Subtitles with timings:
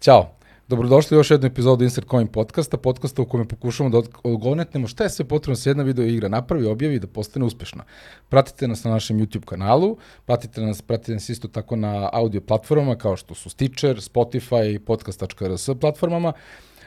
[0.00, 0.30] Ćao.
[0.68, 5.04] Dobrodošli u još jednu epizodu Insert Coin podcasta, podcasta u kojem pokušamo da odgonetnemo šta
[5.04, 7.84] je sve potrebno da se jedna video igra napravi, objavi i da postane uspešna.
[8.28, 12.96] Pratite nas na našem YouTube kanalu, pratite nas, pratite nas isto tako na audio platformama
[12.96, 16.32] kao što su Stitcher, Spotify, podcast.rs platformama.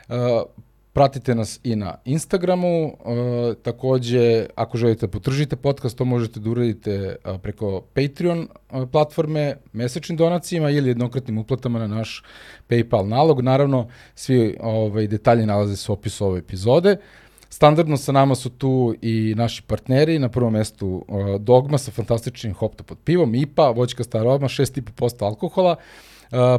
[0.10, 0.16] Uh,
[0.94, 2.94] Pratite nas i na Instagramu, uh,
[3.62, 8.40] takođe ako želite da potržite podcast, to možete da uradite uh, preko Patreon
[8.72, 12.24] uh, platforme, mesečnim donacijama ili jednokratnim uplatama na naš
[12.70, 13.42] PayPal nalog.
[13.42, 16.98] Naravno, svi ovaj, detalji nalaze se u opisu ove epizode.
[17.50, 22.54] Standardno sa nama su tu i naši partneri, na prvom mestu uh, Dogma sa fantastičnim
[22.54, 25.76] hopta pod pivom, IPA, voćka staroma, 6,5% alkohola,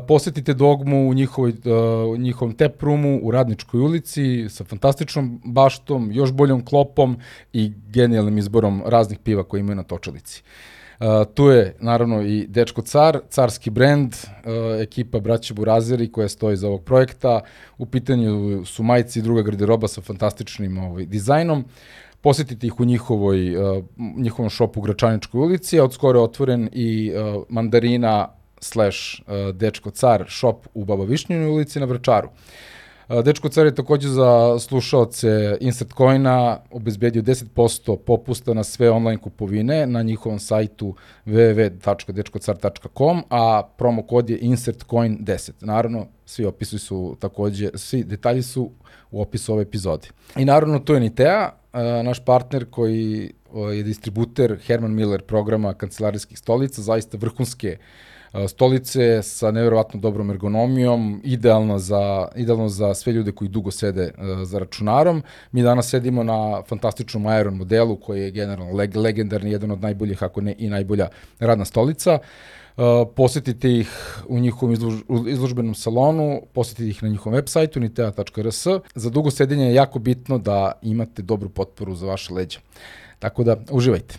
[0.09, 6.33] posetite Dogmu u njihovoj, uh, njihovom tap roomu u Radničkoj ulici sa fantastičnom baštom, još
[6.33, 7.17] boljom klopom
[7.53, 10.43] i genijalnim izborom raznih piva koje imaju na točalici.
[11.01, 16.57] Uh, tu je naravno i Dečko Car, carski brend, uh, ekipa braće Burazeri koja stoji
[16.57, 17.41] za ovog projekta.
[17.79, 21.65] U pitanju su majici i druga garderoba sa fantastičnim ovaj, dizajnom.
[22.21, 23.85] Posetite ih u njihovoj, uh,
[24.17, 28.29] njihovom šopu u Gračaničkoj ulici, a od skoro je otvoren i uh, mandarina
[28.65, 32.29] slash uh, Dečko Car shop u Baba Višnjinoj ulici na Vračaru.
[33.09, 39.21] Uh, Dečko Car je takođe za slušaoce Insert Coina obezbedio 10% popusta na sve online
[39.23, 40.95] kupovine na njihovom sajtu
[41.27, 45.51] www.dečkocar.com, a promo kod je InsertCoin10.
[45.61, 48.71] Naravno, svi opisi su takođe, svi detalji su
[49.11, 50.09] u opisu ove epizode.
[50.37, 53.33] I naravno, to je Nitea, uh, naš partner koji
[53.75, 58.14] je distributer Herman Miller programa kancelarijskih stolica, zaista vrhunske uh,
[58.49, 64.13] stolice sa nevjerovatno dobrom ergonomijom, idealna za, idealno za sve ljude koji dugo sede
[64.45, 65.23] za računarom.
[65.53, 70.23] Mi danas sedimo na fantastičnom Aeron modelu koji je generalno leg, legendarni, jedan od najboljih,
[70.23, 72.19] ako ne i najbolja radna stolica.
[72.77, 72.85] Uh,
[73.17, 73.89] posetite ih
[74.29, 74.95] u njihovom izlož,
[75.29, 78.67] izložbenom salonu, posetite ih na njihovom web sajtu nitea.rs.
[78.95, 82.59] Za dugo sedenje je jako bitno da imate dobru potporu za vaše leđe.
[83.19, 84.19] Tako da, uživajte.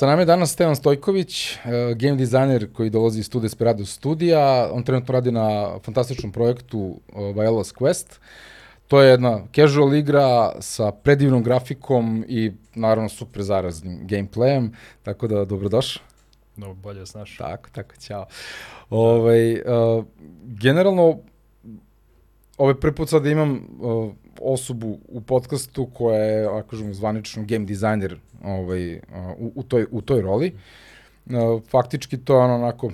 [0.00, 4.70] Sa nama je danas Stevan Stojković, uh, game designer koji dolazi iz Studio Desperado studija.
[4.72, 7.00] On trenutno radi na fantastičnom projektu
[7.34, 8.06] Violas Quest.
[8.88, 14.70] To je jedna casual igra sa predivnom grafikom i naravno super zaraznim gameplayem,
[15.02, 16.02] tako da dobrodošao.
[16.56, 17.36] No, bolje znaš.
[17.36, 18.26] Tako, tako, ćao.
[18.90, 20.04] Ovaj, uh,
[20.42, 21.18] generalno,
[22.58, 27.44] ovaj prvi put sad da imam uh, osobu u podcastu koja je, ako kažemo, zvanično
[27.46, 28.96] game designer ovaj,
[29.38, 30.56] u, u, toj, u toj roli.
[31.70, 32.90] Faktički to je ono onako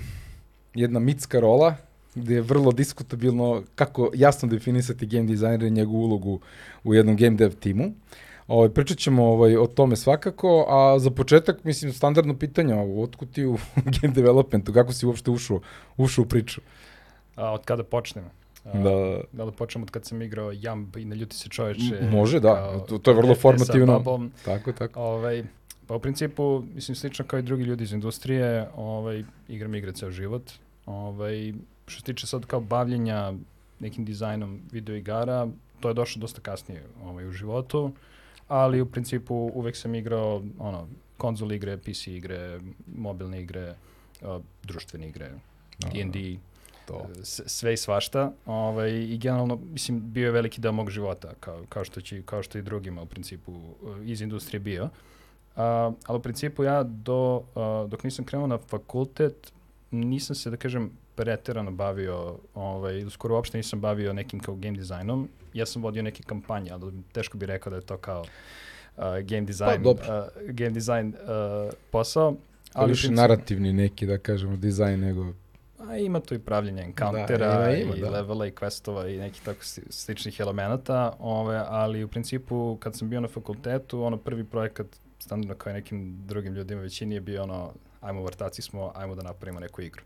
[0.75, 1.75] jedna mitska rola,
[2.15, 6.41] gde je vrlo diskutabilno kako jasno definisati game designer i njegovu ulogu
[6.84, 7.93] u jednom game dev timu.
[8.49, 13.31] Ovaj, pričat ćemo ovaj, o tome svakako, a za početak, mislim, standardno pitanje, ovo, otkud
[13.31, 13.59] ti u
[14.01, 15.61] game developmentu, kako si uopšte ušao,
[15.97, 16.61] ušao u priču?
[17.37, 18.31] A, od kada počnemo?
[18.75, 19.21] Da.
[19.32, 22.09] Da li počnem od kad sam igrao Jamb i ne ljuti se čoveče.
[22.10, 22.54] Može, da.
[22.54, 23.93] Kao, to, to je vrlo formativno.
[23.93, 24.32] Babom.
[24.44, 25.00] Tako, tako.
[25.00, 25.44] Ovaj,
[25.87, 30.10] pa u principu, mislim, slično kao i drugi ljudi iz industrije, ovaj, igram igre ceo
[30.10, 30.50] život.
[30.87, 31.53] Ovaj,
[31.87, 33.32] što se tiče sad kao bavljenja
[33.81, 35.48] nekim dizajnom video igara,
[35.81, 37.93] to je došlo dosta kasnije ovaj, u životu,
[38.48, 42.60] ali u principu uvek sam igrao ono, konzol igre, PC igre,
[42.97, 43.75] mobilne igre,
[44.22, 45.31] uh, društvene igre,
[45.78, 46.38] D&D,
[46.86, 47.06] to.
[47.22, 48.32] sve i svašta.
[48.47, 52.42] Ovaj, I generalno, mislim, bio je veliki deo mog života, kao, kao, što, će, kao
[52.42, 54.84] što i drugima u principu eh, iz industrije bio.
[54.84, 55.62] Uh,
[56.06, 59.52] ali u principu ja do, uh, dok nisam krenuo na fakultet,
[59.91, 65.28] nisam se, da kažem, preterano bavio, ovaj, skoro uopšte nisam bavio nekim kao game dizajnom.
[65.54, 69.41] Ja sam vodio neke kampanje, ali teško bih rekao da je to kao uh, game
[69.41, 69.97] design, pa, uh,
[70.50, 72.36] game design uh, posao.
[72.72, 75.32] Ali više narativni neki, da kažemo, dizajn nego
[75.88, 78.10] A ima tu i pravljenje encountera da, ima, ima, i da.
[78.10, 83.20] levela i questova i nekih tako sličnih elemenata, ove, ali u principu kad sam bio
[83.20, 84.86] na fakultetu, ono prvi projekat
[85.18, 89.22] standardno kao i nekim drugim ljudima većini je bio ono, ajmo vrtaci smo, ajmo da
[89.22, 90.03] napravimo neku igru.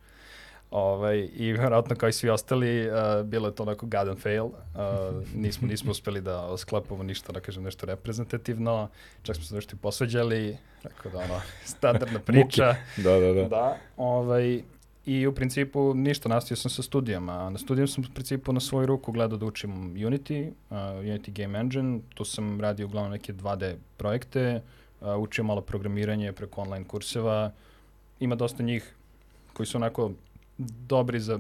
[0.71, 4.45] Ovaj, I vjerojatno kao i svi ostali, uh, bilo je to onako god and fail.
[4.45, 4.53] Uh,
[5.43, 8.89] nismo, nismo uspeli da sklepamo ništa, da kažem nešto reprezentativno.
[9.23, 12.75] Čak smo se nešto i posveđali, tako da ono, standardna priča.
[12.97, 13.49] da, da, da.
[13.49, 14.63] Da, ovaj,
[15.07, 17.51] I u principu ništa, nastavio sam sa studijama.
[17.51, 21.59] Na studijama sam u principu na svoju ruku gledao da učim Unity, uh, Unity Game
[21.59, 22.01] Engine.
[22.15, 24.63] Tu sam radio uglavnom neke 2D projekte,
[25.01, 27.53] uh, učio malo programiranje preko online kurseva.
[28.21, 28.95] Ima dosta njih
[29.53, 30.11] koji su onako
[30.59, 31.39] dobri za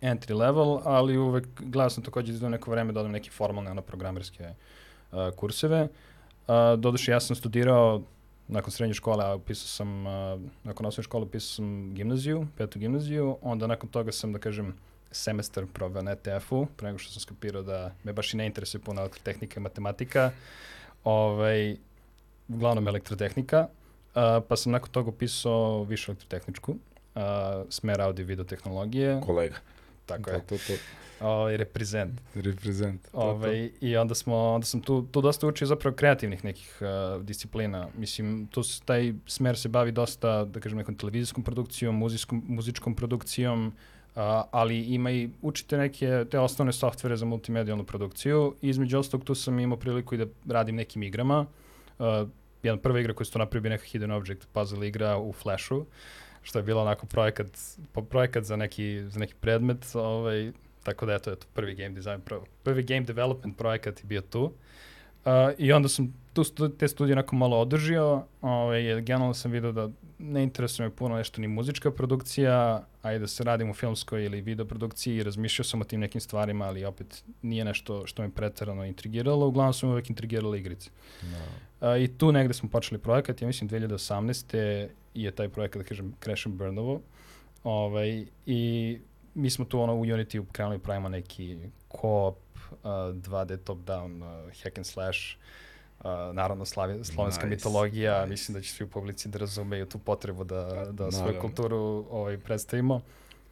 [0.00, 3.82] entry level, ali uvek gledao sam takođe da neko vreme da odam neke formalne ono,
[3.82, 4.44] programerske
[5.12, 5.82] uh, kurseve.
[5.82, 8.02] Uh, doduše, ja sam studirao
[8.52, 13.66] nakon srednje škole, upisao sam, uh, nakon osnovne škole upisao sam gimnaziju, petu gimnaziju, onda
[13.66, 14.74] nakon toga sam, da kažem,
[15.10, 18.80] semestar proveo na ETF-u, pre nego što sam skapirao da me baš i ne interesuje
[18.80, 20.30] puno elektrotehnika i matematika,
[21.04, 21.76] ovaj,
[22.48, 27.22] uglavnom elektrotehnika, uh, pa sam nakon toga upisao višu elektrotehničku, uh,
[27.68, 29.20] smer audio i video tehnologije.
[29.26, 29.56] Kolega.
[30.06, 30.40] Tako to, je.
[30.40, 30.72] To, to,
[31.22, 32.20] Ovaj, reprezent.
[32.34, 33.02] reprezent.
[33.12, 37.22] To, Ovaj, I onda, smo, onda sam tu, tu dosta učio zapravo kreativnih nekih uh,
[37.22, 37.88] disciplina.
[37.96, 42.94] Mislim, tu s, taj smer se bavi dosta, da kažem, nekom televizijskom produkcijom, muzijskom, muzičkom
[42.94, 48.54] produkcijom, uh, ali ima i, učite neke te osnovne softvere za multimedijalnu produkciju.
[48.62, 51.46] I između ostalog tu sam imao priliku i da radim nekim igrama.
[51.98, 52.06] Uh,
[52.62, 55.86] jedna prva igra koju su to napravio bi neka Hidden Object puzzle igra u Flashu,
[56.42, 57.58] što je bilo onako projekat,
[58.10, 60.52] projekat za neki, za neki predmet, ovaj,
[60.82, 62.20] Tako da eto, eto prvi game design,
[62.62, 64.44] prvi game development projekat je bio tu.
[65.24, 69.50] Uh, I onda sam tu stu, te studije onako malo održio, ovaj, jer generalno sam
[69.50, 73.70] vidio da ne interesuje me puno nešto ni muzička produkcija, a i da se radim
[73.70, 77.64] u filmskoj ili video produkciji i razmišljao sam o tim nekim stvarima, ali opet nije
[77.64, 80.90] nešto što me pretarano intrigiralo, uglavnom su me uvek intrigirale igrice.
[81.22, 81.38] No.
[81.80, 81.92] Da.
[81.92, 84.88] Uh, I tu negde smo počeli projekat, ja mislim 2018.
[85.14, 87.00] je taj projekat, da kažem, Crash and Burnovo.
[87.64, 88.98] Ovaj, I
[89.34, 91.58] mi smo tu ono u Unity krenuli pravimo neki
[92.00, 92.38] co-op,
[92.70, 95.18] uh, 2D top-down, uh, hack and slash,
[95.98, 98.30] uh, naravno slavi, slovenska nice, mitologija, nice.
[98.30, 102.38] mislim da će svi u publici da razumeju tu potrebu da, da svoju kulturu ovaj,
[102.38, 103.00] predstavimo.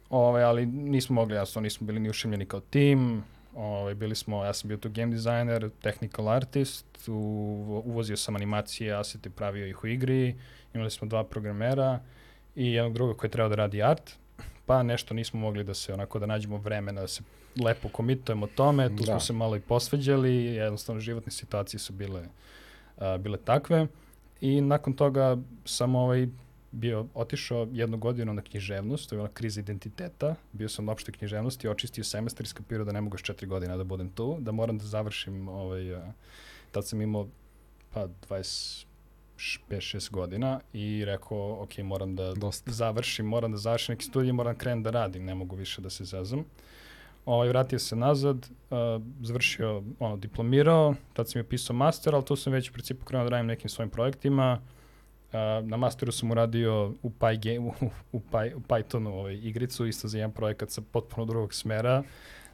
[0.09, 3.23] Ovaj, ali nismo mogli, jasno, nismo bili ni ušimljeni kao tim,
[3.55, 8.93] ovaj, bili smo, ja sam bio tu game designer, technical artist, u, uvozio sam animacije,
[8.93, 10.35] asete, pravio ih u igri,
[10.73, 11.99] imali smo dva programera
[12.55, 14.11] i jednog druga koji je trebao da radi art,
[14.65, 17.23] pa nešto nismo mogli da se onako da nađemo vremena da se
[17.63, 19.03] lepo komitujemo tome, tu da.
[19.03, 22.23] smo se malo i posveđali, jednostavno životne situacije su bile,
[22.97, 23.87] a, bile takve
[24.41, 26.27] i nakon toga sam ovaj
[26.71, 31.13] bio otišao jednu godinu na književnost, to je bila kriza identiteta, bio sam na opštoj
[31.13, 34.51] književnosti, očistio semestar i skapirao da ne mogu još četiri godina da budem tu, da
[34.51, 36.13] moram da završim, ovaj, a,
[36.71, 37.27] tad sam imao
[37.93, 38.85] pa 20,
[39.69, 42.71] 5-6 godina i rekao, ok, moram da Dosta.
[42.71, 45.89] završim, moram da završim neki studij, moram da krenem da radim, ne mogu više da
[45.89, 46.45] se zezam.
[47.25, 48.77] Ovaj, vratio se nazad, uh,
[49.21, 53.23] završio, ono, diplomirao, tad sam je pisao master, ali tu sam već u principu krenuo
[53.23, 54.59] da radim nekim svojim projektima.
[54.61, 57.73] Uh, na masteru sam uradio u, Py, u,
[58.11, 62.03] u, Py, u Pythonu ovaj, igricu, isto za jedan projekat sa potpuno drugog smera.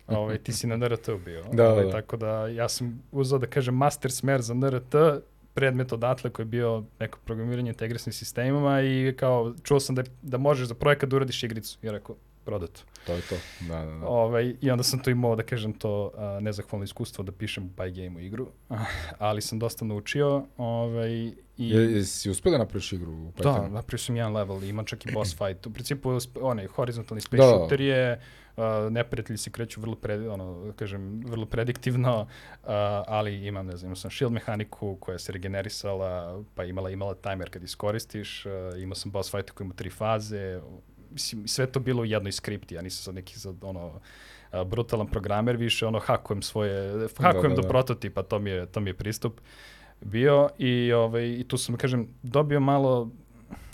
[0.07, 1.43] Ovaj, ti si na NRT bio.
[1.53, 1.91] Da, ovaj, da.
[1.91, 4.95] Tako da ja sam uzao da kažem master smer za NRT,
[5.57, 10.37] predmet odatle koji je bio neko programiranje integrisnim sistemima i kao čuo sam da, da
[10.37, 11.79] možeš za projekat da uradiš igricu.
[11.81, 12.15] I rekao,
[12.47, 12.81] prodato.
[13.05, 13.35] To je to,
[13.67, 14.07] da, da, da.
[14.07, 17.69] Ovaj, I onda sam to imao, da kažem to, a, nezahvalno iskustvo da pišem u
[17.77, 18.47] Pygame igru,
[19.27, 20.45] ali sam dosta naučio.
[20.57, 21.11] Ovaj,
[21.57, 21.69] i...
[21.69, 23.61] Je, jesi uspio da napraviš igru u Pythonu?
[23.61, 25.67] Da, napravio sam jedan level, ima čak i boss fight.
[25.67, 27.49] U principu, onaj horizontalni space da.
[27.49, 28.21] shooter je
[28.57, 32.27] uh, neprijatelji se kreću vrlo pre, ono, da kažem, vrlo prediktivno, uh,
[33.07, 37.49] ali imam, ne znam, imao sam shield mehaniku koja se regenerisala, pa imala imala timer
[37.49, 38.51] kad iskoristiš, uh,
[38.81, 40.61] imao sam boss fight koji ima tri faze,
[41.11, 43.99] mislim, sve to bilo u jednoj skripti, ja nisam sad neki sad, ono,
[44.65, 47.61] brutalan programer, više ono hakujem svoje, hakujem da, da, da.
[47.61, 49.41] do prototipa, to mi je, to mi je pristup
[50.01, 53.09] bio i, ovaj, i tu sam, kažem, dobio malo,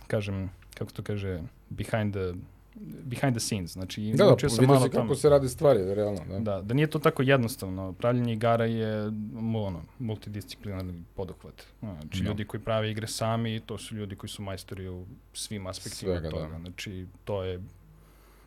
[0.07, 2.33] kažem, kako to kaže, behind the
[2.81, 5.15] behind the scenes, znači da, da, sam malo kako tamo.
[5.15, 6.21] se radi stvari, realno.
[6.29, 6.39] Da.
[6.39, 7.93] da, da nije to tako jednostavno.
[7.93, 9.05] Pravljenje igara je
[9.55, 11.63] ono, multidisciplinarni poduhvat.
[11.79, 12.23] Znači, no.
[12.23, 12.29] Da.
[12.29, 16.29] ljudi koji prave igre sami, to su ljudi koji su majstori u svim aspektima Svega,
[16.29, 16.47] toga.
[16.47, 16.59] Da.
[16.59, 17.57] Znači, to je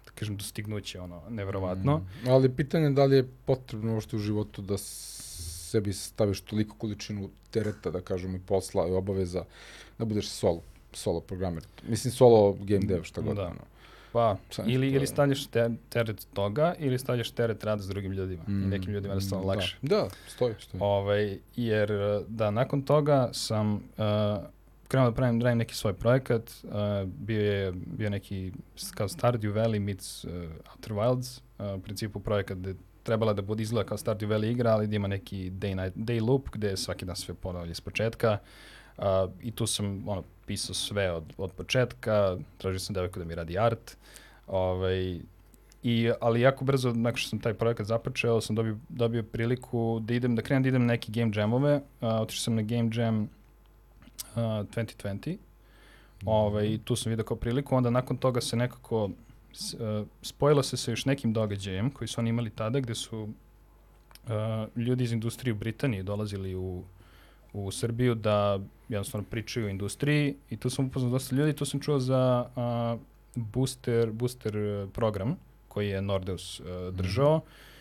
[0.05, 1.99] da kažem, dostignuće, ono, neverovatno.
[1.99, 2.29] Mm.
[2.29, 7.31] Ali pitanje je da li je potrebno što u životu da sebi staviš toliko količinu
[7.51, 9.45] tereta, da kažem, i posla i obaveza,
[9.99, 11.65] da budeš solo, solo programer.
[11.89, 13.37] Mislim, solo game dev, šta god.
[13.37, 13.47] Da.
[13.47, 13.76] Ono.
[14.17, 18.43] Pa, ili, ili stavljaš te, teret toga, ili stavljaš teret rada s drugim ljudima.
[18.49, 19.77] Mm, I nekim ljudima je jednostavno mm, lakše.
[19.83, 20.81] Da, da stoji, stoji.
[20.83, 21.91] Ovaj, jer,
[22.29, 23.81] da, nakon toga sam uh,
[24.89, 26.51] krenuo da pravim, radim neki svoj projekat.
[26.63, 26.71] Uh,
[27.09, 28.53] bio je bio neki
[28.95, 30.33] kao Stardew Valley meets uh,
[30.71, 31.41] Outer Wilds.
[31.59, 34.97] Uh, u principu projekat gde trebala da bude izgleda kao Stardew Valley igra, ali da
[34.97, 38.39] ima neki day, night, day loop gde svaki dan sve ponavlja iz početka.
[38.43, 38.76] Uh,
[39.43, 43.59] I tu sam ono, pisao sve od, od početka, tražio sam devojku da mi radi
[43.59, 43.97] art,
[44.47, 45.19] ovaj,
[45.87, 50.15] I, ali jako brzo, nakon što sam taj projekat započeo, sam dobio, dobio priliku da
[50.15, 51.77] idem, da krenem da idem na neke game jamove.
[51.77, 53.29] Uh, otišao sam na game jam uh,
[54.43, 55.37] 2020.
[55.37, 56.29] Mm.
[56.29, 60.91] Ovaj, tu sam vidio kao priliku, onda nakon toga se nekako uh, spojilo se sa
[60.91, 64.33] još nekim događajem koji su oni imali tada, gde su uh,
[64.77, 66.83] ljudi iz industrije u Britaniji dolazili u,
[67.65, 71.81] u Srbiju da jednostavno pričaju o industriji i tu sam upoznao dosta ljudi, tu sam
[71.81, 72.97] čuo za a,
[73.35, 75.37] booster, booster e, program
[75.69, 77.39] koji je Nordeus uh, držao.
[77.39, 77.77] Mm -hmm.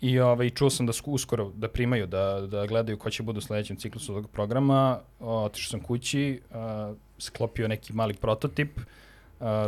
[0.00, 3.38] I ovaj, čuo sam da su uskoro da primaju, da, da gledaju ko će budu
[3.38, 5.00] u sledećem ciklusu tog programa.
[5.20, 8.84] Otišao sam kući, uh, sklopio neki mali prototip uh,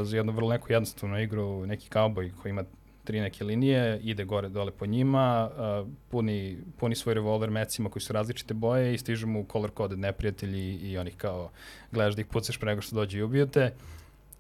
[0.02, 2.64] za jednu vrlo neku jednostavnu igru, neki kauboj koji ima
[3.11, 8.02] tri neke linije, ide gore dole po njima, uh, puni, puni svoj revolver mecima koji
[8.02, 11.50] su različite boje i stižu mu color coded neprijatelji i onih kao
[11.93, 13.73] gledaš da ih pucaš pre nego što dođe i ubijete.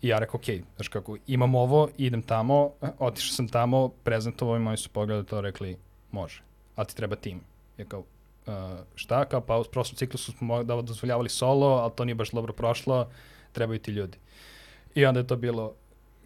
[0.02, 0.44] I ja rekao, ok,
[0.76, 5.40] znaš kako, imam ovo, idem tamo, otišao sam tamo, prezentovao im, oni su pogledali to,
[5.40, 5.76] rekli,
[6.12, 6.42] može,
[6.76, 7.40] ali ti treba tim.
[7.78, 8.54] Ja kao, uh,
[8.94, 12.52] šta, kao, pa u prošlom ciklusu smo da dozvoljavali solo, ali to nije baš dobro
[12.52, 13.10] prošlo,
[13.52, 14.18] trebaju ti ljudi.
[14.94, 15.74] I onda je to bilo,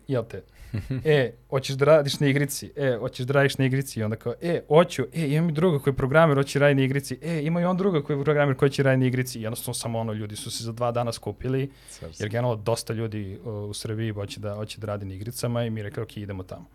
[0.08, 0.42] jel te,
[1.04, 4.34] e, hoćeš da radiš na igrici, e, hoćeš da radiš na igrici, i onda kao,
[4.42, 7.60] e, hoću, e, imam i druga koji je programer, hoće raditi na igrici, e, ima
[7.60, 10.12] i on druga koji je programer koji će raditi na igrici, i jednostavno samo ono,
[10.12, 11.70] ljudi su se za dva dana skupili,
[12.18, 15.70] jer generalno dosta ljudi uh, u Srbiji hoće da, hoće da radi na igricama i
[15.70, 16.66] mi rekao, ok, idemo tamo.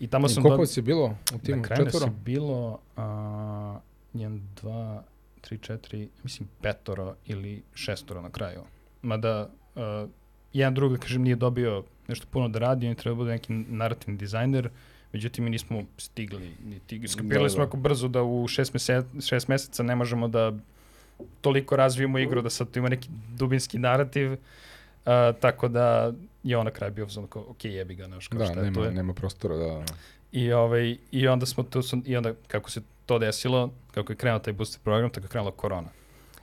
[0.00, 0.42] I tamo I sam...
[0.42, 1.56] Koliko si bilo u timu?
[1.56, 2.06] Na kraju četvoro?
[2.24, 5.00] bilo uh, 1, 2,
[5.50, 8.60] 3, 4, mislim petoro ili šestoro na kraju.
[9.02, 9.82] Mada uh,
[10.52, 13.30] jedan drug, da kažem, nije dobio nešto puno da radi, on je trebao da bude
[13.30, 14.68] neki narativni dizajner,
[15.12, 17.62] međutim mi nismo stigli, niti skapirali da, smo da.
[17.62, 20.52] jako brzo da u šest, mese, šest meseca ne možemo da
[21.40, 24.38] toliko razvijemo igru da sad ima neki dubinski narativ, uh,
[25.40, 28.54] tako da je on na kraju bio kao, ok, jebi ga, znaš, kao da, šta
[28.54, 28.92] nema, je to je.
[28.92, 29.84] nema prostora, da.
[30.32, 34.38] I, ovaj, I onda smo tu, i onda kako se to desilo, kako je krenuo
[34.38, 35.88] taj booster program, tako je krenula korona.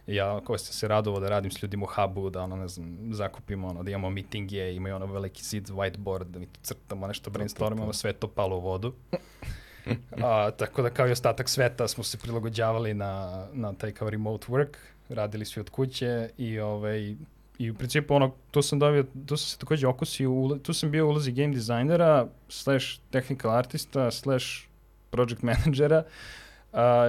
[0.08, 2.98] Ja kao sam se radovao da radim s ljudima u hubu, da ono, ne znam,
[3.12, 7.30] zakupimo, ono, da imamo mitinge, imaju ono veliki zid, whiteboard, da mi tu crtamo nešto,
[7.30, 8.94] brainstormamo, sve to palo u vodu.
[10.24, 14.48] A, tako da kao i ostatak sveta smo se prilagođavali na, na taj kao remote
[14.48, 14.76] work,
[15.10, 17.16] radili svi od kuće i ovaj,
[17.60, 20.92] I u principu ono, tu sam dobio, tu sam se takođe okusio, u, tu sam
[20.92, 24.46] bio u ulozi game designera, slash technical artista, slash
[25.10, 26.12] project managera, uh,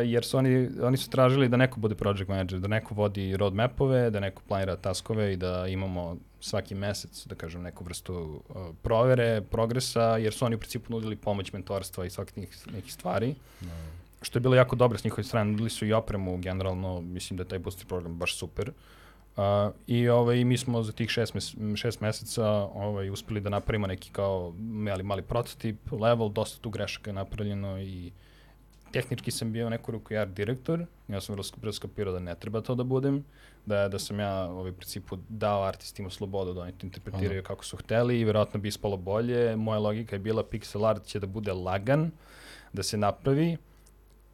[0.04, 4.10] jer su oni, oni su tražili da neko bude project manager, da neko vodi roadmapove,
[4.10, 9.40] da neko planira taskove i da imamo svaki mesec, da kažem, neku vrstu uh, provere,
[9.50, 13.34] progresa, jer su oni u principu nudili pomoć mentorstva i svakih nekih stvari.
[13.60, 13.70] No.
[14.22, 17.42] Što je bilo jako dobro s njihove strane, nudili su i opremu generalno, mislim da
[17.42, 18.68] je taj booster program baš super.
[18.68, 18.74] Uh,
[19.38, 23.86] Uh, I ovaj, mi smo za tih šest, mes, šest meseca ovaj, uspeli da napravimo
[23.86, 28.12] neki kao mali, mali prototip, level, dosta tu grešaka je napravljeno i
[28.92, 32.74] tehnički sam bio neku ruku art direktor, ja sam vrlo skapirao da ne treba to
[32.74, 33.24] da budem,
[33.66, 37.46] da, da sam ja ovaj, principu dao artistima slobodu da oni to interpretiraju Aha.
[37.46, 39.56] kako su hteli i verovatno bi ispalo bolje.
[39.56, 42.10] Moja logika je bila pixel art će da bude lagan,
[42.72, 43.56] da se napravi,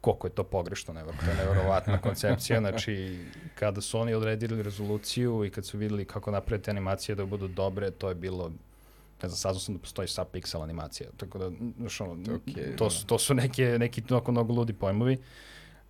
[0.01, 5.45] koliko je to pogrešno, nevro, to je nevjerovatna koncepcija, znači kada su oni odredili rezoluciju
[5.45, 8.51] i kad su videli kako napraviti animacije da budu dobre, to je bilo
[9.23, 12.89] ne znam, saznao sam da postoji sub pixel animacija, tako da, znaš, ono, okay, to,
[12.89, 15.17] su, to su neke, neki mnogo, mnogo ludi pojmovi.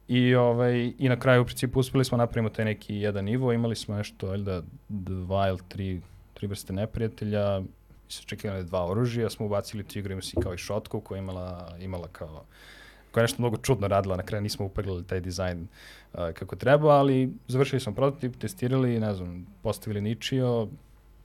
[0.08, 3.76] I, ovaj, I na kraju u principu uspeli smo napravimo taj neki jedan nivo, imali
[3.76, 6.02] smo nešto, ali da, dva ili tri,
[6.34, 7.62] tri vrste neprijatelja,
[8.08, 11.76] su čekali dva oružja, smo ubacili tu igru, ima si kao i šotku koja imala,
[11.80, 12.46] imala kao
[13.12, 15.68] koja je nešto mnogo čudno radila, na kraju nismo upeglali taj dizajn
[16.14, 20.68] uh, kako treba, ali završili smo prototip, testirali, ne znam, postavili ničio,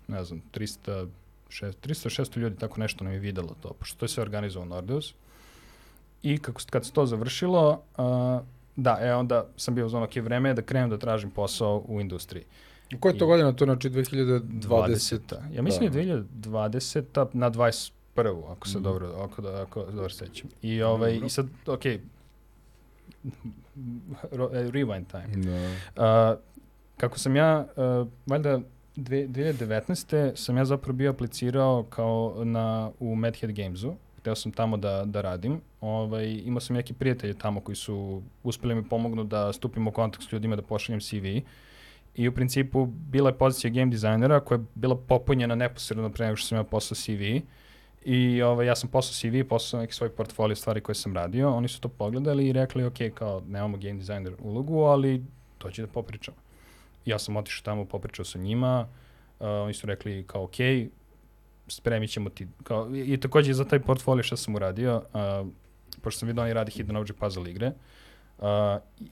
[0.09, 1.09] ne znam, 300,
[1.51, 5.15] 300-600 ljudi, tako nešto nam je videlo to, pošto to je sve organizovao Nordeus.
[6.23, 8.05] I kako, kad se to završilo, uh,
[8.77, 12.45] da, e onda sam bio za ono vreme da krenem da tražim posao u industriji.
[13.01, 13.53] Koja je to I, godina?
[13.53, 14.41] To znači 2020?
[14.41, 15.21] 20.
[15.53, 16.01] Ja mislim da.
[16.01, 17.27] je 2020.
[17.33, 18.83] na 20 prvu, ako se mm.
[18.83, 20.51] dobro, ako, da, ako dobro sećam.
[20.63, 21.25] I, ovaj, mm.
[21.25, 21.83] i sad, ok,
[24.73, 25.45] rewind time.
[25.45, 26.33] Da.
[26.33, 26.39] Uh,
[26.97, 28.61] kako sam ja, uh, valjda
[29.01, 30.37] 2019.
[30.37, 33.95] sam ja zapravo bio aplicirao kao na, u Madhead Gamesu.
[34.19, 35.61] Hteo sam tamo da, da radim.
[35.81, 40.25] Ovaj, imao sam neki prijatelje tamo koji su uspeli mi pomognu da stupim u kontakt
[40.25, 41.27] s ljudima, da pošaljem CV.
[42.15, 46.37] I u principu bila je pozicija game dizajnera koja je bila popunjena neposredno pre nego
[46.37, 47.23] što sam ja poslao CV.
[48.05, 51.69] I ovaj, ja sam poslao CV, poslao neki svoj portfolio stvari koje sam radio, oni
[51.69, 55.25] su to pogledali i rekli, ok, kao nemamo game designer ulogu, ali
[55.59, 56.37] to će da popričamo.
[57.05, 58.89] Ja sam otišao tamo, popričao sa njima,
[59.41, 60.57] uh, oni su rekli kao, ok,
[61.69, 65.49] spremit ćemo ti, kao, i, i takođe za taj portfolio što sam uradio, uh,
[66.03, 67.73] pošto sam vidio da oni radi Hidden Object Puzzle igre,
[68.39, 68.45] uh,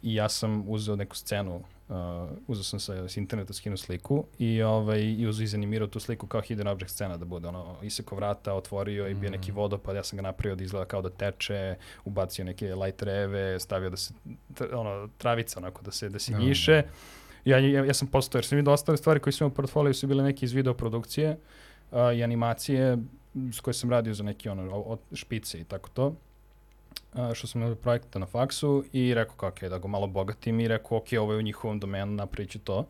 [0.02, 4.62] i ja sam uzeo neku scenu uh, uzeo sam sa, sa interneta skinu sliku i,
[4.62, 8.54] ovaj, i uzeo izanimirao tu sliku kao hidden object scena da bude ono, iseko vrata,
[8.54, 9.10] otvorio mm.
[9.10, 9.54] i bio neki mm.
[9.54, 13.90] vodopad, ja sam ga napravio da izgleda kao da teče, ubacio neke light reve, stavio
[13.90, 14.14] da se,
[14.72, 16.82] ono, travica onako da se, da se njiše.
[17.48, 19.94] Ja, ja, ja sam postao, jer sam vidio ostale stvari koje su imao u portfoliju
[19.94, 21.38] su bile neke iz videoprodukcije
[21.90, 22.98] uh, i animacije
[23.52, 26.06] s koje sam radio za neki ono, od špice i tako to.
[27.14, 30.60] Uh, što sam imao projekta na faksu i rekao kako je da ga malo bogatim
[30.60, 32.86] i rekao ok, ovo je u njihovom domenu, napravit ću to.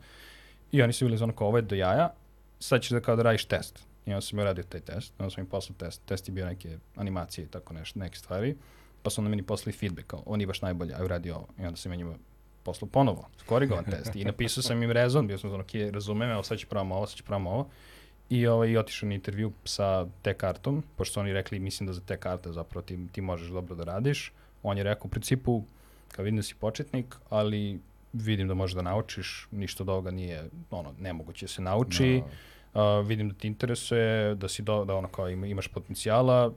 [0.71, 2.13] I oni su bili ono kao ovo je do jaja,
[2.59, 3.79] sad ćeš da kao da radiš test.
[4.05, 6.01] I onda sam joj radio taj test, onda sam im poslao test.
[6.05, 8.55] Test je bio neke animacije i tako nešto, neke stvari.
[9.03, 11.47] Pa su onda meni poslali feedback, kao, on je baš najbolje, aj uradi ovo.
[11.59, 12.15] I onda sam ja njima
[12.69, 14.15] poslao ponovo, skorigovan test.
[14.15, 17.07] I napisao sam im rezon, bio sam ono, ok, razumem, evo sad ću pravamo ovo,
[17.07, 17.67] sad ću pravamo ovo.
[18.29, 22.01] I, ovaj, otišao na intervju sa te kartom, pošto su oni rekli, mislim da za
[22.01, 24.31] te karte zapravo ti, ti možeš dobro da radiš.
[24.63, 25.63] On je rekao, u principu,
[26.11, 27.79] kao vidim da si početnik, ali
[28.13, 32.21] vidim da možeš da naučiš, ništa od ovoga nije, ono, nemoguće da se nauči.
[32.21, 32.99] No.
[32.99, 36.53] Uh, vidim da ti interesuje, da si do, da ono kao ima, imaš potencijala.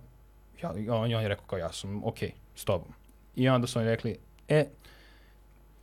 [0.62, 2.18] Ja, on, on je rekao kao ja sam ok,
[2.54, 2.92] s tobom.
[3.36, 4.16] I onda su oni rekli,
[4.48, 4.66] e,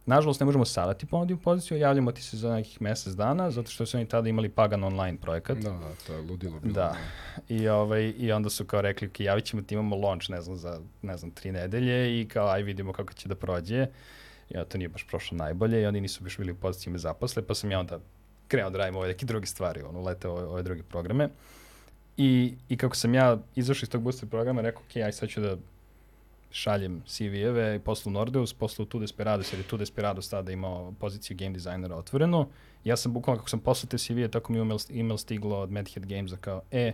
[0.09, 3.71] Nažalost, ne možemo sada ti ponuditi poziciju, javljamo ti se za nekih mesec dana, zato
[3.71, 5.57] što su oni tada imali pagan online projekat.
[5.57, 6.73] Da, da, to je ludilo bilo.
[6.73, 6.95] Da.
[7.49, 10.55] I, ovaj, I onda su kao rekli, ok, javit ćemo ti, imamo launch, ne znam,
[10.55, 13.87] za, ne znam, tri nedelje i kao, aj vidimo kako će da prođe.
[14.49, 16.99] I onda to nije baš prošlo najbolje i oni nisu baš bili u poziciji me
[16.99, 17.99] zaposle, pa sam ja onda
[18.47, 21.29] krenuo da radim ove neke druge stvari, ono, leteo ove, ove druge programe.
[22.17, 25.41] I, I kako sam ja izašao iz tog booster programa, rekao, ok, aj sad ću
[25.41, 25.57] da
[26.51, 31.37] šaljem CV-eve i poslu Nordeus, poslu Tu Desperados, jer je Tu Desperados tada imao poziciju
[31.37, 32.47] game designera otvorenu.
[32.83, 36.05] Ja sam bukvalno, kako sam poslao te CV-e, tako mi email, email stiglo od Madhead
[36.05, 36.93] Gamesa kao, e,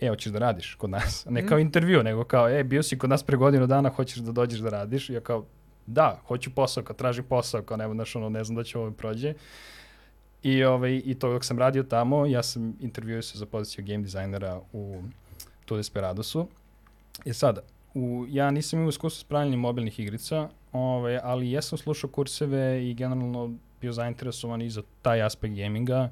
[0.00, 1.24] e, hoćeš da radiš kod nas.
[1.30, 4.32] Ne kao intervju, nego kao, e, bio si kod nas pre godinu dana, hoćeš da
[4.32, 5.10] dođeš da radiš.
[5.10, 5.44] I ja kao,
[5.86, 8.90] da, hoću posao, kao traži posao, kao nema, znaš, ono, ne znam da će ovo
[8.90, 9.34] prođe.
[10.42, 14.02] I, ovaj, I to dok sam radio tamo, ja sam intervjuo se za poziciju game
[14.02, 15.02] designera u
[15.64, 16.48] Tu Desperadosu.
[17.24, 17.58] I sad,
[17.94, 22.94] u, ja nisam imao iskustva s pravljanjem mobilnih igrica, ovaj, ali jesam slušao kurseve i
[22.94, 26.10] generalno bio zainteresovan i za taj aspekt gaminga,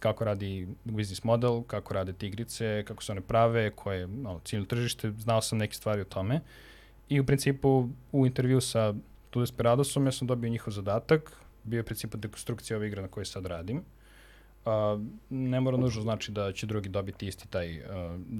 [0.00, 4.40] kako radi business model, kako rade te igrice, kako se one prave, koje je no,
[4.44, 6.40] ciljno tržište, znao sam neke stvari o tome.
[7.08, 8.94] I u principu u intervju sa
[9.30, 11.32] Tu Desperadosom ja sam dobio njihov zadatak,
[11.64, 13.82] bio je u principu dekonstrukcija ove igre na kojoj sad radim.
[14.70, 17.84] Uh, ne mora nužno znači da će drugi dobiti isti taj uh,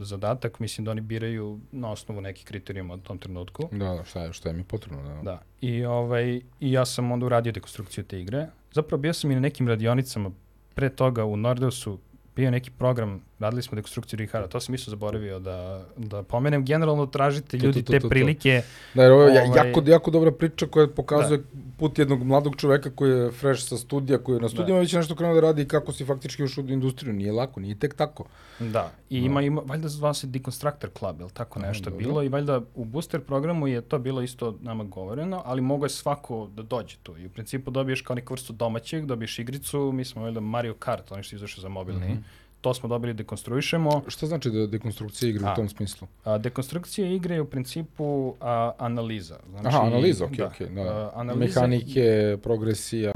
[0.03, 3.69] zadatak, mislim da oni biraju na osnovu nekih kriterijuma u tom trenutku.
[3.73, 5.23] Da, da, šta je, šta je mi potrebno, da.
[5.23, 8.47] Da, i, ovaj, i ja sam onda uradio dekonstrukciju te igre.
[8.73, 10.31] Zapravo bio sam i na nekim radionicama
[10.75, 11.99] pre toga u Nordeusu
[12.37, 16.65] bio neki program, radili smo dekonstrukciju Richara, to sam isto zaboravio da, da pomenem.
[16.65, 18.63] Generalno tražite ljudi to, to, to, to, te prilike.
[18.95, 21.45] Da, jer ovo je ovaj, jako, jako dobra priča koja pokazuje da.
[21.79, 24.81] put jednog mladog čoveka koji je fresh sa studija, koji je na studijama da.
[24.81, 27.13] već nešto krenuo da radi i kako si faktički ušao u industriju.
[27.13, 28.25] Nije lako, nije tek tako.
[28.59, 29.27] Da, i da.
[29.27, 32.23] ima, ima valjda zvao se Deconstructor Club, je tako nešto da, bilo?
[32.23, 36.49] I valjda u booster programu je to bilo isto nama govoreno, ali mogo je svako
[36.55, 37.19] da dođe tu.
[37.19, 41.13] I u principu dobiješ kao neku vrstu domaćeg, dobiješ igricu, mi smo valjda Mario Kart,
[41.13, 42.09] oni što izašao za mobilni.
[42.09, 42.30] Mm -hmm
[42.61, 44.03] to smo dobili dekonstruišemo.
[44.09, 46.09] Šta znači da dekonstrukcija igre a, u tom smislu?
[46.25, 49.39] A, dekonstrukcija igre je u principu a, analiza.
[49.51, 50.91] Znači, Aha, analiza, okej, okay, da, okay, da.
[50.91, 53.13] A, analiza, Mehanike, progresija.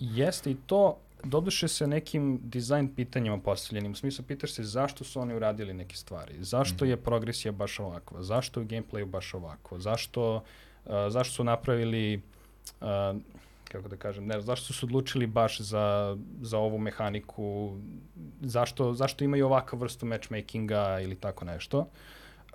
[0.00, 3.92] Jeste i to, doduše se nekim dizajn pitanjima postavljenim.
[3.92, 7.80] U smislu, pitaš se zašto su oni uradili neke stvari, zašto mm je progresija baš
[7.80, 12.20] ovakva, zašto je gameplay baš ovako, zašto, uh, zašto su napravili
[12.80, 12.86] uh,
[13.72, 17.76] kako da kažem, ne zašto su odlučili baš za, za ovu mehaniku,
[18.40, 21.78] zašto, zašto imaju ovakvu vrstu matchmakinga ili tako nešto.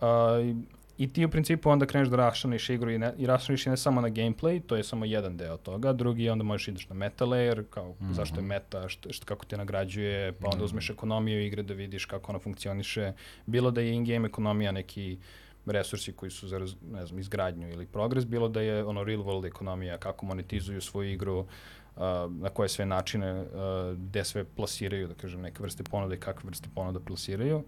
[0.01, 0.55] Uh,
[0.97, 3.77] I ti u principu onda kreneš da rašaniš igru i, ne, i rašaniš i ne
[3.77, 7.25] samo na gameplay, to je samo jedan deo toga, drugi onda možeš ideš na meta
[7.25, 8.13] layer, kao mm -hmm.
[8.13, 10.65] zašto je meta, što, što, kako te nagrađuje, pa onda mm -hmm.
[10.65, 13.13] uzmeš ekonomiju igre da vidiš kako ona funkcioniše,
[13.45, 16.59] bilo da je in-game ekonomija neki uh, resursi koji su za
[16.91, 21.11] ne znam, izgradnju ili progres, bilo da je ono real world ekonomija, kako monetizuju svoju
[21.11, 21.47] igru, uh,
[22.29, 23.47] na koje sve načine, uh,
[23.97, 27.63] gde sve plasiraju, da kažem, neke vrste ponude i kakve vrste ponuda plasiraju.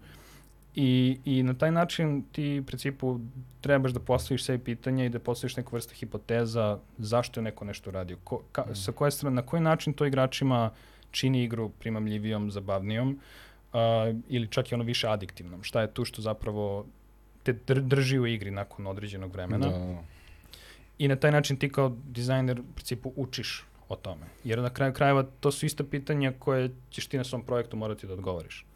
[0.74, 3.20] I, I na taj način ti u principu
[3.60, 7.90] trebaš da postaviš sve pitanja i da postaviš neku vrstu hipoteza zašto je neko nešto
[7.90, 8.74] radio, ko, ka, mm.
[8.74, 10.70] sa koje strane, na koji način to igračima
[11.10, 13.10] čini igru primamljivijom, zabavnijom
[13.72, 13.80] uh,
[14.28, 15.62] ili čak i ono više adiktivnom.
[15.62, 16.86] Šta je tu što zapravo
[17.54, 19.68] te drži u igri nakon određenog vremena.
[19.68, 20.02] Da.
[20.98, 24.26] I na taj način ti kao dizajner u principu učiš o tome.
[24.44, 28.06] Jer na kraju krajeva to su ista pitanja koje ćeš ti na svom projektu morati
[28.06, 28.66] da odgovoriš.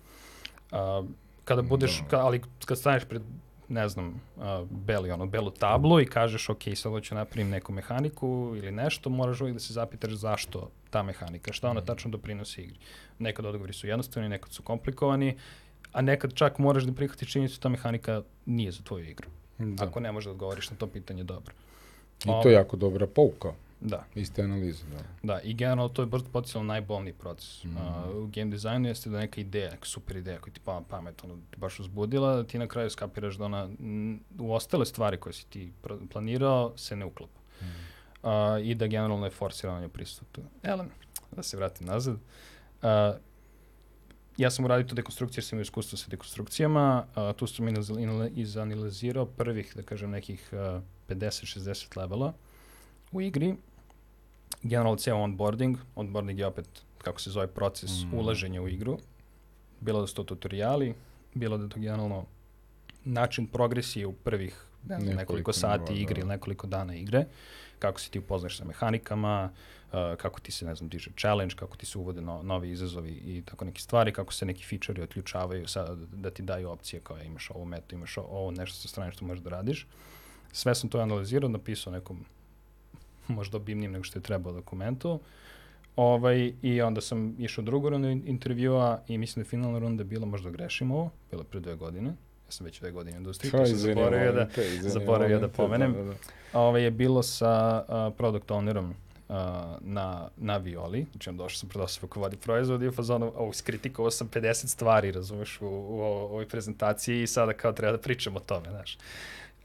[0.71, 1.07] Uh,
[1.45, 2.09] kada budeš, da.
[2.09, 3.23] ka, ali kad staneš pred
[3.69, 8.55] ne znam, uh, beli, ono, belu tablu i kažeš, ok, sad hoću napravim neku mehaniku
[8.57, 11.87] ili nešto, moraš uvijek da se zapitaš zašto ta mehanika, šta ona mhm.
[11.87, 12.77] tačno doprinosi igri.
[13.19, 15.37] Nekad odgovori su jednostavni, nekad su komplikovani
[15.93, 19.29] a nekad čak moraš da prihvatiš činjenicu da ta mehanika nije za tvoju igru.
[19.59, 19.85] Da.
[19.85, 21.55] Ako ne možeš da odgovoriš na to pitanje dobro.
[22.25, 23.53] I to je jako dobra pouka.
[23.85, 24.99] Da, iste analize, da.
[25.35, 25.41] da.
[25.41, 27.65] I generalno to je baš potencijalno najbolniji proces.
[27.65, 27.77] Mhm.
[27.77, 31.25] Uh, u game dizajnu jeste da neka ideja, neka super ideja koja ti pa pamet,
[31.25, 35.17] ono, ti baš uzbudila, da ti na kraju skapiraš da ona n, u ostale stvari
[35.17, 35.73] koje si ti
[36.11, 37.41] planirao se ne uklapa.
[37.61, 37.71] Mhm.
[38.23, 38.31] Uh,
[38.67, 40.41] I da generalno je forsiranje pristupu.
[40.63, 40.85] Ele,
[41.37, 42.15] da se vratim nazad.
[42.15, 42.89] Uh,
[44.37, 47.07] ja sam uradio tu dekonstrukciju jer sam imao iskustvo sa dekonstrukcijama.
[47.17, 47.67] Uh, tu sam
[48.35, 52.33] izanalizirao prvih, da kažem, nekih uh, 50-60 levela
[53.13, 53.55] u igri.
[54.63, 55.77] Generalno ceo onboarding.
[55.95, 56.69] Onboarding je opet,
[56.99, 58.19] kako se zove, proces Mm.
[58.19, 58.99] ulaženja u igru.
[59.81, 60.95] Bilo da su to tutoriali,
[61.35, 62.25] bilo da je to generalno
[63.05, 66.21] način progresije u prvih ne znam, nekoliko, Nekoliko sati nivoa, igre da.
[66.21, 67.25] ili nekoliko dana igre,
[67.79, 69.51] kako se ti upoznaš sa mehanikama,
[69.93, 73.11] uh, kako ti se, ne znam, diže challenge, kako ti se uvode no, novi izazovi
[73.11, 77.17] i tako neke stvari, kako se neki feature otključavaju sa, da ti daju opcije kao
[77.17, 79.87] ja, imaš ovu metu, imaš ovo nešto sa strane što možeš da radiš.
[80.53, 82.25] Sve sam to analizirao, napisao nekom
[83.29, 85.21] možda obimnijim nego što je trebao dokumentu.
[85.97, 90.05] Ovaj, I onda sam išao drugu rundu in- intervjua i mislim da je finalna runda
[90.05, 92.09] bila, možda grešim ovo, bila pre dve godine.
[92.47, 94.49] Ja sam već dve godine u industriji, to sam zaboravio da,
[94.81, 95.93] zaboravio da pomenem.
[95.93, 96.15] Da, da, da.
[96.53, 98.93] a ovaj je bilo sa uh, product ownerom
[99.33, 99.37] uh,
[99.81, 103.33] na, na Violi, znači on došao sam prodao sam kako vodi proizvod i u fazonu,
[103.37, 107.93] oh, iskritikovao sam 50 stvari, razumeš, u, u, o- ovoj prezentaciji i sada kao treba
[107.93, 108.99] da pričam o tome, znaš.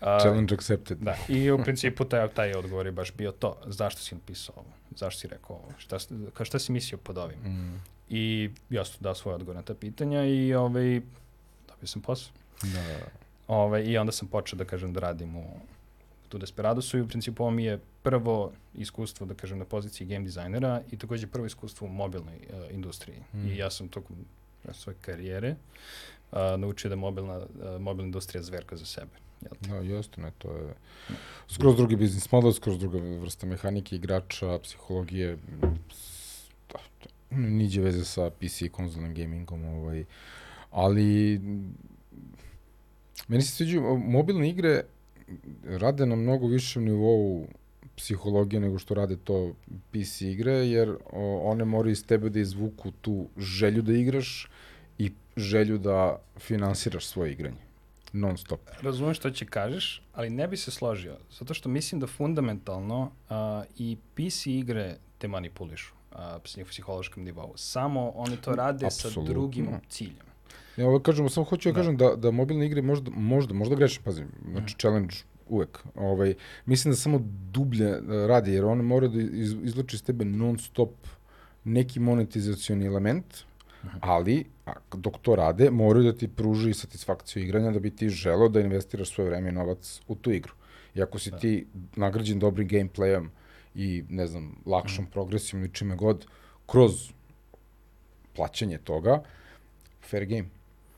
[0.02, 0.98] A, Challenge accepted.
[0.98, 3.58] Da, i u principu taj, taj odgovor je baš bio to.
[3.66, 4.68] Zašto si napisao ovo?
[4.96, 5.70] Zašto si rekao ovo?
[5.78, 5.98] Šta,
[6.34, 7.40] kao šta si mislio pod ovim?
[7.40, 7.82] Mm.
[8.10, 11.02] I ja sam dao svoj odgovor na ta pitanja i ovaj,
[11.68, 12.34] dobio sam posao.
[12.64, 13.06] Da, da.
[13.48, 15.60] Ovaj, I onda sam počeo da kažem da radim u
[16.30, 20.26] tu Desperadosu i u principu ovo mi je prvo iskustvo, da kažem, na poziciji game
[20.26, 23.18] dizajnera i takođe prvo iskustvo u mobilnoj uh, industriji.
[23.34, 23.48] Mm.
[23.48, 24.16] I ja sam tokom
[24.68, 25.56] ja, svoje karijere
[26.32, 29.12] uh, naučio da mobilna, uh, mobilna industrija zverka za sebe.
[29.42, 29.70] Jel te?
[29.70, 30.74] Da, jeste, ne, to je
[31.48, 35.38] skroz drugi biznis model, skroz druga vrsta mehanike, igrača, psihologije,
[36.72, 36.80] da,
[37.30, 40.06] niđe veze sa PC i konzolnim gamingom, ovaj,
[40.72, 41.40] ali
[43.28, 44.84] meni se sviđaju, mobilne igre
[45.64, 47.48] rade na mnogo višem nivou
[47.96, 49.54] psihologije nego što rade to
[49.92, 54.48] PC igre, jer o, one moraju iz tebe da izvuku tu želju da igraš
[54.98, 57.68] i želju da finansiraš svoje igranje.
[58.14, 58.60] Non stop.
[58.82, 63.36] Razumem što će kažeš, ali ne bi se složio, zato što mislim da fundamentalno uh,
[63.78, 67.54] i PC igre te manipulišu uh, psih, psihološkom nivou.
[67.56, 69.34] Samo oni to rade sa Apsolutno.
[69.34, 70.27] drugim ciljem.
[70.78, 71.78] Ja ovo kažem, samo hoću da, Da.
[71.78, 74.80] kažem da, da mobilne igre možda, možda, možda grešim, pazim, znači Mhm.
[74.80, 75.16] challenge
[75.48, 75.80] uvek.
[75.96, 76.34] Ovaj,
[76.66, 77.20] mislim da samo
[77.52, 80.90] dublje uh, radi, jer on mora da iz, izluči iz tebe non stop
[81.64, 83.26] neki monetizacioni element,
[83.84, 83.98] Mhm.
[84.02, 88.50] ali a, dok to rade, moraju da ti pruži satisfakciju igranja da bi ti želeo
[88.50, 90.54] da investiraš svoje vreme i novac u tu igru.
[90.96, 91.38] I ako si Da.
[91.38, 93.28] ti nagrađen dobrim gameplayom
[93.76, 95.12] i, ne znam, lakšom Mhm.
[95.12, 96.26] progresijom ili čime god,
[96.66, 97.12] kroz
[98.36, 99.24] plaćanje toga,
[100.02, 100.46] fair game.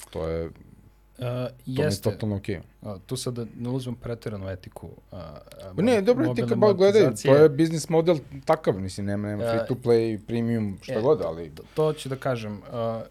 [0.10, 0.50] To je,
[1.14, 1.32] Uh, to
[1.66, 2.60] mi je jeste, totalno okej.
[2.82, 4.90] A, tu sad da ne uzmem preteranu etiku.
[5.10, 5.42] Pa
[5.78, 9.76] ne, dobro, ti ba, gledaj, to je biznis model takav, mislim, nema, nema free to
[9.76, 11.50] play, premium, šta e, god, ali...
[11.50, 12.54] To, to ću da kažem.
[12.54, 12.64] Uh,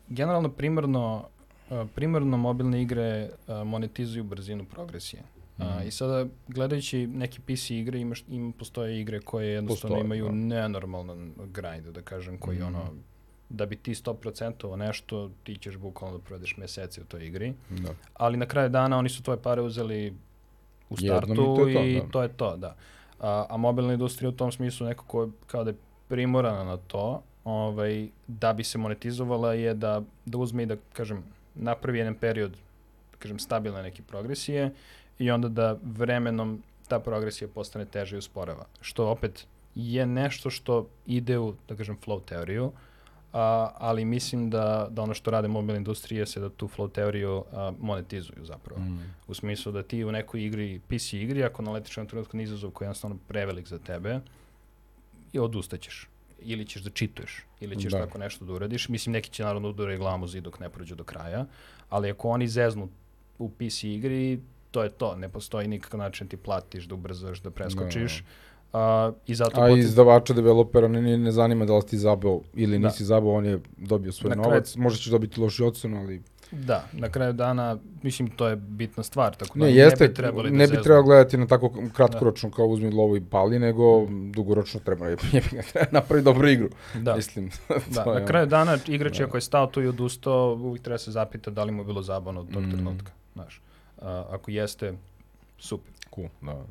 [0.09, 1.25] generalno, primarno,
[1.71, 5.23] uh, primarno mobilne igre uh, monetizuju brzinu progresije.
[5.23, 5.89] Uh, Mhm.
[5.89, 10.33] I sada, gledajući neke PC igre, imaš, ima, postoje igre koje jednostavno Postoje, imaju da.
[10.33, 12.67] nenormalan grind, da kažem, koji Mhm.
[12.67, 12.85] ono,
[13.49, 17.55] da bi ti 100% nešto, ti ćeš bukvalno da provedeš meseci u toj igri.
[17.71, 17.95] Da.
[18.15, 20.15] ali na kraju dana oni su tvoje pare uzeli
[20.91, 22.11] u Jednom startu i to je to, i da.
[22.11, 22.77] to je to, da.
[23.21, 25.77] A, a mobilna industrija u tom smislu nekako je kao da je
[26.09, 31.25] primorana na to, ovaj, da bi se monetizovala je da, da uzme i da, kažem,
[31.55, 32.51] napravi jedan period,
[33.13, 34.71] da kažem, stabilne neke progresije
[35.19, 38.65] i onda da vremenom ta progresija postane teža i usporava.
[38.81, 42.73] Što opet je nešto što ide u, da kažem, flow teoriju,
[43.33, 47.45] a, ali mislim da, da ono što rade mobilne industrije se da tu flow teoriju
[47.53, 48.81] a, monetizuju zapravo.
[48.81, 49.15] Mm.
[49.27, 52.71] U smislu da ti u nekoj igri, PC igri, ako naletiš na trenutku na izazov
[52.71, 54.21] koji je jednostavno prevelik za tebe,
[55.33, 56.09] i odustaćeš.
[56.43, 57.99] Ili ćeš da čituješ, ili ćeš Da.
[57.99, 58.89] tako nešto da uradiš.
[58.89, 61.47] Mislim, neki će naravno udare glavom u zid dok ne prođu do kraja,
[61.89, 62.89] ali ako oni zeznu
[63.39, 65.17] u PC igri, to je to.
[65.17, 68.23] Ne postoji nikakav način da ti platiš, da ubrzaš, da preskočiš.
[68.73, 72.41] A, I zato A poten- izdavača, developera ne, ne, ne zanima da li ti zabao
[72.55, 72.87] ili Da.
[72.87, 76.23] nisi zabao, on je dobio svoj Na kraju- novac, možda ćeš dobiti loši ocenu, ali
[76.53, 77.65] Da, na kraju dana,
[78.03, 80.67] mislim, to je bitna stvar, tako da ne, jeste, ne bi trebali ne da bi
[80.69, 80.83] zeznu.
[80.83, 85.07] trebao gledati na tako kratkoročno kao uzmi lovo i pali, nego dugoročno treba,
[85.91, 87.17] napravi dobru igru, Da.
[87.17, 87.51] mislim.
[87.95, 89.25] Da, na kraju dana igrač Da.
[89.25, 92.03] ako je stao tu i odustao, uvijek treba se zapita da li mu je bilo
[92.03, 92.71] zabavno od tog Mm.
[92.71, 93.61] trenutka, znaš.
[93.99, 94.93] A, ako jeste,
[95.59, 95.93] super.
[96.15, 96.65] Cool, da.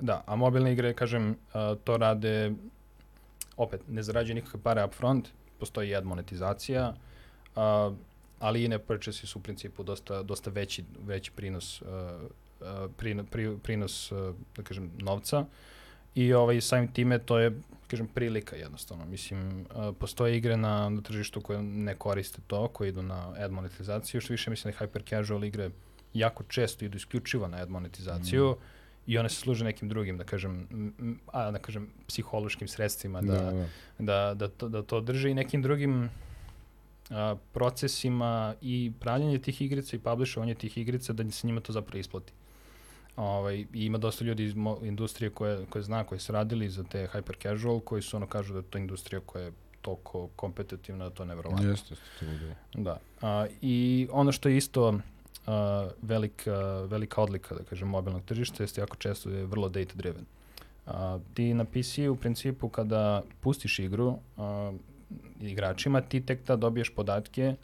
[0.00, 2.52] Da, a mobilne igre, kažem, a, to rade,
[3.56, 6.94] opet, ne zarađuje nikakve pare upfront, postoji ad monetizacija,
[7.56, 7.92] a,
[8.40, 14.12] ali i purchase su u principu dosta, dosta veći, veći prinos, a, prino, pri, prinos,
[14.12, 15.44] a, da kažem, novca.
[16.14, 17.52] I ovaj, samim time to je,
[17.88, 19.04] kažem, prilika jednostavno.
[19.04, 23.52] Mislim, a, postoje igre na, na tržištu koje ne koriste to, koje idu na ad
[23.52, 25.70] monetizaciju, što više mislim da hyper casual igre
[26.14, 28.50] jako često idu isključivo na ad monetizaciju.
[28.50, 28.73] Mm
[29.06, 30.66] i one se služe nekim drugim, da kažem,
[31.32, 33.66] a, da kažem, psihološkim sredstvima da, da, da.
[33.98, 36.10] da, da, to, da to drže i nekim drugim
[37.10, 41.98] a, procesima i pravljanje tih igrica i publishovanje tih igrica da se njima to zapravo
[41.98, 42.32] isplati.
[43.16, 47.08] Ovaj, I ima dosta ljudi iz industrije koje, koje zna, koji su radili za te
[47.12, 51.10] hyper casual, koji su ono kažu da je to industrija koja je toliko kompetitivna da
[51.10, 51.70] to je nevjerovatno.
[51.70, 52.54] Jeste, jeste, to bude.
[52.74, 52.98] Da.
[53.20, 54.98] A, I ono što je isto
[55.46, 60.24] uh, velika, velika odlika, da kažem, mobilnog tržišta, jeste jako često je vrlo data driven.
[60.86, 60.92] Uh,
[61.34, 64.74] ti na PC u principu kada pustiš igru uh,
[65.40, 67.54] igračima, ti tek da dobiješ podatke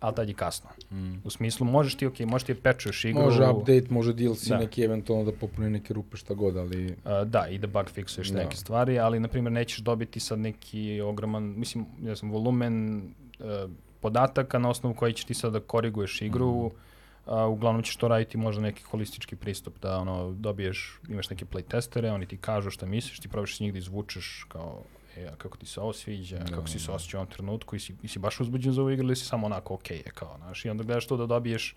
[0.00, 0.70] ali tad je kasno.
[0.90, 1.14] Mm.
[1.24, 3.22] U smislu, možeš ti, ok, možeš ti pečuješ igru.
[3.22, 4.58] Može update, može DLC da.
[4.58, 6.86] neki eventualno da popune neke rupe šta god, ali...
[6.86, 8.38] Uh, da, i da bug fixuješ da.
[8.38, 13.02] neke stvari, ali, na primjer, nećeš dobiti sad neki ogroman, mislim, ne znam, volumen
[13.38, 16.88] uh, podataka na osnovu koji ćeš ti sad da koriguješ igru, mm
[17.28, 22.14] a, uglavnom ćeš to raditi možda neki holistički pristup, da ono, dobiješ, imaš neke playtestere,
[22.14, 24.82] oni ti kažu šta misliš, ti probaš s njih da izvučeš kao
[25.16, 27.76] e, a kako ti se ovo sviđa, no, kako si se osjećao u ovom trenutku
[27.76, 30.10] i si, i si baš uzbuđen za ovu igru ili si samo onako ok je
[30.14, 31.76] kao, znaš, i onda gledaš to da dobiješ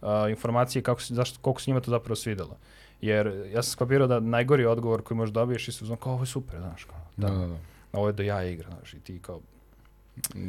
[0.00, 2.56] uh, informacije kako si, zašto, koliko se njima to zapravo svidelo.
[3.00, 6.22] Jer ja sam skapirao da najgori odgovor koji možeš dobiješ i se uzmano kao ovo
[6.22, 7.56] je super, znaš, kao, da, da, da.
[7.92, 9.40] Ovo je do ja igra, znaš, i ti kao,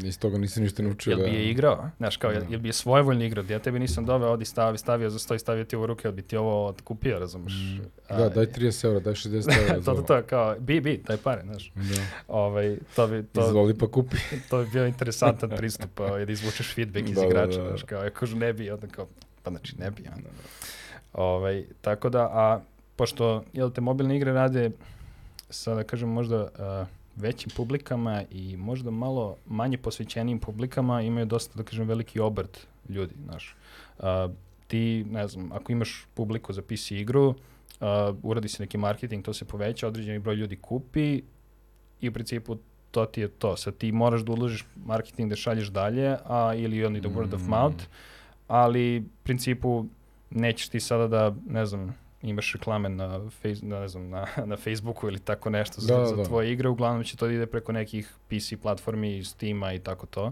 [0.03, 1.11] Iz toga nisi ništa naučio.
[1.11, 1.89] Jel bi je igrao?
[1.97, 3.45] Znaš, kao, jel, jel bi je svojevoljno igrao?
[3.49, 6.13] Ja tebi nisam doveo, odi stavi, stavio za sto i stavio ti u ruke, jel
[6.13, 7.53] bi ti ovo kupio, razumeš?
[7.53, 8.15] Mm.
[8.17, 9.81] Da, daj 30 eura, daj 60 eura.
[9.81, 11.71] to, to, to, kao, bi, bi, daj pare, znaš.
[11.75, 12.01] Da.
[12.27, 14.17] Ovaj, to bi, to, Izvoli pa kupi.
[14.49, 17.69] to bi bio interesantan pristup, ovaj, da izvučeš feedback iz da, igrača, da, da.
[17.69, 19.07] znaš, kao, ako ne bi, onda kao,
[19.43, 20.29] pa znači ne bi, onda.
[21.13, 22.61] Ovaj, tako da, a
[22.95, 24.71] pošto, jel te mobilne igre rade,
[25.49, 26.87] sada da kažem možda, uh,
[27.19, 33.15] većim publikama i možda malo manje posvećenijim publikama imaju dosta, da kažem, veliki obrt ljudi,
[33.25, 33.55] znaš.
[33.99, 34.05] Uh,
[34.67, 37.35] ti, ne znam, ako imaš publiku za PC igru, uh,
[38.23, 41.21] uradi se neki marketing, to se poveća, određeni broj ljudi kupi
[42.01, 42.57] i u principu
[42.91, 43.57] to ti je to.
[43.57, 47.41] Sad ti moraš da uložiš marketing da šalješ dalje, a, ili only the word of
[47.41, 47.49] mm.
[47.49, 47.83] mouth,
[48.47, 49.85] ali u principu
[50.29, 54.57] nećeš ti sada da, ne znam, imaš reklame na, face, na, ne znam, na, na
[54.57, 56.23] Facebooku ili tako nešto za, da, za da.
[56.23, 60.31] tvoje igre, uglavnom će to da ide preko nekih PC platformi, Steama i tako to.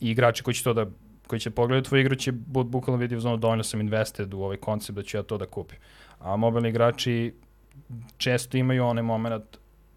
[0.00, 0.86] I igrači koji će to da
[1.26, 4.56] koji će pogledati tvoju igru će bud, bukvalno vidi uzmano dovoljno sam invested u ovaj
[4.56, 5.78] koncept da ću ja to da kupim.
[6.18, 7.34] A mobilni igrači
[8.16, 9.44] često imaju onaj moment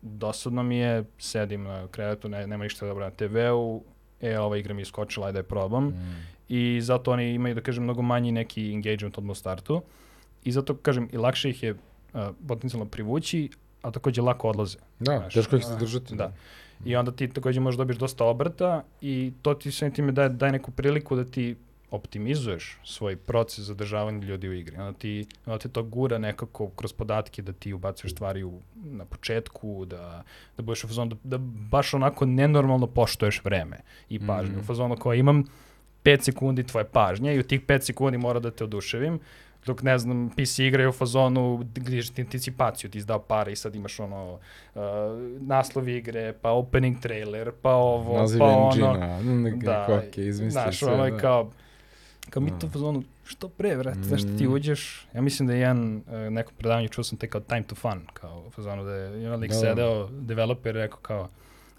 [0.02, 3.84] dosadno mi je, sedim na krevetu, ne, nema ništa dobro na TV-u,
[4.22, 5.86] e, ova igra mi je skočila, ajde je probam.
[5.86, 6.26] Mm.
[6.50, 9.76] I zato oni imaju, da kažem, mnogo manji neki engagement odmah u startu.
[9.76, 9.82] Uh,
[10.46, 13.50] i zato, kažem, i lakše ih je uh, potencijalno privući,
[13.82, 14.78] a takođe lako odlaze.
[15.00, 16.16] Da, znaš, teško ih se držati.
[16.16, 16.34] Da.
[16.86, 20.52] I onda ti takođe možeš dobiješ dosta obrta i to ti sve time daje, daje
[20.52, 21.56] neku priliku da ti
[21.92, 24.78] optimizuješ svoj proces zadržavanja ljudi u igri.
[24.78, 29.06] Onda ti, onda te to gura nekako kroz podatke da ti ubacuješ stvari u, na
[29.06, 30.24] početku, da,
[30.58, 31.38] da budeš u fazonu, da, da
[31.72, 33.78] baš onako nenormalno poštoješ vreme
[34.10, 34.52] i pažnju.
[34.52, 34.64] Mm -hmm.
[34.64, 35.44] U fazonu koja imam
[36.04, 39.20] 5 sekundi tvoje pažnje i u tih 5 sekundi mora da te oduševim
[39.66, 43.76] dok ne znam, PC igraju u fazonu gdje ti anticipaciju, ti izdao pare i sad
[43.76, 44.82] imaš ono uh,
[45.40, 49.24] naslov igre, pa opening trailer, pa ovo, Naziv pa engine ono.
[49.24, 50.94] Neke da, koke, znaš, sve.
[50.94, 51.18] Ono, da.
[51.18, 51.52] kao,
[52.30, 54.04] kao mi to u fazonu, što pre, vrat, mm.
[54.04, 57.42] znaš ti uđeš, ja mislim da je jedan, uh, neko predavanje čuo sam te kao
[57.42, 59.60] time to fun, kao u fazonu da je jedan lik da, da.
[59.60, 61.30] sedeo, developer rekao kao,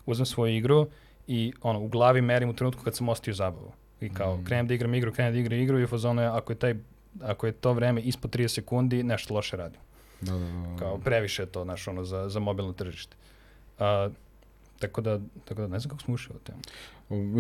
[0.07, 0.87] uzmem svoju igru
[1.27, 3.73] i ono, u glavi merim u trenutku kad sam ostio zabavu.
[4.01, 4.45] I kao, mm.
[4.45, 6.75] krenem da igram igru, krenem da igram igru i u fazonu je, ako je taj
[7.23, 9.81] ako je to vreme ispod 30 sekundi, nešto loše radim.
[10.21, 10.77] Da, da, da, da.
[10.79, 13.17] Kao previše je to, naš, ono, za, za mobilno tržište.
[13.79, 14.09] A,
[14.79, 16.61] tako da, tako da ne znam kako smo ušli o temu.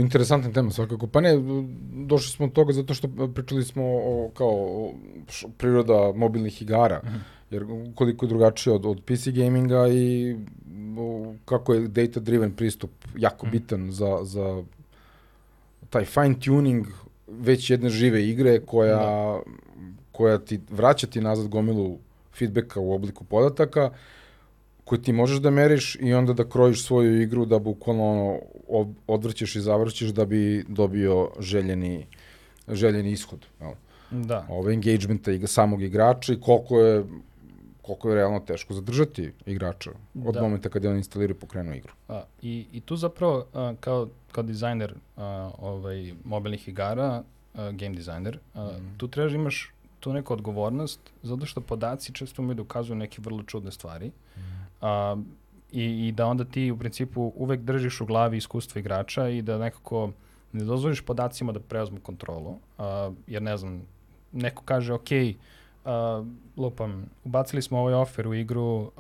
[0.01, 1.07] Interesantna tema svakako.
[1.07, 1.33] Pa ne,
[2.07, 4.93] došli smo od toga zato što pričali smo o, kao o
[5.59, 7.01] priroda mobilnih igara.
[7.05, 7.15] Mhm.
[7.15, 7.21] -huh.
[7.51, 10.37] Jer koliko je drugačije od, od PC gaminga i
[10.99, 13.57] o, kako je data driven pristup jako mhm.
[13.57, 13.61] -huh.
[13.61, 14.62] bitan za, za
[15.91, 16.87] taj fine tuning
[17.29, 19.41] već jedne žive igre koja, da.
[20.16, 21.98] Koja ti vraća ti nazad gomilu
[22.38, 23.90] feedbacka u obliku podataka
[24.85, 29.57] koje ti možeš da meriš i onda da krojiš svoju igru da bukvalno ono, odvrćeš
[29.57, 32.07] i zavrćeš da bi dobio željeni,
[32.68, 33.46] željeni ishod.
[33.61, 33.72] Jel?
[34.11, 34.46] Da.
[34.48, 37.05] Ove engagementa i samog igrača i koliko je
[37.87, 39.90] koliko je realno teško zadržati igrača
[40.24, 40.42] od Da.
[40.42, 41.92] momenta kada on instalira i pokrenu igru.
[42.09, 47.22] A, i, I tu zapravo a, kao, kao dizajner a, ovaj, mobilnih igara,
[47.55, 49.72] a, game dizajner, a, tu trebaš da imaš
[50.07, 54.11] tu neku odgovornost, zato što podaci često umeju da ukazuju neke vrlo čudne stvari.
[54.81, 55.16] A,
[55.73, 59.59] i, I da onda ti u principu uvek držiš u glavi iskustvo igrača i da
[59.59, 60.12] nekako
[60.53, 62.55] ne dozvoliš podacima da preuzmu kontrolu.
[62.79, 63.83] A, jer ne znam,
[64.33, 65.90] neko kaže, ok, uh,
[66.57, 68.90] lupam, ubacili smo ovaj offer u igru uh,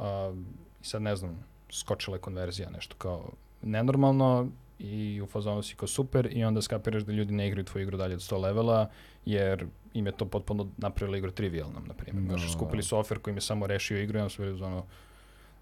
[0.82, 1.38] i sad ne znam,
[1.70, 3.30] skočila je konverzija, nešto kao
[3.62, 7.82] nenormalno i u fazonu si kao super i onda skapiraš da ljudi ne igraju tvoju
[7.82, 8.90] igru dalje od 100 levela
[9.24, 12.24] jer im je to potpuno napravilo igru trivialnom, na primjer.
[12.24, 12.38] Da.
[12.38, 14.82] Znaš, skupili su offer koji im je samo rešio igru i onda su bili zonu,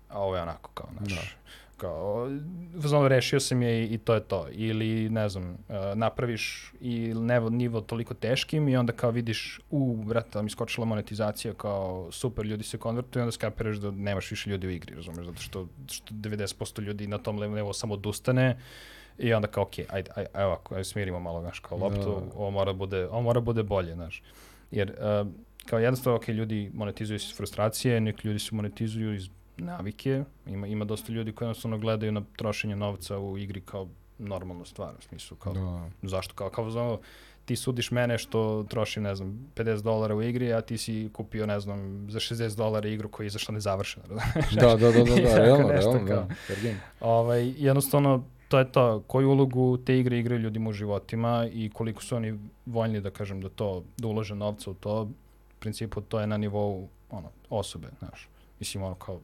[0.09, 1.37] a ovo je onako kao, znaš,
[1.77, 2.29] kao,
[2.77, 4.49] u fazonu rešio sam je i, i to je to.
[4.53, 5.57] Ili, ne znam, uh,
[5.95, 11.55] napraviš i nevo, nivo toliko teškim i onda kao vidiš, u, brate, mi skočila monetizacija,
[11.55, 15.27] kao super, ljudi se konvertuju i onda skapiraš da nemaš više ljudi u igri, razumeš,
[15.27, 18.57] zato što, što 90% ljudi na tom levelu samo odustane
[19.19, 22.39] i onda kao, ok, ajde, ajde, ajde ovako, ajde smirimo malo, znaš, kao loptu, Da.
[22.39, 24.23] ovo mora bude, ovo mora bude bolje, znaš.
[24.71, 24.91] Jer,
[25.23, 25.29] uh,
[25.67, 30.67] kao jednostavno, ok, ljudi monetizuju se iz frustracije, neki ljudi se monetizuju iz navike, ima,
[30.67, 35.03] ima dosta ljudi koji jednostavno gledaju na trošenje novca u igri kao normalnu stvar, u
[35.03, 35.91] smislu kao, Da.
[36.03, 36.99] zašto, kao, kao znamo,
[37.45, 41.47] ti sudiš mene što trošim, ne znam, 50 dolara u igri, a ti si kupio,
[41.47, 44.07] ne znam, za 60 dolara igru koja je izašla nezavršena.
[44.61, 46.29] Da, da, da, da, da, realno, realno, da.
[47.01, 52.03] Ovaj, jednostavno, to je to, koju ulogu te igre igraju ljudima u životima i koliko
[52.03, 55.09] su oni voljni da kažem da to, da ulože novca u to, u
[55.59, 58.29] principu to je na nivou ono, osobe, znaš.
[58.59, 59.21] Mislim, ono kao,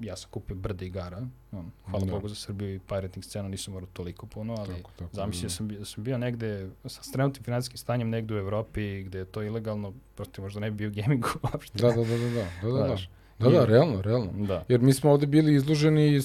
[0.00, 2.12] ja sam kupio brde igara, on, hvala Da.
[2.12, 5.54] Bogu za Srbiju i pirating scenu, nisam morao toliko puno, ali Tako, tako, zamislio da.
[5.54, 9.24] sam, bio, sam bio negde, sa s trenutnim finansijskim stanjem negde u Evropi gde je
[9.24, 11.78] to ilegalno, prosto možda ne bi bio u gamingu uopšte.
[11.78, 12.96] Da, da, da, da, da, da, da, da.
[13.38, 14.46] Da, da, realno, realno.
[14.46, 14.64] Da.
[14.68, 16.20] Jer mi smo ovde bili izloženi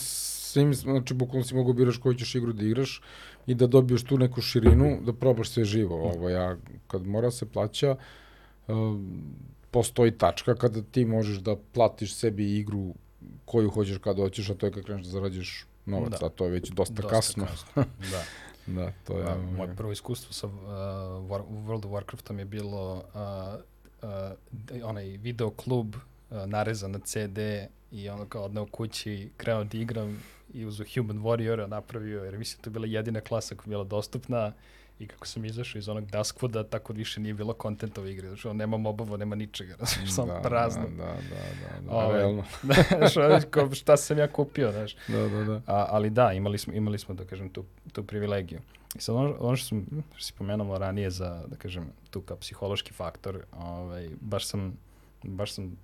[0.48, 3.02] svim, znači bukvalno si mogu biraš koju ćeš igru da igraš
[3.48, 5.96] i da dobiješ tu neku širinu, da probaš sve živo.
[5.96, 6.58] Ovo, ja,
[6.88, 7.96] kad mora se plaća,
[8.68, 9.24] um,
[9.72, 12.94] postoji tačka kada ti možeš da platiš sebi igru
[13.46, 16.26] koju hoćeš kada hoćeš, a to je kad kreneš da zarađuješ novac, Da.
[16.26, 17.48] a to je već dosta, Dosta kasno.
[18.12, 18.24] da.
[18.68, 19.24] Da, to je...
[19.24, 20.54] Da, moje prvo iskustvo sa uh,
[21.30, 23.60] War, World of Warcraftom je bilo uh,
[24.02, 27.38] uh, onaj video klub uh, narezan na CD
[27.92, 30.24] i ono kao odneo kući, kreo da igram
[30.58, 33.84] i uz Human Warriora napravio, jer mislim to je bila jedina klasa koja je bila
[33.84, 34.54] dostupna
[35.00, 38.28] i kako sam izašao iz onog Duskwoda, tako više nije bilo kontenta u igri.
[38.28, 40.84] Znači, nema mobova, nema ničega, znači, samo da, prazno.
[40.90, 42.44] Da, da, da, da, da realno.
[43.52, 44.96] Kao, šta sam ja kupio, znaš.
[45.08, 45.62] Da, da, da.
[45.66, 48.60] A, ali da, imali smo, imali smo da kažem, tu, tu privilegiju.
[48.96, 52.38] I sad ono, ono što, sam, što si pomenuo ranije za, da kažem, tu kao
[52.38, 54.78] psihološki faktor, ovaj, baš sam,
[55.24, 55.78] baš sam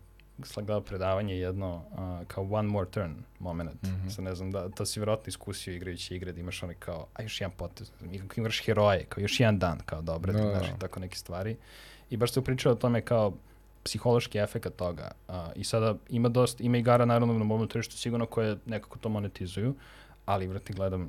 [0.56, 3.84] gledao predavanje jedno uh, kao one more turn moment.
[3.84, 3.88] Mm.
[3.88, 4.10] -hmm.
[4.10, 7.22] Sad ne znam, da, to si vjerojatno iskusio igrajući igre, da imaš onaj kao, a
[7.22, 7.92] još jedan potez,
[8.36, 10.58] imaš heroje, kao još jedan dan, kao dobro, Da, da, da.
[10.58, 11.58] znaš, i tako neke stvari.
[12.10, 13.34] I baš se pričao o tome kao
[13.84, 15.12] psihološki efekt toga.
[15.28, 19.10] Uh, I sada ima dosta, ima igara naravno na mobilnom tržištu sigurno koje nekako to
[19.10, 19.76] monetizuju,
[20.26, 21.02] ali vrati gledam,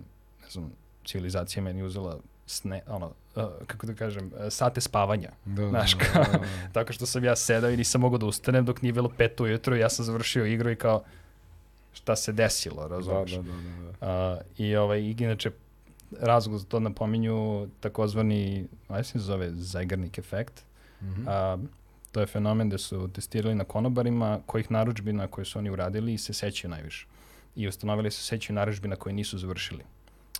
[0.42, 0.72] ne znam,
[1.04, 5.30] civilizacija meni uzela sne, ono, uh, kako da kažem, uh, sate spavanja.
[5.44, 6.44] Da, Znaš, da, da, da.
[6.72, 9.76] Tako što sam ja sedao i nisam mogao da ustanem dok nije bilo pet ujutro
[9.76, 11.02] i ja sam završio igru i kao
[11.92, 13.30] šta se desilo, Da, razumiješ?
[13.32, 14.32] da, da, da, da.
[14.34, 15.50] Uh, I ovaj, i inače,
[16.20, 20.62] razlog za to napominju takozvani, ajde se zove Zeigarnik efekt.
[21.02, 21.28] Mhm.
[21.28, 21.58] A,
[22.12, 26.32] to je fenomen da su testirali na konobarima kojih narudžbina koje su oni uradili se
[26.32, 27.06] sećaju najviše.
[27.56, 29.84] I ustanovili se sećaju narudžbina koje nisu završili.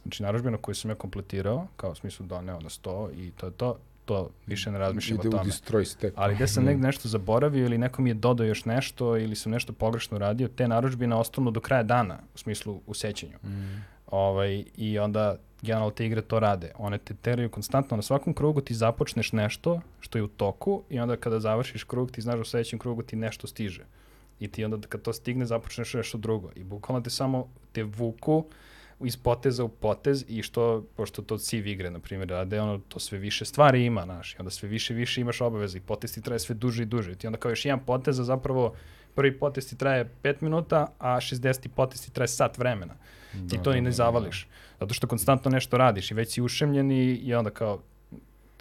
[0.05, 3.53] Znači, narudžbina koju sam ja kompletirao, kao u smislu doneo na 100 i to je
[3.53, 5.51] to, to više ne razmišljam Ide o u tome.
[5.51, 6.15] destroy step.
[6.17, 9.53] Ali gde sam negde nešto zaboravio ili neko mi je dodao još nešto ili sam
[9.53, 13.37] nešto pogrešno radio, te narudžbine ostanu do kraja dana, u smislu u sećanju.
[13.45, 13.75] Mhm.
[14.07, 16.73] Ovaj, I onda generalno te igre to rade.
[16.79, 17.97] One te teraju konstantno.
[17.97, 22.11] Na svakom krugu ti započneš nešto što je u toku i onda kada završiš krug
[22.11, 23.85] ti znaš da u sledećem krugu ti nešto stiže.
[24.41, 26.51] I ti onda kad to stigne započneš nešto drugo.
[26.57, 28.45] I bukvalno te samo te vuku
[29.01, 32.99] iz poteza u potez i što, pošto to civ igre, na primjer, rade, ono, to
[32.99, 36.15] sve više stvari ima, znaš, i onda sve više i više imaš obaveza i potez
[36.15, 37.15] ti traje sve duže i duže.
[37.15, 38.75] Ti onda kao još jedan potez, a zapravo
[39.15, 41.69] prvi potez ti traje 5 minuta, a 60.
[41.69, 42.95] potez ti traje sat vremena
[43.49, 44.49] ti Da, to da, i ne da, zavališ.
[44.81, 47.81] Zato što konstantno nešto radiš i već si ušemljen i, i onda kao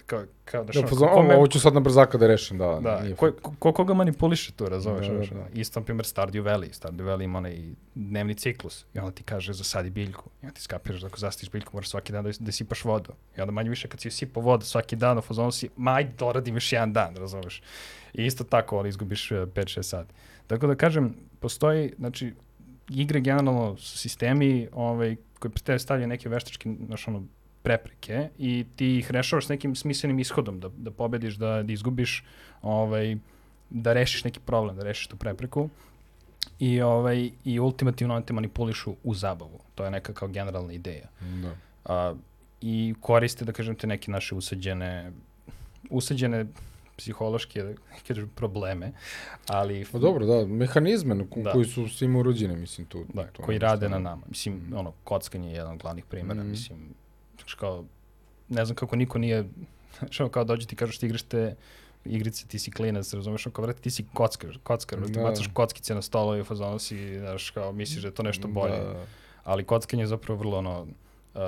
[0.05, 2.57] kao, kao da Da, što, fazon, ko me- ovo ću sad na brzaka da rešim,
[2.57, 2.79] da.
[2.83, 5.07] Da, ko, ko, ko koga manipuliše tu, razumeš?
[5.07, 5.45] Da, da, da.
[5.53, 6.81] Isto, na primjer, Stardew Valley.
[6.81, 7.57] Stardew Valley ima onaj
[7.95, 10.29] dnevni ciklus i onda ti kaže zasadi biljku.
[10.41, 13.11] I onda ti skapiraš da ako zastiš biljku moraš svaki dan da, da sipaš vodu.
[13.37, 16.11] I onda manje više kad si sipa vodu svaki dan, u fazonu si, ma ajde
[16.17, 17.61] doradim još jedan dan, razumeš?
[18.13, 20.13] I isto tako, ali izgubiš 5-6 sati.
[20.47, 22.33] Tako da kažem, postoji, znači,
[22.89, 27.23] igre generalno su sistemi ovaj, koji pre tebe stavljaju neke veštačke, znaš, ono,
[27.63, 32.23] prepreke i ti ih rešavaš s nekim smislenim ishodom, da, da pobediš, da, da izgubiš,
[32.61, 33.17] ovaj,
[33.69, 35.69] da rešiš neki problem, da rešiš tu prepreku
[36.59, 39.59] i, ovaj, i ultimativno oni te manipulišu u zabavu.
[39.75, 41.07] To je neka kao generalna ideja.
[41.41, 41.55] Da.
[41.85, 42.15] A,
[42.61, 45.11] I koriste, da kažem te, neke naše usađene,
[45.89, 46.45] usađene
[46.97, 47.73] psihološke da
[48.07, 48.91] kažem, probleme,
[49.47, 51.51] ali Pa dobro, da, mehanizme na Da.
[51.51, 53.05] koji su svima urođene, mislim, tu.
[53.13, 54.21] da, to koji rade na nama.
[54.29, 54.75] Mislim, Mhm.
[54.75, 56.49] ono, kockanje je jedan od glavnih primjera, Mhm.
[56.49, 56.77] mislim,
[57.43, 57.85] znaš kao,
[58.49, 59.49] ne znam kako niko nije,
[59.99, 61.55] znaš kao dođe ti kažeš ti igraš te
[62.05, 65.21] igrice, ti si klinac, razumeš, kao vrati, ti si kockar, kockar, ti Da.
[65.21, 68.47] bacaš kockice na stolu i u fazonu si, znaš, kao, misliš da je to nešto
[68.49, 68.77] bolje.
[68.77, 69.05] Da.
[69.43, 71.39] ali kockanje je zapravo vrlo ono, uh,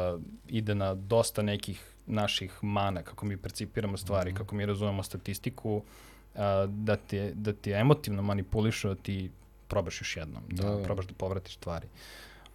[0.47, 4.37] ide na dosta nekih naših mana, kako mi percipiramo stvari, Mhm.
[4.37, 9.31] kako mi razumemo statistiku, uh, da, te, da ti emotivno manipulišu, da ti
[9.67, 10.83] probaš još jednom, da, Da, da.
[10.83, 11.87] probaš da povratiš stvari.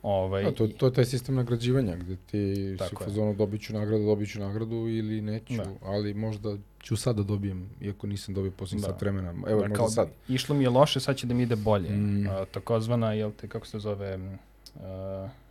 [0.03, 3.73] Ovaj, Da, to, to je taj sistem nagrađivanja gde ti si u fazonu dobit ću
[3.73, 5.65] nagradu, dobit ću nagradu ili neću, Da.
[5.85, 8.93] ali možda ću sad da dobijem, iako nisam dobio posljednjih Da.
[8.93, 9.29] sat vremena.
[9.29, 10.09] Evo, da, možda kao, sad.
[10.29, 11.91] Išlo mi je loše, sad će da mi ide bolje.
[11.91, 12.27] Mm.
[12.27, 14.83] Uh, takozvana, jel te, kako se zove, uh,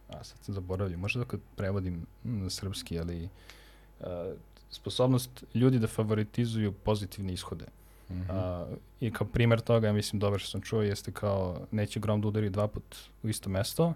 [0.09, 3.29] a sad sam zaboravio, možda kad prevodim na srpski, ali
[3.99, 4.07] uh,
[4.71, 7.65] sposobnost ljudi da favoritizuju pozitivne ishode.
[8.11, 8.31] Mhm.
[8.31, 8.65] A,
[9.01, 12.27] I kao primjer toga, ja mislim, dobro što sam čuo, jeste kao neće grom da
[12.27, 13.93] udari dva put u isto mesto,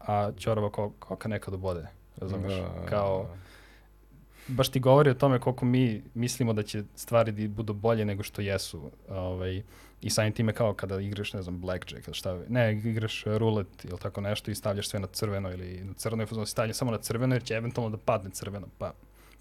[0.00, 1.86] a Ćorava ko, koka nekad obode.
[2.16, 2.52] Razumeš?
[2.52, 3.28] Da, Kao,
[4.48, 8.22] baš ti govori o tome koliko mi mislimo da će stvari da budu bolje nego
[8.22, 8.90] što jesu.
[9.08, 9.62] Ovaj,
[10.02, 13.98] I samim time kao kada igraš, ne znam, blackjack ili šta, ne, igraš rulet ili
[13.98, 16.98] tako nešto i stavljaš sve na crveno ili na crno i fazon stavlja samo na
[16.98, 18.66] crveno jer će eventualno da padne crveno.
[18.78, 18.92] Pa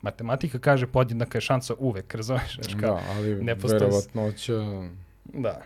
[0.01, 2.57] matematika kaže podjednaka je šansa uvek, razumeš?
[2.81, 4.53] Kao, Da, ali ne postoji verovatnoća...
[5.33, 5.61] Da.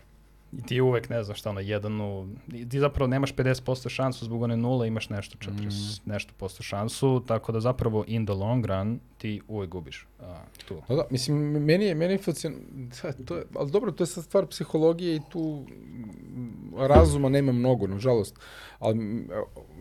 [0.54, 2.28] I ti uvek, ne znam šta, ono, jedan u...
[2.70, 7.52] Ti zapravo nemaš 50% šansu zbog one nule, imaš nešto 40, nešto posto šansu, tako
[7.52, 10.36] da zapravo in the long run ti uvek gubiš a,
[10.68, 10.82] tu.
[10.88, 12.56] Da, da, mislim, meni je, meni je fascin...
[13.04, 17.52] Da, to je, ali dobro, to je sad stvar psihologije i tu mm, razuma nema
[17.52, 18.36] mnogo, nažalost.
[18.80, 19.28] Ali mm,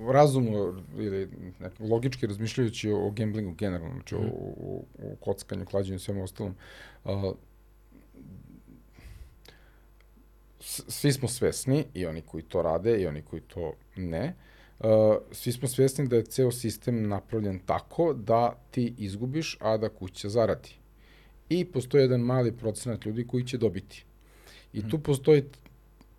[0.09, 1.29] razumno ili
[1.61, 6.55] nekako logički razmišljajući o, gamblingu generalno, znači o, o, o kockanju, klađenju i svemu ostalom,
[7.05, 7.35] a, s-
[10.61, 14.35] svi smo svesni, i oni koji to rade, i oni koji to ne,
[14.79, 14.87] uh,
[15.33, 20.29] svi smo svesni da je ceo sistem napravljen tako da ti izgubiš, a da kuća
[20.29, 20.75] zaradi.
[21.49, 24.05] I postoji jedan mali procenat ljudi koji će dobiti.
[24.73, 25.45] I tu postoji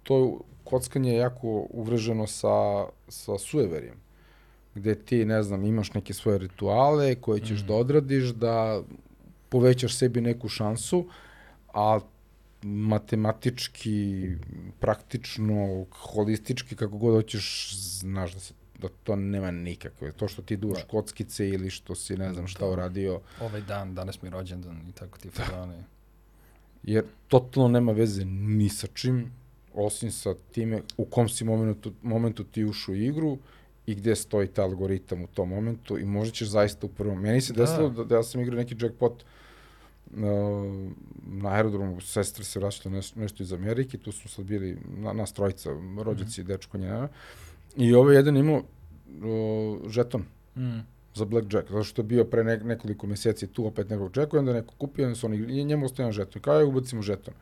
[0.03, 4.09] to kockanje je jako uvreženo sa, sa sueverijem
[4.75, 8.81] gde ti, ne znam, imaš neke svoje rituale koje ćeš da odradiš, da
[9.49, 11.05] povećaš sebi neku šansu,
[11.73, 11.99] a
[12.63, 14.29] matematički,
[14.79, 20.11] praktično, holistički, kako god hoćeš, znaš da, se, da to nema nikakve.
[20.11, 24.21] To što ti duvaš kockice ili što si ne znam šta uradio, Ovaj dan, danas
[24.21, 25.83] mi je rođendan i tako ti fazone.
[26.83, 29.31] jer totalno nema veze ni sa čim,
[29.73, 33.37] osim sa time u kom si momentu, momentu ti ušao u igru
[33.85, 37.21] i gde stoji taj algoritam u tom momentu i možda ćeš zaista u prvom.
[37.21, 37.61] Meni se Da.
[37.65, 39.29] desilo da, da ja sam igrao neki jackpot uh,
[41.25, 45.33] na aerodromu, sestra se vraćala nešto, nešto iz Amerike, tu smo sad bili na, nas
[45.33, 45.69] trojica,
[46.03, 47.07] rođaci, mm dečko njena.
[47.77, 50.23] I ovaj jedan imao uh, žeton
[50.55, 50.79] Mm.
[51.15, 54.39] za blackjack, zato što je bio pre ne, nekoliko meseci tu opet nekog jacka i
[54.39, 56.41] onda neko kupio, onda su oni, njemu ostaje jedan žeton.
[56.41, 57.33] Kao je ubacimo žeton.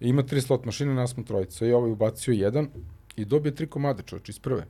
[0.00, 1.66] I ima tri slot mašine, nas smo trojica.
[1.66, 2.68] I ovaj ubacio jedan
[3.16, 4.66] i dobije tri komade čovječ iz prve.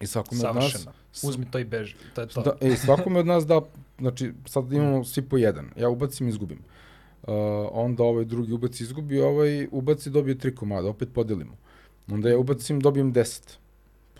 [0.00, 0.86] I svakome od nas...
[1.22, 1.94] Uzmi to i beži.
[2.14, 2.42] To je to.
[2.42, 3.60] Da, e, svakome od nas da,
[3.98, 5.70] znači, sad imamo svi po jedan.
[5.76, 6.58] Ja ubacim, izgubim.
[7.22, 7.32] Uh,
[7.72, 11.56] onda ovaj drugi ubaci, izgubi, ovaj ubaci, dobije tri komada, opet podelimo.
[12.08, 13.58] Onda ja ubacim, dobijem deset.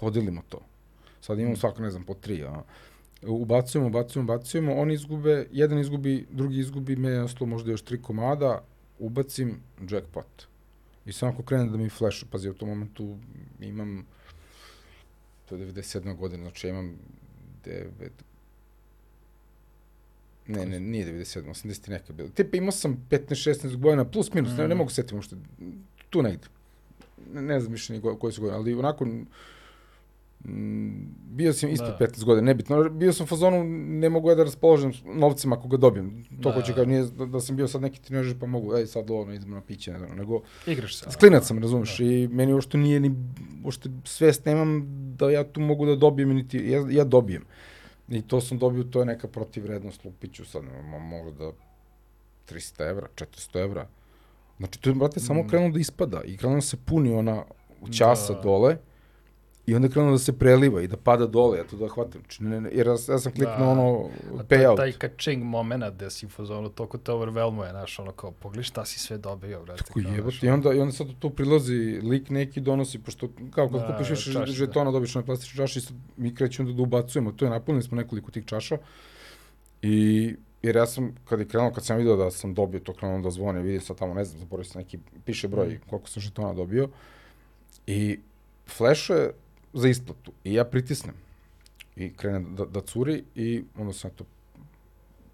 [0.01, 0.61] Podelimo to.
[1.21, 2.43] Sad imamo svako, ne znam, po tri.
[2.45, 2.63] A.
[3.23, 8.63] Ubacujemo, ubacujemo, ubacujemo, oni izgube, jedan izgubi, drugi izgubi, me ostalo možda još tri komada,
[8.99, 9.61] ubacim
[9.91, 10.47] jackpot.
[11.07, 13.17] I samo ako krene da mi flash, pazi, u tom momentu
[13.61, 14.07] imam,
[15.57, 16.17] to je 97.
[16.17, 16.97] godina, znači ja imam
[17.65, 17.85] 9,
[20.47, 22.29] ne, ne, nije 97, 80 i neka bilo.
[22.29, 24.57] Tipa imao sam 15-16 godina, plus minus, mm.
[24.57, 25.37] ne, ne mogu setiti možda,
[26.11, 26.47] tu negde.
[27.33, 29.27] Ne, ne znam više ni koje su godine, ali onako Mm,
[31.27, 31.99] bio sam ispod Da.
[31.99, 32.85] 15 godina, nebitno.
[32.85, 36.25] Bio sam u fazonu, ne mogu ja da raspoložim s novcem ako ga dobijem.
[36.33, 36.53] To Da.
[36.53, 39.33] hoće kao nije da, da sam bio sad neki tinežer pa mogu, ej sad ovo
[39.33, 41.07] izmeno piće, ne znam, nego Igraš se.
[41.21, 43.15] Klinac sam, razumeš, i meni uopšte nije ni,
[43.65, 44.83] uopšte svest nemam
[45.17, 47.45] da ja tu mogu da dobijem, niti, ja, ja dobijem.
[48.09, 50.63] I to sam dobio, to je neka protivrednost Lupiću, sad
[51.01, 51.53] možda
[52.49, 53.87] 300 evra, 400 evra.
[54.59, 55.49] Znači, to je, brate, samo Mm.
[55.49, 57.43] krenulo da ispada i krenulo da se puni ona
[57.93, 58.41] ćasa Da.
[58.41, 58.77] dole
[59.67, 62.21] i onda je krenulo da se preliva i da pada dole, ja to da hvatam.
[62.21, 63.69] Znači, ne, ne, jer ja, ja sam kliknuo Da.
[63.69, 64.09] ono
[64.49, 64.77] payout.
[64.77, 68.85] Taj kačing moment gde si u fazonu, toliko te overwhelmuje, znaš, ono kao, pogledaj šta
[68.85, 69.85] si sve dobio, brate.
[69.85, 73.81] Tako jebote, i onda, i onda sad tu prilazi lik neki donosi, pošto kao kad
[73.81, 74.53] Da, kupiš više čaše, da.
[74.53, 77.83] žetona, dobiš one plastične čaše i sad mi krećemo da, da ubacujemo, to je napunili
[77.83, 78.79] smo nekoliko tih čaša
[79.83, 83.21] i jer ja sam, kad je krenuo, kad sam vidio da sam dobio to, krenuo
[83.21, 85.81] da zvone, vidim sad tamo, ne znam, zaboravio sam neki, piše broj Mm.
[85.91, 86.89] koliko sam žetona dobio
[87.87, 88.19] i
[88.67, 89.31] flešuje
[89.75, 91.15] za isplatu i ja pritisnem
[91.97, 94.25] i krene da, da curi i onda sam to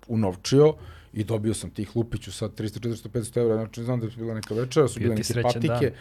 [0.08, 0.74] unovčio
[1.12, 4.34] i dobio sam tih lupiću sad 300, 400, 500 evra, znači znam da je bila
[4.34, 5.92] neka večera, su Bio bile neke srećan patike, dan.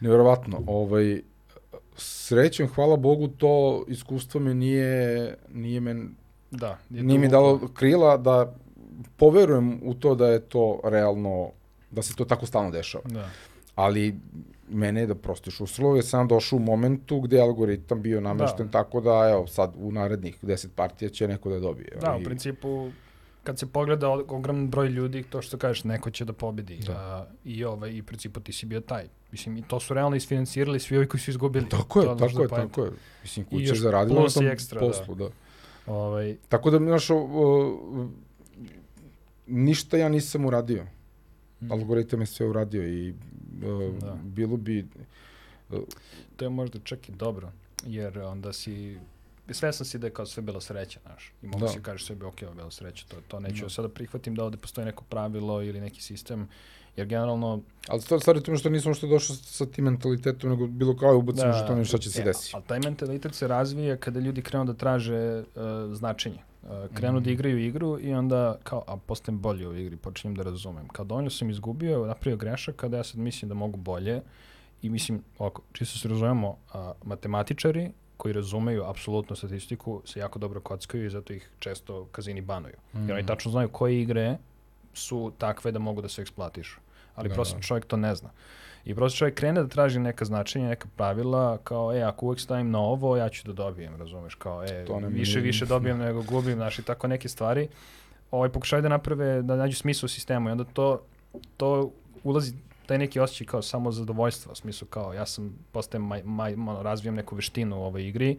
[0.00, 1.20] neverovatno, ovaj,
[1.96, 6.14] srećem, hvala Bogu, to iskustvo me nije, nije men,
[6.50, 6.78] Da.
[6.90, 8.54] je nije mi dalo krila da
[9.16, 11.50] poverujem u to da je to realno,
[11.90, 13.04] da se to tako stalno dešava.
[13.08, 13.30] Da.
[13.74, 14.14] Ali
[14.68, 18.66] mene je da prosto šusrlo, jer sam došao u momentu gde je algoritam bio namešten
[18.66, 18.72] Da.
[18.72, 21.96] tako da, evo, sad u narednih 10 partija će neko da dobije.
[22.00, 22.90] Da, u I- principu,
[23.42, 26.78] kad se pogleda ogroman broj ljudi, to što kažeš, neko će da pobedi.
[26.78, 26.92] Da.
[26.92, 29.04] A, I ovaj, i u principu ti si bio taj.
[29.32, 31.68] Mislim, i to su realno isfinansirali svi ovi koji su izgubili.
[31.68, 32.90] Tako je, To tako je, tako je.
[33.22, 34.86] Mislim, I kuća je još zaradila na tom ekstra, da.
[34.86, 35.28] poslu, da.
[35.86, 38.08] Ovaj, Tako da, znaš, o, o,
[39.46, 40.86] ništa ja nisam uradio.
[41.60, 43.14] Mm, Algoritam je sve uradio i
[43.66, 44.16] o, Da.
[44.22, 44.86] bilo bi...
[46.36, 47.52] to je možda čak i dobro,
[47.86, 48.98] jer onda si
[49.50, 51.32] svestan si da je kao sve bilo sreća, znaš.
[51.42, 51.68] I mogu Da.
[51.68, 53.70] si kažeš sve bi ok, bilo sreća, to, to neću Da.
[53.70, 56.48] sada prihvatim da ovde postoji neko pravilo ili neki sistem,
[56.96, 57.60] jer generalno...
[57.88, 61.10] Ali stvar, stvar je tome što nisam što došao sa tim mentalitetom, nego bilo kao
[61.10, 62.50] je ubacimo da, što ne šta će se e, desiti.
[62.54, 65.44] Ali taj mentalitet se razvija kada ljudi krenu da traže uh,
[65.94, 66.38] značenje.
[66.66, 67.24] Uh, krenu Mhm.
[67.24, 70.88] da igraju igru i onda kao, a postajem bolji u igri, počinjem da razumem.
[70.88, 74.20] Kao dovoljno sam izgubio, napravio grešak kada ja sad mislim da mogu bolje
[74.82, 80.60] i mislim, ovako, čisto se razumemo, a, matematičari koji razumeju apsolutno statistiku se jako dobro
[80.60, 82.74] kockaju i zato ih često kazini banuju.
[82.92, 83.12] Jer Mhm.
[83.12, 84.38] oni tačno znaju koje igre
[84.94, 86.80] su takve da mogu da se eksploatišu.
[87.14, 87.66] Ali Da, prosječan da.
[87.66, 88.30] čovjek to ne zna.
[88.86, 92.70] I prosječan čovjek krene da traži neka značenja, neka pravila, kao, e, ako uvek stavim
[92.70, 96.78] na ovo, ja ću da dobijem, razumeš, kao, e, više, više dobijem nego gubim, znaš,
[96.78, 97.68] i tako neke stvari.
[98.30, 101.02] Ovaj, pokušaju da naprave, da nađu smisla u sistemu i onda to,
[101.56, 101.90] to
[102.24, 102.52] ulazi
[102.86, 106.82] taj neki osjećaj kao samo zadovoljstva, u smislu kao ja sam, postajem, maj, maj, ono,
[106.82, 108.38] razvijam neku veštinu u ovoj igri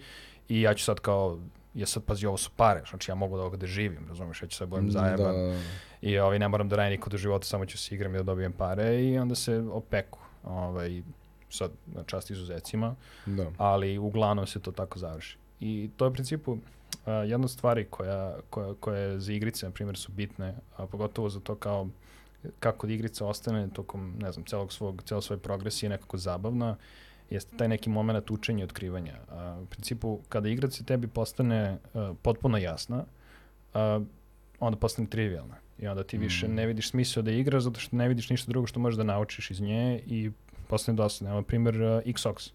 [0.50, 1.40] i ja ću sad kao,
[1.74, 4.48] ja sad pazi, ovo su pare, znači ja mogu da ovoga da živim, razumeš, ja
[4.48, 5.60] ću sad budem zajeban Da, da, da.
[6.02, 8.24] i ovaj, ne moram da radim niko do života, samo ću se igram i da
[8.24, 10.27] dobijem pare i onda se opeku.
[10.50, 11.02] Ovaj,
[11.50, 12.96] sad, na čast izuzecima,
[13.26, 13.52] da.
[13.58, 15.38] ali uglavnom se to tako završi.
[15.60, 16.60] I to je u principu uh,
[17.06, 21.40] jedna od stvari koja, koja, koje za igrice, na primjer, su bitne, a pogotovo za
[21.40, 21.88] to kao
[22.60, 26.76] kako da igrica ostane tokom, ne znam, celog svog, celog svoje progresije nekako zabavna,
[27.30, 29.16] jeste taj neki moment učenja i otkrivanja.
[29.30, 32.98] A, u principu, kada igrac tebi postane uh, potpuno jasna,
[33.74, 34.04] uh,
[34.60, 35.56] onda postane trivialna.
[35.80, 36.54] I onda ti više Mm.
[36.54, 39.52] ne vidiš smisao da igraš zato što ne vidiš ništa drugo što možeš da naučiš
[39.52, 40.32] iz nje i
[40.68, 41.30] postane dosadno.
[41.30, 42.52] Evo, na primjer, uh, Xox.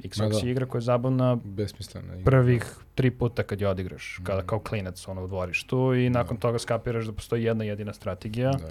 [0.00, 0.36] Xox Ma da.
[0.38, 2.24] je igra koja je zabavna Besmislena igra.
[2.24, 4.46] prvih tri puta kad je odigraš, kada Mm.
[4.46, 6.40] kao klinac ono u dvorištu i nakon Da.
[6.40, 8.50] toga skapiraš da postoji jedna jedina strategija.
[8.52, 8.70] Da.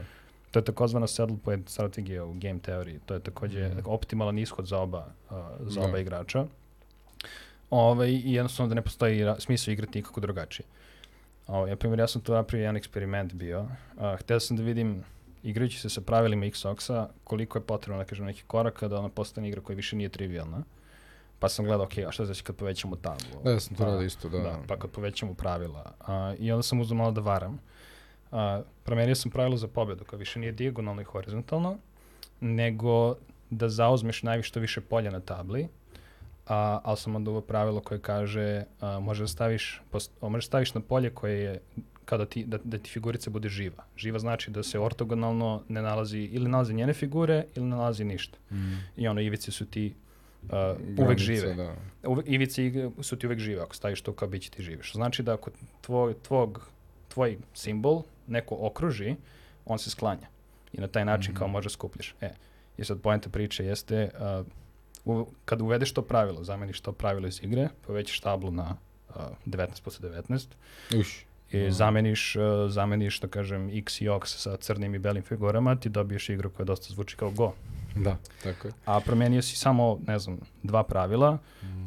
[0.51, 2.99] To je takozvana saddle point strategija u game teoriji.
[3.05, 3.79] To je takođe Mhm.
[3.85, 5.87] optimalan ishod za oba, uh, za Da.
[5.87, 6.45] oba igrača.
[7.69, 10.65] Ovaj, I jednostavno da ne postoji smisao igrati nikako drugačije.
[11.47, 13.61] Ovaj, na primjer, ja sam tu napravio jedan eksperiment bio.
[13.61, 15.03] Uh, hteo sam da vidim,
[15.43, 19.47] igrajući se sa pravilima Xoxa, koliko je potrebno, da kažem, neki koraka da ona postane
[19.49, 20.63] igra koja više nije trivialna.
[21.39, 23.43] Pa sam gledao, ok, a šta znači kad povećamo tablu?
[23.43, 24.39] Da, ja sam to Pa, radio isto, da.
[24.39, 25.93] Da, pa kad povećamo pravila.
[25.99, 27.59] A, I onda sam uzao malo da varam.
[28.31, 31.77] A, promenio sam pravilo za pobedu, koja više nije dijagonalno i horizontalno,
[32.39, 33.15] nego
[33.49, 35.67] da zauzmeš najviše što više polja na tabli,
[36.47, 40.45] a, ali sam onda uveo pravilo koje kaže a, može da staviš, post, a, možeš
[40.45, 41.59] da staviš na polje koje je
[42.05, 43.83] kada ti, da, da ti figurica bude živa.
[43.97, 48.37] Živa znači da se ortogonalno ne nalazi, ili nalazi njene figure, ili ne nalazi ništa.
[48.51, 48.73] Mm.
[48.97, 49.93] I ono, ivice su ti
[50.43, 50.49] uh,
[51.05, 51.53] uvek žive.
[51.53, 51.75] Da.
[52.03, 52.61] Uve, ivice
[53.01, 54.83] su ti uvek žive, ako staviš to kao biće ti živi.
[54.83, 55.49] Što znači da ako
[55.81, 56.67] tvoj, tvog,
[57.07, 59.15] tvoj simbol neko okruži,
[59.65, 60.27] on se sklanja.
[60.73, 61.39] I na taj način Mhm.
[61.39, 62.15] kao može skupljaš.
[62.21, 62.29] E,
[62.77, 64.45] i sad poenta priče jeste, uh,
[65.05, 68.75] u, kad uvedeš to pravilo, zameniš to pravilo iz igre, povećaš tablu na
[69.09, 70.47] uh, 19 posle 19,
[70.99, 71.25] Uš.
[71.51, 75.89] i zameniš, uh, zameniš, da kažem, x i ox sa crnim i belim figurama, ti
[75.89, 77.53] dobiješ igru koja dosta zvuči kao Go.
[77.95, 78.73] Da, tako je.
[78.85, 81.37] A promenio si samo, ne znam, dva pravila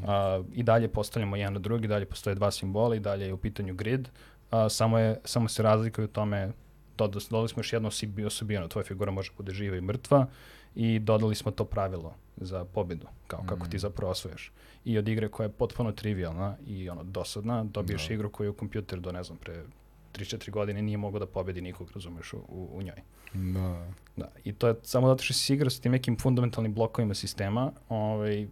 [0.06, 3.36] a, i dalje postavljamo jedan na drugi, dalje postoje dva simbola i dalje je u
[3.36, 4.08] pitanju grid,
[4.50, 6.52] a, samo, je, samo se razlikuje u tome,
[6.98, 10.26] dodali, smo još jednu osobi- osobinu, tvoja figura može bude živa i mrtva
[10.74, 14.53] i dodali smo to pravilo za pobedu, kao kako ti zapravo osvojaš.
[14.84, 18.14] I od igre koja je potpuno trivialna i ono dosadna, dobiješ Da.
[18.14, 19.62] igru koju kompjuter do, ne znam, pre
[20.12, 23.03] 3-4 godine nije mogao da pobedi nikog, razumeš, u, u, u njoj.
[23.32, 23.87] Da.
[24.16, 27.72] Da, i to je samo zato što si igrao sa tim nekim fundamentalnim blokovima sistema,
[27.89, 28.47] ovaj,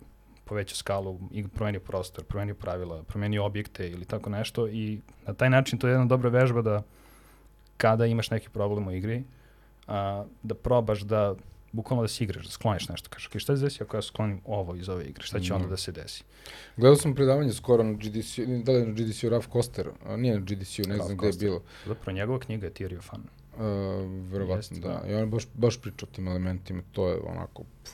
[0.44, 5.50] povećao skalu, i promenio prostor, promenio pravila, promenio objekte ili tako nešto i na taj
[5.50, 6.82] način to je jedna dobra vežba da
[7.76, 9.24] kada imaš neki problem u igri,
[9.86, 11.34] a, da probaš da
[11.74, 13.08] bukvalno da se igraš, da skloniš nešto.
[13.10, 15.24] Kažeš, okay, šta se desi ako ja sklonim ovo iz ove igre?
[15.24, 15.76] Šta će onda Da.
[15.76, 16.24] se desi?
[16.76, 20.34] Gledao sam predavanje skoro na GDC, da li je na GDC-u Raf Koster, a nije
[20.34, 21.62] na GDC-u, ne Ralph znam gde je bilo.
[21.86, 23.20] Zapravo njegova knjiga je Theory of Fun.
[23.54, 23.60] Uh,
[24.32, 24.88] verovatno, Jeste, da.
[24.88, 25.08] da.
[25.08, 27.92] I on baš, baš priča o tim elementima, to je onako, pf,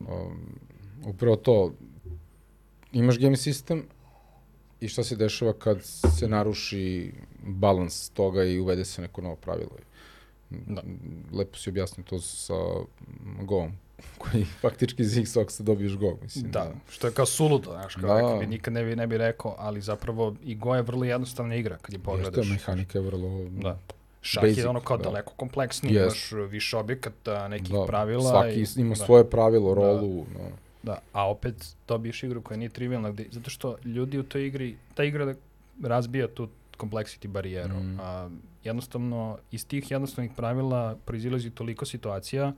[0.00, 0.58] um,
[1.04, 1.72] upravo to,
[2.92, 3.84] imaš game sistem
[4.80, 5.78] i šta se dešava kad
[6.18, 9.70] se naruši balans toga i uvede se neko novo pravilo.
[10.50, 10.82] Da.
[11.32, 12.54] Lepo si objasnio to sa
[13.42, 13.72] Go-om,
[14.18, 16.50] koji faktički iz Xboxa dobiješ Go, mislim.
[16.50, 18.28] Da, što je kao suludo, znaš, kao Da.
[18.28, 18.38] da.
[18.40, 21.78] bi nikad ne bi, ne bi rekao, ali zapravo i Go je vrlo jednostavna igra
[21.82, 22.36] kad je pogledaš.
[22.36, 23.44] Jeste, mehanika je vrlo...
[23.50, 23.78] Da.
[24.22, 25.02] Šah Basic, je ono kao da.
[25.02, 26.02] daleko kompleksniji, Yes.
[26.02, 28.30] imaš više objekata, nekih da, pravila.
[28.30, 30.24] Svaki i, ima da, svoje pravilo, rolu.
[30.34, 30.48] Da.
[30.82, 34.76] Da, a opet dobiješ igru koja nije trivialna, gde, zato što ljudi u toj igri,
[34.94, 35.34] ta igra da
[35.88, 36.48] razbija tu
[36.78, 37.74] complexity barijeru.
[37.74, 38.00] Mm.
[38.00, 38.30] A,
[38.64, 42.52] jednostavno, iz tih jednostavnih pravila proizilazi toliko situacija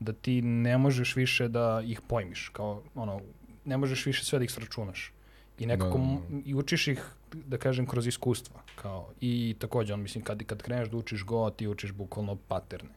[0.00, 3.20] da ti ne možeš više da ih pojmiš, kao ono,
[3.64, 5.12] ne možeš više sve da ih sračunaš.
[5.58, 7.02] I nekako Da, da, m- i učiš ih,
[7.32, 8.60] da kažem, kroz iskustva.
[8.74, 12.90] Kao, I takođe, on, mislim, kad, kad kreneš da učiš Go, ti učiš bukvalno paterne.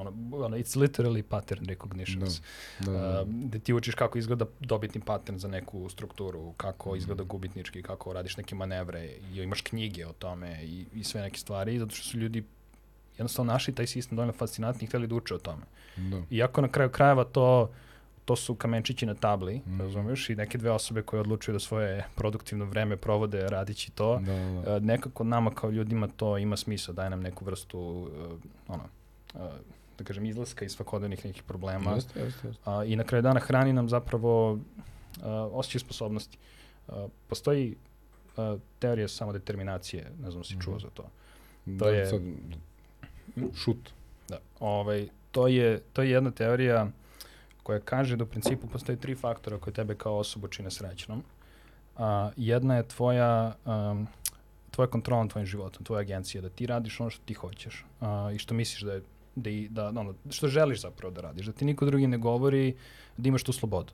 [0.00, 2.40] Ono, ono, it's literally pattern recognitions.
[2.80, 3.22] Da, da, da.
[3.22, 8.12] Uh, gde ti učiš kako izgleda dobitni pattern za neku strukturu, kako izgleda gubitnički, kako
[8.12, 12.04] radiš neke manevre i imaš knjige o tome i, i sve neke stvari, zato što
[12.04, 12.44] su ljudi
[13.12, 15.62] jednostavno našli taj sistem dovoljno fascinantni i hteli da uče o tome.
[15.96, 16.22] da.
[16.30, 17.70] Iako na kraju krajeva to
[18.24, 19.80] to su kamenčići na tabli, Mhm.
[19.80, 24.32] razumeš, i neke dve osobe koje odlučuju da svoje produktivno vreme provode radići to, Da,
[24.32, 24.78] da, da.
[24.78, 28.38] nekako nama kao ljudima to ima smisla, daje nam neku vrstu, uh,
[28.68, 28.82] ono,
[29.34, 29.40] uh,
[30.00, 31.90] da kažem, izlaska iz svakodnevnih nekih problema.
[31.90, 32.62] Jeste, jeste, jeste.
[32.66, 34.58] A, I na kraju dana hrani nam zapravo
[35.22, 36.38] a, osjećaj sposobnosti.
[36.88, 37.76] A, postoji
[38.36, 40.82] a, teorija samodeterminacije, ne znam si čuo Mhm.
[40.82, 41.04] za to.
[41.66, 42.20] Da, je- Sad,
[43.54, 43.90] šut.
[44.28, 44.38] Da.
[44.60, 46.86] Ovaj, to, je, to je jedna teorija
[47.62, 51.22] koja kaže da u principu postoje tri faktora koje tebe kao osobu čine srećnom.
[51.96, 54.06] A, jedna je tvoja, um,
[54.70, 58.30] tvoja kontrola nad tvojim životom, tvoja agencija, da ti radiš ono što ti hoćeš a,
[58.34, 59.02] i što misliš da je
[59.36, 62.74] da, i, da ono, što želiš zapravo da radiš, da ti niko drugi ne govori
[63.16, 63.92] da imaš tu slobodu.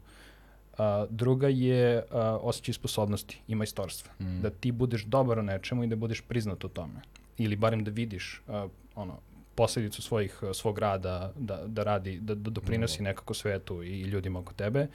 [0.78, 4.12] A, druga je a, osjećaj sposobnosti i majstorstva.
[4.20, 4.40] Mm.
[4.42, 7.00] Da ti budeš dobar u nečemu i da budeš priznat u tome.
[7.38, 9.18] Ili barem da vidiš a, ono,
[9.54, 14.52] posledicu svojih, svog rada, da, da radi, da, da doprinosi nekako svetu i ljudima oko
[14.52, 14.86] tebe.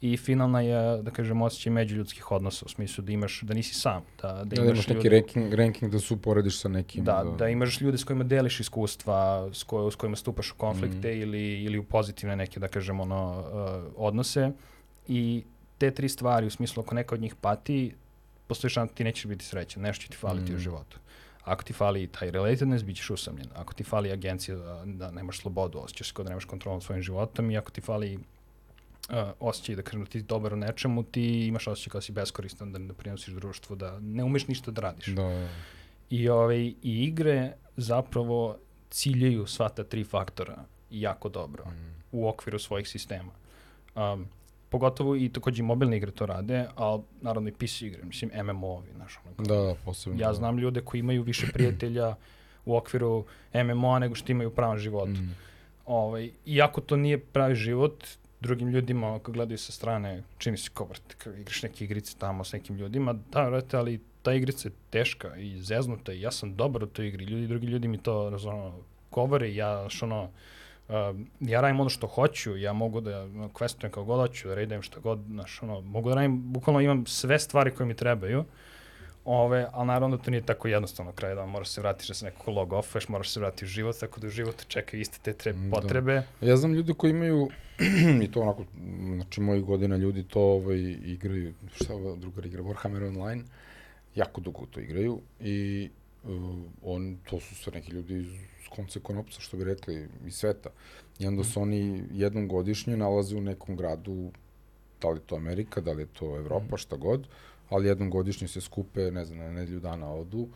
[0.00, 4.02] I finalna je, da kažem, osjećaj međuljudskih odnosa, u smislu da imaš, da nisi sam,
[4.22, 7.04] da, da Da, imaš, imaš neki ljude, ranking, ranking da se uporediš sa nekim.
[7.04, 11.10] da, da imaš ljude s kojima deliš iskustva, s, ko, s kojima stupaš u konflikte
[11.10, 11.20] Mhm.
[11.20, 13.38] ili, ili u pozitivne neke, da kažem, ono,
[13.86, 14.50] uh, odnose.
[15.08, 15.42] I
[15.78, 17.94] te tri stvari, u smislu, ako neka od njih pati,
[18.46, 20.62] postoji šans da ti nećeš biti srećan, nešto će ti faliti u Mhm.
[20.62, 20.98] životu.
[21.44, 23.46] Ako ti fali taj relatedness, bit ćeš usamljen.
[23.54, 26.82] Ako ti fali agencija da, da nemaš slobodu, osjećaš se kao da nemaš kontrolu nad
[26.82, 28.18] svojim životom i ako ti fali
[29.08, 32.12] uh, osjećaj da kažem da ti dobar u nečemu, ti imaš osjećaj kao da si
[32.12, 35.06] beskoristan, da ne prinosiš društvu, da ne umeš ništa da radiš.
[35.06, 35.48] Da, da.
[36.10, 38.56] I, ovaj, I igre zapravo
[38.90, 40.56] ciljaju sva ta tri faktora
[40.90, 41.94] jako dobro Mm.
[42.12, 43.32] u okviru svojih sistema.
[43.96, 44.26] Um,
[44.68, 48.86] pogotovo i takođe i mobilne igre to rade, ali naravno i PC igre, mislim MMO-ovi,
[48.92, 49.18] znaš.
[49.18, 50.20] ono kao- Da, da, posebno.
[50.20, 52.14] Ja znam ljude koji imaju više prijatelja
[52.64, 55.10] u okviru MMO-a nego što imaju u pravom životu.
[55.12, 55.36] Mm.
[55.86, 58.04] Ovaj, iako to nije pravi život,
[58.40, 60.88] drugim ljudima ako gledaju sa strane, čini se kao,
[61.40, 65.62] igraš neke igrice tamo s nekim ljudima, da, brate, ali ta igrica je teška i
[65.62, 68.74] zeznuta i ja sam dobar u toj igri, ljudi, drugi ljudi mi to, razumno,
[69.10, 70.22] govore, ja, što ono,
[70.88, 70.94] uh,
[71.40, 75.00] ja radim ono što hoću, ja mogu da questujem kao god hoću, da raidujem što
[75.00, 78.44] god, znaš, ono, mogu da radim, bukvalno imam sve stvari koje mi trebaju,
[79.30, 82.24] Ove, ali naravno da to nije tako jednostavno kraj dana, moraš se vratiš da se
[82.24, 85.32] nekako log offuješ, moraš se vratiti u život, tako da u životu čekaju iste te
[85.32, 85.70] tre Da.
[85.70, 86.22] potrebe.
[86.40, 87.48] Ja znam ljude koji imaju,
[88.24, 88.64] i to onako,
[89.14, 93.42] znači mojih godina ljudi to ovaj, igraju, šta ova druga igra, Warhammer Online,
[94.14, 95.88] jako dugo to igraju i
[96.24, 96.30] uh,
[96.82, 98.28] on, to su sve neki ljudi iz
[98.70, 100.70] konce konopca, što bi rekli, iz sveta.
[101.18, 101.50] I onda Mhm.
[101.50, 104.30] se oni jednom godišnje nalaze u nekom gradu,
[105.02, 106.76] da li je to Amerika, da li je to Evropa, Mhm.
[106.76, 107.26] šta god,
[107.70, 110.48] ali jednom godišnje se skupe, ne znam, na nedelju dana odu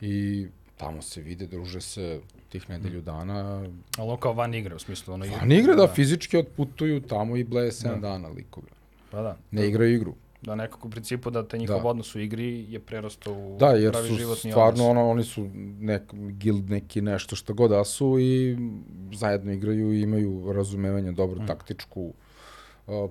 [0.00, 0.46] i
[0.76, 3.68] tamo se vide, druže se tih nedelju dana,
[3.98, 5.26] Ali kao van igre, u smislu ono...
[5.30, 7.96] Van igre da, fizički otputuju tamo i bleje 7 Da.
[7.98, 8.66] dana likovi.
[9.10, 9.36] Pa da.
[9.50, 10.14] Ne igraju igru.
[10.42, 11.88] Da nekako u principu da te njihov Da.
[11.88, 14.90] odnos u igri je prerastao u Da, jer pravi su životni stvarno odnos.
[14.90, 15.48] ono, oni su
[15.80, 18.56] nek, guild neki nešto što god da su i
[19.12, 21.46] zajedno igraju i imaju razumevanje, dobru Mm.
[21.46, 22.12] taktičku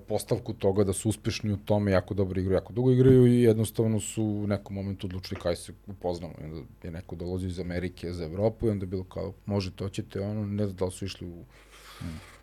[0.08, 4.00] postavku toga da su uspešni u tome, jako dobro igraju, jako dugo igraju i jednostavno
[4.00, 6.34] su u nekom momentu odlučili kaj se upoznamo.
[6.40, 9.84] I onda je neko dolazio iz Amerike za Evropu i onda je bilo kao, možete,
[9.84, 11.44] hoćete, ono, ne znam da li su išli u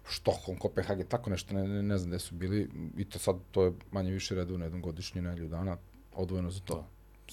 [0.10, 3.64] Štokholm, Kopenhagen, tako nešto, ne, ne, ne znam gde su bili i to sad, to
[3.64, 5.78] je manje više redovno jednom godišnje nedelju dana,
[6.16, 6.74] odvojeno za to.
[6.74, 6.86] To.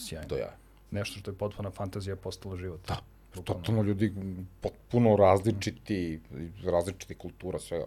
[0.03, 0.29] Sjajno.
[0.29, 0.57] Do ja.
[0.91, 2.81] Nešto što je potpuna fantazija postalo život.
[2.89, 3.01] Da.
[3.45, 4.13] Totalno ljudi
[4.61, 6.21] potpuno različiti,
[6.65, 7.85] različiti kultura, svega.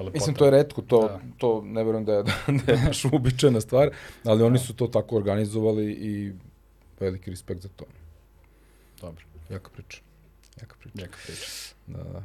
[0.00, 0.18] Je lepota.
[0.18, 1.20] Mislim, to je redko, to, Da.
[1.38, 2.22] to ne verujem da je,
[2.66, 3.90] da je baš uobičajena stvar,
[4.24, 4.64] ali oni Da.
[4.64, 6.32] su to tako organizovali i
[7.00, 7.84] veliki respekt za to.
[9.00, 10.00] Dobro, Jaka priča.
[10.60, 10.94] Jaka priča.
[10.96, 11.46] neka priča.
[11.86, 12.22] Da, da.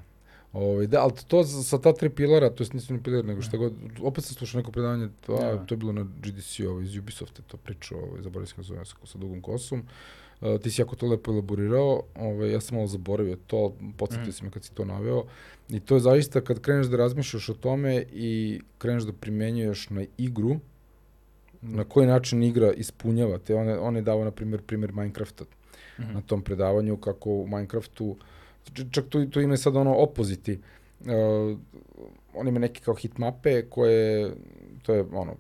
[0.54, 3.58] Ovaj, da, ali to sa ta tri pilara, to jest nisu ni pilari, nego šta
[3.58, 5.66] god, opet sam slušao neko predavanje, to, a, Da.
[5.66, 8.86] to je bilo na GDC, ovaj, iz Ubisofta, to pričao, ovaj, zaboravio sam kako zove,
[9.06, 9.84] sa dugom kosom.
[10.42, 13.60] Uh, ti si jako to lepo elaborirao, ovaj, ja sam malo zaboravio to,
[13.98, 14.32] podsjetio Mhm.
[14.32, 15.24] si me kad si to naveo,
[15.70, 20.06] i to je zaista kad kreneš da razmišljaš o tome i kreneš da primenjuješ na
[20.18, 20.56] igru,
[21.62, 25.46] na koji način igra ispunjava te, on je, on je dao, na primjer, primjer Minecrafta,
[26.00, 26.14] Mhm.
[26.14, 28.16] na tom predavanju kako u Minecraftu
[28.92, 30.60] čak tu, tu ima sad ono opoziti
[31.02, 31.58] uh,
[32.34, 34.32] on ima neke kao hit mape koje
[34.84, 35.36] to je ono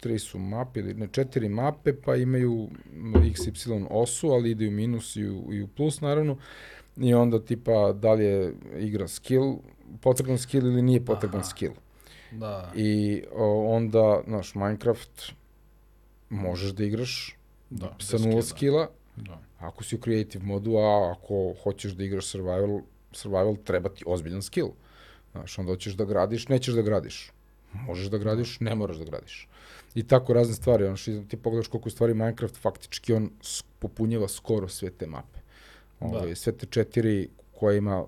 [0.00, 4.68] tri su mape ili ne četiri mape pa imaju m, x y osu ali ide
[4.68, 6.36] u minus i u, i u plus naravno
[6.96, 9.56] i onda tipa da li je igra skill
[10.00, 11.48] potreban skill ili nije potreban Aha.
[11.48, 11.72] skill
[12.30, 15.32] Da, i o, onda znaš Minecraft
[16.28, 17.36] možeš da igraš
[17.70, 17.96] da.
[17.98, 18.86] sa nula skilla.
[18.86, 19.40] skilla Da.
[19.58, 22.80] Ako si u creative modu, a ako hoćeš da igraš survival,
[23.12, 24.68] survival treba ti ozbiljan skill.
[25.32, 27.32] Znaš, onda hoćeš da gradiš, nećeš da gradiš.
[27.72, 29.48] Možeš da gradiš, ne moraš da gradiš.
[29.94, 30.84] I tako razne stvari.
[30.84, 33.30] Ono što ti pogledaš koliko u stvari Minecraft faktički on
[33.78, 35.38] popunjava skoro sve te mape.
[36.00, 36.34] Ove, Da.
[36.34, 38.04] Sve te četiri koje ima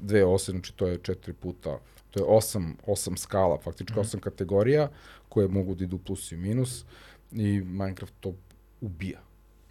[0.00, 1.78] dve ose, znači to je četiri puta,
[2.10, 4.00] to je osam, osam skala, faktički Mhm.
[4.00, 4.88] osam kategorija
[5.28, 6.84] koje mogu da idu plus i minus
[7.32, 8.34] i Minecraft to
[8.80, 9.20] ubija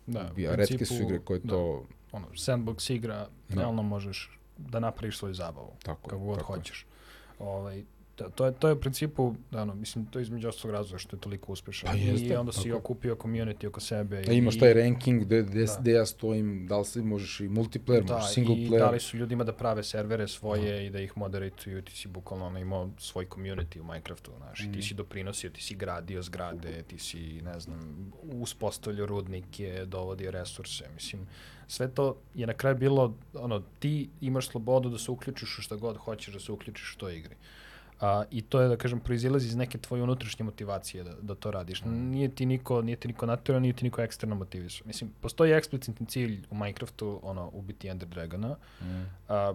[0.08, 0.52] Da, ubija.
[0.52, 1.86] u Retke su principu, igre koje da, to...
[2.12, 3.56] ono, sandbox igra, Da.
[3.56, 6.58] realno možeš da napraviš svoju zabavu, Tako, kako god tako je.
[6.58, 6.86] hoćeš.
[7.40, 7.84] Ovaj,
[8.20, 10.98] to, to, je, to je u principu, da, ono, mislim, to je između ostalog razloga
[11.00, 11.90] što je toliko uspešan.
[11.90, 14.18] Pa jeste, I onda si tako okupio community oko sebe.
[14.20, 15.78] A imaš i- taj ranking gde, gde, Da.
[15.82, 18.80] gde ja stojim, da li se možeš i multiplayer, Da, možeš single i player.
[18.80, 22.60] dali su ljudima da prave servere svoje i da ih moderatuju, ti si bukvalno ono,
[22.60, 24.70] imao svoj community u Minecraftu, znaš, Mhm.
[24.70, 27.80] i ti si doprinosio, ti si gradio zgrade, ti si, ne znam,
[28.24, 29.50] uspostavljao rudnike,
[29.86, 31.28] dovodio resurse, mislim,
[31.68, 32.06] sve to
[32.36, 33.04] je na kraju bilo,
[33.36, 36.98] ono, ti imaš slobodu da se uključiš u šta god hoćeš da se uključiš u
[36.98, 37.36] toj igri.
[38.02, 41.52] A, I to je, da kažem, proizilazi iz neke tvoje unutrašnje motivacije da, da to
[41.52, 41.82] radiš.
[41.86, 44.84] Nije ti niko, nije ti niko naturalno, nije ti niko eksterno motiviš.
[44.86, 48.86] Mislim, postoji eksplicitni cilj u Minecraftu, ono, ubiti Ender Dragona, Mm.
[49.30, 49.54] a,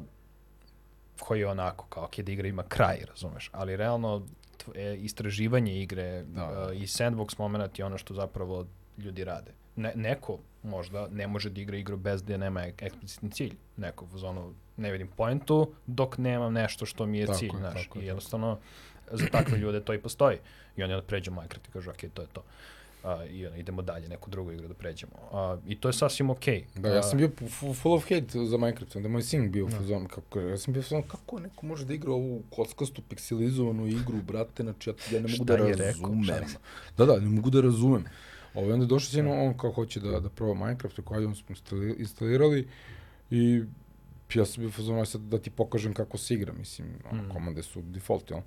[1.19, 4.23] koji je onako, kao, ok, da igra ima kraj, razumeš, ali realno
[4.59, 6.43] tv- e, istraživanje igre Da.
[6.43, 8.67] a, i sandbox moment je ono što zapravo
[8.99, 9.51] ljudi rade.
[9.77, 13.57] Ne, neko možda ne može da igra igru bez da nema ek- eksplicitni cilj.
[13.77, 15.57] Neko u zonu ne vidim pointu
[15.87, 17.89] dok nemam nešto što mi je Tako cilj, je, znaš.
[17.95, 18.59] je, I jednostavno
[19.11, 20.39] za takve ljude to i postoji.
[20.77, 22.43] I oni onda pređu Minecraft i kažu, ok, to je to.
[23.05, 25.13] A, I ono, idemo dalje, neku drugu igru da pređemo.
[25.33, 26.65] A, I to je sasvim okej.
[26.75, 29.65] Da, ja sam bio fu- full of hate za Minecraft, onda je moj sin bio
[29.65, 29.77] u Da.
[29.77, 33.87] fazonu, kako, ja sam bio u fazonu, kako neko može da igra ovu kockastu, pikselizovanu
[33.87, 35.85] igru, brate, znači ja, ja ne mogu da je rekao?
[35.87, 36.25] razumem.
[36.25, 36.49] Šalim
[36.97, 38.05] Da, da, ne mogu da razumem.
[38.55, 41.35] Ovo, onda je došao sin, on kao hoće da, da proba Minecraft, koji ajde, on
[41.35, 42.69] smo instali- instalirali
[43.31, 43.63] i
[44.31, 47.29] ja sam bio "Aj sad da ti pokažem kako se igra, mislim, ono, Mm.
[47.29, 48.41] komande su default, jel?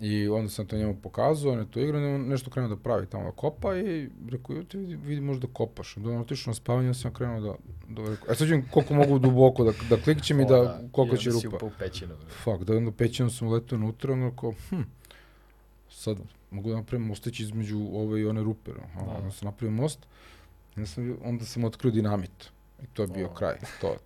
[0.00, 3.06] I onda sam to njemu pokazao, on je to igrao, on nešto krenuo da pravi
[3.06, 5.96] tamo da kopa i rekao, jo, ti vidi, vidi možda kopaš.
[5.96, 7.54] Onda on otišao na spavanje, sam krenuo da,
[7.94, 11.14] da rekao, e sad ću koliko mogu duboko da, da klikćem i O, da, koliko
[11.14, 11.56] i će onda si rupa.
[11.56, 12.14] upao u pećinu.
[12.44, 14.82] Fuck, da onda pećinom sam uletio unutra, ono kao, hm,
[15.90, 16.18] sad
[16.50, 18.70] mogu da napravim mostić između ove i one rupe.
[18.84, 19.10] Aha, Da.
[19.12, 19.98] onda sam napravio most,
[20.76, 22.50] onda sam, onda sam otkrio dinamit.
[22.82, 23.34] I to je bio O.
[23.34, 23.56] kraj.
[23.80, 23.96] To,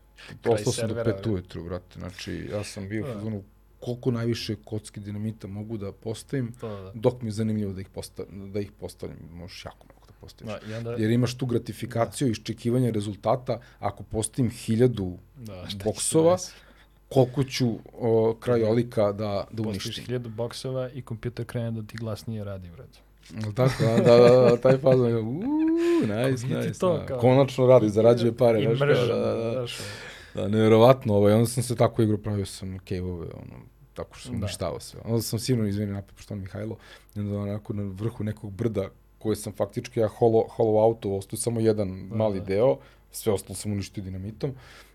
[0.47, 1.31] ostao sam do pet bre.
[1.33, 1.99] ujutru, brate.
[1.99, 3.15] Znači, ja sam bio u Da.
[3.15, 3.43] fazonu
[3.81, 6.93] koliko najviše kocki dinamita mogu da postavim, To, da.
[6.95, 9.17] dok mi je zanimljivo da ih, posta, da ih postavim.
[9.31, 10.53] Možeš jako mnogo da postaviš.
[10.63, 13.61] Da, onda, Jer imaš tu gratifikaciju, iščekivanje rezultata.
[13.79, 16.37] Ako postavim hiljadu da, boksova,
[17.09, 19.13] koliko ću o, krajolika da,
[19.51, 20.05] da Postaviš uništim.
[20.05, 22.99] hiljadu boksova i kompjuter krene da ti glasnije radi, brate.
[23.55, 25.43] Tako, da, da, da, da, taj fazon je, uuu,
[26.03, 27.19] nice, Nije nice, to da.
[27.19, 29.89] Konačno radi, zarađuje pare, I mržam, da, da, da, znaš, ono.
[30.35, 33.57] Da, nevjerovatno, ovaj, onda sam se tako igrao, pravio sam cave-ove, ono,
[33.95, 34.45] tako što sam Da.
[34.47, 35.01] uništavao sve.
[35.05, 36.77] Onda sam sigurno izvinio napad, pošto on Mihajlo,
[37.15, 41.37] i onda onako na vrhu nekog brda, koje sam faktički ja hollow, hollow auto, ostao
[41.39, 42.45] samo jedan Da, mali da.
[42.47, 42.79] deo,
[43.11, 44.53] sve ostalo sam uništio dinamitom,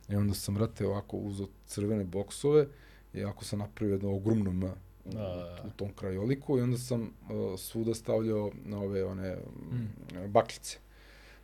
[0.09, 2.67] i onda sam, brate, ovako uzeo crvene boksove,
[3.13, 4.67] i ako sam napravio jedno ogromno M u,
[5.13, 10.31] Da, da, u tom krajoliku i onda sam uh, svuda stavljao na ove one mm.
[10.31, 10.77] bakljice.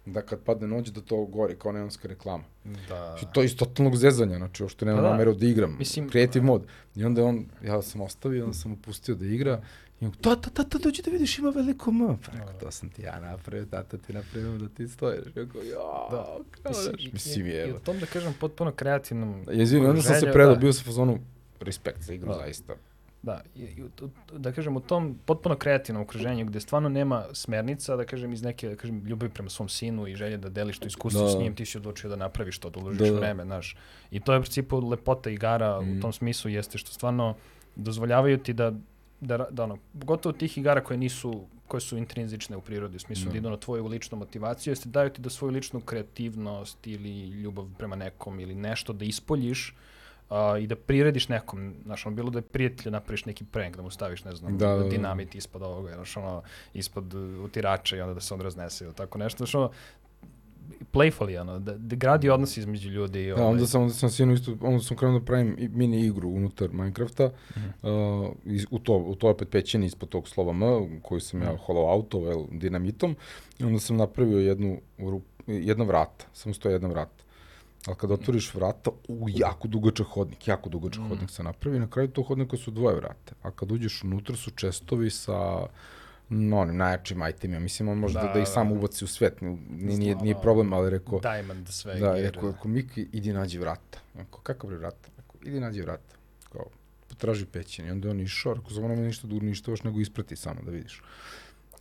[0.06, 2.44] Da kad padne noć da to gori kao neonska reklama.
[2.64, 2.72] Da.
[3.08, 5.10] Znači to je iz totalnog zezanja, znači uopšte nema Pa da.
[5.10, 5.76] nameru da igram.
[5.80, 6.64] Mislim- Creative mod.
[6.96, 9.62] I onda on, ja sam ostavio, onda sam mu pustio da igra
[10.02, 12.18] i on, tata, tata, dođi da vidiš, ima veliko M.
[12.18, 12.60] Pa rekao, Da.
[12.60, 15.26] to sam ti ja napravio, tata ti napravio da ti stojiš.
[15.26, 16.38] Rekao, ja, Da.
[16.54, 17.68] kao, Mislim, mislim i, i, je.
[17.68, 20.60] i u tom da kažem potpuno kreativnom Ja izvinim, onda sam se predao, da.
[20.60, 21.20] bio sam u fazonu,
[21.60, 22.34] respekt za igru, Da.
[22.36, 22.74] zaista.
[23.24, 23.42] Da,
[24.34, 28.70] da kažem, u tom potpuno kreativnom okruženju gde stvarno nema smernica, da kažem, iz neke,
[28.70, 31.30] da kažem, ljubavi prema svom sinu i želje da deliš to iskustvo Da.
[31.30, 33.20] s njim, ti si odlučio da napraviš to, da uložiš Da, da.
[33.20, 33.76] vreme, znaš.
[34.12, 35.98] I to je u principu lepota igara Mm.
[35.98, 37.36] u tom smislu jeste što stvarno
[37.76, 38.74] dozvoljavaju ti da,
[39.22, 43.26] da, da ono, pogotovo tih igara koje nisu koje su intrinzične u prirodi, u smislu
[43.26, 43.32] Da.
[43.32, 47.66] da idu na tvoju ličnu motivaciju, jeste daju ti da svoju ličnu kreativnost ili ljubav
[47.78, 49.76] prema nekom ili nešto da ispoljiš
[50.30, 53.82] a, i da prirediš nekom, znaš, ono, bilo da je prijatelju napraviš neki prank, da
[53.82, 54.84] mu staviš, ne znam, Da, da, da.
[54.86, 56.42] dinamit ispod ovoga, znaš, ono,
[56.74, 59.72] ispod uh, utirača i onda da se on raznese ili tako nešto, znaš, ono,
[60.92, 63.22] playfully, ono, da, da gradi odnos između ljudi.
[63.22, 66.02] i Da, ovaj, onda sam, onda sam sinu isto, onda sam krenuo da pravim mini
[66.02, 67.90] igru unutar Minecrafta, Mhm.
[67.90, 71.48] uh, iz, u, to, u to opet pećini ispod tog slova M, koju sam ja
[71.48, 71.58] Mhm.
[71.58, 73.16] hollow auto, vel, dinamitom,
[73.60, 77.24] i onda sam napravio jednu, rup, jedno vrata, samo stoje jedna vrata.
[77.88, 81.08] Ali kada otvoriš vrata, u jako dugačak hodnik, jako dugačak mm.
[81.08, 81.80] hodnik se napravi.
[81.80, 83.36] Na kraju tog hodnika su dvoje vrata.
[83.42, 85.66] A kad uđeš unutra su čestovi sa
[86.30, 87.60] no, onim najjačim itemima.
[87.60, 88.76] Mislim, on može da, da, da i da, sam da.
[88.76, 89.42] ubaci u svet.
[89.42, 91.20] Nije, nije, nije problem, ali rekao...
[91.20, 91.96] Diamond sve.
[91.96, 94.00] Da, rekao, rekao, Miki, idi nađi vrata.
[94.16, 95.10] Rekao, kakav je vrata?
[95.18, 96.16] Rekao, idi nađi vrata.
[96.52, 96.66] Kao,
[97.10, 97.88] potraži pećenje.
[97.88, 100.72] I onda on išao, rekao, za ono mi ništa da uništavaš, nego isprati samo da
[100.72, 101.02] vidiš.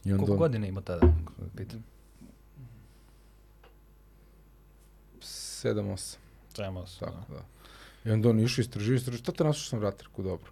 [0.04, 0.64] I onda Koliko on...
[0.64, 1.14] ima tada?
[1.56, 1.82] Pitan.
[5.62, 6.16] 7-8.
[6.54, 7.34] 7-8, Tako da.
[7.34, 7.44] da.
[8.04, 10.50] I onda on išao istražio, istražio, šta te našao sam vratar, rekao, dobro.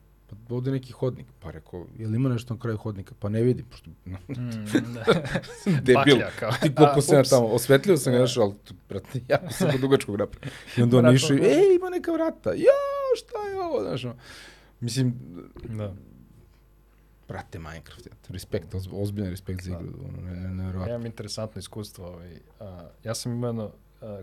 [0.48, 3.14] Pa ovde neki hodnik, pa rekao, je li ima nešto na kraju hodnika?
[3.18, 3.90] Pa ne vidim, pošto...
[4.11, 5.04] mm, da.
[5.80, 6.16] Debil,
[6.62, 8.26] ti koliko sam ja da, tamo, osvetljio sam ga, da.
[8.26, 8.54] znaš, ali,
[8.88, 10.50] brate, ja sam po dugačkog napra.
[10.76, 12.80] I onda on išao, ej, ima neka vrata, jo,
[13.16, 14.16] šta je ovo, znaš.
[14.80, 15.14] Mislim,
[15.68, 15.94] da.
[17.28, 18.12] Brate, Minecraft, ja.
[18.28, 19.80] respekt, ozbiljan respekt za da.
[19.80, 19.98] igru.
[19.98, 20.08] Da.
[20.08, 22.06] Ono, ne, ne, ne, ja imam interesantno iskustvo.
[22.06, 22.38] Ovaj.
[22.61, 23.72] A, ja sam imao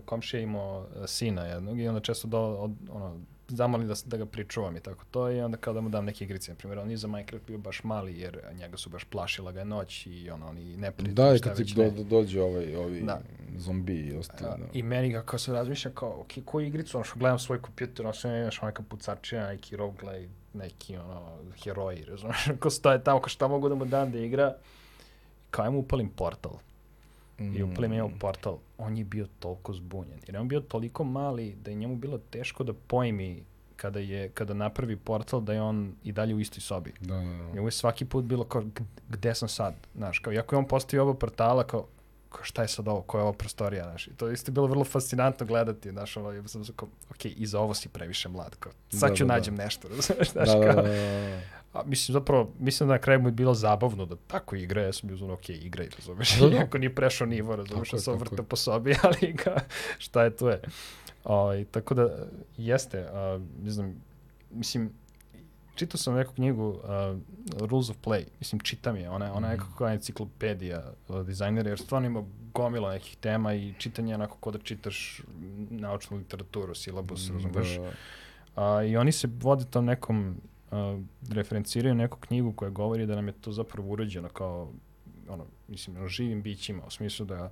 [0.04, 4.16] komšija je imao a, sina jednog i onda često do, od, ono, zamoli da, da
[4.16, 6.52] ga pričuvam i tako to i onda kao da mu dam neke igrice.
[6.52, 9.58] Na primjer, on je za Minecraft bio baš mali jer njega su baš plašila ga
[9.58, 11.14] je noć i ono, oni neprijatelji.
[11.14, 11.90] Da, i kad ti do, ne.
[11.90, 13.20] do, dođe ovaj, ovi Da.
[13.56, 14.56] zombi i ostalo.
[14.56, 14.64] Da.
[14.72, 18.06] I meni ga kao se razmišljam kao, ok, koju igricu, ono što gledam svoj kompjuter,
[18.06, 21.22] ono što imaš neka pucačija, neki roguelike, neki ono,
[21.64, 24.54] heroji, razumiješ, ko stoje tamo, kao šta mogu da mu dam da igra,
[25.50, 26.52] kao ja mu upalim portal.
[27.38, 28.18] I upalim ja u Mm.
[28.18, 31.96] portal, on je bio toliko zbunjen, jer je on bio toliko mali da je njemu
[31.96, 33.42] bilo teško da pojmi
[33.76, 36.92] kada je, kada napravi portal da je on i dalje u istoj sobi.
[37.00, 37.52] Da, da, da.
[37.52, 40.64] Njemu je svaki put bilo kao, "G- gde sam sad, znaš, kao, iako je on
[40.66, 41.86] postavio ovo portala, kao,
[42.28, 44.66] kao, šta je sad ovo, koja je ovo prostorija, znaš, i to je isto bilo
[44.66, 48.56] vrlo fascinantno gledati, znaš, ono, ja sam kao, ok, i za ovo si previše mlad,
[48.56, 49.34] kao, sad Da, ću da, da.
[49.34, 51.40] nađem nešto, razumeš, znaš, Da, da, kao, da, da, da.
[51.72, 54.92] A mislim, zapravo, mislim da na kraju mu je bilo zabavno da tako igra, ja
[54.92, 56.56] sam bio zvon, ok, igraj, razumeš, Da, da.
[56.56, 59.56] iako nije prešao nivo, razumeš, da sam po sobi, ali ga,
[59.98, 60.60] šta je to je.
[61.24, 63.94] O, tako da, jeste, a, ne znam,
[64.50, 64.90] mislim,
[65.74, 66.80] čitao sam neku knjigu uh,
[67.60, 69.62] Rules of Play, mislim čitam je, ona, ona je Mhm.
[69.64, 74.52] nekako enciklopedija uh, dizajnera, jer stvarno ima gomila nekih tema i čitanje je onako kao
[74.52, 75.22] da čitaš
[75.70, 77.76] naučnu literaturu, silabus, razumeš?
[77.76, 77.90] Da,
[78.56, 80.36] A, I oni se vode tom nekom,
[80.70, 80.98] a,
[81.30, 84.72] referenciraju neku knjigu koja govori da nam je to zapravo urađeno kao,
[85.28, 87.50] ono, mislim, ono, živim bićima, u smislu da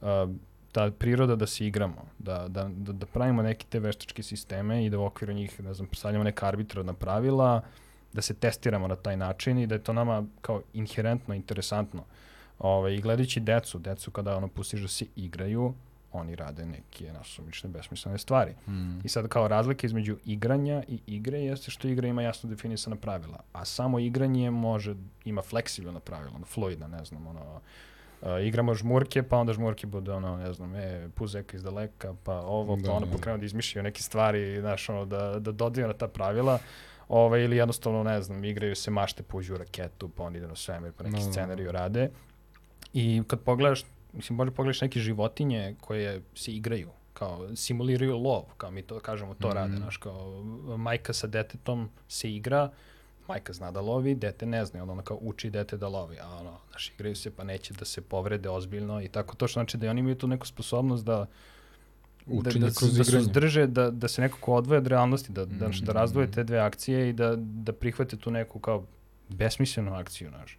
[0.00, 0.34] a,
[0.72, 4.90] ta priroda da se igramo, da, da, da, da pravimo neke te veštačke sisteme i
[4.90, 7.62] da u okviru njih, ne znam, stavljamo neka arbitrarna pravila
[8.12, 12.04] da se testiramo na taj način i da je to nama kao inherentno interesantno.
[12.58, 15.74] Ovaj, I gledajući decu, decu kada ono pustiš da se igraju,
[16.12, 18.54] oni rade neke nasumične besmislene stvari.
[18.68, 19.00] Mm.
[19.04, 23.40] I sad kao razlika između igranja i igre jeste što igra ima jasno definisana pravila,
[23.52, 24.94] a samo igranje može,
[25.24, 27.60] ima fleksibilna pravila, ono, fluidna, ne znam, ono,
[28.22, 32.40] uh, igramo žmurke, pa onda žmurke bude ono, ne znam, e, puzeka iz daleka, pa
[32.40, 33.12] ovo, Da, pa ono da.
[33.12, 36.58] pokrenu da izmišljaju neke stvari, znaš, ono, da, da dodaju na ta pravila,
[37.08, 40.56] Ove, ili jednostavno, ne znam, igraju se mašte, puđu u raketu, pa oni ide na
[40.56, 41.32] svemir, pa neki da, da.
[41.32, 42.10] scenariju rade.
[42.92, 48.70] I kad pogledaš, mislim, bolje pogledaš neke životinje koje se igraju, kao simuliraju lov, kao
[48.70, 49.54] mi to kažemo, to Mhm.
[49.54, 50.42] rade, znaš, kao
[50.76, 52.70] majka sa detetom se igra,
[53.28, 56.28] majka zna da lovi, dete ne zna, onda ona kao uči dete da lovi, a
[56.30, 59.76] ono, znaš, igraju se pa neće da se povrede ozbiljno i tako to, što znači
[59.76, 61.26] da oni imaju tu neku sposobnost da
[62.26, 65.32] da, Učenje da, se- kroz da se uzdrže, da, da se nekako odvoje od realnosti,
[65.32, 65.90] da, da, da Mhm.
[65.90, 68.84] razdvoje te dve akcije i da, da prihvate tu neku kao
[69.28, 70.58] besmislenu akciju, znaš.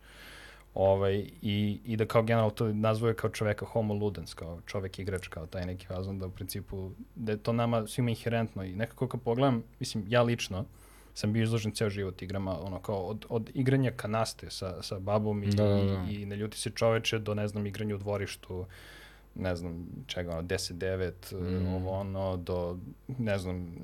[0.74, 5.28] Ovaj, i, I da kao generalno to nazvoje kao čoveka homo ludens, kao čovek igrač,
[5.28, 9.08] kao taj neki fazon, da u principu, da je to nama svima inherentno i nekako
[9.08, 10.66] kad pogledam, mislim, ja lično,
[11.14, 15.44] sam bio izložen ceo život igrama, ono kao od, od igranja kanaste sa, sa babom
[15.44, 16.06] i, Da, da, da.
[16.10, 18.66] i, i ne ljuti se čoveče do, ne znam, igranja u dvorištu,
[19.36, 21.64] ne znam čega, ono, 10-9, Mm.
[21.64, 21.74] mm.
[21.74, 23.76] ovo ono, do, ne znam,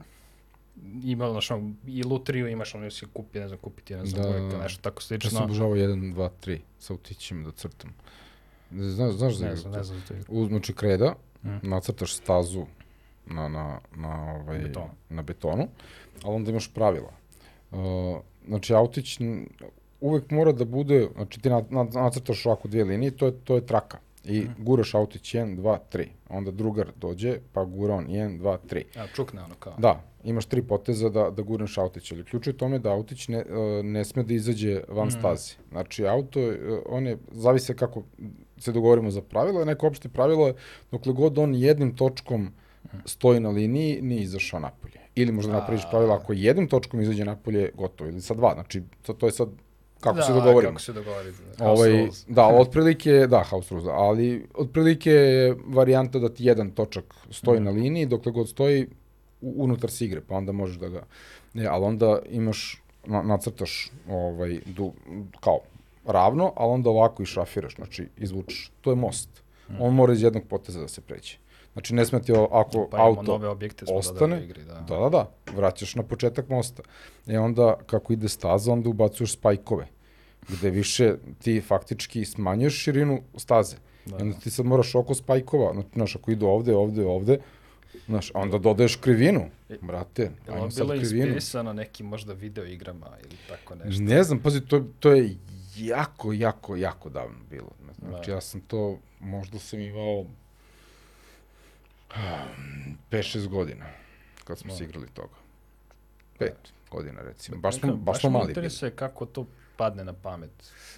[1.04, 4.30] ima, znaš, ono, i lutriju imaš, ono, si kupi, ne znam, kupiti, ne znam, Da,
[4.30, 4.58] da, da, da.
[4.58, 5.30] nešto tako Ja slično.
[5.30, 7.94] sam obožavao 1, 2, 3 sa utićima da crtam.
[8.72, 9.98] Znaš, znaš za ne znam, ne znam,
[10.30, 11.70] je, znači kreda, Mm.
[11.70, 12.66] nacrtaš stazu
[13.26, 14.90] na, na, na, ovaj, Betonu.
[15.10, 15.68] na betonu,
[16.24, 17.12] ali onda imaš pravila.
[17.72, 17.78] Uh,
[18.48, 19.20] znači, autić
[20.02, 23.56] uvek mora da bude, znači ti na, na, nacrtaš ovako dvije linije, to je, to
[23.56, 23.98] je traka.
[24.28, 24.52] I Mhm.
[24.60, 26.06] guraš autić 1, 2, 3.
[26.30, 28.84] Onda drugar dođe, pa gura on 1, 2, 3.
[28.96, 29.74] a, čukne ono kao.
[29.78, 33.28] Da, imaš tri poteza da, da gurneš autić, ali ključ je u tome da autić
[33.28, 33.44] ne, e,
[33.84, 35.20] ne sme da izađe van Mhm.
[35.20, 35.54] staze.
[35.72, 36.58] Znači, auto, e,
[36.88, 38.04] on je, zavise kako
[38.58, 40.54] se dogovorimo za pravilo, neko opšte pravilo je,
[40.92, 42.50] dokle god on jednim točkom
[43.06, 45.00] stoji na liniji, nije izašao napolje.
[45.16, 48.10] Ili možda napraviš pravilo, ako jednim točkom izađe napolje, gotovo.
[48.10, 49.50] Ili sa dva, znači, to, to je sad
[50.00, 50.72] kako da, se dogovorimo.
[50.72, 51.38] Kako se dogovorimo.
[51.50, 52.26] House Ovaj, rules.
[52.28, 57.66] da, otprilike, da, house rules, ali otprilike je varijanta da ti jedan točak stoji Mhm.
[57.66, 58.88] na liniji, dokle god stoji
[59.42, 61.04] unutar si igre, pa onda možeš da ga...
[61.54, 64.94] Ne, ali onda imaš, na, nacrtaš ovaj, du,
[65.40, 65.60] kao
[66.06, 68.72] ravno, ali onda ovako i šrafiraš, znači izvučeš.
[68.82, 69.30] To je most.
[69.70, 69.82] Mhm.
[69.82, 71.38] On mora iz jednog poteza da se pređe.
[71.76, 74.74] Znači ne smeti ako Pa auto nove objekte ostane, u igri, da.
[74.74, 76.84] Da, da, da, vraćaš na početak mosta.
[77.28, 79.88] E onda, kako ide staza, onda ubacuješ spajkove,
[80.50, 83.76] gde više ti faktički smanjuješ širinu staze.
[84.06, 87.40] Da, I onda ti sad moraš oko spajkova, znači, znaš, ako idu ovde, ovde, ovde,
[88.06, 89.46] znaš, onda dodaješ krivinu,
[89.82, 91.26] brate, Je li ajmo ovo sad bilo krivinu.
[91.26, 94.04] inspirisano nekim možda video igrama ili tako nešto?
[94.04, 95.36] Ne znam, pazi, to, to je
[95.78, 97.70] jako, jako, jako davno bilo.
[98.00, 98.36] Znači, Da.
[98.36, 100.26] ja sam to, možda sam imao
[103.12, 103.86] 5-6 godina,
[104.44, 104.76] kad smo Da.
[104.76, 105.36] se igrali toga.
[106.40, 106.50] 5
[106.92, 107.58] godina, recimo.
[107.58, 108.52] Baš smo, baš smo mali bili.
[108.52, 109.46] interesuje kako to
[109.78, 110.52] padne na pamet.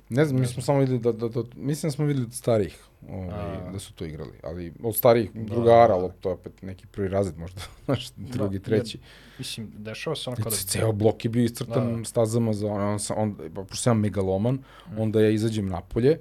[0.10, 2.78] Ne znam, mi smo samo videli da, da, da, mislim da smo videli od starijih,
[3.10, 5.94] ovaj, da su to igrali, ali od starijih Da, drugara, da.
[5.94, 9.00] ali to je opet neki prvi razred možda, znaš, drugi, jer- treći.
[9.40, 10.56] Mislim, dešava se ono kada...
[10.56, 12.04] ceo blok je bio iscrtan Da, da.
[12.06, 15.00] stazama za on, on, sam- on, pa, pošto sam ja megaloman, Mm.
[15.00, 16.20] onda ja izađem napolje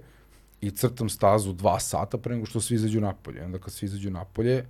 [0.61, 3.45] i crtam stazu dva sata pre nego što svi izađu napolje.
[3.45, 4.65] Onda kad svi izađu napolje,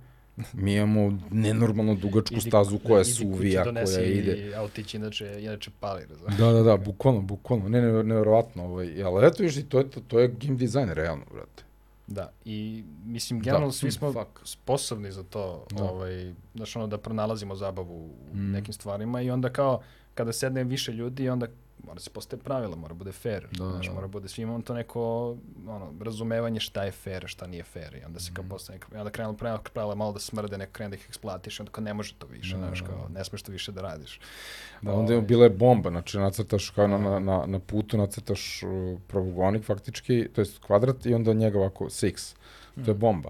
[0.53, 4.37] mi imamo nenormalno dugačku Idi- stazu koja idi kući, suvija, donesi koja ide.
[4.39, 6.37] i Autić inače, inače pali, razumiješ?
[6.37, 7.69] Da, da, da, bukvalno, bukvalno.
[7.69, 8.65] Ne, ne, nevjerovatno.
[8.65, 9.03] Ovaj.
[9.03, 11.63] Ali eto, viš, i to to, to je game design, realno, brate.
[12.07, 14.27] Da, i mislim, Da, generalno svi hmm, smo fuck.
[14.43, 15.83] sposobni za to, Da.
[15.83, 18.51] ovaj, znaš, ono, da pronalazimo zabavu u Mm.
[18.51, 19.81] nekim stvarima i onda kao,
[20.13, 21.47] kada sedne više ljudi, onda
[21.87, 23.93] mora se postaje pravila, mora bude fair, Da, znaš, da.
[23.93, 25.35] mora bude svima on to neko,
[25.67, 28.97] ono, razumevanje šta je fair, šta nije fair i onda se kao postaje, neka- i
[28.97, 31.83] onda krenu pravila, pravila malo da smrde, neko krene da ih eksploatiš i onda kao
[31.83, 34.19] ne može to više, Da, znaš, da, kao, ne smeš to više da radiš.
[34.81, 35.27] Da, onda je Ovaj.
[35.27, 38.69] bila je bomba, znači nacrtaš kao na, na, na, na putu, nacrtaš uh,
[39.07, 42.35] pravogonik faktički, to je kvadrat i onda njega ovako six.
[42.75, 42.99] To je Mm.
[42.99, 43.29] bomba.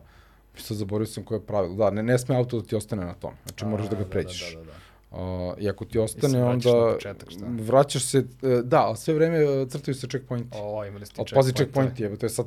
[0.58, 1.76] Sad zaboravio sam koje je pravilo.
[1.76, 3.34] Da, ne, ne sme auto da ti ostane na tom.
[3.44, 4.40] Znači moraš da ga pređeš.
[4.46, 4.78] Da, da, da, da.
[5.12, 5.18] Uh,
[5.58, 7.46] I ako ti ostane, vraćaš onda početak, šta?
[7.50, 10.50] vraćaš se, e, da, ali sve vreme e, crtaju se checkpointi.
[10.54, 11.92] O, imali ste Ali pazi checkpointe.
[11.92, 12.46] checkpoint je, to je sad,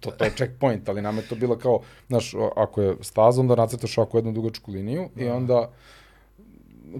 [0.00, 3.54] to, to je checkpoint, ali nam je to bilo kao, znaš, ako je staza, onda
[3.54, 5.34] nacrtaš ovako jednu dugačku liniju i Da.
[5.34, 5.70] onda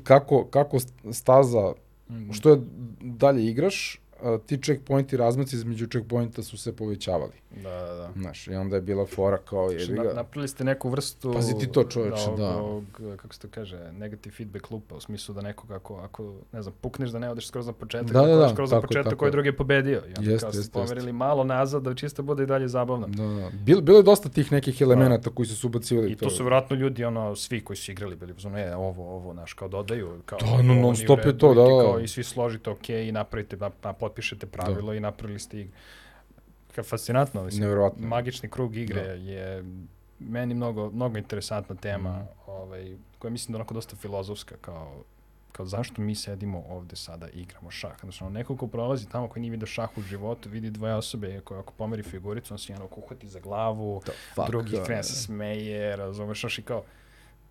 [0.02, 0.78] kako, kako
[1.12, 1.72] staza,
[2.10, 2.32] Mm.
[2.32, 2.60] što je
[3.00, 7.32] dalje igraš, a, ti checkpointi, razmaci između checkpointa su se povećavali.
[7.62, 8.10] Da, da, da.
[8.16, 10.12] Znaš, i onda je bila fora kao, Znači, jebi na, ga.
[10.12, 11.32] napravili ste neku vrstu...
[11.32, 12.56] Pazi ti to, čoveče, ovog, da.
[12.56, 12.84] Ovog,
[13.16, 16.74] kako se to kaže, negative feedback lupa, u smislu da nekog ako, ako, ne znam,
[16.80, 19.04] pukneš da ne odeš skroz na početak, Da, da, da, skroz na tako je, početak,
[19.04, 19.30] tako koji je.
[19.30, 20.02] drugi je pobedio.
[20.08, 23.06] I onda Jeste, kao ste jeste, pomerili malo nazad da čisto bude i dalje zabavno.
[23.06, 23.50] Da, da.
[23.64, 26.12] Bil, bilo je dosta tih nekih elemenata koji su se ubacivali.
[26.12, 29.32] I to su vratno ljudi, ono, svi koji su igrali bili, ono, je, ovo, ovo,
[29.32, 30.20] naš, kao dodaju.
[30.26, 31.68] Kao, Da, no, non stop je to, da, da.
[31.68, 35.72] Kao, I svi složite ok i napravite, pa, pa potpišete pravilo i napravili ste igru.
[36.82, 37.62] Fascinantno, mislim.
[37.62, 38.08] Neverovatno.
[38.08, 39.12] Magični krug igre Da.
[39.12, 39.64] je
[40.20, 42.26] meni mnogo, mnogo interesantna tema, Mhm.
[42.46, 45.02] ovaj, koja mislim da je onako dosta filozofska, kao
[45.52, 48.00] kao zašto mi sedimo ovde sada i igramo šah.
[48.00, 51.40] Znači, ono, neko ko prolazi tamo koji nije vidio šah u životu, vidi dvoje osobe
[51.40, 54.02] koje ako pomeri figuricu, on se jedno uhvati za glavu,
[54.34, 56.84] fuck, drugi da, krene se smeje, razumeš, znaš, i kao,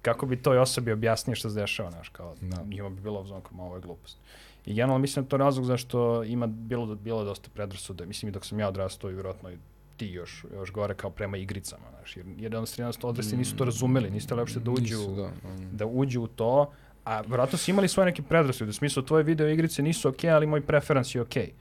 [0.01, 2.64] kako bi toj osobi objasnio šta se dešava, znaš, kao, Da.
[2.64, 4.18] njima bi bilo uzmano kao, ovo je glupost.
[4.66, 8.05] I generalno mislim da to razlog zašto ima bilo, bilo dosta predrasude.
[8.05, 9.57] Mislim i dok sam ja odrastao i vjerojatno i
[9.97, 14.26] ti još, još gore kao prema igricama, znaš, jer jednostavno odrasli nisu to razumeli, nisu
[14.26, 15.28] htjeli uopšte da uđu, Nisu, da.
[15.28, 15.70] mm.
[15.72, 16.72] da uđu u to,
[17.05, 20.47] a vjerojatno su imali svoje neke predrasude, u smislu tvoje video igrice nisu okej, ali
[20.47, 21.51] moj preferans je okej.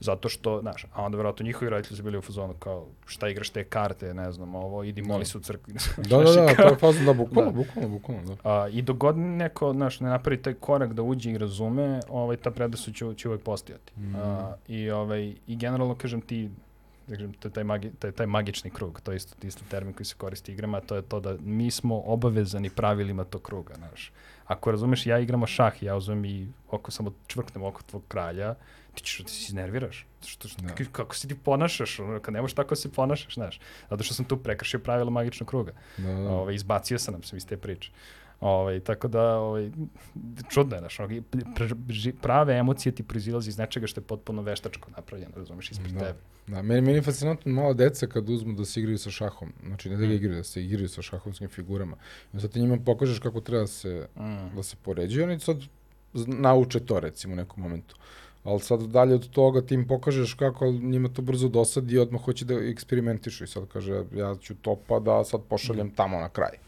[0.00, 3.50] Zato što, znaš, a onda vjerojatno njihovi roditelji su bili u fazonu kao šta igraš
[3.50, 5.74] te karte, ne znam, ovo, idi moli se u crkvi.
[5.98, 7.56] Da, da, da, kao- to je fazno, da, bukvalno, Da.
[7.56, 8.36] bukvalno, bukvalno, da.
[8.44, 12.36] A, I dok god neko, znaš, ne napravi taj korak da uđe i razume, ovaj,
[12.36, 13.92] ta predrasud će, će uvek postojati.
[13.96, 14.14] Mhm.
[14.16, 16.50] A, i, ovaj, I generalno, kažem ti,
[17.06, 19.94] da kažem, to je taj, magi, taj, taj magični krug, to je isto, isto termin
[19.94, 24.12] koji se koristi igrama, to je to da mi smo obavezani pravilima tog kruga, znaš.
[24.46, 28.54] Ako razumeš, ja igramo šah, ja uzmem i oko samo čvrknem oko tvog kralja,
[28.94, 30.06] ti ćeš da se iznerviraš.
[30.22, 30.68] Što, što, Da.
[30.68, 33.60] kako, kako se ti ponašaš, ono, kad ne možeš tako da se ponašaš, znaš.
[33.90, 35.72] Zato što sam tu prekršio pravila magičnog kruga.
[35.98, 36.30] Da, da.
[36.30, 37.90] Ovaj, izbacio sam nam se iz te priče.
[38.40, 39.70] Ovaj, tako da, ovaj,
[40.48, 41.08] čudno je, znaš, ono,
[42.14, 45.98] prave emocije ti proizilaze iz nečega što je potpuno veštačko napravljeno, razumeš, ispred Da.
[46.00, 46.18] tebe.
[46.46, 49.52] Da, meni, meni je fascinantno mala deca kad uzmu da se igraju sa šahom.
[49.66, 50.12] Znači, ne da ga Mm.
[50.12, 51.96] igraju, da se igraju sa šahovskim figurama.
[52.32, 54.56] I sad ti njima pokažeš kako treba se, Mm.
[54.56, 55.56] da se poređuje, oni sad
[56.14, 57.96] nauče to, recimo, u nekom momentu.
[58.44, 61.98] Ali sad dalje od toga ti im pokažeš kako ali njima to brzo dosadi i
[61.98, 63.44] odmah hoće da eksperimentišu.
[63.44, 66.58] I sad kaže, ja ću to pa da sad pošaljem tamo na kraj.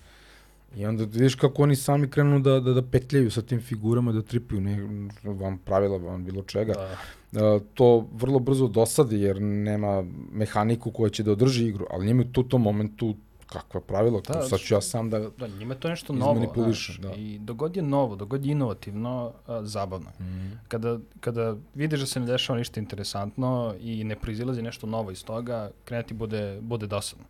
[0.77, 4.23] I onda vidiš kako oni sami krenu da, da, da petljaju sa tim figurama, da
[4.23, 4.77] tripaju ne,
[5.25, 6.73] vam pravila, vam bilo čega.
[6.73, 7.55] Da.
[7.55, 12.25] Uh, to vrlo brzo dosadi jer nema mehaniku koja će da održi igru, ali njima
[12.33, 13.15] tu tom momentu
[13.47, 15.19] kakva pravila, Da, sad ću ja sam da...
[15.19, 17.13] Da, njima je to nešto novo, znaš, da.
[17.15, 20.11] i dogod je novo, dogod je inovativno, a, zabavno.
[20.19, 20.25] je.
[20.27, 20.61] Mm.
[20.69, 25.25] Kada, kada vidiš da se ne dešava ništa interesantno i ne proizilazi nešto novo iz
[25.25, 27.25] toga, krene ti bude, bude dosadno.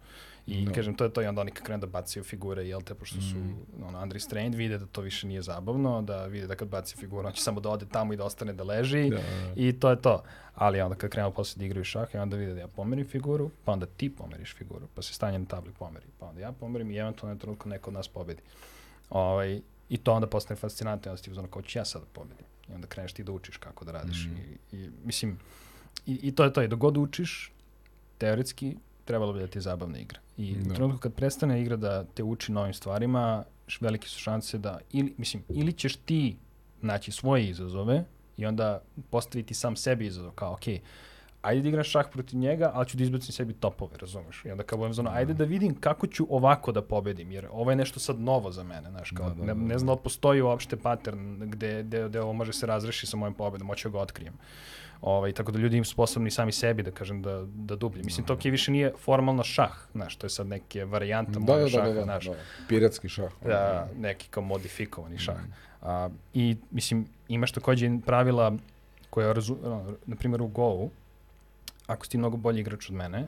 [0.47, 0.73] I Da.
[0.73, 3.37] kažem, to je to i onda oni krenu da bacaju figure, jel te, pošto su
[3.37, 3.85] Mm.
[3.85, 7.35] ono, unrestrained, vide da to više nije zabavno, da vide da kad baci figuru, on
[7.35, 9.11] će samo da ode tamo i da ostane da leži.
[9.11, 9.19] Da,
[9.57, 10.23] I to je to.
[10.55, 13.51] Ali onda kad krenu posle da igraju šah, i onda vide da ja pomerim figuru,
[13.65, 16.91] pa onda ti pomeriš figuru, pa se stanje na tabli pomeri, pa onda ja pomerim
[16.91, 18.43] i eventualno na trenutku neko od nas pobedi.
[19.11, 22.09] Ovaj, I to onda postane fascinantno, onda si ti uzmano kao ću ja sad da
[22.13, 22.47] pobedim.
[22.69, 24.27] I onda kreneš ti da učiš kako da radiš.
[24.27, 24.37] Mhm.
[24.73, 25.39] I, I, mislim,
[26.07, 26.63] i, i to je to.
[26.63, 27.53] I dok god učiš,
[28.19, 28.77] teoretski,
[29.07, 30.19] trebalo bi da ti je zabavna igra.
[30.37, 30.71] I Da.
[30.73, 33.45] u trenutku kad prestane igra da te uči novim stvarima,
[33.81, 36.37] velike su šanse da, ili, mislim, ili ćeš ti
[36.83, 38.05] naći svoje izazove
[38.37, 40.63] i onda postaviti sam sebi izazov, kao, ok,
[41.43, 44.45] ajde da igraš šah protiv njega, ali ću da izbacim sebi topove, razumeš?
[44.45, 47.71] I onda kao budem zonu, ajde da vidim kako ću ovako da pobedim, jer ovo
[47.71, 49.79] je nešto sad novo za mene, znaš, kao, Da, da, ne, da, ne da.
[49.79, 53.69] znam da postoji uopšte pattern gde, gde, gde ovo može se razreši sa mojom pobedom,
[53.69, 54.35] hoću da ga otkrijem.
[55.01, 58.03] Ovaj, tako da ljudi im sposobni sami sebi da kažem da, da dublje.
[58.03, 61.61] Mislim, to okej više nije formalno šah, znaš, to je sad neke varijanta da, da,
[61.61, 62.35] da, šaha, da, da, znaš, da,
[62.69, 63.33] piratski šah.
[63.45, 65.43] da, neki kao modifikovani šah.
[65.43, 65.53] Mhm.
[65.83, 68.53] A, I, mislim, imaš takođe pravila
[69.11, 69.57] koja, razu,
[70.07, 70.91] na primjer u Go-u,
[71.87, 73.27] ako si ti mnogo bolji igrač od mene,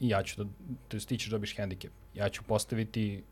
[0.00, 0.50] i ja ću da,
[0.88, 3.22] to jest ti ćeš dobiš hendikep, ja ću postaviti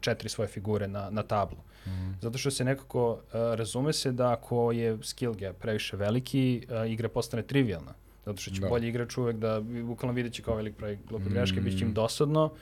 [0.00, 1.58] četiri svoje figure na, na tablu.
[1.86, 2.10] Mhm.
[2.20, 7.42] Zato što se nekako, razume se da ako je skill gap previše veliki, igra postane
[7.42, 7.94] trivialna.
[8.24, 8.68] Zato što će Da.
[8.68, 11.90] bolji igrač uvek da, bukvalno vidjet će kao velik pravi glupe greške, bit će im
[11.90, 11.94] Mm.
[11.94, 12.52] dosadno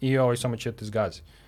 [0.00, 1.20] i ovaj samo će da te zgazi.
[1.20, 1.45] Uh,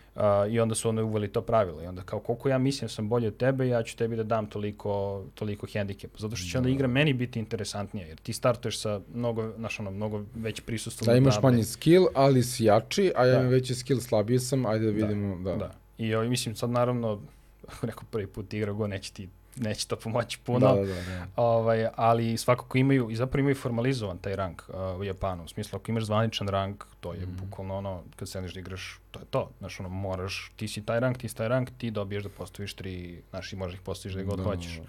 [0.51, 1.83] I onda su onda uveli to pravilo.
[1.83, 4.23] I onda kao koliko ja mislim da sam bolji od tebe, ja ću tebi da
[4.23, 6.19] dam toliko, toliko hendikepa.
[6.19, 6.75] Zato što će onda Da.
[6.75, 8.07] igra meni biti interesantnija.
[8.07, 11.05] Jer ti startuješ sa mnogo, znaš, ono, mnogo već prisustvo.
[11.05, 13.39] Da imaš manji skill, ali si jači, a ja Da.
[13.39, 15.57] imam veći skill, slabiji sam, ajde da Da, vidimo, da.
[15.57, 15.75] Da.
[15.99, 17.21] I ovaj, mislim, sad naravno,
[17.69, 19.29] ako neko prvi put igra go, neće ti
[19.61, 20.75] neće to pomoći puno.
[20.75, 21.27] Da, da, da.
[21.37, 25.45] Ovaj, ali svakako imaju, i zapravo imaju formalizovan taj rank uh, u Japanu.
[25.45, 27.37] U smislu, ako imaš zvaničan rank, to je mm.
[27.41, 29.51] bukvalno ono, kad sedneš da igraš, to je to.
[29.59, 32.75] Znaš, ono, moraš, ti si taj rank, ti si taj rank, ti dobiješ da postaviš
[32.75, 34.77] tri, znaš, i možeš ih postaviš da god da, hoćeš.
[34.77, 34.89] Da, da.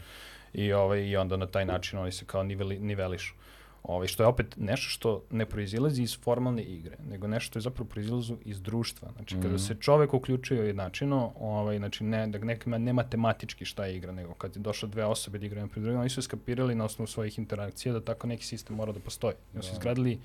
[0.54, 3.34] I, ovaj, I onda na taj način oni se kao niveli, nivelišu.
[3.84, 7.62] Ovaj, što je opet nešto što ne proizilazi iz formalne igre, nego nešto što je
[7.62, 9.12] zapravo proizilazu iz društva.
[9.16, 9.42] Znači, mm -hmm.
[9.42, 9.64] kada mhm.
[9.64, 14.34] se čovek uključuje jednačino, ovaj, znači, ne, da nekima ne matematički šta je igra, nego
[14.34, 17.40] kad je došlo dve osobe da igraju pred drugim, oni su skapirali na osnovu svojih
[17.40, 19.36] interakcija da tako neki sistem mora da postoji.
[19.54, 19.74] Oni su da.
[19.74, 20.20] izgradili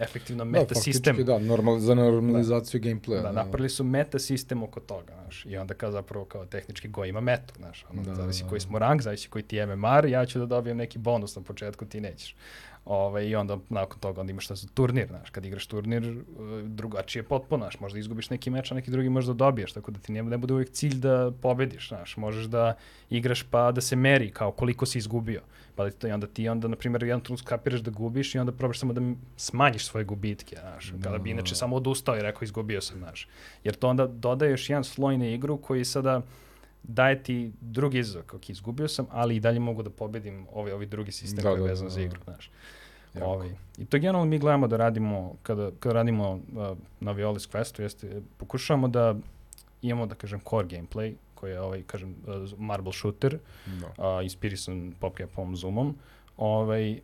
[0.00, 1.16] efektivno meta da, sistem.
[1.24, 3.22] Da, normal, za normalizaciju da, gameplaya.
[3.22, 5.46] Da, da, napravili su meta sistem oko toga, znaš.
[5.46, 7.84] I onda kao zapravo kao tehnički go ima metu, znaš.
[7.90, 10.46] Ono, da, zavisi da, koji smo rank, zavisi koji ti je MMR, ja ću da
[10.46, 12.34] dobijem neki bonus na početku, ti nećeš.
[12.84, 16.22] Ovaj, I onda nakon toga onda imaš šta za turnir, znaš, kad igraš turnir, e,
[16.62, 20.12] drugačije potpuno, znaš, možda izgubiš neki meč, a neki drugi možda dobiješ, tako da ti
[20.12, 22.74] ne, ne bude uvijek cilj da pobediš, znaš, možeš da
[23.10, 25.40] igraš pa da se meri kao koliko si izgubio,
[25.76, 28.34] pa da ti to, i onda ti onda, na primjer, jedan trenut kapiraš da gubiš
[28.34, 29.00] i onda probaš samo da
[29.36, 33.28] smanjiš svoje gubitke, znaš, kada bi inače samo odustao i rekao izgubio sam, znaš,
[33.64, 36.22] jer to onda dodaješ jedan sloj na igru koji sada,
[36.82, 40.86] daje ti drugi izazov, ok, izgubio sam, ali i dalje mogu da pobedim ovaj, ovaj
[40.86, 42.50] drugi sistem da, koji je da, vezan da, da, za igru, znaš.
[43.22, 43.50] Ovaj.
[43.78, 48.22] I to generalno mi gledamo da radimo, kada, kada radimo uh, na Violis Questu, jeste,
[48.36, 49.14] pokušavamo da
[49.82, 53.86] imamo, da kažem, core gameplay, koji je, ovaj, kažem, uh, marble shooter, no.
[53.86, 55.94] uh, inspirisan PopCapom Zoomom,
[56.36, 57.00] ovaj,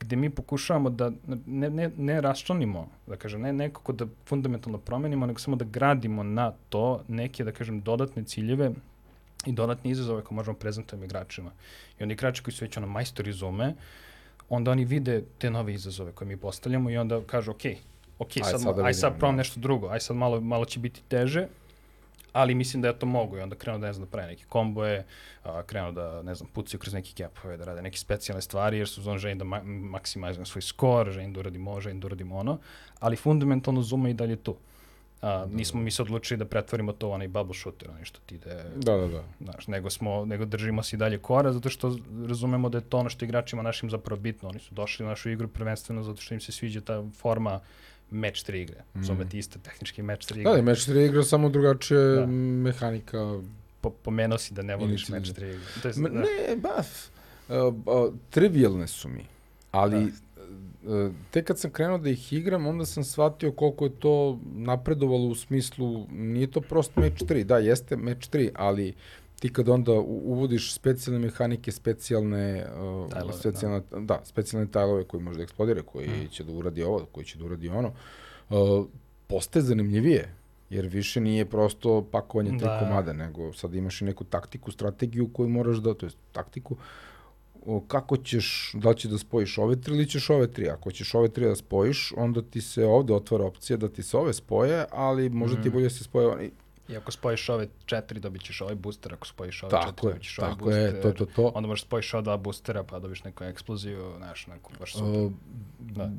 [0.00, 1.12] gde mi pokušavamo da
[1.46, 6.22] ne, ne, ne raščlanimo, da kažem, ne nekako da fundamentalno promenimo, nego samo da gradimo
[6.22, 8.72] na to neke, da kažem, dodatne ciljeve
[9.46, 11.50] i dodatne izazove koje možemo prezentujemo igračima.
[11.98, 13.74] I oni igrači koji su već ono majstori zume,
[14.48, 17.62] onda oni vide te nove izazove koje mi postavljamo i onda kažu, ok,
[18.18, 19.38] ok, aj sad, sad, da aj sad probam da.
[19.38, 21.46] nešto drugo, aj sad malo, malo će biti teže,
[22.32, 24.44] ali mislim da ja to mogu i onda krenu da ne znam da pravi neke
[24.48, 25.04] komboje,
[25.44, 28.88] a, krenu da ne znam pucaju kroz neki capove, da rade neke specijalne stvari jer
[28.88, 32.32] su zon želim da ma maksimalizujem svoj skor, želim da uradim ovo, želim da uradim
[32.32, 32.58] ono,
[33.00, 34.56] ali fundamentalno Zuma i dalje tu.
[35.22, 35.84] A, da, nismo da.
[35.84, 38.64] mi se odlučili da pretvorimo to onaj bubble shooter, onaj što ti ide...
[38.76, 39.24] Da, da, da.
[39.40, 41.96] Znaš, nego, smo, nego držimo se i dalje kora, zato što
[42.28, 44.48] razumemo da je to ono što igračima našim zapravo bitno.
[44.48, 47.60] Oni su došli u našu igru prvenstveno zato što im se sviđa ta forma
[48.10, 48.82] meč tri igre.
[48.94, 49.02] Mm.
[49.02, 50.52] Zovete isto tehnički meč tri igre.
[50.52, 52.26] Da, meč tri igre, samo drugačije da.
[52.26, 53.40] mehanika.
[53.80, 55.60] Po, pomenuo si da ne voliš meč tri igre.
[55.82, 56.08] To je, da.
[56.08, 56.82] Ne, ba,
[57.48, 59.26] uh, uh, trivialne su mi,
[59.70, 60.10] ali da
[61.30, 65.34] tek kad sam krenuo da ih igram, onda sam shvatio koliko je to napredovalo u
[65.34, 68.94] smislu, nije to prosto meč 3, da, jeste meč 3, ali
[69.40, 74.00] ti kad onda uvodiš specijalne mehanike, specijalne, uh, tajlove, specijalne, da.
[74.00, 76.28] da, specijalne tajlove koji može da eksplodire, koji hmm.
[76.28, 77.92] će da uradi ovo, koji će da uradi ono,
[78.50, 78.86] uh,
[79.26, 80.34] postaje zanimljivije
[80.70, 82.78] jer više nije prosto pakovanje tri da.
[82.78, 86.76] komada, nego sad imaš i neku taktiku, strategiju koju moraš da, to je taktiku,
[87.66, 90.68] o, kako ćeš, da li ćeš da spojiš ove tri ili ćeš ove tri.
[90.68, 94.16] Ako ćeš ove tri da spojiš, onda ti se ovde otvara opcija da ti se
[94.16, 95.62] ove spoje, ali možda mm.
[95.62, 96.50] ti bolje da se spoje oni.
[96.88, 100.22] I ako spojiš ove četiri, dobit ćeš ovaj booster, ako spojiš ove tako četiri, dobit
[100.22, 100.92] ćeš ovaj booster.
[100.92, 101.52] Tako je, to, to, to.
[101.54, 105.20] Onda možeš spojiš ova dva boostera, pa dobiš neku eksploziju, znaš, neku baš super.
[105.20, 105.32] Uh,
[105.78, 106.10] da.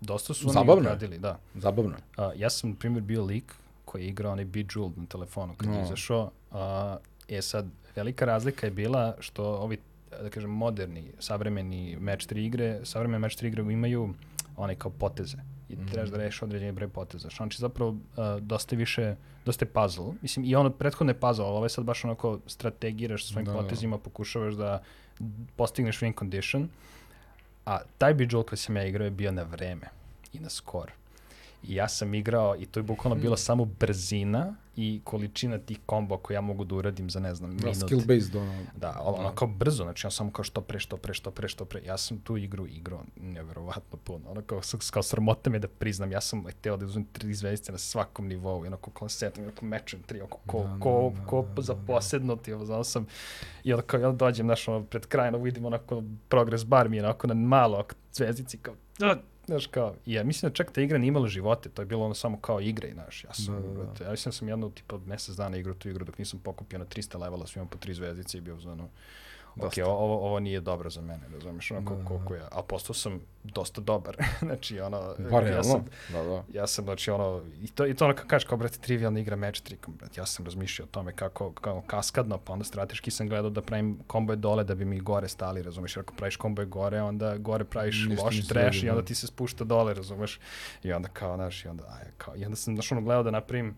[0.00, 0.72] Dosta su Zabavno.
[0.72, 1.38] oni radili, da.
[1.54, 1.96] Zabavno.
[2.18, 3.54] Uh, ja sam, na primjer, bio lik
[3.84, 5.74] koji je igrao onaj Bejeweled na telefonu kad no.
[5.74, 6.30] je izašao.
[6.50, 6.58] Uh,
[7.28, 7.66] e sad,
[7.96, 9.78] velika razlika je bila što ovi
[10.22, 14.14] da kažem, moderni, savremeni match 3 igre, savremene match 3 igre imaju
[14.56, 15.36] one kao poteze
[15.68, 15.86] i mm.
[15.86, 17.28] trebaš da rešiš određeni broj poteza.
[17.36, 17.98] Znači zapravo uh,
[18.40, 20.12] dosta više, dosta je puzzle.
[20.22, 23.52] Mislim, i ono prethodno je puzzle, ali ovo je sad baš onako strategiraš svojim da.
[23.52, 24.82] potezima, pokušavaš da
[25.56, 26.68] postigneš win condition.
[27.66, 29.88] A taj Bejeweled koji sam ja igrao je bio na vreme
[30.32, 30.92] i na skor.
[31.62, 36.16] I ja sam igrao, i to je bukvalno bilo samo brzina i količina tih kombo
[36.16, 37.76] koje ja mogu da uradim za, ne znam, da, minut.
[37.76, 38.52] skill based, ono.
[38.76, 41.64] Da, ono kao brzo, znači ja samo kao što pre, što pre, što pre, što
[41.64, 41.82] pre.
[41.84, 44.30] Ja sam tu igru igrao nevjerovatno puno.
[44.30, 44.60] Ono kao,
[44.90, 48.60] kao sramote me da priznam, ja sam hteo da uzmem tri zvezdice na svakom nivou,
[48.60, 52.54] onako koncertom, onako mečem tri, onako ko, da, ko, da, ko, ko za posedno ti,
[52.64, 53.06] znao sam.
[53.64, 57.04] I onda kao ja dođem, znaš, ono, pred krajem, vidim onako progres bar mi je
[57.04, 58.74] onako na malo zvezdici, kao,
[59.48, 62.14] Znaš, kao, ja mislim da čak ta igra nije imala živote, to je bilo ono
[62.14, 64.04] samo kao igra i, znaš, ja sam, da, da, da.
[64.04, 66.84] ja mislim da sam jedno, tipa, mesec dana igrao tu igru dok nisam pokupio na
[66.84, 68.88] 300 levela, svima po tri zvezdice i bio za ono,
[69.60, 72.40] ok, ovo, ovo nije dobro za mene, razumiješ, ono, da, koliko da.
[72.40, 74.16] ja, a postao sam dosta dobar,
[74.46, 76.44] znači, ono, Bar, ja sam, da, da.
[76.52, 79.36] ja sam, znači, ono, i to, i to ono, kao kažeš, kao, brate, trivialna igra
[79.36, 83.28] match trikom, brate, ja sam razmišljao o tome kako, kao kaskadno, pa onda strateški sam
[83.28, 87.02] gledao da pravim komboje dole da bi mi gore stali, razumiješ, ako praviš komboje gore,
[87.02, 89.06] onda gore praviš Ništa loš trash i onda da.
[89.06, 90.40] ti se spušta dole, razumiješ,
[90.82, 93.30] i onda kao, znaš, i onda, aj, kao, i onda sam, znaš, ono, gledao da
[93.30, 93.74] napravim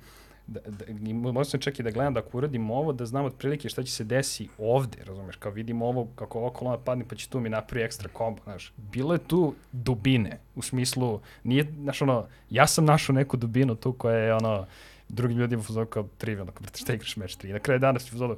[0.51, 3.69] da, da, možda sam čak i da gledam da ako uradim ovo, da znam otprilike
[3.69, 7.29] šta će se desi ovde, razumeš, kao vidim ovo, kako ova kolona padne, pa će
[7.29, 8.73] tu mi napravi ekstra kombo, znaš.
[8.77, 12.19] Bilo je tu dubine, u smislu, nije, znaš, ono,
[12.51, 14.67] ja sam našao neku dubinu tu koja je, ono,
[15.09, 17.51] drugim ljudima fuzonu kao trivial, kao, šta igraš meč 3?
[17.51, 18.37] I na kraju dana si fuzonu,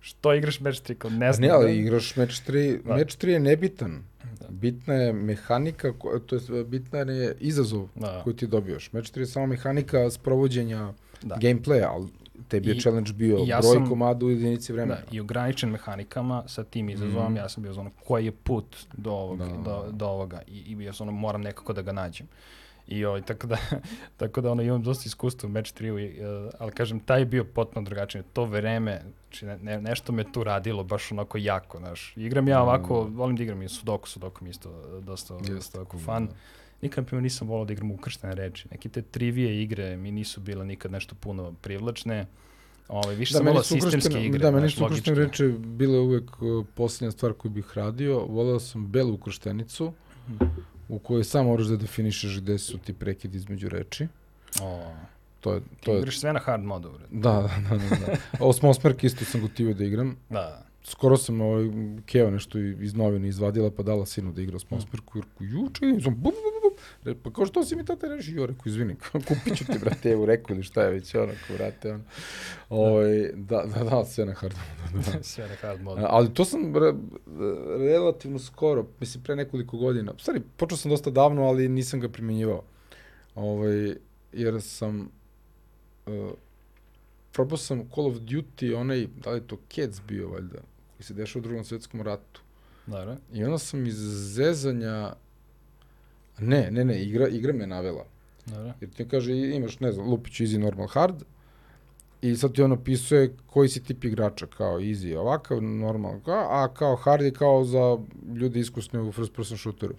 [0.00, 1.48] što igraš meč 3, kao ne znam.
[1.48, 2.94] Ne, ali da- igraš meč 3, Da.
[2.94, 4.02] meč 3 je nebitan.
[4.40, 4.46] Da.
[4.50, 5.92] Bitna je mehanika,
[6.26, 8.20] to je bitna je izazov Da.
[8.24, 8.92] koji ti dobijaš.
[8.92, 10.92] Meč 3 je samo mehanika sprovođenja
[11.22, 11.34] Da.
[11.36, 12.08] gameplaya, ali
[12.48, 14.94] tebi je I- challenge bio ja broj sam- komada u jedinici vremena.
[15.00, 17.36] Da, i ograničen mehanikama sa tim izazovom, Mhm.
[17.36, 19.46] ja sam bio ono, koji je put do, ovog, Da.
[19.56, 22.26] do, do ovoga i, i bio sam ono, moram nekako da ga nađem.
[22.88, 23.56] I ovaj, tako da,
[24.16, 27.44] tako da ono, imam dosta iskustva u Match 3, uh, ali kažem, taj je bio
[27.46, 28.22] potpuno drugačiji.
[28.24, 32.14] To vreme, znači ne, ne, nešto me tu radilo baš onako jako, znaš.
[32.16, 34.70] Igram ja ovako, volim da igram i Sudoku, Sudoku mi isto
[35.00, 36.26] dosta, dosta ovako cool, fan.
[36.26, 36.32] da.
[36.82, 38.68] Nikad, na primjer, nisam volao da igram ukrštene reči.
[38.70, 42.26] Neke te trivije igre mi nisu bile nikad nešto puno privlačne.
[42.88, 44.38] Ovaj, više sam meni volao sistemske igre.
[44.38, 48.18] Da, meni su ukrštene reči bile uvek uh, posljednja stvar koju bih radio.
[48.18, 49.92] Voleo sam belu ukrštenicu,
[50.88, 54.06] u kojoj samo moraš da definišeš gde su ti prekidi između reči.
[54.60, 54.92] O,
[55.42, 57.30] To je, to je, igraš sve na hard modu, da,
[57.68, 58.16] da, da, da.
[58.40, 60.16] Ovo smo osmerke isto sam gotivio da igram.
[60.30, 60.66] Da.
[60.84, 61.64] Skoro sam ovaj,
[62.06, 66.14] Keo nešto iz novine izvadila pa dala sinu da igra s jer ko juče, sam
[66.14, 66.51] bum, bum,
[67.04, 70.10] Re, pa kao što si mi tate reši, jo, rekao, izvini, kupit ću ti, brate,
[70.10, 72.04] evo, rekao ili šta je već, ono, kao, brate, ono.
[72.68, 74.56] Ovaj, da, da, da, sve na hard
[74.92, 75.22] modu, da.
[75.32, 76.02] sve na hard modu.
[76.08, 76.92] Ali to sam re,
[77.78, 80.12] relativno skoro, mislim pre nekoliko godina.
[80.12, 82.62] U stvari, počeo sam dosta davno, ali nisam ga primjenjivao.
[83.34, 83.94] Ovaj,
[84.32, 85.08] jer sam
[86.06, 86.30] uh,
[87.32, 90.58] probao sam Call of Duty, onaj, da li je to Cats bio, valjda,
[90.96, 92.40] koji se dešava u drugom svetskom ratu.
[92.86, 93.16] Dobro.
[93.32, 93.96] I onda sam iz
[94.34, 95.12] zezanja,
[96.38, 98.04] ne, ne, ne, igra, igra me navela.
[98.46, 98.72] Dobro.
[98.80, 101.22] Jer ti kaže, imaš, ne znam, lupić easy, normal, hard,
[102.22, 106.74] i sad ti on opisuje koji si tip igrača, kao easy, ovakav, normal, kao, a
[106.74, 107.98] kao hard je kao za
[108.34, 109.94] ljude iskusne u first person shooteru.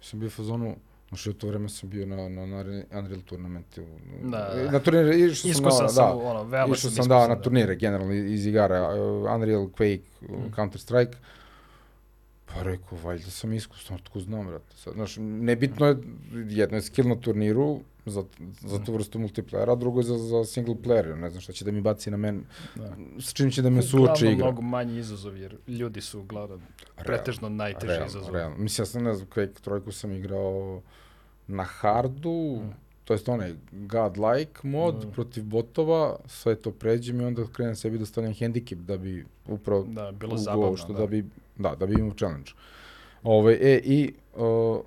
[0.00, 0.76] Sam bio u fazonu,
[1.08, 2.56] Znaš, u to vreme sam bio na, na, na
[2.98, 3.82] Unreal turnamente.
[3.82, 3.86] U,
[4.22, 4.70] Da, da.
[4.70, 7.42] Na turnire, išao sam, Iskusan na, sam, da, ono, veoma išao sam sam, da, na
[7.42, 10.52] turnire, generalno, iz igara, uh, Unreal, Quake, uh, Mm.
[10.56, 11.14] Counter-Strike.
[12.46, 14.76] Pa rekao, valjda sam iskusan, otko znam, brate.
[14.76, 15.96] Sad, znaš, nebitno je,
[16.48, 18.24] jedno je skill na turniru, za,
[18.60, 21.64] za tu vrstu multiplayera, a drugo je za, za single player, ne znam šta će
[21.64, 22.44] da mi baci na men,
[22.76, 22.96] Da.
[23.18, 24.46] s čim će da me suoči Uglavnom igra.
[24.46, 26.60] mnogo manji izazov, jer ljudi su uglavnom
[26.96, 28.34] pretežno najteži realno, izazov.
[28.34, 28.56] realno.
[28.58, 30.82] Mislim, ja sam, ne znam, Quake trojku sam igrao
[31.48, 32.70] na hardu, Mm.
[33.04, 35.10] to jest onaj godlike mod Mm.
[35.10, 39.84] protiv botova, sve to pređem i onda krenem sebi da stavljam handicap da bi upravo
[39.84, 40.76] Da, bilo zabavno.
[40.76, 40.98] što da.
[40.98, 41.06] da.
[41.06, 41.24] bi,
[41.58, 42.50] da, da bi imao challenge.
[43.22, 44.80] Ove, e, i uh,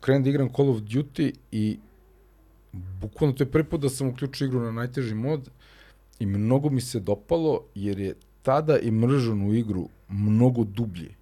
[0.00, 1.78] krenem da igram Call of Duty i
[3.00, 5.50] bukvalno to je prvi put da sam uključio igru na najteži mod
[6.18, 11.14] i mnogo mi se dopalo jer je tada imržan u igru mnogo dublji.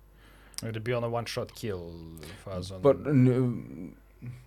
[0.62, 1.80] Jer je bio ono one shot kill
[2.44, 2.82] fazon.
[2.82, 2.94] Pa,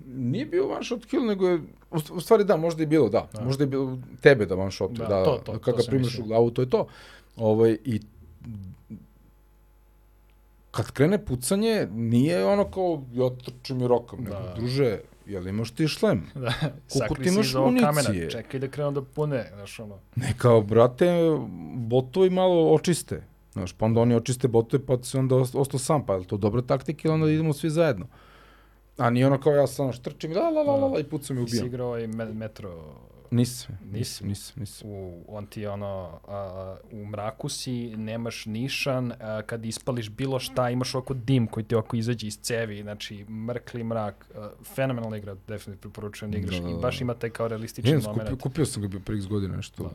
[0.05, 1.59] nije bio one shot kill, nego je,
[1.91, 3.39] u, st- u stvari da, možda je bilo, da, Da.
[3.39, 3.45] da.
[3.45, 6.19] možda je bilo tebe da one shot, Da, da, da, to, to, da to primiš
[6.19, 6.87] u glavu, to je to.
[7.35, 7.99] Ovaj, I
[10.75, 14.53] kad krene pucanje, nije ono kao, ja trčim i rokam, nego, Da.
[14.55, 16.23] druže, jel imaš ti šlem?
[16.35, 18.29] da, ti sakri se imaš ovog kamena, municije?
[18.29, 19.99] čekaj da krenu da pune, znaš ono.
[20.15, 21.07] Ne, kao, brate,
[21.77, 23.23] botovi malo očiste.
[23.53, 26.37] Znaš, pa onda oni očiste botove, pa se onda ost- ostao sam, pa je to
[26.37, 28.07] dobra taktika ili onda idemo svi zajedno?
[28.97, 31.45] A nije ono kao ja sam štrčim, la la la la, la i pucam i
[31.45, 31.67] Ti si ubijam.
[31.67, 32.83] igrao ovaj me- metro
[33.31, 34.89] Nisam, nisam, nisam, nisam.
[34.89, 40.39] u, on ti je ono, a, u mraku si, nemaš nišan, a, kad ispališ bilo
[40.39, 45.17] šta, imaš ovako dim koji ti ovako izađe iz cevi, znači mrkli mrak, a, fenomenalna
[45.17, 46.79] igra, definitivno preporučujem da igraš Da, da, i da.
[46.79, 48.41] baš ima taj kao realističan Nije, kupio, moment.
[48.41, 49.89] kupio sam ga bio pre x godina nešto Da.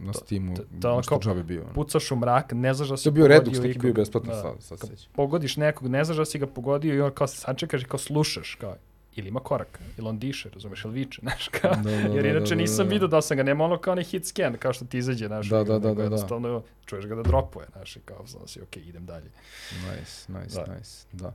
[0.00, 1.64] na Steamu, to- to nešto kao džabe bio.
[1.74, 4.40] Pucaš u mrak, ne znaš da si To je bio Redux, neki bio besplatno Da.
[4.40, 5.12] sad, sad sećam.
[5.12, 7.98] Pogodiš nekog, ne znaš da si ga pogodio i on kao se sačekaš i kao
[7.98, 8.76] slušaš, kao,
[9.18, 12.28] ili ima korak, ili on diše, razumeš, ili viče, znaš, kao, Da, da, jer da,
[12.28, 12.92] inače da, nisam da.
[12.92, 15.48] vidio da sam ga, nema ono kao onaj hit scan, kao što ti izađe, znaš,
[15.48, 16.02] Da, da, da, da, da.
[16.02, 19.30] jednostavno čuješ ga da dropuje, znaš, i kao, znaš, si, okej, idem dalje.
[19.72, 20.74] Nice, nice, Da.
[20.74, 21.34] nice, da.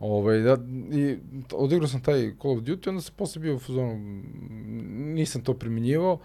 [0.00, 0.56] Ovaj, da,
[0.92, 1.18] i
[1.52, 4.22] odigrao sam taj Call of Duty, onda sam posle bio u fazonu, mm,
[5.12, 6.18] nisam to primjenjivao,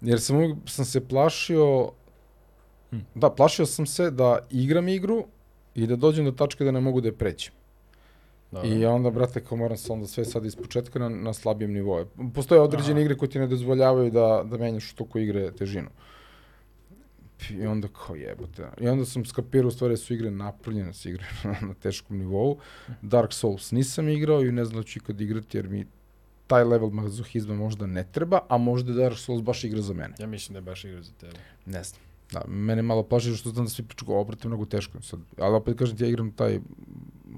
[0.00, 1.90] jer sam, uvijek- sam se plašio,
[2.90, 2.96] Hm.
[3.14, 5.24] da, plašio sam se da igram igru
[5.74, 7.52] i da dođem do tačke da ne mogu da je prećem.
[8.52, 11.72] Da, I onda, brate, kao moram se onda sve sad iz početka na, na slabijem
[11.72, 12.04] nivou.
[12.34, 13.00] Postoje određene Aha.
[13.00, 15.88] igre koje ti ne dozvoljavaju da, da menjaš u toku igre težinu.
[17.50, 18.68] I onda kao jebote.
[18.80, 22.18] I onda sam skapirao u stvari da su igre napravljene s igre na, na teškom
[22.18, 22.58] nivou.
[23.02, 25.86] Dark Souls nisam igrao i ne znam da ću ikad igrati jer mi
[26.46, 30.14] taj level mazohizma možda ne treba, a možda Dark Souls baš igra za mene.
[30.18, 31.38] Ja mislim da je baš igra za tebe.
[31.66, 32.00] Ne znam.
[32.32, 35.02] Da, mene malo plaši što znam da svi pričaju obrate mnogo teško.
[35.02, 36.60] Sad, ali opet kažem ti, ja igram taj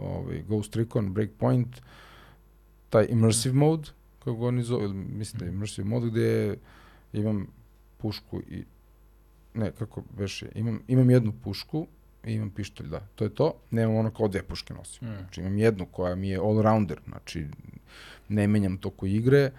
[0.01, 1.83] ovaj, Ghost Recon, Breakpoint,
[2.91, 3.89] taj immersive mode,
[4.19, 6.57] kako ga oni zove, mislim da je immersive mode, gde
[7.13, 7.47] imam
[7.99, 8.65] pušku i,
[9.55, 11.87] ne, kako beše, imam, imam jednu pušku
[12.25, 13.55] i imam pištolj, da, to je to.
[13.71, 15.09] Nemam ono kao dve puške nosim.
[15.09, 15.17] Mm.
[15.19, 17.47] Znači imam jednu koja mi je all-rounder, znači
[18.29, 19.51] ne menjam toku igre,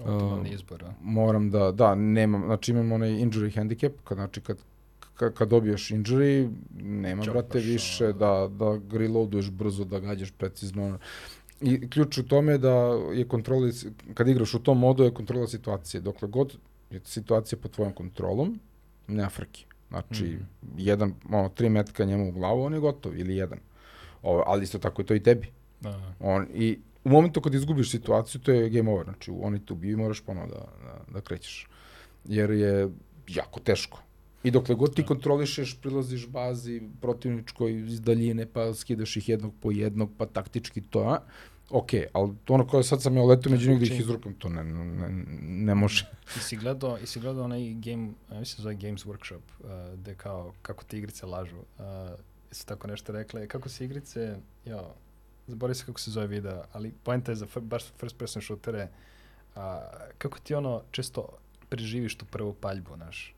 [0.00, 0.92] Optimalni izbor, a?
[1.02, 4.58] moram da, da, nemam, znači imam onaj injury handicap, kad, znači kad,
[5.20, 10.30] kad, kad dobiješ injury, nema, Čopaš, brate, više da, da ga reloaduješ brzo, da gađaš
[10.30, 10.98] precizno.
[11.60, 12.72] I ključ u tome da
[13.12, 13.68] je kontrola,
[14.14, 16.00] kad igraš u tom modu, je kontrola situacije.
[16.00, 16.56] Dokle god
[16.90, 18.60] je situacija pod tvojom kontrolom,
[19.06, 19.64] nema frke.
[19.88, 20.78] Znači, Mhm.
[20.78, 23.58] jedan, ono, tri metka njemu u glavu, on je gotov, ili jedan.
[24.22, 25.48] Ovo, ali isto tako je to i tebi.
[25.80, 26.14] Da, da.
[26.20, 29.04] On, I u momentu kad izgubiš situaciju, to je game over.
[29.04, 31.68] Znači, oni te ubiju i moraš ponovo da, da, da krećeš.
[32.24, 32.88] Jer je
[33.28, 34.02] jako teško.
[34.42, 39.70] I dokle god ti kontrolišeš, prilaziš bazi protivničkoj iz daljine, pa skidaš ih jednog po
[39.70, 41.18] jednog, pa taktički to, a?
[41.70, 44.34] Ok, ali to ono koje sad sam ja letao među njih da ih Zvuči- izrukam,
[44.34, 45.08] to ne, ne,
[45.42, 46.10] ne može.
[46.36, 49.98] I si gledao, i si gledao onaj game, a mislim se zove Games Workshop, uh,
[49.98, 51.56] gde kao, kako ti igrice lažu.
[51.56, 51.84] Uh,
[52.50, 54.94] su tako nešto rekle, kako se igrice, jo,
[55.46, 58.88] zaboravim se kako se zove video, ali poenta je za baš first person shootere,
[59.56, 59.62] uh,
[60.18, 61.28] kako ti ono često
[61.68, 63.34] preživiš tu prvu paljbu, znaš.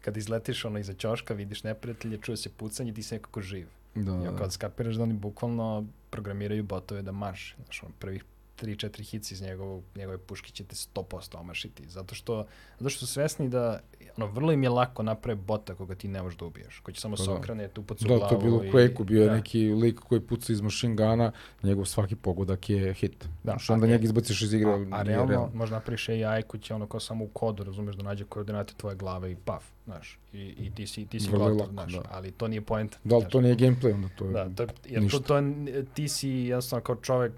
[0.00, 3.66] Kad izletiš ono iza ćoška, vidiš neprijatelje, čuje se pucanje, ti si nekako živ.
[3.94, 7.56] Da, I onda kad skapiraš da oni bukvalno programiraju botove da marš.
[7.64, 8.24] Znaš, on prvih
[8.58, 11.04] 3-4 hici iz njegovog, njegove puške će te 100%
[11.34, 11.88] omašiti.
[11.88, 12.46] Zato što,
[12.78, 13.80] zato što su svesni da
[14.16, 16.78] ono, vrlo im je lako naprave bota koga ti ne možeš da ubiješ.
[16.78, 17.34] Koji će samo Pa se da.
[17.34, 18.28] okrene, tu pucu Da, glavu.
[18.30, 19.34] to je bilo u Quake-u, bio je da.
[19.34, 21.32] neki lik koji puca iz machine guna,
[21.62, 23.18] njegov svaki pogodak je hit.
[23.20, 25.50] Da, Znaš, onda a- njega izbaciš iz igre, A, a realno, realno.
[25.54, 28.96] možda napraviš AI koji će ono kao samo u kodu, razumeš, da nađe koordinate tvoje
[28.96, 30.18] glave i paf, znaš.
[30.32, 31.92] I, i ti si, ti si Vrlo gotov, lako, znaš.
[31.92, 32.02] da.
[32.10, 32.96] Ali to nije point.
[33.04, 34.32] Da, ali to nije gameplay, onda to je...
[34.32, 35.18] Da, to je, jer to, ništa.
[35.20, 37.32] to je, ti si jednostavno kao čovek,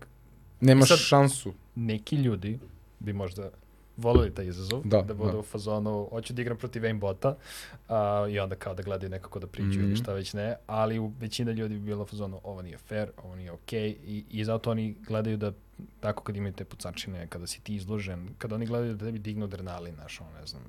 [0.61, 1.53] Nemaš sad- šansu.
[1.74, 2.59] neki ljudi
[2.99, 3.51] bi možda
[3.97, 5.39] voleli taj izazov, Da, da budu da.
[5.39, 7.37] u fazonu, hoću da igram protiv aimbota
[7.89, 9.85] a, i onda kao da gledaju nekako da pričaju Mhm.
[9.85, 13.11] ili šta već ne, ali u većina ljudi bi bilo u fazonu, ovo nije fair,
[13.19, 15.53] ovo nije okej i, i zato oni gledaju da
[16.01, 19.45] tako kad imaju te pucačine, kada si ti izložen, kada oni gledaju da tebi dignu
[19.45, 20.62] adrenalin, znaš, ono, ne znam,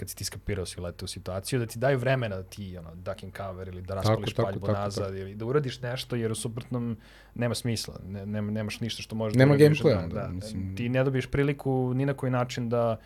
[0.00, 2.94] kad si ti skapirao si ulete u situaciju, da ti daju vremena da ti ono,
[2.94, 5.16] duck and cover ili da raspališ tako, paljbu tako, nazad tako.
[5.16, 6.96] ili da uradiš nešto jer u suprotnom
[7.34, 9.80] nema smisla, ne, nema, nemaš ništa što možeš Nema da uradiš.
[9.82, 10.76] gameplaya da, da, mislim.
[10.76, 12.96] Ti ne dobiješ priliku ni na koji način da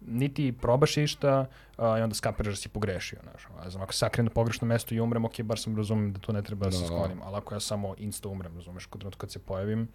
[0.00, 1.46] niti probaš išta
[1.76, 3.18] a, i onda skapiraš da si pogrešio.
[3.22, 3.46] Znaš.
[3.58, 6.32] A, znam, ako sakrenem na pogrešno mesto i umrem, ok, bar sam razumem da to
[6.32, 6.86] ne treba da, se Da.
[6.86, 7.22] sklonim.
[7.22, 9.88] Ali ako ja samo insta umrem, razumeš, kod trenutka kad se pojavim,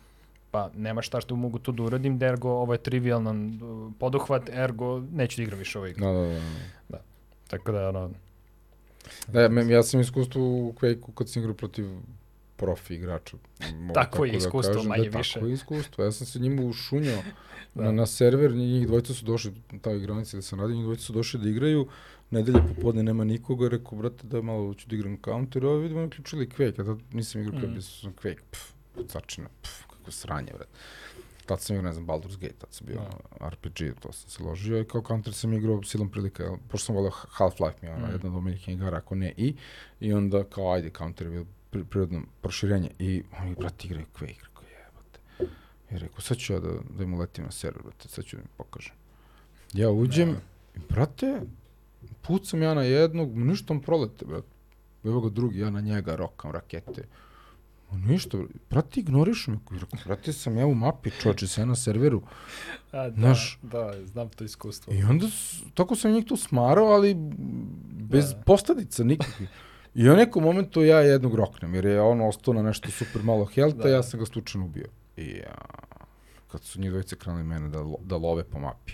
[0.51, 4.49] pa nema šta što mogu tu da uradim, da ergo ovo je trivialan uh, poduhvat,
[4.49, 6.05] ergo neću da igram više ovo igru.
[6.05, 6.41] Da, da,
[6.89, 7.01] da.
[7.47, 8.11] Tako da, ono,
[9.27, 11.85] Da, ja, ja sam iskustvo u Quake-u kad sam igrao protiv
[12.55, 13.37] profi igrača.
[13.73, 15.33] Mogu Takvo je da iskustvo, kažem, manje da, više.
[15.33, 16.03] Tako je iskustvo.
[16.03, 17.21] Ja sam se njima ušunjao
[17.75, 17.83] Da.
[17.83, 21.13] na, na server, njih dvojica su došli, ta igranica da sam radio, njih dvojica su
[21.13, 21.87] došli da igraju,
[22.31, 26.09] nedelje popodne nema nikoga, rekao, brate, da malo ću da igram counter, ovo vidimo, oni
[26.09, 27.73] ključili Quake, a tad nisam igrao Mhm.
[27.73, 30.71] bi sam Quake, pff, pucačina, pff, kako sranje, brate.
[31.45, 32.95] Tad sam igrao, ne znam, Baldur's Gate, tad sam bio
[33.39, 33.49] Da.
[33.49, 37.11] RPG, to sam se ložio i kao counter sam igrao silom prilika, pošto sam volao
[37.11, 38.11] Half-Life mi je ona, Mhm.
[38.13, 39.55] jedna od omiljenih igara, ako ne i,
[39.99, 44.35] i onda kao, ajde, counter je bio pri, prirodno proširenje i oni, brate, igraju Quake,
[44.39, 45.19] rekao, jebate.
[45.91, 48.41] I rekao, sad ću ja da, da im uletim na server, brate, sad ću da
[48.41, 48.93] im pokažem.
[49.73, 50.35] Ja uđem,
[50.75, 51.41] i, brate,
[52.21, 54.47] pucam ja na jednog, ništa on prolete, brate.
[55.03, 57.03] Evo ga drugi, ja na njega rokam rakete.
[57.93, 58.38] Ništa,
[58.69, 59.57] brate, ignoriš me.
[59.72, 62.22] Rekao, brate, sam ja u mapi, čoče, ja na serveru.
[62.91, 64.93] a, da, Znaš- da, znam to iskustvo.
[64.93, 65.27] I onda,
[65.73, 67.15] tako sam njih tu smarao, ali
[68.01, 68.38] bez Da.
[68.38, 69.49] postadica nikakvih.
[69.95, 73.45] I u nekom momentu ja jednog roknem, jer je on ostao na nešto super malo
[73.45, 73.89] helta, Da.
[73.89, 74.88] ja sam ga slučajno ubio.
[75.18, 75.55] I ja,
[76.47, 78.93] kad su njih dvojice krenuli mene da, lo- da love po mapi.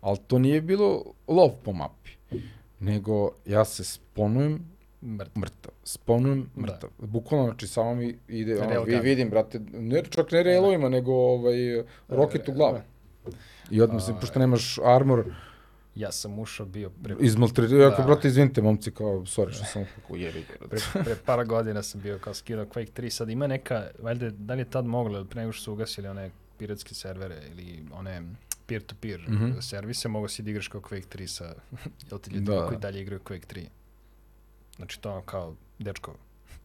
[0.00, 2.10] Ali to nije bilo lov po mapi,
[2.80, 4.73] nego ja se sponujem
[5.04, 5.40] Mrtvo.
[5.40, 5.72] mrtav.
[5.84, 6.62] Sponujem Da.
[6.62, 6.90] mrtav.
[6.98, 11.56] Bukvalno, znači, samo mi ide, ono, vi, vidim, brate, ne, čak ne railovima, nego ovaj,
[12.08, 12.78] roket u glavu.
[13.70, 14.20] I odmah se, Ovaj.
[14.20, 15.24] pošto nemaš armor,
[15.94, 18.02] Ja sam ušao bio pre, izmaltretirao, Da.
[18.04, 22.18] brate, izvinite, momci, kao, sorry što sam kako jebi pre, pre par godina sam bio
[22.18, 25.52] kao skidao Quake 3, sad ima neka, valjda, da li je tad moglo, pre nego
[25.52, 28.22] što su ugasili one piratske servere ili one
[28.66, 29.60] peer-to-peer Mhm.
[29.60, 31.54] servise, mogo si da igraš kao Quake 3 sa,
[32.10, 32.66] jel ti ljudima Da.
[32.66, 33.66] koji dalje igraju Quake 3.
[34.76, 36.14] Znači to kao, dečko,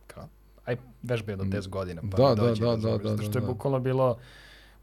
[0.07, 0.27] kao,
[0.65, 3.37] aj vežba je do 10 godina, pa Da, mi da, da, da, da, zato što
[3.37, 3.47] je da.
[3.47, 4.17] bukvalno bilo,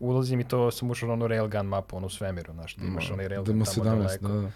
[0.00, 3.28] ulazim i to sam ušao na onu railgun mapu, onu svemiru, znaš, ti imaš onaj
[3.28, 4.28] railgun tamo DM17, daleko.
[4.28, 4.50] da, da.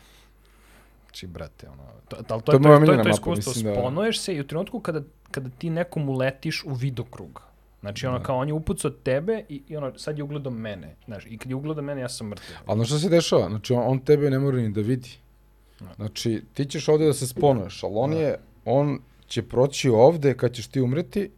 [1.04, 3.74] Znači, brate, ono, to, to, To to, je to, je, to, je to iskustvo, da-
[3.74, 7.42] sponuješ se i u trenutku kada, kada ti nekom uletiš u vidokrug.
[7.80, 8.24] Znači, ono, Da.
[8.24, 10.96] kao on je upucao tebe i, i ono, sad je ugledao mene.
[11.04, 12.56] Znaš, i kad je ugledao mene, ja sam mrtav.
[12.66, 13.48] Ali znaš šta se dešava?
[13.48, 15.10] Znači, on, on tebe ne mora ni da vidi.
[15.80, 15.86] Da.
[15.96, 20.52] Znači, ti ćeš ovde da se sponuješ, ali on je, on će proći ovde kad
[20.52, 21.30] ćeš ti umreti,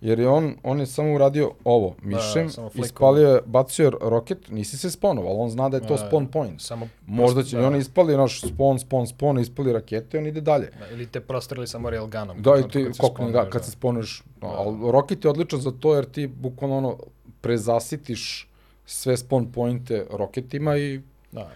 [0.00, 2.86] jer je on, on je samo uradio ovo, mišem, samo flikovao.
[2.86, 6.26] ispalio je, bacio je roket, nisi se sponovao, on zna da je to Da, spawn
[6.26, 6.60] point.
[6.60, 10.40] Samo Možda će, da, on ispali naš spawn, spawn, spawn, ispali rakete i on ide
[10.40, 10.70] dalje.
[10.78, 12.42] da, ili te prostreli samo railgunom.
[12.42, 14.22] Da, i ti, kokni, da, kad se sponuješ.
[14.40, 14.46] Da.
[14.46, 16.96] ali roket je odličan za to jer ti bukvalno ono,
[17.40, 18.48] prezasitiš
[18.86, 21.00] sve spawn pointe roketima i
[21.32, 21.50] Da,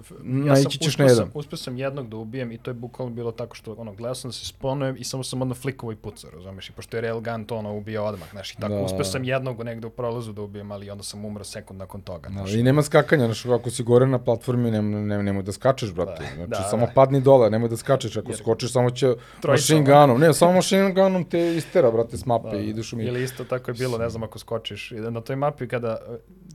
[0.00, 1.30] f, Naići ćeš na sam- jedan.
[1.34, 4.28] Uspeo sam jednog da ubijem i to je bukvalno bilo tako što, ono, gledao sam
[4.28, 6.68] da se sponujem i samo sam odmah flikovao i pucao, razumeš?
[6.68, 8.80] I pošto je railgun to ono ubio odmah, znaš, i tako Da.
[8.80, 12.28] uspeo sam jednog negde u prolazu da ubijem, ali onda sam umro sekund nakon toga,
[12.28, 12.50] Da.
[12.50, 16.22] I nema skakanja, znaš, ako si gore na platformi, nema, nema, nemoj da skačeš, brate.
[16.22, 16.92] Da, znači, da, samo da.
[16.92, 18.16] padni dole, nemoj da skačeš.
[18.16, 19.14] Ako Jer- skočiš, samo će
[19.44, 20.06] machine ono.
[20.06, 20.20] gunom.
[20.20, 23.04] Ne, samo machine gunom te istera, brate, s mape Da, i ideš u mi.
[23.04, 24.90] Ili isto tako je bilo, ne znam ako skočiš.
[24.90, 25.98] Na toj mapi kada,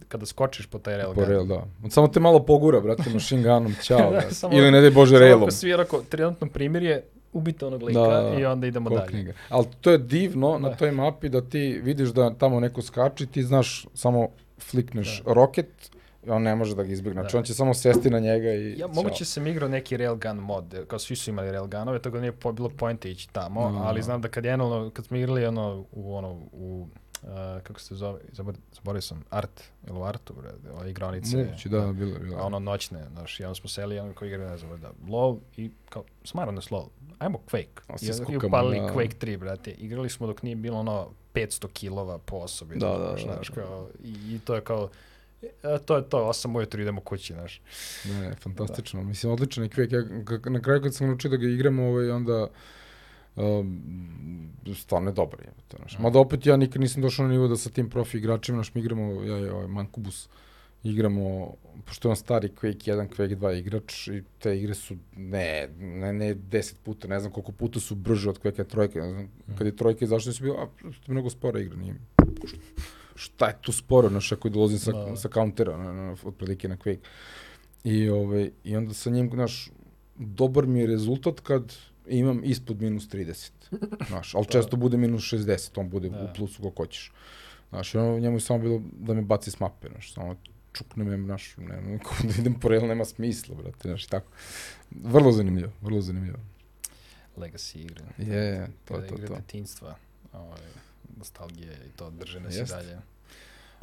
[0.08, 1.16] kada skočiš po taj railgun.
[1.16, 1.66] Po rail, da.
[1.84, 4.12] On samo te malo pogura, brate, machine gunom, ćao.
[4.12, 7.04] Da, samo- Ili ne daj Bože Samo ako svira, ako trenutno primjer je
[7.34, 9.02] ubite onog lika Da, i onda idemo dalje.
[9.02, 9.34] Kokni ga.
[9.50, 10.76] Ali to je divno na Da.
[10.76, 14.28] toj mapi da ti vidiš da tamo neko skače i ti znaš samo
[14.62, 15.92] flikneš roket
[16.24, 17.22] i on ne može da ga izbjegne.
[17.22, 17.38] Znači Da.
[17.38, 18.88] on će samo sesti na njega i Ja, ćao.
[18.88, 22.52] moguće sam igrao neki railgun mod, kao svi su imali railgunove, tako da nije po,
[22.52, 23.78] bilo pojente ići tamo, Da.
[23.78, 26.88] ali znam da kad je ono, kad smo igrali ono, u ono, u,
[27.24, 31.38] uh, kako se zove, zabor, zaboravio sam, Art, ili u Artu, bre, ove igronice.
[31.38, 32.38] Moguće, da, bilo, bilo.
[32.38, 35.38] A ono noćne, znaš, i onda smo seli, ono koji igrali, ne znam, da, LOL
[35.58, 36.90] i kao, smaran nas LOL,
[37.20, 37.82] ajmo Quake.
[38.02, 38.94] I, I skukamo, upalili da.
[38.94, 39.72] Quake 3, brate.
[39.72, 42.76] Igrali smo dok nije bilo ono 500 kilova po osobi.
[42.76, 43.56] Da, da, znaš, da, znaš, da.
[43.56, 44.90] kao, i, i to je kao,
[45.64, 47.62] e, to je to, 8 ujutru idemo kući, znaš.
[48.06, 49.04] Ne, fantastično.
[49.04, 49.94] Mislim, odličan je Quake.
[49.94, 52.48] Ja, na kraju kad sam naučio da ga igramo, ovaj, onda
[53.36, 55.40] um, stvarno je dobar.
[55.40, 56.00] Je, to, znaš.
[56.00, 58.82] Mada opet ja nikad nisam došao na nivo da sa tim profi igračima, znaš, mi
[58.82, 60.30] igramo, ja i ovaj Mankubus,
[60.84, 61.54] igramo,
[61.86, 66.14] pošto je on stari Quake 1, Quake 2 igrač i te igre su, ne, ne,
[66.14, 69.68] ne 10 puta, ne znam koliko puta su brže od Quake trojke, ne znam, kad
[69.68, 70.68] je trojka izašla su bilo, a,
[71.08, 71.96] mnogo spora igra, nije,
[73.16, 75.16] šta je tu sporo, znaš, ako dolazim sa, Da.
[75.16, 77.00] sa countera, na, na, otprilike na Quake.
[77.84, 79.70] I, ovaj, I onda sa njim, znaš,
[80.16, 81.76] dobar mi je rezultat kad
[82.08, 83.52] imam ispod minus 30.
[84.10, 86.24] Znaš, ali često bude minus 60, on bude Da.
[86.24, 87.12] u plusu kako hoćeš.
[87.70, 90.36] Znaš, ono, njemu je samo bilo da me baci s mape, znaš, samo
[90.74, 94.28] čukne me, znaš, ne, ne, da idem po rail, nema smisla, brate, znaš, tako.
[94.92, 96.38] Vrlo zanimljivo, vrlo zanimljivo.
[97.38, 98.06] Legacy igre.
[98.18, 99.36] Je, je, to Kada to, igre to.
[99.36, 99.96] detinjstva,
[100.34, 100.62] ovaj,
[101.18, 102.98] nostalgije i to drže nas i dalje.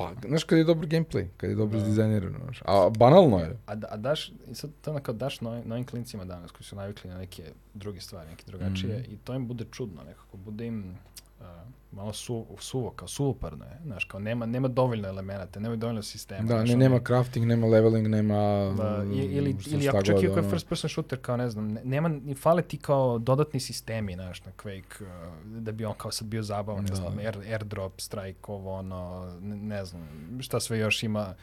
[0.01, 1.79] Pa, znaš, kad je dobar gameplay, kad je dobro Da.
[1.79, 3.57] izdizajnirano, znaš, a banalno je.
[3.67, 6.65] A, da, a daš, i sad to ono kao daš novim, novim klincima danas koji
[6.65, 7.43] su navikli na neke
[7.75, 9.13] druge stvari, neke drugačije Mhm.
[9.13, 10.99] i to im bude čudno nekako, bude im
[11.41, 11.47] uh,
[11.93, 16.41] malo su, suvo, kao suvoparno je, znaš, kao nema, nema dovoljno elemenata, nema dovoljno sistema.
[16.41, 18.35] Da, znaš, ne, ono- nema crafting, nema leveling, nema...
[18.77, 20.51] Da, i- ili, ili ako čak i ako je ono.
[20.51, 24.45] first person shooter, kao ne znam, ne- nema, ni fale ti kao dodatni sistemi, znaš,
[24.45, 25.09] na Quake, uh,
[25.47, 26.97] da bi on kao sad bio zabavan, ne Da.
[26.97, 30.09] znam, air, airdrop, strike, ovo, ono, ne, ne znam,
[30.41, 31.35] šta sve još ima,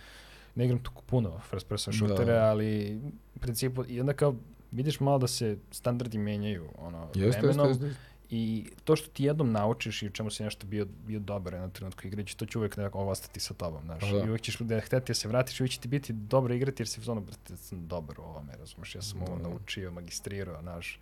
[0.56, 1.98] ne igram tu puno first person Da.
[1.98, 3.00] shootere, ali
[3.36, 4.36] u principu, i onda kao,
[4.72, 7.92] vidiš malo da se standardi menjaju, ono, Jeste, jeste, vremenom, jeste.
[8.30, 11.70] I to što ti jednom naučiš i u čemu si nešto bio, bio dobar na
[11.70, 14.00] trenutku igrajući, to će uvek nekako ostati sa tobom, znaš.
[14.00, 14.24] Pa da.
[14.26, 16.88] I uvek ćeš da hteti da se vratiš uvek će ti biti dobro igrati jer
[16.88, 19.44] si ono, brate, sam dobar u ovome, razumeš, ja sam ovo Da.
[19.50, 21.00] naučio, magistrirao, znaš.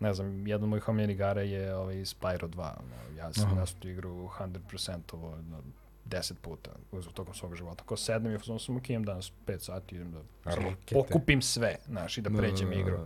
[0.00, 2.60] Ne znam, jedan od mojih omiljenih igara je ovaj Spyro 2.
[2.60, 5.62] Ono, ja sam tu igru 100% ovo, no,
[6.08, 7.84] 10 puta u tokom svog života.
[7.84, 10.20] Ko sednem i ono sam ok, imam danas 5 sati, idem da
[10.92, 12.98] pokupim sve, znaš, i da pređem igru.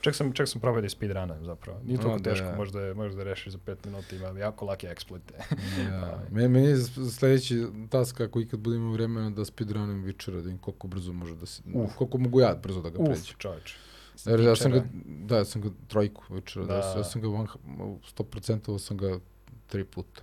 [0.00, 1.80] Čak sam, čak sam probao da je speedrunujem zapravo.
[1.84, 2.56] Nije toliko da, teško, da.
[2.56, 5.34] možda, je, možda rešiš za 5 minuta, ima jako lake eksploite.
[5.90, 6.22] Ja.
[6.30, 6.76] Meni, meni je
[7.18, 11.34] sledeći task ako ikad budem imao vremena da speedrunim Witchera, da vidim koliko brzo može
[11.34, 11.62] da se...
[11.74, 11.94] Uf.
[11.94, 13.34] Koliko mogu ja brzo da ga Uf, pređem.
[13.38, 13.76] čoveč.
[14.26, 16.94] Jer ja sam ga, da, ja sam ga trojku Witchera, da, Da.
[16.96, 17.48] ja sam ga one,
[18.16, 19.18] 100% sam ga
[19.66, 20.22] tri puta.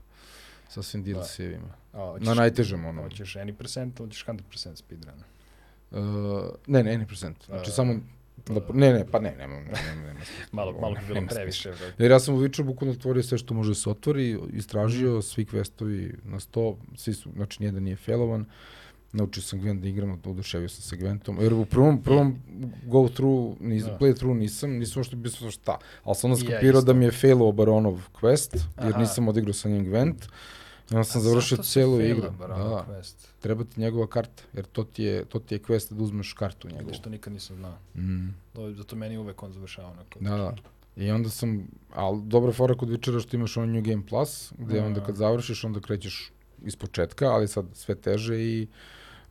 [0.70, 1.70] Sa svim DLC-evima.
[1.94, 3.02] A, hoćeš- Na najtežem ono.
[3.02, 5.14] Hoćeš any percent hoćeš 100% speedrun?
[5.92, 6.00] Uh,
[6.68, 7.46] ne, ne, ne procent.
[7.46, 7.96] Znači A, samo...
[8.46, 10.46] Da, ne, ne, pa ne, nema, nema, nema, nema smisla.
[10.52, 11.70] Malo, malo bi bilo Nema previše.
[11.70, 11.94] brate.
[11.98, 15.46] Jer ja sam u Witcher bukvalno otvorio sve što može da se otvori, istražio svi
[15.46, 18.46] questovi na 100, svi su, znači nijedan nije failovan.
[19.14, 21.42] Naučio sam Gwent da igram, oduševio sam se Gwentom.
[21.42, 22.36] Jer u prvom, prvom
[22.86, 23.98] go through, nis, Da.
[23.98, 25.78] play through nisam, nisam uopšte bio sam šta.
[26.04, 26.86] Ali sam onda I ja skapirao isto.
[26.86, 29.00] da mi je failovao Baronov quest, jer Aha.
[29.00, 30.26] nisam odigrao sa njim Gwent.
[30.92, 32.22] Ja sam A završio celu igru.
[32.40, 33.16] Da, quest?
[33.40, 36.68] treba ti njegova karta, jer to ti je, to ti je quest da uzmeš kartu
[36.68, 36.86] njegovu.
[36.86, 37.78] Vidiš, to nikad nisam znao.
[37.96, 38.30] Mm.
[38.54, 40.20] To, zato meni uvek on završava onako.
[40.20, 40.56] Da, da.
[40.96, 44.80] I onda sam, ali dobra fora kod Witchera što imaš on New Game Plus, gde
[44.80, 44.86] Da.
[44.86, 46.32] onda kad završiš, onda krećeš
[46.66, 48.70] iz početka, ali sad sve teže i uh,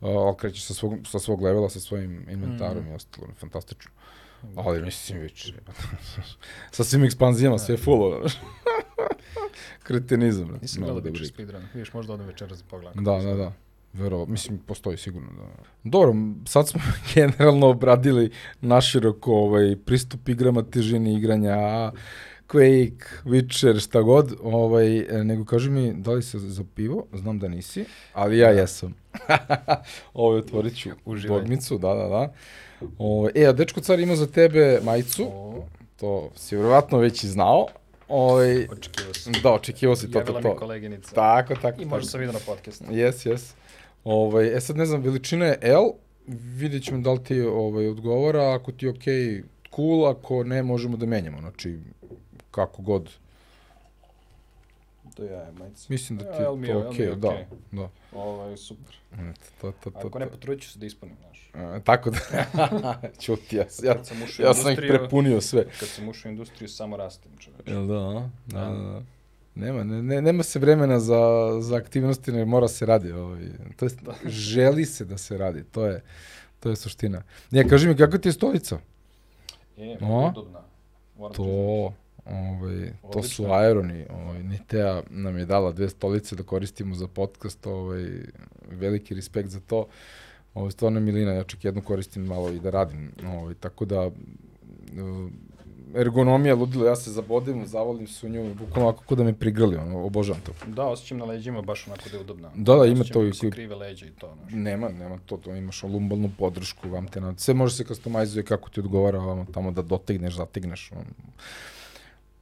[0.03, 2.89] ali krećeš sa svog, sa svog levela, sa svojim inventarom Mm.
[2.89, 3.91] i ostalo, fantastično.
[4.57, 5.53] Ali mislim već,
[6.71, 8.17] sa svim ekspanzijama, sve full, ono.
[9.83, 10.63] Kretenizam, brate.
[10.63, 11.25] Nisam gledao igra.
[11.27, 11.63] speedrun.
[11.75, 13.05] Vidiš, možda odem večeras da pogledam.
[13.05, 13.53] Da, da, da.
[13.93, 15.29] Vero, mislim, postoji sigurno.
[15.33, 15.63] Da.
[15.85, 16.15] Dobro,
[16.47, 16.81] sad smo
[17.15, 18.31] generalno obradili
[18.61, 21.93] naširoko ovaj, pristup igrama, težini igranja,
[22.53, 27.07] Quake, Witcher, šta god, ovaj, nego kaži mi, da li se za pivo?
[27.13, 28.95] Znam da nisi, ali ja jesam.
[30.15, 31.39] Ovo otvorit ću Uživaj.
[31.39, 32.33] dogmicu, da, da, da.
[32.99, 35.65] Ovaj, e, a dečko car ima za tebe majicu, O,
[36.01, 37.67] to si vjerovatno već i znao.
[38.09, 39.33] Ovaj, očekivao sam.
[39.43, 40.57] da, očekivao si to, to, Javila mi to.
[40.57, 41.15] koleginica.
[41.15, 41.83] Tako, tako.
[41.83, 42.85] I možda sam vidio na podcastu.
[42.91, 43.55] Jes, jes.
[44.05, 45.85] Ovaj, e sad ne znam, veličina je L,
[46.27, 49.43] vidjet ćemo da li ti ovaj, odgovara, ako ti je okej,
[49.75, 51.79] cool, ako ne, možemo da menjamo, znači,
[52.53, 53.11] kako god.
[55.15, 55.87] To ja je majica.
[55.89, 57.45] Mislim da ti Ja, je L mi je- to okej, je da, okej.
[57.73, 57.89] da.
[58.13, 58.95] Ovo je super.
[59.13, 59.21] Eto,
[59.61, 60.19] to, to, to, Ako to.
[60.19, 61.51] ne, potrudit ću se da ispunim, znaš.
[61.55, 62.19] E, tako da,
[63.21, 65.65] čuti, ja, ja, Kad sam ja sam ih prepunio sve.
[65.71, 67.67] Kad sam ušao u industriju, samo rastem, čoveč.
[67.67, 68.13] Jel da, a?
[68.13, 68.65] da, Da.
[68.67, 69.03] da, da.
[69.57, 71.21] Nema, ne, ne, nema se vremena za,
[71.61, 73.13] za aktivnosti, ne mora se radi.
[73.13, 73.41] Ovaj.
[73.77, 76.03] To jest, želi se da se radi, to je,
[76.61, 77.23] to je suština.
[77.51, 78.79] Ne, kaži mi, kakva ti je stolica?
[79.79, 80.63] E, udobna.
[81.19, 82.02] Moram priznati.
[82.27, 83.45] Ovaj, to su.
[83.47, 84.07] Aeroni.
[84.11, 87.67] Ovaj, Nitea nam je dala dve stolice da koristimo za podcast.
[87.67, 88.07] Ovaj,
[88.71, 89.87] veliki respekt za to.
[90.55, 93.13] Ovo je stvarno milina, ja čak jednu koristim malo i da radim.
[93.29, 94.13] Ovaj, tako da, uh,
[95.95, 99.77] ergonomija ludila, ja se zabodem, zavolim se u nju, bukvalno ovako kao da me prigrli,
[99.77, 100.53] ono, obožavam to.
[100.67, 102.51] Da, osjećam na leđima baš onako da je udobna.
[102.55, 104.53] Da, da, ima Osjećam to i su koji- krive leđa i to, znaš.
[104.53, 107.35] Nema, nema to, to imaš lumbalnu podršku, vam te na...
[107.37, 110.99] Sve može se customizuje kako ti odgovara vamo tamo da dotegneš, zategneš, um,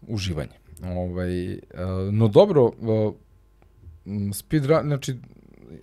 [0.09, 0.61] uživanje.
[0.85, 1.59] Ovaj, uh,
[2.13, 3.15] no dobro, uh,
[4.07, 5.17] m, speedrun, znači,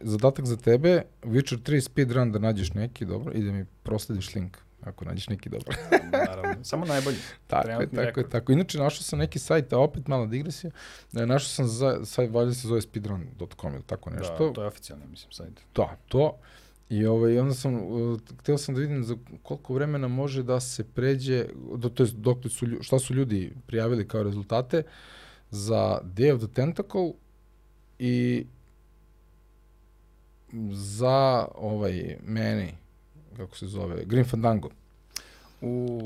[0.02, 4.58] zadatak za tebe, Witcher 3 speedrun da nađeš neki, dobro, i da mi proslediš link
[4.82, 5.76] ako nađeš neki dobro.
[6.28, 6.64] Naravno.
[6.64, 7.18] Samo najbolji.
[7.48, 8.32] tako je, tako je, rekord.
[8.32, 8.52] tako.
[8.52, 10.72] Inače, našao sam neki sajt, a opet mala digresija,
[11.16, 14.48] e, našao sam za, sajt, valjda se zove speedrun.com ili tako nešto.
[14.48, 15.62] Da, to je oficijalni, mislim, sajt.
[15.76, 16.38] Da, to.
[16.90, 20.84] I ovaj, onda sam, uh, htio sam da vidim za koliko vremena može da se
[20.84, 21.46] pređe,
[21.76, 24.84] do, to jest dok su, šta su ljudi prijavili kao rezultate
[25.50, 27.12] za Day of the Tentacle
[28.00, 28.46] i
[30.72, 32.74] za ovaj meni,
[33.38, 34.70] kako se zove, Grim Fandango.
[35.62, 36.02] U,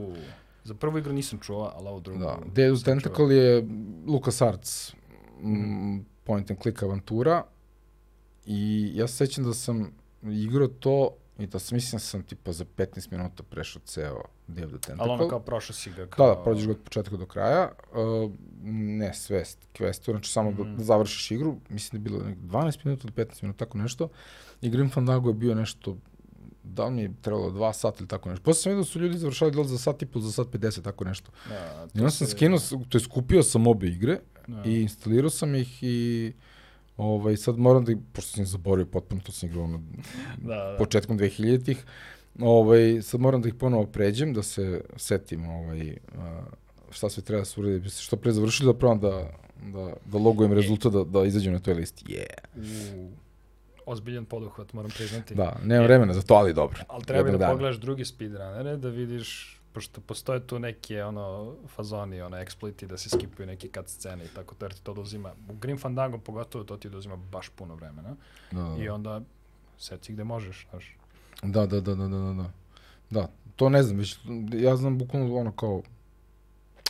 [0.64, 2.20] za prvu igru nisam čuo, ali ovo drugu.
[2.20, 3.10] Da, Day of the sam čuo.
[3.12, 3.68] Tentacle je
[4.08, 4.94] LucasArts
[5.42, 7.44] mm, point and click avantura
[8.46, 12.52] i ja se sećam da sam igrao to i da sam, mislim da sam tipa
[12.52, 14.96] za 15 minuta prešao ceo Day of the Tentacle.
[15.02, 15.96] Ali ono kao prošao si ga.
[15.98, 16.28] Da, Kao...
[16.28, 17.72] da, prođeš ga od početka do kraja.
[18.24, 18.32] Uh,
[18.64, 19.44] ne sve
[19.74, 20.76] questu, znači samo Mhm.
[20.76, 21.58] da završiš igru.
[21.70, 22.54] Mislim da je bilo nek 12
[22.86, 24.10] minuta ili 15 minuta, tako nešto.
[24.62, 25.98] I Grim Fandango je bio nešto,
[26.64, 28.44] da li mi je trebalo dva sata ili tako nešto.
[28.44, 30.48] Posle sam vidio da su ljudi završali da li za sat i pol, za sat
[30.48, 31.32] 50, tako nešto.
[31.50, 34.64] Da, I onda sam skinuo, to je skupio sam obe igre Da.
[34.66, 36.34] i instalirao sam ih i
[36.98, 39.82] ovaj, sad moram da, pošto sam ih zaboravio potpuno, to sam igrao ono,
[40.38, 40.76] Da, da.
[40.78, 41.86] početkom 2000-ih,
[42.40, 46.42] ovaj, sad moram da ih ponovo pređem, da se setim ovaj, a,
[46.90, 49.32] šta sve treba da se uredi, da bi se što pre završili, da probam da,
[49.74, 52.06] da, da logujem rezultat, da, da izađem na toj listi.
[52.06, 52.96] Yeah.
[52.96, 53.10] U,
[53.86, 55.36] ozbiljan poduhvat, moram priznati.
[55.36, 56.80] Da, nemam vremena za to, ali dobro.
[56.88, 57.52] Ali treba da dana.
[57.52, 63.10] pogledaš drugi speedrunnere, da vidiš, pošto postoje tu neke ono, fazoni, ono, ekspliti, da se
[63.10, 66.64] skipuju neke cut scene i tako, to jer ti to oduzima, u Grim Fandango pogotovo
[66.64, 68.16] to ti oduzima baš puno vremena.
[68.52, 69.22] Da, da, I onda
[69.78, 70.98] seci gde možeš, znaš.
[71.44, 72.52] da, da, da, da, da, da, da.
[73.10, 74.20] Da, to ne znam, već,
[74.54, 75.82] ja znam bukvalno ono kao,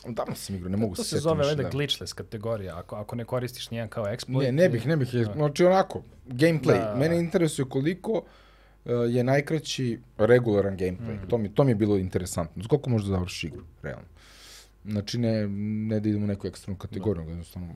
[0.08, 1.70] davno sam igrao, ne mogu to se se setiti zove više, valjda da.
[1.70, 4.44] glitchless kategorija, ako, ako ne koristiš nijedan kao exploit.
[4.44, 5.14] Ne, ne bih, ne bih.
[5.14, 5.34] Da.
[5.34, 6.80] Znači onako, gameplay.
[6.80, 6.96] Da.
[6.98, 8.24] Mene interesuje koliko uh,
[8.86, 11.16] je najkraći regularan gameplay.
[11.16, 11.28] Mhm.
[11.28, 12.64] To, mi, to mi je bilo interesantno.
[12.70, 14.06] Koliko možeš da završiš igru, realno.
[14.86, 15.48] Znači ne,
[15.88, 17.76] ne da idemo u neku ekstremnu kategoriju, nego jednostavno...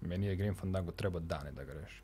[0.00, 2.02] Meni je Grim Fandango treba dane da ga reši.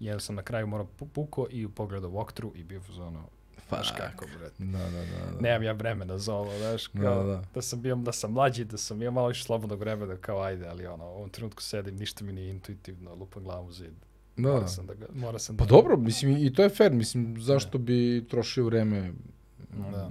[0.00, 3.24] Jer sam na kraju morao pu- puko i pogledao walkthrough i bio za ono,
[3.68, 4.50] znaš kako, bre.
[4.58, 5.32] Da, da, da.
[5.32, 5.40] da.
[5.40, 7.62] Nemam ja vremena za ovo, znaš, Da, kao, da, da, da.
[7.62, 10.86] sam bio, da sam mlađi, da sam imao malo više slobodnog vremena, kao ajde, ali
[10.86, 13.94] ono, u ovom trenutku sedim, ništa mi nije intuitivno, lupam glavu u zid.
[14.36, 14.68] Da, Mora da.
[14.68, 15.68] sam da ga, mora sam Pa da...
[15.68, 19.12] dobro, mislim, i to je fair, mislim, zašto bi trošio vreme
[19.92, 20.10] Da.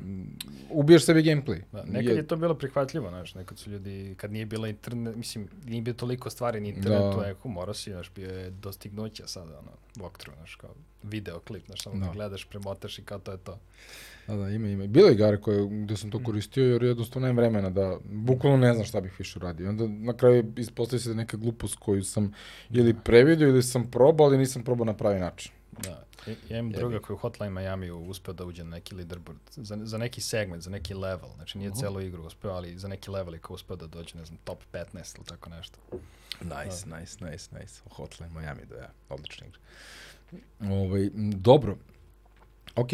[0.70, 1.62] Ubiješ sebi gameplay.
[1.72, 5.48] Da, nekad je to bilo prihvatljivo, znaš, nekad su ljudi, kad nije bila internet, mislim,
[5.66, 7.24] nije bilo toliko stvari na internetu, Da.
[7.24, 7.30] da.
[7.30, 10.70] eko, morao si, znaš, bio je dostignuća sada, ono, walkthrough, znaš, kao
[11.04, 12.06] video klip, znaš, samo da.
[12.06, 12.12] Da.
[12.12, 13.60] gledaš, premotaš i kao to je to.
[14.28, 14.88] Da, da, ima, ima.
[14.88, 18.74] Bilo je igare koje, gde sam to koristio, jer jednostavno nemam vremena da, bukvalno ne
[18.74, 19.70] znam šta bih više uradio.
[19.70, 22.34] Onda na kraju ispostavi se da neka glupost koju sam
[22.70, 25.52] ili previdio ili sam probao, ali nisam probao na pravi način.
[25.84, 26.06] Da.
[26.28, 29.78] Ja, ja imam druga koji u Hotline Miami uspeo da uđe na neki leaderboard, za,
[29.82, 33.34] za neki segment, za neki level, znači nije celu igru uspeo, ali za neki level
[33.34, 35.80] je kao uspeo da dođe, ne znam, top 15 ili tako nešto.
[36.42, 37.82] Nice, nice, nice, nice.
[37.92, 39.60] Hotline Miami, da ja, odlična igra.
[40.76, 41.78] Ovaj, dobro,
[42.76, 42.90] ok,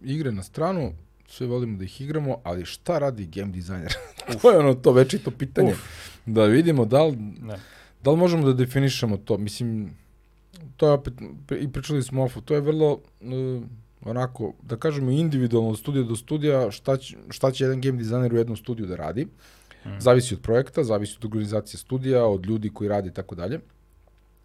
[0.00, 0.92] igre na stranu,
[1.28, 3.94] sve volimo da ih igramo, ali šta radi game designer?
[4.42, 5.74] to je ono to večito pitanje.
[6.26, 7.58] Da vidimo da li, Ne.
[8.04, 9.38] da li možemo da definišemo to.
[9.38, 9.90] Mislim,
[10.76, 11.14] to je opet,
[11.60, 13.62] i pričali smo ofu, to je vrlo, uh,
[14.04, 18.34] onako, da kažemo individualno od studija do studija, šta će, šta će jedan game designer
[18.34, 19.24] u jednom studiju da radi.
[19.24, 19.98] Mm.
[19.98, 23.60] Zavisi od projekta, zavisi od organizacije studija, od ljudi koji rade i tako dalje.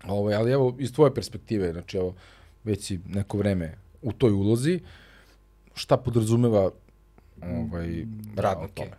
[0.07, 2.15] Ovaj, ali evo, iz tvoje perspektive, znači evo,
[2.63, 4.79] već si neko vreme u toj ulozi,
[5.73, 6.71] šta podrazumeva
[7.41, 8.85] ovaj, Da, rad na okej.
[8.85, 8.97] tome?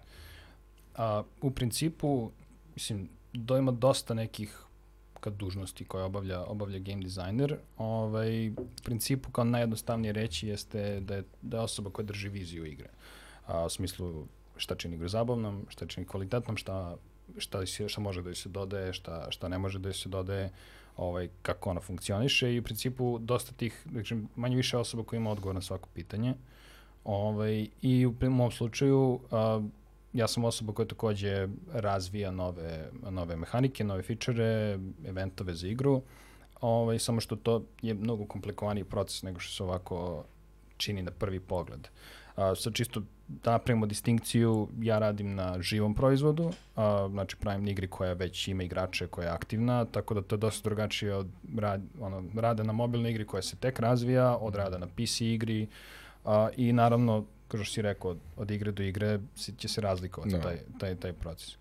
[0.96, 2.30] A, u principu,
[2.74, 4.64] mislim, da ima dosta nekih
[5.20, 7.56] kad dužnosti koje obavlja, obavlja game designer.
[7.78, 12.66] Ovaj, u principu, kao najjednostavnije reći jeste da je, da je osoba koja drži viziju
[12.66, 12.88] igre.
[13.46, 14.26] A, u smislu
[14.56, 16.96] šta čini igru zabavnom, šta čini kvalitetnom, šta,
[17.38, 20.50] šta, šta može da joj se dodaje, šta, šta ne može da joj se dodaje,
[20.96, 25.30] ovaj, kako ona funkcioniše i u principu dosta tih, znači, manje više osoba koja ima
[25.30, 26.34] odgovor na svako pitanje.
[27.04, 29.62] Ovaj, I u mom slučaju, a,
[30.12, 36.02] ja sam osoba koja takođe razvija nove, nove mehanike, nove fičere, eventove za igru,
[36.60, 40.24] ovaj, samo što to je mnogo komplikovaniji proces nego što se ovako
[40.76, 41.88] čini na prvi pogled.
[42.36, 47.86] A, sad čisto da napravimo distinkciju, ja radim na živom proizvodu, a, znači pravim igri
[47.88, 51.28] koja već ima igrače, koja je aktivna, tako da to je dosta drugačije od
[51.58, 55.66] rad, ono, rada na mobilnoj igri koja se tek razvija, od rada na PC igri
[56.24, 59.18] a, i naravno, kao što si rekao, od, od igre do igre
[59.56, 60.40] će se razlikovati Da.
[60.42, 61.56] taj, taj, taj proces.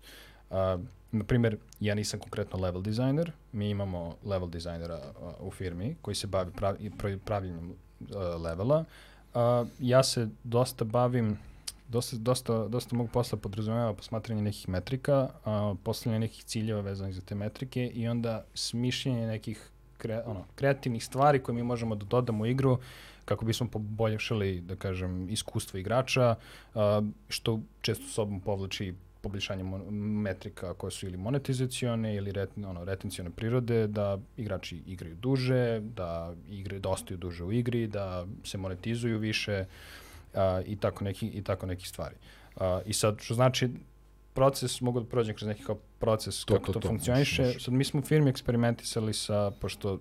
[0.50, 0.78] A,
[1.12, 6.14] na primjer, ja nisam konkretno level designer, mi imamo level dizajnera a, u firmi koji
[6.14, 7.72] se bavi prav, i prav- pravljenjem
[8.14, 8.84] a, levela.
[9.34, 11.38] A, ja se dosta bavim
[11.88, 17.20] dosta, dosta, dosta mog posla podrazumeva posmatranje nekih metrika, a, postavljanje nekih ciljeva vezanih za
[17.20, 22.44] te metrike i onda smišljanje nekih kre, ono, kreativnih stvari koje mi možemo da dodamo
[22.44, 22.78] u igru
[23.24, 26.34] kako bismo poboljšali, da kažem, iskustvo igrača,
[26.74, 28.94] a, što često sobom povlači
[29.24, 35.80] poboljšanje metrika koje su ili monetizacione ili ret, ono, retencione prirode, da igrači igraju duže,
[35.80, 39.64] da igre da ostaju duže u igri, da se monetizuju više
[40.34, 42.16] a, i tako neki i tako neki stvari.
[42.56, 43.70] A, I sad što znači
[44.34, 47.52] proces mogu da prođem kroz neki kao proces To, kako to, to, to, funkcioniše.
[47.60, 49.98] Sad mi smo u firmi eksperimentisali sa pošto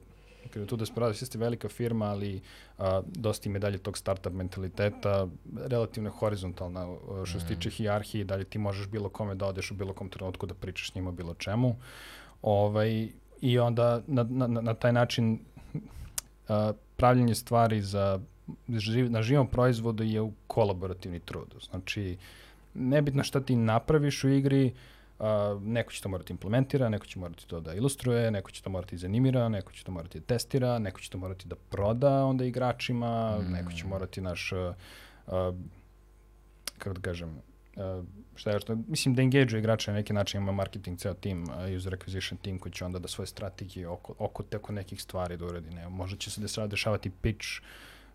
[0.50, 2.42] kada tu da se pravi, jeste velika firma, ali
[2.78, 6.96] a, dosta im je dalje tog startup mentaliteta, relativno je horizontalna
[7.26, 10.46] što se tiče hijarhije, dalje ti možeš bilo kome da odeš u bilo kom trenutku
[10.46, 11.76] da pričaš s njima bilo čemu.
[12.42, 13.10] Ovaj,
[13.42, 15.40] I onda na, na, na- taj način
[16.48, 18.20] a, pravljenje stvari za
[18.70, 21.56] živ, na živom proizvodu je u kolaborativni trud.
[21.70, 22.18] Znači,
[22.74, 24.74] nebitno šta ti napraviš u igri,
[25.24, 28.70] a, neko će to morati implementira, neko će morati to da ilustruje, neko će to
[28.70, 32.26] morati da animira, neko će to morati da testira, neko će to morati da proda
[32.26, 33.52] onda igračima, mm.
[33.52, 34.74] neko će morati naš, a,
[35.28, 35.54] a,
[36.78, 37.42] kako da kažem,
[37.78, 38.04] a,
[38.36, 41.48] šta je što, mislim da engage igrače na neki način, ima marketing ceo tim,
[41.78, 45.46] user acquisition tim koji će onda da svoje strategije oko, oko teko nekih stvari da
[45.46, 45.70] uradi.
[45.70, 47.48] Ne, možda će se desa- dešavati pitch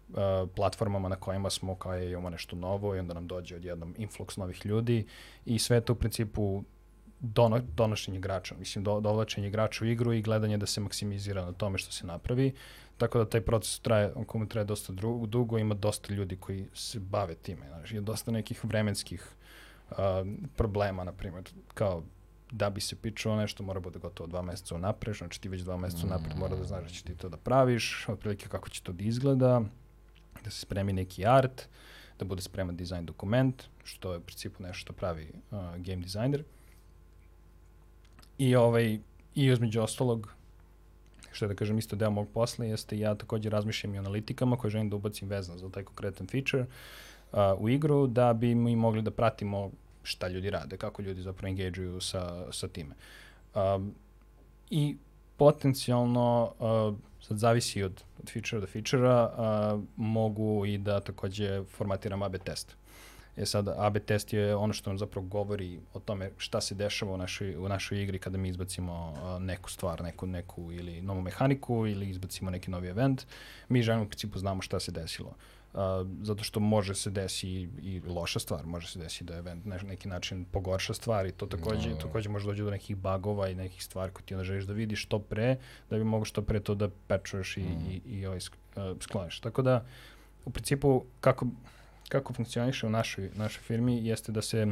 [0.08, 0.16] uh,
[0.56, 4.38] platformama na kojima smo kao je imamo nešto novo i onda nam dođe odjednom influx
[4.38, 5.06] novih ljudi
[5.44, 6.64] i sve to u principu
[7.20, 11.52] dono, donošenje igrača, mislim do, dovlačenje igrača u igru i gledanje da se maksimizira na
[11.52, 12.52] tome što se napravi.
[12.96, 16.66] Tako da taj proces traje, on komu traje dosta dru, dugo, ima dosta ljudi koji
[16.74, 19.28] se bave time, znači je dosta nekih vremenskih
[19.90, 19.96] uh,
[20.56, 22.02] problema, na primjer, kao
[22.50, 25.76] da bi se pičalo nešto mora bude gotovo dva meseca unapred, znači ti već dva
[25.76, 28.92] meseca unapred mora da znaš da će ti to da praviš, otprilike kako će to
[28.92, 29.62] da izgleda,
[30.44, 31.68] da se spremi neki art,
[32.18, 36.44] da bude spreman dizajn dokument, što je u principu nešto što pravi uh, game designer.
[38.38, 38.98] I ovaj
[39.34, 40.34] i između ostalog
[41.32, 44.70] što je da kažem isto deo mog posla jeste ja takođe razmišljam i analitikama koje
[44.70, 46.64] želim da ubacim vezano za taj konkretan feature
[47.32, 49.70] uh, u igru da bi mi mogli da pratimo
[50.02, 52.94] šta ljudi rade, kako ljudi zapravo engageuju sa, sa time.
[53.54, 53.94] Um,
[54.70, 54.96] I
[55.36, 62.22] potencijalno, uh, sad zavisi od, od feature do feature-a, uh, mogu i da takođe formatiram
[62.22, 62.76] AB test.
[63.38, 67.12] E sad, AB test je ono što nam zapravo govori o tome šta se dešava
[67.12, 71.20] u našoj, u našoj igri kada mi izbacimo uh, neku stvar, neku, neku ili novu
[71.20, 73.26] mehaniku ili izbacimo neki novi event.
[73.68, 75.34] Mi želimo u principu znamo šta se desilo.
[75.72, 75.80] Uh,
[76.22, 77.48] zato što može se desi
[77.82, 81.46] i, loša stvar, može se desi da event na neki način pogorša stvar i to
[81.46, 81.96] takođe, no.
[81.96, 85.02] takođe može dođe do nekih bagova i nekih stvari koje ti onda želiš da vidiš
[85.02, 85.56] što pre,
[85.90, 87.86] da bi mogo što pre to da pečuješ i, mm.
[87.90, 88.40] i, i ovaj,
[89.00, 89.40] skloniš.
[89.40, 89.84] Tako da,
[90.44, 91.46] u principu, kako,
[92.08, 94.66] kako funkcioniše u našoj, našoj firmi jeste da se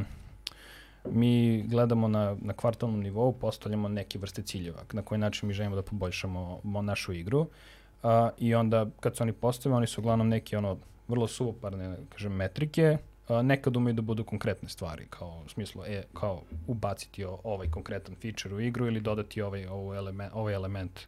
[1.11, 5.75] mi gledamo na, na kvartalnom nivou, postavljamo neke vrste ciljeva, na koji način mi želimo
[5.75, 7.39] da poboljšamo našu igru.
[7.39, 10.77] Uh, I onda kad se oni postave, oni su uglavnom neke ono
[11.07, 12.97] vrlo suvoparne, kažem, metrike,
[13.29, 17.71] uh, nekad umeju da budu konkretne stvari, kao u smislu, e, kao ubaciti o, ovaj
[17.71, 20.99] konkretan feature u igru ili dodati ovaj, ovaj element, ovaj element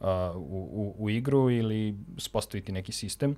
[0.00, 3.36] uh, u, u, u igru ili spostaviti neki sistem.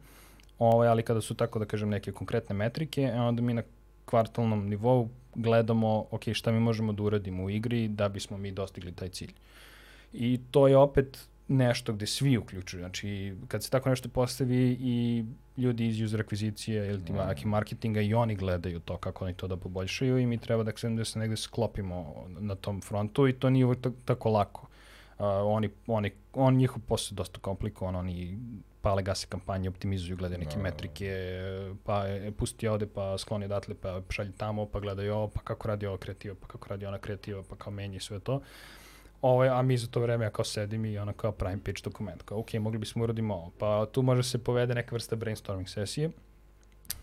[0.60, 3.62] Ovaj, ali kada su tako da kažem neke konkretne metrike, e, onda mi na
[4.04, 8.92] kvartalnom nivou gledamo ok, šta mi možemo da uradimo u igri da bismo mi dostigli
[8.92, 9.32] taj cilj.
[10.12, 12.80] I to je opet nešto gde svi uključuju.
[12.80, 15.24] Znači, kad se tako nešto postavi i
[15.56, 17.48] ljudi iz user akvizicije ili ti mm.
[17.48, 21.04] marketinga i oni gledaju to kako oni to da poboljšaju i mi treba da, da
[21.04, 24.66] se negde sklopimo na tom frontu i to nije uvek tako lako.
[25.18, 28.38] Uh, oni, oni, on njihov posao je dosta komplikovan, oni
[28.82, 30.62] pale gase kampanje, optimizuju, gledaju neke no.
[30.62, 31.40] metrike,
[31.84, 35.68] pa je, pusti ovde, pa skloni odatle, pa šalji tamo, pa gledaju ovo, pa kako
[35.68, 38.40] radi ova kreativa, pa kako radi ona kreativa, pa kao menji sve to.
[39.22, 42.22] Ovaj, a mi za to vreme ja kao sedim i ono kao pravim pitch dokument,
[42.22, 46.10] kao ok, mogli bismo uradimo ovo, pa tu može se povede neka vrsta brainstorming sesije,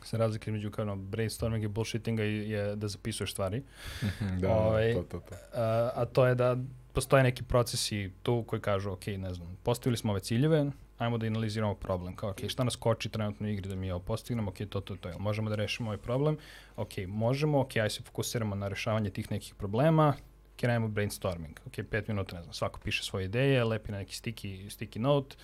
[0.04, 3.64] sa razlike među kao no, brainstorming i bullshittinga je da zapisuješ stvari.
[4.41, 5.36] da, ovaj, to, to, to.
[5.54, 6.58] A, a to je da
[6.94, 11.28] postoje neki procesi tu koji kažu, ok, ne znam, postavili smo ove ciljeve, ajmo da
[11.28, 14.57] analiziramo problem, kao, ok, šta nas koči trenutno u igri da mi ovo postignemo, ok,
[14.69, 16.38] to, to, to, možemo da rešimo ovaj problem,
[16.76, 20.14] ok, možemo, ok, aj se fokusiramo na rešavanje tih nekih problema,
[20.56, 24.69] krenemo brainstorming, ok, pet minuta, ne znam, svako piše svoje ideje, lepi na neki sticky,
[24.69, 25.36] sticky note,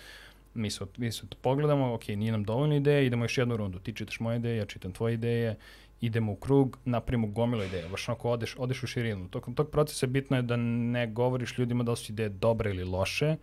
[0.54, 3.78] mi se, mi se to pogledamo, ok, nije nam dovoljno ideje, idemo još jednu rundu,
[3.78, 5.56] ti čitaš moje ideje, ja čitam tvoje ideje,
[6.00, 9.28] idemo u krug, napravimo gomilu ideja, baš onako odeš, odeš u širinu.
[9.28, 12.84] Tokom tog procesa bitno je da ne govoriš ljudima da li su ideje dobre ili
[12.84, 13.36] loše,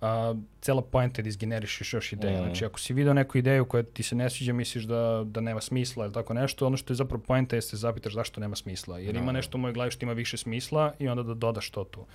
[0.00, 2.36] a, cela poenta je da izgenerišeš još ideje.
[2.36, 2.44] Mm.
[2.44, 5.60] Znači, ako si video neku ideju koja ti se ne sviđa, misliš da, da nema
[5.60, 8.56] smisla ili tako nešto, ono što je zapravo poenta je da se zapitaš zašto nema
[8.56, 8.98] smisla.
[8.98, 9.20] Jer no.
[9.20, 12.06] ima nešto u mojoj glavi što ima više smisla i onda da dodaš to tu.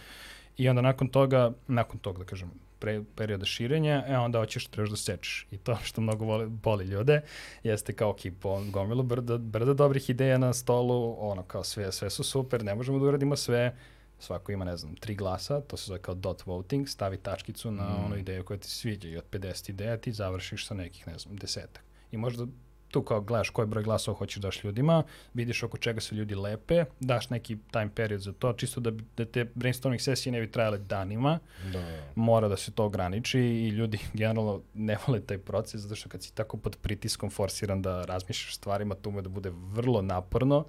[0.57, 4.89] I onda nakon toga, nakon toga da kažem, pre, perioda širenja, e onda hoćeš, trebaš
[4.89, 5.47] da sečeš.
[5.51, 7.21] I to što mnogo voli, boli ljude,
[7.63, 12.23] jeste kao kipo, gomilu brda, brda dobrih ideja na stolu, ono kao sve, sve su
[12.23, 13.75] super, ne možemo da uradimo sve,
[14.19, 17.89] svako ima, ne znam, tri glasa, to se zove kao dot voting, stavi tačkicu na
[17.89, 18.05] mm.
[18.05, 21.35] onu ideju koja ti sviđa i od 50 ideja ti završiš sa nekih, ne znam,
[21.35, 21.83] desetak.
[22.11, 22.45] I možda
[22.91, 26.35] tu kao gledaš koji broj glasova hoćeš da daš ljudima, vidiš oko čega se ljudi
[26.35, 30.51] lepe, daš neki time period za to, čisto da, da te brainstorming sesije ne bi
[30.51, 31.39] trajale danima,
[31.73, 32.03] da.
[32.15, 36.23] mora da se to ograniči i ljudi generalno ne vole taj proces, zato što kad
[36.23, 40.65] si tako pod pritiskom forsiran da razmišljaš stvarima, tu me da bude vrlo naporno,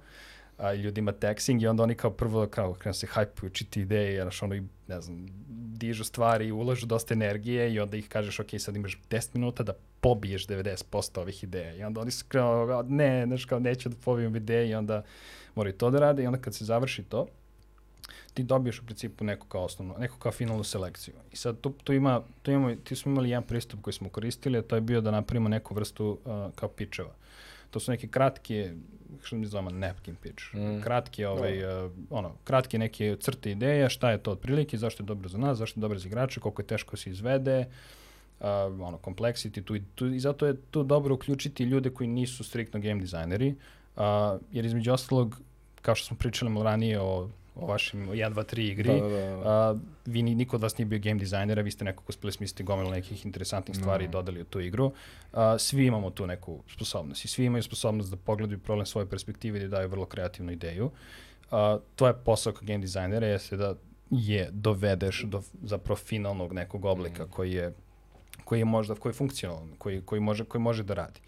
[0.61, 4.29] a, ljudima texting i onda oni kao prvo kao krenu se hajpuju, čiti ideje, jer
[4.41, 5.25] ono i, ne znam,
[5.77, 9.73] dižu stvari, ulažu dosta energije i onda ih kažeš, ok, sad imaš 10 minuta da
[10.01, 11.75] pobiješ 90% ovih ideja.
[11.75, 15.03] I onda oni su kao, ne, znaš, kao, neću da pobijem ideje i onda
[15.55, 17.27] moraju to da rade i onda kad se završi to,
[18.33, 21.13] ti dobiješ u principu neku kao osnovnu, neku kao finalnu selekciju.
[21.31, 24.57] I sad tu, tu, ima, tu imamo, ti smo imali jedan pristup koji smo koristili,
[24.57, 27.13] a to je bio da napravimo neku vrstu uh, kao pičeva.
[27.69, 28.73] To su neke kratke,
[29.23, 30.55] što mi zovemo napkin pitch.
[30.55, 30.81] Mm.
[30.81, 35.29] Kratke, ovaj, uh, ono, kratke neke crte ideje, šta je to otprilike, zašto je dobro
[35.29, 37.65] za nas, zašto je dobro za igrače, koliko je teško se izvede,
[38.39, 38.45] uh,
[38.81, 43.01] ono, complexity, tu, tu, i zato je tu dobro uključiti ljude koji nisu striktno game
[43.01, 43.55] dizajneri,
[43.95, 44.03] uh,
[44.51, 45.41] jer između ostalog,
[45.81, 49.01] kao što smo pričali ranije o o vašim 1, 2, 3 igri.
[49.01, 49.49] Da, da, da.
[49.49, 49.75] A,
[50.05, 52.91] vi ni, niko od vas nije bio game dizajnera, vi ste nekako uspeli smisliti gomilu
[52.91, 54.09] nekih interesantnih stvari no.
[54.09, 54.91] i dodali u tu igru.
[55.33, 59.59] A, svi imamo tu neku sposobnost i svi imaju sposobnost da pogledaju problem svoje perspektive
[59.59, 60.91] i da daju vrlo kreativnu ideju.
[61.51, 63.75] A, to je posao kao game dizajnera, jeste da
[64.09, 67.29] je dovedeš do zapravo finalnog nekog oblika mm.
[67.29, 67.73] koji je
[68.43, 71.19] koji je možda koji je funkcionalan, koji koji može koji može da radi.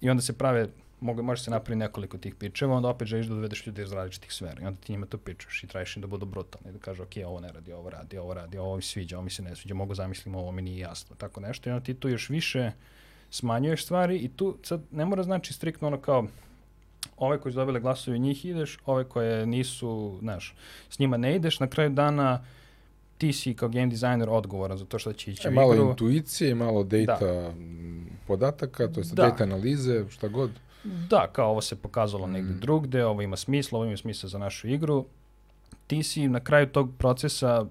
[0.00, 0.68] I onda se prave
[1.04, 4.32] mogu, može se napraviti nekoliko tih pičeva, onda opet želiš da dovedeš ljudi iz različitih
[4.32, 7.02] sfera i onda ti njima to pičeš i tražiš im da budu brutalni, da kažu
[7.02, 9.56] ok, ovo ne radi, ovo radi, ovo radi, ovo mi sviđa, ovo mi se ne
[9.56, 12.70] sviđa, mogu zamislim, ovo mi nije jasno, tako nešto i onda ti tu još više
[13.30, 16.26] smanjuješ stvari i tu sad ne mora znači striktno ono kao
[17.16, 20.54] ove koji su dobile glasove njih ideš, ove koje nisu, znaš,
[20.90, 22.44] s njima ne ideš, na kraju dana
[23.18, 25.88] ti si kao game designer odgovoran za to što će ići E, u malo igru.
[25.90, 29.22] intuicije, malo data m, podataka, to je Da.
[29.22, 30.50] data analize, šta god.
[30.84, 32.60] Da, kao ovo se pokazalo negde Mm.
[32.60, 35.06] drugde, ovo ima smisla, ovo ima smisla za našu igru.
[35.86, 37.66] Ti si na kraju tog procesa,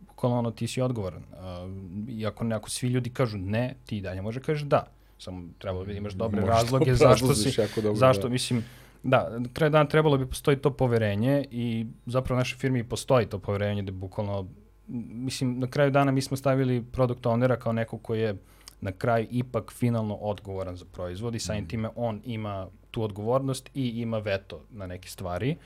[0.00, 1.22] bukvalno ono, ti si odgovoran.
[1.22, 4.86] Uh, I ako, ako svi ljudi kažu ne, ti i dalje može kažeš da.
[5.18, 8.28] Samo trebalo bi da imaš dobre to razloge zašto si, dobro, zašto, da.
[8.28, 8.64] mislim,
[9.02, 13.26] da, na kraju dana trebalo bi postoji to poverenje i zapravo u našoj firmi postoji
[13.26, 14.46] to poverenje da bukvalno,
[14.88, 18.36] mislim, na kraju dana mi smo stavili product ownera kao neko koji je
[18.80, 23.88] na kraju ipak finalno odgovoran za proizvod i samim time on ima tu odgovornost i
[23.88, 25.56] ima veto na neke stvari.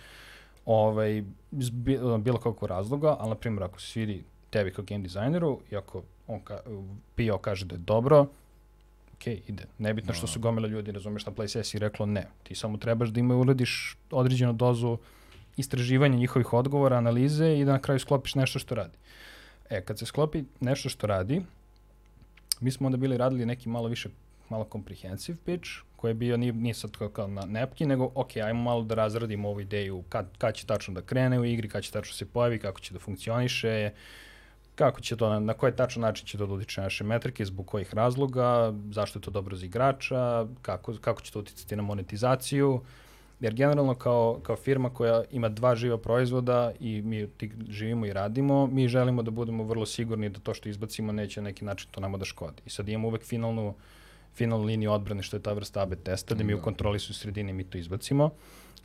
[0.67, 1.25] Ovaj,
[2.19, 6.03] bilo kakvog razloga, ali na primjer ako se svidi tebi kao game dizajneru i ako
[6.27, 6.61] on ka,
[7.17, 8.27] PO kaže da je dobro,
[9.15, 9.65] ok, ide.
[9.79, 12.27] Nebitno što su gomila ljudi, razumeš, na play sesiji reklo ne.
[12.43, 14.99] Ti samo trebaš da ima uradiš određenu dozu
[15.57, 18.99] istraživanja njihovih odgovora, analize i da na kraju sklopiš nešto što radi.
[19.71, 21.43] E, kad se sklopi nešto što radi,
[22.63, 24.09] mi smo onda bili radili neki malo više,
[24.49, 28.63] malo comprehensive pitch, koji je bio, nije, nije sad kao, na nepki, nego, ok, ajmo
[28.63, 31.93] malo da razradimo ovu ideju, kad, kad će tačno da krene u igri, kad će
[31.93, 33.91] tačno se pojavi, kako će da funkcioniše,
[34.75, 37.45] kako će to, na, na koji tačan način će to da utiče na naše metrike,
[37.45, 41.83] zbog kojih razloga, zašto je to dobro za igrača, kako, kako će to uticati na
[41.83, 42.81] monetizaciju,
[43.43, 48.13] jer generalno kao, kao firma koja ima dva živa proizvoda i mi ti živimo i
[48.13, 51.89] radimo, mi želimo da budemo vrlo sigurni da to što izbacimo neće na neki način
[51.91, 52.63] to nama da škodi.
[52.67, 53.75] I sad imamo uvek finalnu,
[54.35, 56.63] finalnu liniju odbrane što je ta vrsta AB testa, da mi u Da.
[56.63, 58.31] kontroli su sredini mi to izbacimo,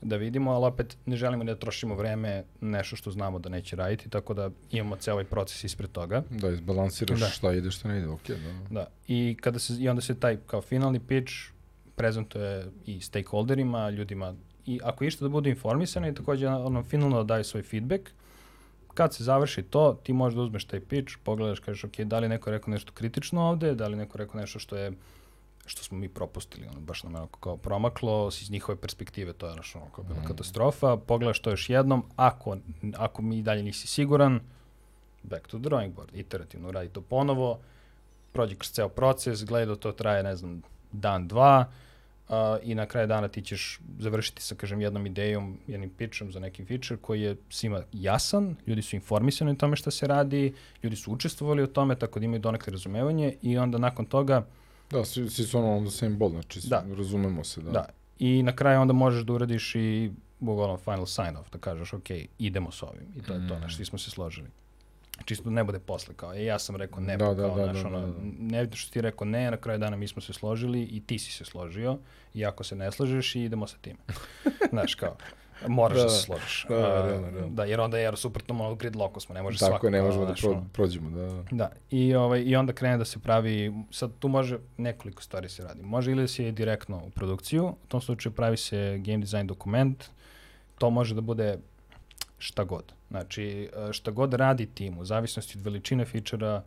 [0.02, 4.10] da vidimo, ali opet ne želimo da trošimo vreme nešto što znamo da neće raditi,
[4.10, 6.24] tako da imamo ceo ovaj proces ispred toga.
[6.30, 7.26] Da, izbalansiraš Da.
[7.28, 8.54] šta ide, šta ne ide, ok, da.
[8.70, 11.34] Da, i, kada se, i onda se taj kao finalni pitch
[11.96, 14.36] prezentuje i stakeholderima, ljudima,
[14.68, 18.10] i ako išta da budu informisani, takođe ono, finalno da daju svoj feedback.
[18.94, 22.30] Kad se završi to, ti možeš da uzmeš taj pitch, pogledaš, kažeš, ok, da li
[22.30, 24.92] neko rekao nešto kritično ovde, da li neko rekao nešto što je
[25.68, 29.52] što smo mi propustili, ono, baš nam je kao promaklo, iz njihove perspektive to je
[29.52, 32.58] ono što kao bila katastrofa, pogledaš to još jednom, ako,
[32.96, 34.40] ako mi i dalje nisi siguran,
[35.24, 37.60] back to drawing board, iterativno uradi to ponovo,
[38.34, 40.62] prođi kroz ceo proces, gledaj da to traje, ne znam,
[40.92, 41.66] dan, dva,
[42.30, 46.40] uh, i na kraju dana ti ćeš završiti sa, kažem, jednom idejom, jednim pitchom za
[46.40, 50.96] neki feature koji je svima jasan, ljudi su informisani o tome šta se radi, ljudi
[50.96, 54.46] su učestvovali u tome, tako da imaju donekle razumevanje i onda nakon toga,
[54.92, 56.86] Da, svi, svi su ono on the same ball, znači Da.
[56.98, 57.72] razumemo se, da.
[57.72, 57.86] da,
[58.20, 62.10] i na kraju onda možeš da uradiš i bukvalno final sign off, da kažeš, ok,
[62.40, 63.60] idemo s ovim, i to je to, Mm.
[63.60, 64.48] znaš, svi smo se složili.
[65.26, 67.56] Čisto da ne bude posle kao, e, ja sam rekao ne, Da, pa da, kao,
[67.58, 68.14] da, znaš, da, ono, da, da.
[68.40, 71.20] ne vidiš što ti rekao ne, na kraju dana mi smo se složili i ti
[71.20, 71.98] si se složio,
[72.34, 73.98] i ako se ne slažeš, i idemo sa tim.
[74.72, 75.16] znaš, kao,
[75.68, 76.66] moraš da, Da, se složiš.
[76.70, 77.50] da, A, realno, realno.
[77.56, 79.88] da, jer onda jer suprotno ono gridlocku smo, ne može Tako svako.
[79.88, 81.26] je, ne kao, možemo da pro, ono, prođemo, da.
[81.26, 81.44] da.
[81.52, 85.64] Da, i, ovaj, i onda krene da se pravi, sad tu može nekoliko stvari se
[85.64, 85.84] radi.
[85.84, 90.04] Može ili da se direktno u produkciju, u tom slučaju pravi se game design dokument,
[90.78, 91.58] to može da bude
[92.38, 92.84] šta god.
[93.10, 93.44] Znači,
[93.90, 96.64] e, šta god radi tim, u zavisnosti od veličine fičera,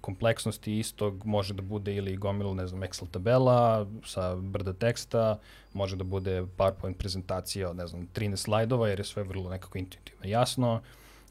[0.00, 5.38] kompleksnosti istog, može da bude ili gomil, ne znam, Excel tabela sa brda teksta,
[5.72, 9.78] može da bude PowerPoint prezentacija od, ne znam, 13 slajdova, jer je sve vrlo nekako
[9.78, 10.80] intuitivno jasno,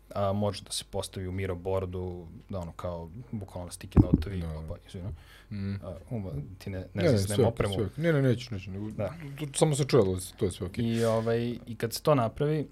[0.10, 4.48] a, može da se postavi u Miro boardu, da ono kao, bukvalno sticky notovi, Da.
[4.48, 4.60] da.
[4.60, 5.10] opa, izvino,
[5.52, 5.76] Mm.
[5.76, 7.73] a, uma, ti ne, ne, Ne, ne, znam sve, opremu.
[7.73, 9.14] sve, ne, ne, neću, neću, nego, Da.
[9.56, 10.03] samo se čuje,
[10.38, 10.86] to je sve okej.
[10.86, 12.68] I, ovaj, I kad se to napravi,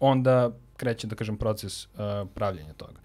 [0.00, 1.90] onda kreće, da kažem, proces uh,
[2.34, 3.00] pravljenja toga.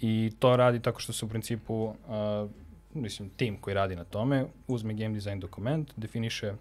[0.00, 2.50] I to radi tako što se u principu, uh,
[2.94, 6.54] mislim, tim koji radi na tome, uzme game design dokument, definiše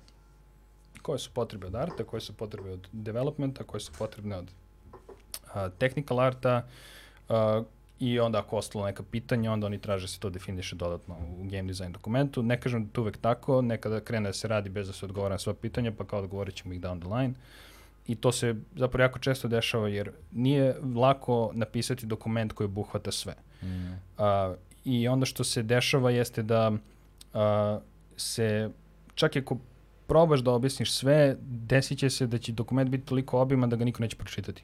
[1.01, 5.71] koje su potrebe od arta, koje su potrebe od developmenta, koje su potrebne od uh,
[5.77, 6.65] technical arta,
[7.29, 7.35] uh,
[7.99, 11.43] i onda ako ostalo neka pitanja, onda oni traže da se to definiše dodatno u
[11.43, 12.43] game design dokumentu.
[12.43, 15.35] Ne kažem da to uvek tako, nekada krene da se radi bez da se odgovara
[15.35, 17.33] na sva pitanja, pa kao odgovorit ćemo ih down the line.
[18.07, 23.33] I to se zapravo jako često dešava jer nije lako napisati dokument koji obuhvata sve.
[23.63, 23.93] Mm.
[24.17, 24.55] A,
[24.85, 26.71] I onda što se dešava jeste da
[27.33, 27.79] a,
[28.17, 28.69] se,
[29.15, 29.57] čak i ako
[30.07, 33.85] probaš da objasniš sve, desit će se da će dokument biti toliko obiman da ga
[33.85, 34.63] niko neće pročitati.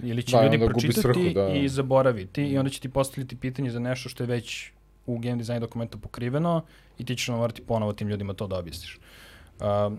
[0.00, 1.48] Ili će Da, ljudi pročitati svrhu, da.
[1.48, 4.70] i zaboraviti i onda će ti postaviti pitanje za nešto što je već
[5.06, 6.62] u game design dokumentu pokriveno
[6.98, 8.98] i ti ćeš morati ponovo tim ljudima to da objasniš.
[9.60, 9.98] Um,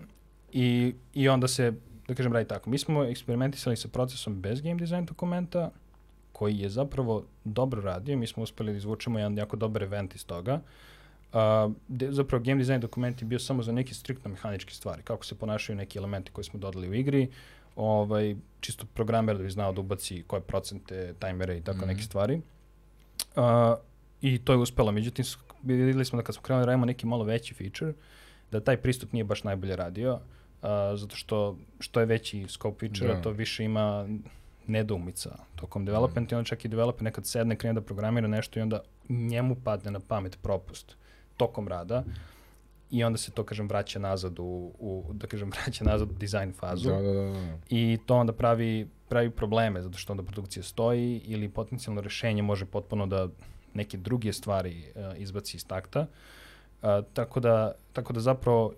[0.52, 1.72] i, I onda se,
[2.08, 2.70] da kažem, radi tako.
[2.70, 5.70] Mi smo eksperimentisali sa procesom bez game design dokumenta,
[6.32, 8.16] koji je zapravo dobro radio.
[8.16, 10.60] Mi smo uspeli da izvučemo jedan jako dobar event iz toga.
[11.32, 15.24] Uh, de, zapravo game design dokument je bio samo za neke striktno mehaničke stvari, kako
[15.24, 17.28] se ponašaju neki elementi koje smo dodali u igri,
[17.76, 21.86] ovaj, čisto programer da bi znao da ubaci koje procente, tajmere i tako Mhm.
[21.88, 22.40] neke stvari.
[23.36, 23.42] Uh,
[24.20, 24.92] I to je uspelo.
[24.92, 25.24] Međutim,
[25.62, 27.92] videli smo da kad smo krenuli da radimo neki malo veći feature,
[28.50, 30.20] da taj pristup nije baš najbolje radio, uh,
[30.94, 33.22] zato što što je veći scope feature Da.
[33.22, 34.08] to više ima
[34.66, 38.62] nedoumica tokom developmenta i onda čak i developer nekad sedne, krene da programira nešto i
[38.62, 40.96] onda njemu padne na pamet propust
[41.36, 42.04] tokom rada
[42.90, 46.52] i onda se to, kažem, vraća nazad u, u da kažem, vraća nazad u dizajn
[46.52, 46.88] fazu.
[46.88, 47.58] Da, da, da, da.
[47.70, 52.64] I to onda pravi, pravi probleme, zato što onda produkcija stoji ili potencijalno rešenje može
[52.64, 53.28] potpuno da
[53.74, 56.00] neke druge stvari uh, izbaci iz takta.
[56.82, 58.72] Uh, tako, da, tako da zapravo,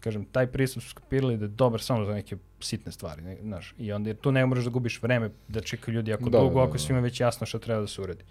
[0.00, 3.74] kažem, taj pristup su skapirali da je dobar samo za neke sitne stvari, ne, znaš,
[3.78, 6.60] i onda jer tu ne možeš da gubiš vreme da čekaju ljudi jako Da, dugo,
[6.60, 6.78] da, ako da.
[6.78, 8.24] svima već jasno šta treba da se uradi.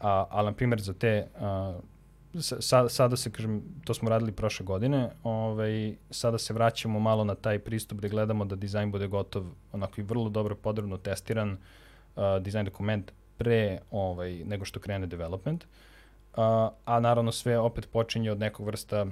[0.00, 4.66] A, ali, na primjer, za te, uh, sa, sada se, kažem, to smo radili prošle
[4.66, 9.46] godine, ovaj, sada se vraćamo malo na taj pristup gde gledamo da dizajn bude gotov,
[9.72, 15.64] onako i vrlo dobro podrobno testiran uh, dizajn dokument pre ovaj, nego što krene development.
[15.64, 16.38] Uh,
[16.84, 19.06] a naravno sve opet počinje od nekog vrsta,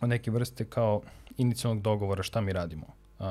[0.00, 1.02] od neke vrste kao
[1.36, 2.86] inicijalnog dogovora šta mi radimo.
[3.18, 3.26] Uh,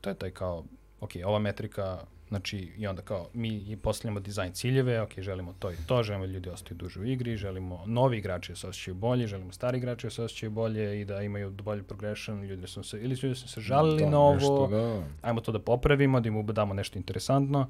[0.00, 0.64] to je taj kao,
[1.00, 5.76] ok, ova metrika, znači i onda kao mi postavljamo dizajn ciljeve, ok, želimo to i
[5.86, 9.26] to, želimo da ljudi ostaju duže u igri, želimo novi igrači da se osjećaju bolje,
[9.26, 12.82] želimo stari igrači da se osjećaju bolje i da imaju bolji progression, ljudi da su
[12.82, 15.02] se, ili su ljudi su se žalili Da, na ovo, nešto, da.
[15.22, 17.68] ajmo to da popravimo, da im damo nešto interesantno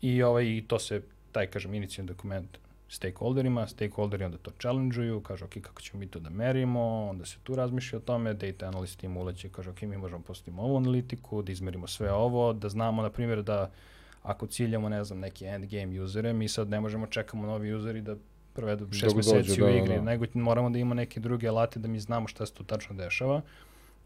[0.00, 1.02] i ovaj, i to se,
[1.32, 2.58] taj, kažem, inicijalni dokument
[2.92, 7.36] stakeholderima, stakeholderi onda to challenge-uju, kažu, ok, kako ćemo mi to da merimo, onda se
[7.42, 11.42] tu razmišlja o tome, data analyst im uleće, kaže, ok, mi možemo postaviti ovu analitiku,
[11.42, 13.70] da izmerimo sve ovo, da znamo, na primjer, da
[14.22, 18.16] ako ciljamo, ne znam, neki endgame usere, mi sad ne možemo čekamo novi useri da
[18.52, 20.02] provedu šest Dok meseci dođu, u da, igri, da.
[20.02, 23.40] nego moramo da imamo neke druge alate da mi znamo šta se tu tačno dešava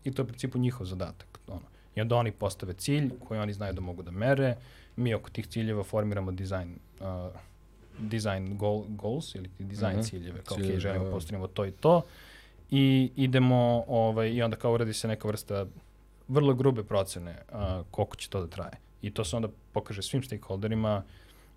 [0.05, 1.41] i to je u principu njihov zadatak.
[1.49, 1.67] Ono.
[1.95, 4.57] I onda oni postave cilj koji oni znaju da mogu da mere,
[4.97, 7.07] mi oko tih ciljeva formiramo dizajn uh,
[7.99, 10.03] design goal, goals ili ti dizajn Mhm.
[10.03, 12.03] ciljeve, kao Ciljeve, ok, želimo da, postavimo to i to
[12.71, 15.67] i idemo, ovaj, i onda kao uradi se neka vrsta
[16.29, 17.59] vrlo grube procene uh,
[17.91, 18.73] koliko će to da traje.
[19.03, 21.03] I to se onda pokaže svim stakeholderima,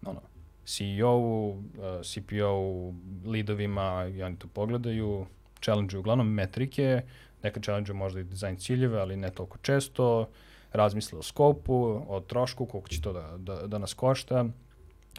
[0.05, 0.21] ono,
[0.65, 2.93] CEO-u, uh, CPO-u,
[3.25, 5.25] leadovima, i oni to pogledaju,
[5.61, 7.01] challenge uglavnom metrike,
[7.43, 10.29] neka challenge možda i dizajn ciljeve, ali ne toliko često,
[10.73, 14.45] razmisle o skopu, o trošku, koliko će to da, da, da nas košta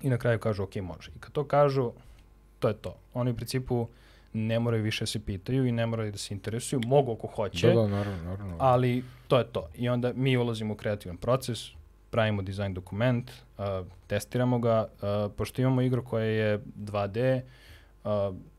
[0.03, 1.11] i na kraju kažu ok, može.
[1.17, 1.93] I kad to kažu,
[2.59, 2.97] to je to.
[3.15, 3.89] Oni u principu
[4.33, 7.67] ne moraju više da se pitaju i ne moraju da se interesuju, mogu ako hoće,
[7.67, 8.57] Da, da, naravno, naravno.
[8.59, 9.69] ali to je to.
[9.75, 11.59] I onda mi ulazimo u kreativan proces,
[12.11, 13.65] pravimo dizajn dokument, uh,
[14.07, 17.43] testiramo ga, uh, pošto imamo igru koja je 2D uh,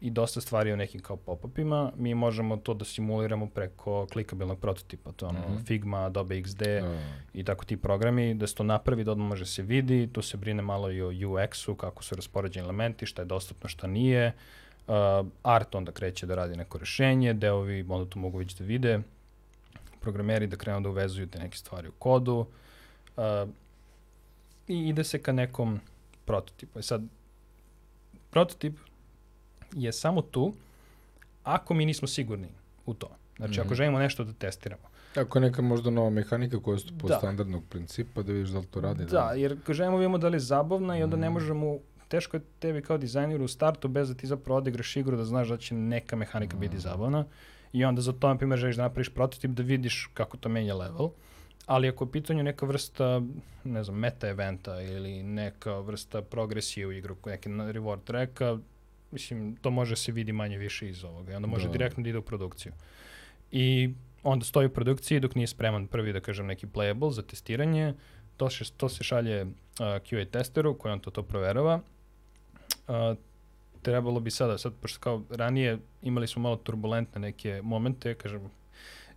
[0.01, 5.11] i dosta stvari o nekim kao pop-upima, mi možemo to da simuliramo preko klikabilnog prototipa,
[5.11, 5.63] to je ono Mhm.
[5.63, 6.99] Figma, Adobe XD Da.
[7.34, 10.38] i tako ti programi, da se to napravi, da odmah može se vidi, tu se
[10.38, 14.34] brine malo i o UX-u, kako su raspoređeni elementi, šta je dostupno, šta nije,
[14.88, 14.93] uh,
[15.43, 18.99] art onda kreće da radi neko rešenje, deovi onda to mogu već da vide,
[20.01, 22.45] programeri da krenu da uvezuju te neke stvari u kodu
[23.18, 23.23] uh,
[24.68, 25.80] i ide se ka nekom
[26.26, 26.80] prototipu.
[26.80, 27.01] E sad,
[28.30, 28.77] prototip
[29.73, 30.53] je samo tu
[31.43, 32.48] ako mi nismo sigurni
[32.85, 33.07] u to.
[33.38, 33.61] Znači, Mhm.
[33.61, 34.84] ako želimo nešto da testiramo.
[35.15, 37.18] Ako je neka možda nova mehanika koja je po Da.
[37.18, 39.06] standardnog principa, da vidiš da li to radi.
[39.06, 41.34] Da, jer ako želimo vidimo da li je zabavna i onda ne Mm.
[41.34, 41.77] možemo,
[42.07, 45.48] teško je tebi kao dizajneru u startu bez da ti zapravo odigraš igru da znaš
[45.48, 46.80] da će neka mehanika biti Mm.
[46.80, 47.26] zabavna
[47.73, 50.76] i onda za to, na primjer, želiš da napraviš prototip da vidiš kako to menja
[50.76, 51.10] level.
[51.65, 53.22] Ali ako je u pitanju neka vrsta,
[53.64, 58.57] ne znam, meta eventa ili neka vrsta progresije u igru, neki reward tracka,
[59.11, 61.71] mislim, to može se vidi manje više iz ovoga i onda može Da.
[61.71, 62.71] direktno da ide u produkciju.
[63.51, 63.89] I
[64.23, 67.93] onda stoji u produkciji dok nije spreman prvi, da kažem, neki playable za testiranje,
[68.38, 71.81] to, še, to se šalje uh, QA testeru koji on to, to proverava.
[72.88, 73.17] Uh,
[73.81, 78.49] trebalo bi sada, sad, pošto kao ranije imali smo malo turbulentne neke momente, kažem,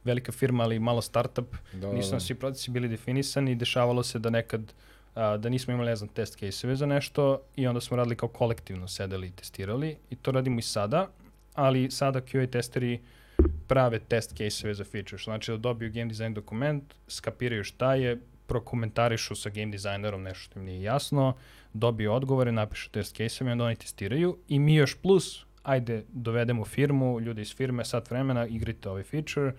[0.04, 4.18] velika firma, ali malo startup, Da, nisu nam svi procesi bili definisani i dešavalo se
[4.18, 4.72] da nekad
[5.14, 8.28] a, da nismo imali, ne znam, test case-eve za nešto i onda smo radili kao
[8.28, 11.08] kolektivno sedeli i testirali i to radimo i sada,
[11.54, 13.00] ali sada QA testeri
[13.66, 18.20] prave test case-eve za feature, što znači da dobiju game design dokument, skapiraju šta je,
[18.46, 21.34] prokomentarišu sa game designerom nešto što im nije jasno,
[21.72, 26.64] dobiju odgovore, napišu test case-eve i onda oni testiraju i mi još plus, ajde, dovedemo
[26.64, 29.52] firmu, ljudi iz firme, sat vremena, igrite ovaj feature,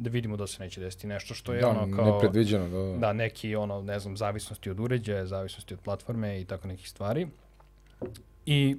[0.00, 2.14] da vidimo da se neće desiti nešto što je da, ono kao...
[2.14, 2.98] nepredviđeno, da, da.
[2.98, 7.26] Da, neki, ono, ne znam, zavisnosti od uređaja, zavisnosti od platforme i tako nekih stvari.
[8.46, 8.76] I,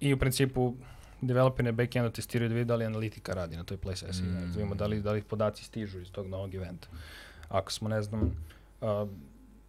[0.00, 0.74] i u principu
[1.20, 4.26] developeri na backendu testiraju da vidi da li analitika radi na toj play sesiji.
[4.26, 4.34] Mm.
[4.34, 6.88] Da vidimo da li, da li podaci stižu iz tog novog eventa.
[7.48, 8.22] Ako smo, ne znam,
[8.80, 9.08] uh,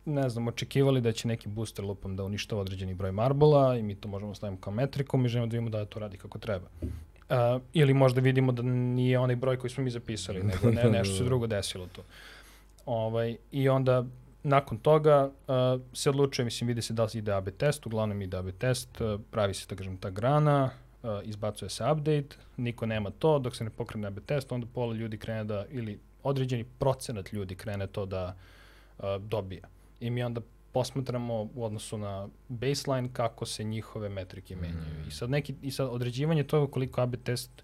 [0.06, 3.96] ne znam, očekivali da će neki booster lupom da uništava određeni broj marbola i mi
[3.96, 6.68] to možemo staviti kao metriku, mi želimo da vidimo da to radi kako treba.
[7.30, 11.16] Uh, ili možda vidimo da nije onaj broj koji smo mi zapisali, nego ne, nešto
[11.16, 12.02] se drugo desilo tu.
[12.86, 14.06] Ovaj, I onda
[14.44, 18.38] nakon toga uh, se odlučuje, mislim, vidi se da li ide AB test, uglavnom ide
[18.38, 20.70] AB test, uh, pravi se, da kažem, ta grana,
[21.04, 24.94] uh, izbacuje se update, niko nema to, dok se ne pokrene AB test, onda pola
[24.94, 28.36] ljudi krene da, ili određeni procenat ljudi krene to da
[28.98, 29.68] uh, dobija.
[30.00, 30.42] I mi onda
[30.72, 35.08] posmatramo u odnosu na baseline kako se njihove metrike menjaju.
[35.08, 37.64] I sad, neki, i sad određivanje toga koliko AB test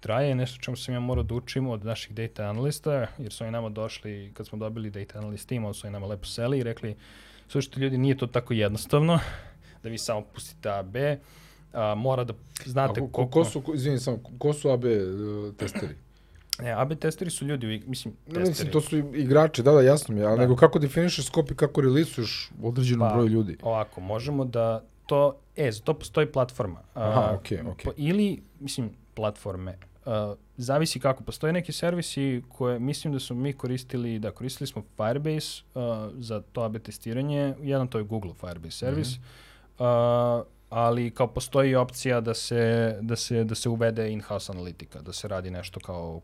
[0.00, 3.44] traje je nešto čemu sam ja morao da učim od naših data analista, jer su
[3.44, 6.58] oni nama došli, kad smo dobili data analyst team, oni su oni nama lepo seli
[6.58, 6.96] i rekli,
[7.48, 9.18] slušajte ljudi, nije to tako jednostavno,
[9.82, 10.96] da vi samo pustite AB,
[11.72, 12.34] a, mora da
[12.64, 13.32] znate A, ko, koliko...
[13.32, 15.94] ko su, izvini samo, ko su AB uh, testeri?
[16.58, 18.48] Ne, AB testeri su ljudi, mislim, Ne, testeri.
[18.48, 20.42] mislim, to su igrači, da, da, jasno mi je, ali Da.
[20.42, 23.56] nego kako definišeš skop i kako relisuješ određenom Pa, broju ljudi?
[23.62, 26.80] Ovako, možemo da to, e, za to postoji platforma.
[26.94, 27.84] Aha, okej, okej.
[27.84, 29.78] po- Ili, mislim, platforme.
[30.04, 30.12] Uh,
[30.56, 31.24] zavisi kako.
[31.24, 35.82] Postoje neki servisi koje mislim da smo mi koristili, da koristili smo Firebase uh,
[36.14, 37.54] za to AB testiranje.
[37.60, 39.08] Jedan to je Google Firebase servis.
[39.08, 39.84] uh,
[40.70, 42.62] ali kao postoji opcija da se,
[43.00, 46.20] da se, da se uvede in-house analitika, da se radi nešto kao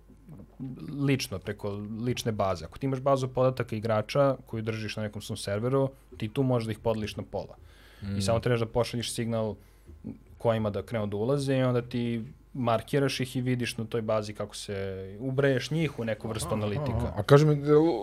[1.06, 1.70] lično, preko
[2.04, 2.64] lične baze.
[2.64, 6.66] Ako ti imaš bazu podataka igrača koju držiš na nekom svom serveru, ti tu možeš
[6.66, 7.56] da ih podeliš na pola.
[8.18, 9.54] I samo trebaš da pošalješ signal
[10.38, 12.22] kojima da krenu da ulaze i onda ti
[12.54, 14.76] markiraš ih i vidiš na toj bazi kako se
[15.20, 17.12] ubreješ njih u neku vrstu analitika.
[17.16, 17.58] A kaži mi, e,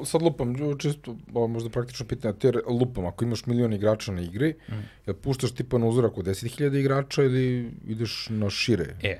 [0.05, 4.55] sad lupam, čisto, ovo možda praktično pitanje, ti lupam, ako imaš milion igrača na igri,
[4.69, 4.73] Mm.
[5.05, 8.95] jel puštaš tipa na uzorak od 10.000 igrača ili ideš na šire?
[9.03, 9.19] E,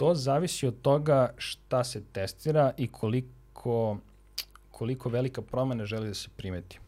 [0.00, 3.96] to zavisi od toga šta se testira i koliko,
[4.70, 6.78] koliko velika promena želi da se primeti.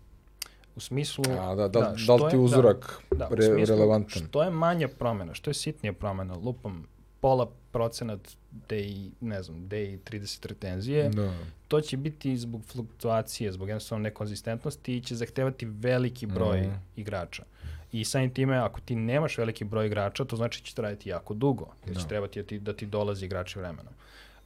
[0.77, 1.25] U smislu...
[1.31, 4.23] A, da, da, da, da li ti je- je uzorak da, re, smislu, relevantan?
[4.23, 6.87] Što je manja promena, što je sitnija promena, lupam
[7.21, 8.29] pola procenat
[8.69, 11.33] day, ne znam, day 30 retenzije, Da.
[11.69, 16.75] to će biti zbog fluktuacije, zbog jednostavno nekonzistentnosti i će zahtevati veliki broj Mhm.
[16.97, 17.45] igrača.
[17.93, 21.35] I samim time, ako ti nemaš veliki broj igrača, to znači da će trajati jako
[21.35, 22.09] dugo, jer će Da.
[22.09, 23.93] trebati da ti, da ti dolazi igrači vremenom.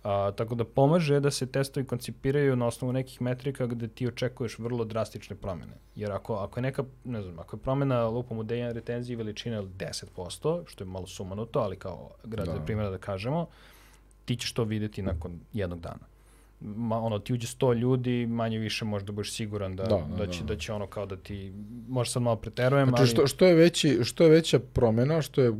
[0.04, 4.58] A, tako da pomaže da se testovi koncipiraju na osnovu nekih metrika gde ti očekuješ
[4.58, 5.72] vrlo drastične promene.
[5.96, 9.58] Jer ako, ako je neka, ne znam, ako je promena lupom u day retenziji veličine
[9.58, 12.64] od 10%, što je malo sumanuto, ali kao grad da.
[12.64, 13.46] primjera da kažemo,
[14.24, 16.06] ti ćeš to videti nakon jednog dana.
[16.60, 20.16] Ma, ono, ti uđe 100 ljudi, manje više možda budeš siguran da, Da, da, da,
[20.16, 20.46] da, će, da.
[20.46, 21.52] da će ono kao da ti,
[21.88, 23.08] možda sad malo preterujem, Znači, ali...
[23.08, 25.52] što, što, je veći, što je veća promena, što je,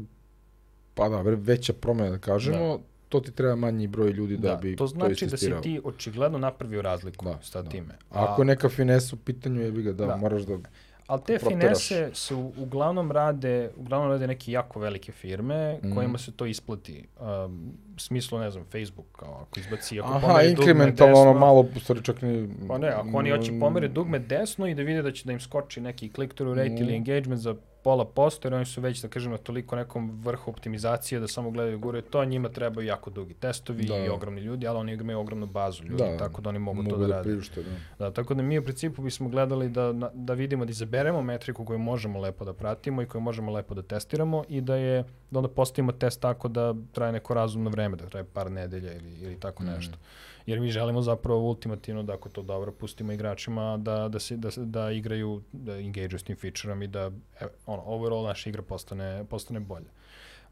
[0.95, 2.79] pa da, veća promena, da kažemo,
[3.09, 6.39] to ti treba manji broj ljudi da, da, bi to znači da si ti očigledno
[6.39, 7.69] napravio razliku Da, sa da.
[7.71, 7.95] time.
[8.11, 10.17] A ako je neka finesa u pitanju, jebi ga, da, Da.
[10.17, 10.59] moraš da...
[11.07, 11.53] Ali te proteraš.
[11.89, 15.95] finese se u- uglavnom rade, uglavnom rade neke jako velike firme Mhm.
[15.95, 17.05] kojima se to isplati.
[17.47, 21.41] Um, smislu, ne znam, Facebook, kao ako izbaci, ako Aha, pomeri dugme inkrementalno, ono desno-
[21.41, 22.49] malo, u stvari čak ni...
[22.69, 25.41] Pa ne, ako oni hoće pomere dugme desno i da vide da će da im
[25.41, 26.79] skoči neki click-through rate Mm.
[26.79, 27.55] ili engagement za
[27.85, 31.51] pola posto, jer oni su već, da kažem, na toliko nekom vrhu optimizacije da samo
[31.51, 33.97] gledaju gure to, njima trebaju jako dugi testovi Da.
[33.97, 36.91] i ogromni ljudi, ali oni imaju ogromnu bazu ljudi, Da, tako da oni mogu, mogu
[36.91, 37.23] to da, da rade.
[37.23, 37.71] priušte, da.
[38.01, 41.79] Da, tako da mi u principu bismo gledali da, da vidimo, da izaberemo metriku koju
[41.79, 45.49] možemo lepo da pratimo i koju možemo lepo da testiramo i da je, da onda
[45.51, 49.63] postavimo test tako da traje neko razumno vreme, da traje par nedelja ili, ili tako
[49.63, 49.67] Mm.
[49.67, 49.99] nešto.
[50.47, 54.49] Jer mi želimo zapravo ultimativno da ako to dobro pustimo igračima da, da, se, da,
[54.57, 57.11] da igraju, da engageuju s tim featureom i da
[57.41, 59.91] e, ono, overall naša igra postane, postane bolja.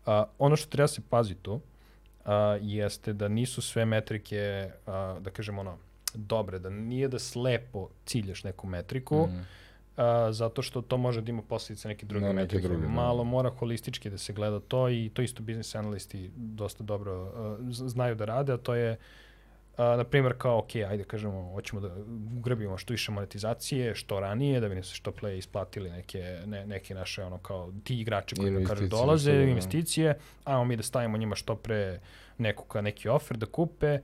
[0.06, 1.60] A, ono što treba se pazi tu
[2.24, 4.40] a, jeste da nisu sve metrike,
[4.86, 5.78] a, da kažemo ono,
[6.14, 9.40] dobre, da nije da slepo ciljaš neku metriku, Mhm.
[9.96, 12.88] A, zato što to može da ima posljedice neke druge Na neke druge, da.
[12.88, 17.56] Malo mora holistički da se gleda to i to isto biznis analisti dosta dobro a,
[17.70, 18.96] znaju da rade, a to je
[19.76, 21.88] a, na primjer kao, ok, ajde kažemo, hoćemo da
[22.38, 26.94] ugrbimo što više monetizacije, što ranije, da bi se što play isplatili neke, ne, neke
[26.94, 31.34] naše, ono kao, ti igrači koji da kažu dolaze, investicije, ajmo mi da stavimo njima
[31.34, 32.00] što pre
[32.38, 33.98] neku, neki offer da kupe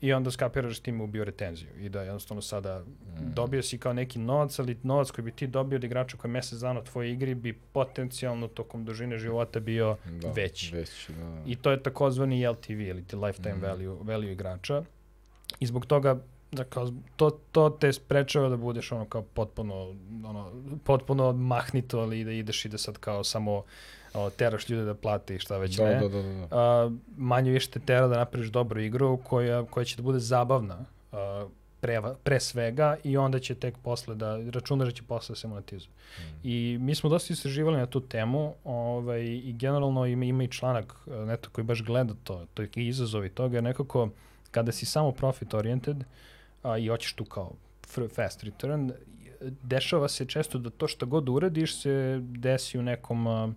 [0.00, 3.32] i onda skapiraš da tim ubio retenziju i da jednostavno sada Mm.
[3.34, 6.32] dobio si kao neki novac, ali novac koji bi ti dobio od igrača koji je
[6.32, 10.74] mesec dana u tvojoj igri bi potencijalno tokom dužine života bio Da, veći.
[10.74, 11.42] Veći, da.
[11.46, 13.64] I to je takozvani LTV ili ti lifetime Mhm.
[13.64, 14.82] value, value igrača.
[15.60, 16.20] I zbog toga
[16.52, 19.74] da kao, to, to te sprečava da budeš ono kao potpuno,
[20.24, 20.52] ono,
[20.84, 23.64] potpuno mahnito, ali da ideš i da sad kao samo
[24.14, 25.94] o, teraš ljude da plate i šta već da, ne.
[25.94, 26.46] da, da, da, da.
[26.50, 30.84] A, manje više te tera da napraviš dobru igru koja, koja će da bude zabavna.
[31.12, 31.46] A,
[31.80, 35.48] pre, pre svega i onda će tek posle da, računar da će posle da se
[35.48, 35.90] monetizuje.
[35.90, 36.22] Mm.
[36.44, 40.94] I mi smo dosta istraživali na tu temu ovaj, i generalno ima, ima i članak
[41.26, 44.08] neto koji baš gleda to, to je izazovi toga, nekako
[44.50, 46.04] kada si samo profit oriented
[46.62, 47.52] a, i hoćeš tu kao
[48.14, 48.92] fast return,
[49.62, 53.50] dešava se često da to što god uradiš se desi u nekom uh,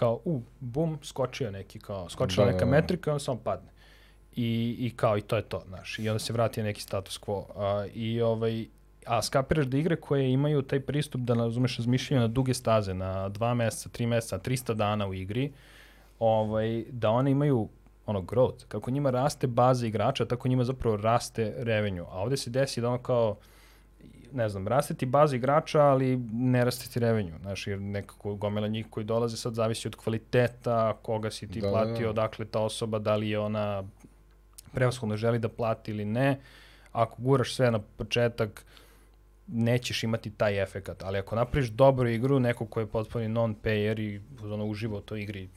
[0.00, 2.76] kao, u, bum, skočio neki, kao, skočila da, neka da, da.
[2.76, 3.70] metrika, on samo padne.
[4.36, 7.38] I, I kao, i to je to, znaš, i onda se vrati neki status quo.
[7.38, 8.66] Uh, I ovaj,
[9.06, 13.28] a skapiraš da igre koje imaju taj pristup da, razumeš, razmišljaju na duge staze, na
[13.28, 15.52] dva meseca, tri meseca, 300 dana u igri,
[16.18, 17.68] ovaj, da one imaju
[18.06, 22.06] ono growth, kako njima raste baza igrača, tako njima zapravo raste revenue.
[22.08, 23.36] A ovde se desi da ono kao,
[24.32, 28.68] ne znam, raste ti baza igrača, ali ne raste ti revenju, znaš, jer nekako gomela
[28.68, 32.10] njih koji dolaze sad zavisi od kvaliteta, koga si ti da, platio, da.
[32.10, 33.84] odakle ta osoba, da li je ona
[34.72, 36.40] prevashodno želi da plati ili ne.
[36.92, 38.64] Ako guraš sve na početak,
[39.46, 44.20] nećeš imati taj efekat, ali ako napraviš dobru igru, neko ko je potpuno non-payer i
[44.42, 45.48] ono, uživo u toj igri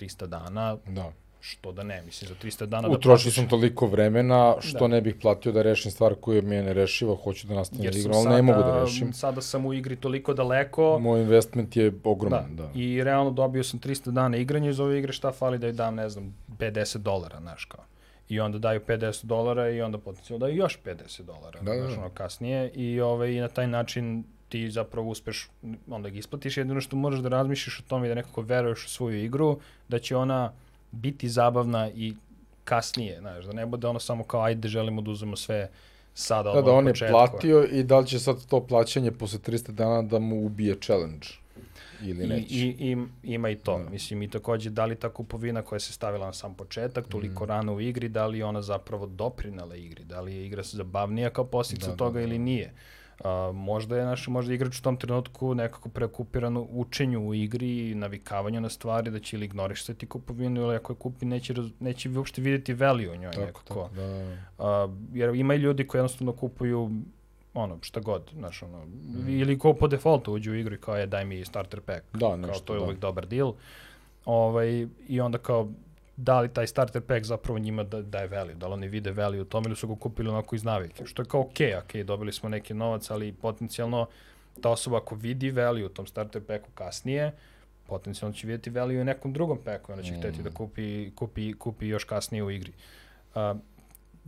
[0.00, 3.86] 300 dana, da što da ne, mislim, za 300 dana Utrošio da Utrošio sam toliko
[3.86, 4.88] vremena, što da.
[4.88, 8.16] ne bih platio da rešim stvar koju mi je nerešiva, hoću da nastavim da igram,
[8.16, 9.12] ali ne mogu da rešim.
[9.12, 10.98] Sada sam u igri toliko daleko.
[10.98, 12.62] Moj investment je ogroman, da.
[12.62, 12.70] da.
[12.74, 15.94] I realno dobio sam 300 dana igranja iz ove igre, šta fali da je dam,
[15.94, 17.84] ne znam, 50 dolara, znaš kao.
[18.28, 21.80] I onda daju 50 dolara i onda potencijalno daju još 50 dolara, da, da.
[21.80, 22.70] znaš, ono, kasnije.
[22.74, 25.48] I, ovaj, I na taj način ti zapravo uspeš,
[25.90, 26.56] onda ga isplatiš.
[26.56, 29.58] Jedino što možeš da razmišljaš o tome i da nekako veruješ u svoju igru,
[29.88, 30.52] da će ona
[30.92, 32.14] biti zabavna i
[32.64, 35.70] kasnije, znaš, da ne bude ono samo kao ajde želimo da uzmemo sve
[36.14, 39.70] sada da, da on je platio i da li će sad to plaćanje posle 300
[39.70, 41.26] dana da mu ubije challenge
[42.02, 42.54] ili neće.
[42.54, 43.78] I, i, i, ima i to.
[43.78, 43.90] Da.
[43.90, 47.48] Mislim, i takođe, da li ta kupovina koja se stavila na sam početak, toliko mm.
[47.48, 51.44] rano u igri, da li ona zapravo doprinala igri, da li je igra zabavnija kao
[51.44, 52.26] posljedica da, da, toga da, da.
[52.26, 52.72] ili nije.
[53.24, 57.94] A, možda je naš možda igrač u tom trenutku nekako preokupiran učenju u igri i
[57.94, 62.42] navikavanju na stvari, da će ili ignorisati kupovinu ili ako je kupi neće, neće uopšte
[62.42, 63.62] videti value u njoj tako, nekako.
[63.64, 64.36] Tako, da.
[64.58, 66.90] A, jer ima i ljudi koji jednostavno kupuju
[67.54, 69.28] ono, šta god, znaš, ono, mm.
[69.28, 72.36] ili ko po defaultu uđe u igru i kao je daj mi starter pack, da,
[72.36, 72.84] nešto, kao to je da.
[72.84, 73.52] uvek dobar deal.
[74.24, 75.68] Ovaj, I onda kao
[76.22, 79.40] da li taj starter pack zapravo njima da, daje value, da li oni vide value
[79.40, 82.32] u tome ili su ga kupili onako iz navike, što je kao okej, okay, dobili
[82.32, 84.06] smo neki novac, ali potencijalno
[84.60, 87.32] ta osoba ako vidi value u tom starter packu kasnije,
[87.86, 90.18] potencijalno će vidjeti value u nekom drugom packu, onda će mm.
[90.18, 92.72] hteti da kupi, kupi, kupi još kasnije u igri.
[93.34, 93.56] Uh,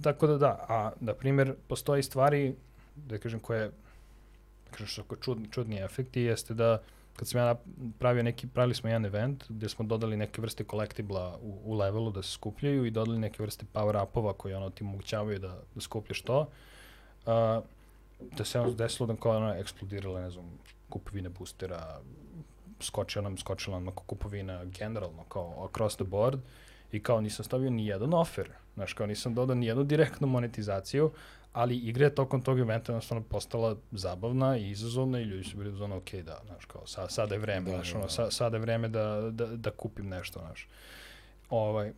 [0.03, 2.55] tako da da, a na primjer postoji stvari,
[2.97, 3.69] da kažem koje,
[4.65, 7.55] da kažem što čudni, čudni efekti, jeste da uh, kad sam ja
[7.99, 12.11] pravio neki, pravili smo jedan event gde smo dodali neke vrste kolektibla u, u levelu
[12.11, 16.23] da se skupljaju i dodali neke vrste power-upova koji ono ti mogućavaju da, da skupljaš
[16.23, 16.41] to.
[16.41, 17.65] Uh,
[18.37, 20.59] da se ono desilo da kao ono eksplodirala, ne znam,
[20.89, 22.01] kupovine boostera,
[22.81, 26.41] skočila nam, skočila nam kupovina generalno, kao across the board
[26.93, 31.11] i kao nisam stavio ni jedan offer, znaš, kao nisam dodao ni jednu direktnu monetizaciju,
[31.53, 35.71] ali igra je tokom tog eventa jednostavno postala zabavna i izazovna i ljudi su bili
[35.71, 38.13] uzmano, ok, da, znaš, kao, sa, sada je vreme, da, znaš, da, ono, da.
[38.13, 40.69] sa, sada je vreme da, da, da kupim nešto, znaš.
[41.51, 41.93] Ovaj,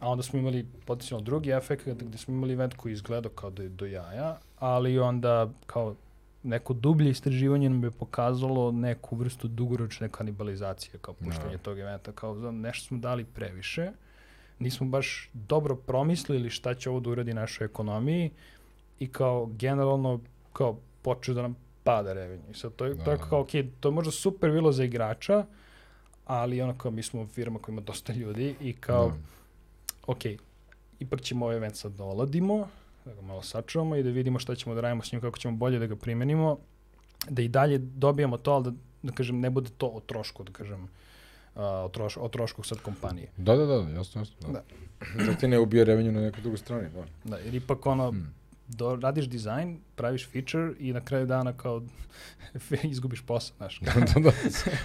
[0.00, 3.62] a onda smo imali potencijalno drugi efekt gde smo imali event koji izgledao kao da
[3.62, 5.94] je do jaja, ali onda kao
[6.42, 11.58] neko dublje istraživanje nam je pokazalo neku vrstu dugoročne kanibalizacije kao puštanje no.
[11.58, 13.92] tog eventa, kao nešto smo dali previše,
[14.58, 18.30] nismo baš dobro promislili šta će ovo da uradi našoj ekonomiji,
[18.98, 20.20] i kao generalno
[20.52, 22.50] kao počeo da nam pada revenue.
[22.50, 23.04] I sad to je, da.
[23.04, 23.50] to je kao, ok,
[23.80, 25.44] to je možda super bilo za igrača,
[26.24, 29.14] ali ono kao mi smo firma koja ima dosta ljudi i kao, da.
[30.06, 30.24] ok,
[30.98, 32.68] ipak ćemo ovaj event sad da oladimo,
[33.04, 35.56] da ga malo sačuvamo i da vidimo šta ćemo da radimo s njim, kako ćemo
[35.56, 36.58] bolje da ga primenimo,
[37.28, 38.72] da i dalje dobijamo to, ali da,
[39.02, 40.90] da kažem, ne bude to o trošku, da kažem, uh,
[41.54, 43.28] o, troš, o trošku sad kompanije.
[43.36, 44.36] Da, da, da, jasno, jasno.
[44.40, 44.52] Da.
[44.52, 45.24] da.
[45.24, 46.88] da ti ne ubije revenue na nekoj drugoj strani.
[46.94, 48.34] Da, da jer ipak ono, hmm
[48.68, 51.82] do, radiš dizajn, praviš feature i na kraju dana kao
[52.82, 53.80] izgubiš posao, znaš.
[53.80, 54.30] da, da, da.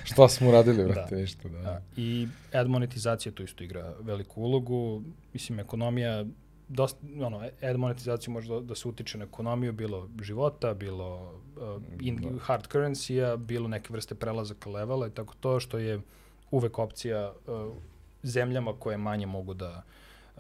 [0.04, 1.22] Šta smo radili, vrate, da.
[1.22, 1.60] ništa, da.
[1.60, 1.82] da.
[1.98, 5.04] I ad monetizacija tu isto igra veliku ulogu.
[5.34, 6.26] Mislim, ekonomija,
[6.68, 11.84] dosta, ono, ad monetizacija može da, da se utiče na ekonomiju, bilo života, bilo uh,
[12.00, 12.40] in, da.
[12.40, 16.00] hard currency-a, bilo neke vrste prelazaka levela i tako to, što je
[16.52, 17.76] uvek opcija uh,
[18.24, 19.84] zemljama koje manje mogu da,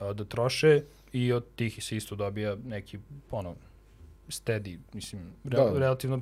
[0.02, 0.82] uh, da troše
[1.14, 3.00] i od tih se isto dobija neki,
[3.32, 3.56] ono,
[4.30, 5.80] steady, mislim, re, da.
[5.80, 6.22] relativno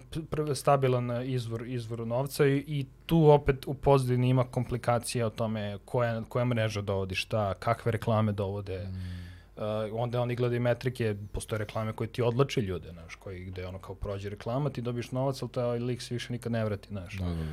[0.56, 6.24] stabilan izvor, izvor novca i, i tu opet u pozadini ima komplikacija o tome koja,
[6.30, 9.27] koja mreža dovodi šta, kakve reklame dovode, mm.
[9.58, 13.80] Uh, onda oni gledaju metrike, postoje reklame koje ti odlače ljude, znaš, koji gde ono
[13.80, 17.18] kao prođe reklama, ti dobiješ novac, ali taj lik se više nikad ne vrati, znaš.
[17.18, 17.44] Da, da, da.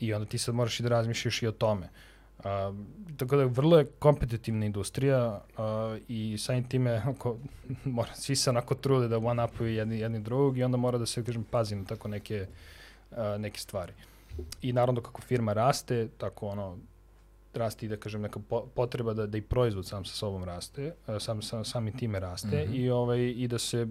[0.00, 1.88] I onda ti sad moraš i da razmišljaš i o tome.
[2.38, 2.44] Uh,
[3.16, 5.64] tako da vrlo je kompetitivna industrija uh,
[6.08, 7.36] i samim time ako,
[7.84, 11.24] mora, svi se onako trude da one-upuju jedni, jedni drugog i onda mora da se,
[11.24, 12.46] kažem, pazi na tako neke,
[13.10, 13.92] uh, neke stvari.
[14.62, 16.78] I naravno kako firma raste, tako ono,
[17.54, 20.94] raste i da kažem neka po, potreba da, da i proizvod sam sa sobom raste,
[21.06, 22.76] uh, sam, sam, sami time raste mm -hmm.
[22.76, 23.86] i, ovaj, i da se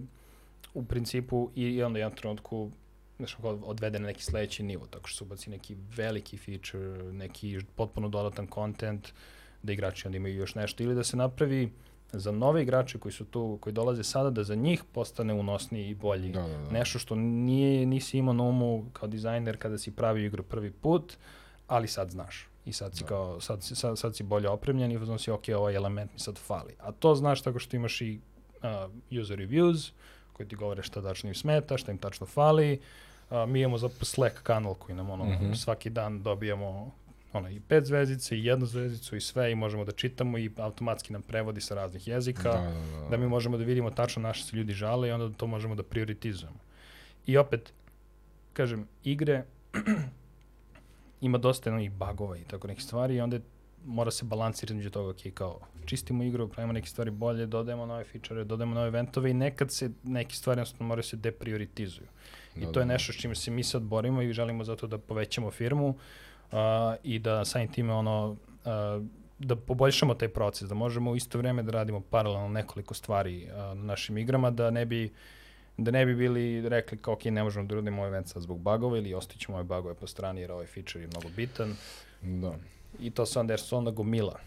[0.73, 2.72] u principu i, i onda jedan trenutku
[3.18, 8.10] znaš, odvede na neki sledeći nivo, tako što se ubaci neki veliki feature, neki potpuno
[8.10, 9.07] dodatan content,
[9.64, 11.72] da igrači onda imaju još nešto, ili da se napravi
[12.11, 15.95] za nove igrače koji su tu, koji dolaze sada, da za njih postane unosniji i
[15.95, 16.31] bolji.
[16.31, 16.72] Da, da, da.
[16.72, 21.18] Nešto što nije, nisi imao na umu kao dizajner kada si pravio igru prvi put,
[21.68, 22.49] ali sad znaš.
[22.70, 23.08] I sad si, da.
[23.08, 26.76] kao, sad, sad, sad si bolje opremljen i znači, ok, ovaj element mi sad fali.
[26.80, 28.20] A to znaš tako što imaš i
[29.10, 29.91] uh, user reviews,
[30.34, 32.80] koji ti govore šta tačno im smeta, šta im tačno fali,
[33.30, 35.56] A, mi imamo za Slack kanal koji nam ono, mm -hmm.
[35.56, 36.91] svaki dan dobijamo
[37.34, 41.14] ono, i pet zvezdice i jednu zvezdicu i sve i možemo da čitamo i automatski
[41.14, 43.10] nam prevodi sa raznih jezika, da, da, da.
[43.10, 45.84] da mi možemo da vidimo tačno naše se ljudi žale i onda to možemo da
[45.84, 46.60] prioritizujemo.
[47.26, 47.74] I opet,
[48.54, 49.44] kažem, igre
[51.22, 53.40] ima dosta i bagova i tako nekih stvari i onda
[53.86, 58.04] mora se balansirati između toga, ok, kao čistimo igru, pravimo neke stvari bolje, dodajemo nove
[58.04, 62.08] feature, dodajemo nove eventove i nekad se neke stvari jednostavno moraju se deprioritizuju.
[62.56, 65.52] I to je nešto s čime se mi sad borimo i želimo zato da povećamo
[65.52, 66.58] firmu uh,
[67.04, 69.06] i da samim time ono, uh,
[69.40, 73.58] da poboljšamo taj proces, da možemo u isto vreme da radimo paralelno nekoliko stvari uh,
[73.58, 75.14] na našim igrama, da ne bi
[75.84, 78.60] da ne bi bili rekli kao ok, ne možemo da uradimo ovaj event sad zbog
[78.60, 81.76] bugova ili ostaćemo ove bugove po strani jer ovaj feature je mnogo bitan.
[82.22, 82.56] Da.
[82.99, 84.39] I to se onda, jer su onda gomila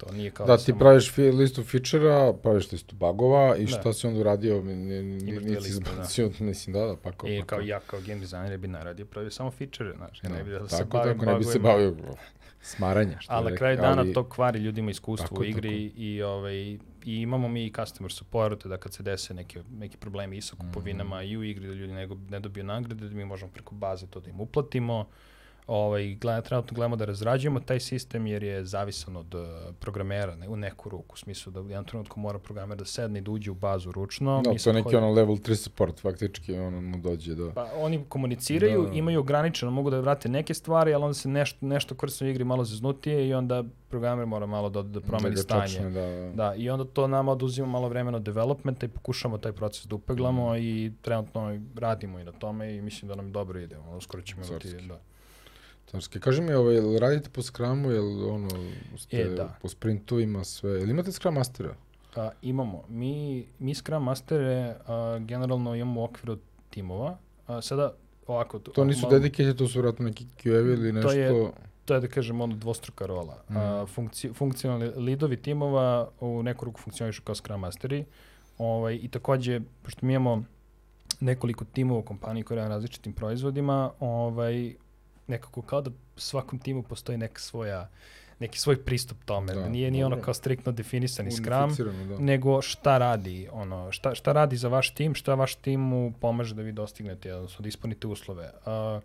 [0.00, 0.78] To nije kao da, ti samo...
[0.78, 3.66] praviš fi, listu fičera, praviš listu bagova i da.
[3.66, 6.44] šta si onda uradio, nisi izbacio, da.
[6.44, 7.30] mislim, da, da, pa kao...
[7.30, 10.44] I pa, kao ja kao game designer bi naradio, pravio samo fičere, znaš, da, ne
[10.44, 11.96] bi da tako, se bavim tako, ne bi se bavio
[12.60, 13.20] smaranja.
[13.20, 14.12] Što ali na kraju dana ali...
[14.12, 16.00] to kvari ljudima iskustvo tako, u igri tako.
[16.00, 20.36] i, ovaj, i imamo mi i customer support, da kad se dese neke, neki problemi
[20.36, 21.24] i sa kupovinama mm.
[21.24, 24.20] i u igri, da ljudi ne, ne dobiju nagrade, da mi možemo preko baze to
[24.20, 25.06] da im uplatimo
[25.70, 29.40] ovaj, gleda, trenutno gledamo da razrađujemo taj sistem jer je zavisan od uh,
[29.80, 33.18] programera ne, u neku ruku, u smislu da u jednom trenutku mora programer da sedne
[33.18, 34.42] i da uđe u bazu ručno.
[34.44, 34.96] Da, to je neki koji...
[34.96, 37.52] ono level 3 support, faktički ono mu dođe do...
[37.54, 38.92] Pa oni komuniciraju, da.
[38.92, 42.64] imaju ograničeno, mogu da vrate neke stvari, ali onda se nešto, nešto korisno igri malo
[42.64, 45.66] zeznutije i onda programer mora malo da, da promeni da stanje.
[45.66, 46.32] Čačne, da, da.
[46.34, 49.94] da, i onda to nama oduzima malo vremena od developmenta i pokušamo taj proces da
[49.94, 50.56] upeglamo mm.
[50.56, 53.78] i trenutno radimo i na tome i mislim da nam dobro ide.
[53.78, 55.00] Uskoro ćemo imati, da.
[55.90, 56.20] Carski.
[56.20, 58.48] Kaži mi, ovaj, radite po Scrumu, jel ono,
[58.96, 59.56] ste e, da.
[59.62, 61.74] po sprintu ima sve, jel imate Scrum Mastera?
[62.16, 62.82] A, imamo.
[62.88, 66.38] Mi, mi Scrum Mastere a, generalno imamo u okviru
[66.70, 67.18] timova.
[67.46, 67.92] A, sada,
[68.26, 68.58] ovako...
[68.58, 71.08] To, to nisu malo, dedicated, to su vratno neki QA ili nešto...
[71.08, 71.50] To je,
[71.84, 73.42] to je da kažem ono dvostruka rola.
[73.48, 73.56] Mm.
[73.56, 78.04] A, funkci, funkcionalni lidovi timova u neku ruku funkcionišu kao Scrum Masteri.
[78.58, 80.44] Ovaj, I takođe, pošto mi imamo
[81.20, 84.74] nekoliko timova u kompaniji koji rade različitim proizvodima, ovaj,
[85.30, 87.88] nekako kao da svakom timu postoji neka svoja
[88.40, 89.54] neki svoj pristup tome.
[89.54, 91.74] Da, nije ni ono kao striktno definisani Scrum,
[92.08, 92.18] da.
[92.18, 96.54] nego šta radi, ono, šta, šta radi za vaš tim, šta vaš tim mu pomaže
[96.54, 98.50] da vi dostignete, odnosno da ispunite uslove.
[98.66, 99.02] Uh,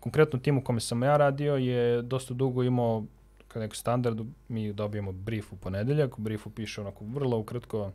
[0.00, 3.04] konkretno tim u kome sam ja radio je dosta dugo imao
[3.48, 7.92] kao neku standardu, mi dobijemo brief u ponedeljak, u briefu piše onako vrlo ukratko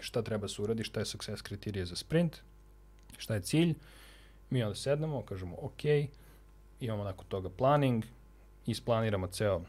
[0.00, 2.36] šta treba se uradi, šta je success kriterije za sprint,
[3.18, 3.74] šta je cilj,
[4.50, 5.82] mi onda sednemo, kažemo ok,
[6.80, 8.04] imamo nakon toga planning,
[8.66, 9.62] isplaniramo ceo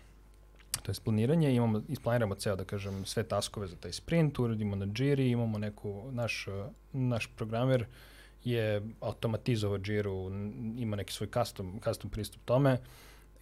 [0.88, 4.88] to je planiranje, imamo, isplaniramo ceo, da kažem, sve taskove za taj sprint, uradimo na
[4.96, 6.46] Jiri, imamo neku, naš,
[6.94, 7.86] naš programer
[8.44, 10.32] je automatizovao Jiru,
[10.78, 12.78] ima neki svoj custom, custom pristup tome,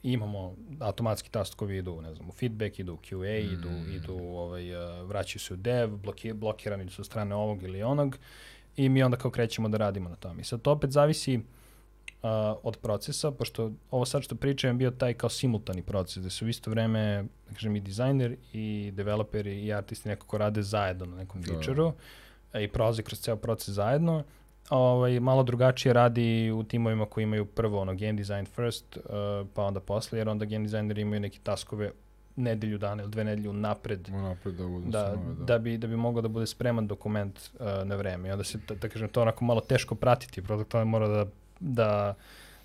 [0.03, 3.53] imamo automatski taskovi idu, ne znam, u feedback, idu u QA, mm.
[3.53, 4.63] idu, idu ovaj,
[5.03, 8.17] vraćaju se u dev, bloki, blokirani su strane ovog ili onog
[8.77, 10.41] i mi onda kao krećemo da radimo na tome.
[10.41, 11.43] I sad to opet zavisi uh,
[12.63, 16.45] od procesa, pošto ovo sad što pričam je bio taj kao simultani proces, da su
[16.45, 21.15] u isto vreme, da kažem, i dizajner i developeri i artisti nekako rade zajedno na
[21.15, 21.91] nekom feature-u
[22.53, 22.59] da.
[22.59, 24.23] i prolaze kroz ceo proces zajedno.
[24.69, 29.03] Ovaj, malo drugačije radi u timovima koji imaju prvo ono game design first, uh,
[29.53, 31.91] pa onda posle, jer onda game designeri imaju neke taskove
[32.35, 35.45] nedelju dana ili dve nedelje napred, napred da, da, nove, da.
[35.45, 38.29] da, bi, da bi mogao da bude spreman dokument uh, na vreme.
[38.29, 41.25] I onda se, da, da kažem, to onako malo teško pratiti, produkt mora da
[41.65, 42.15] da,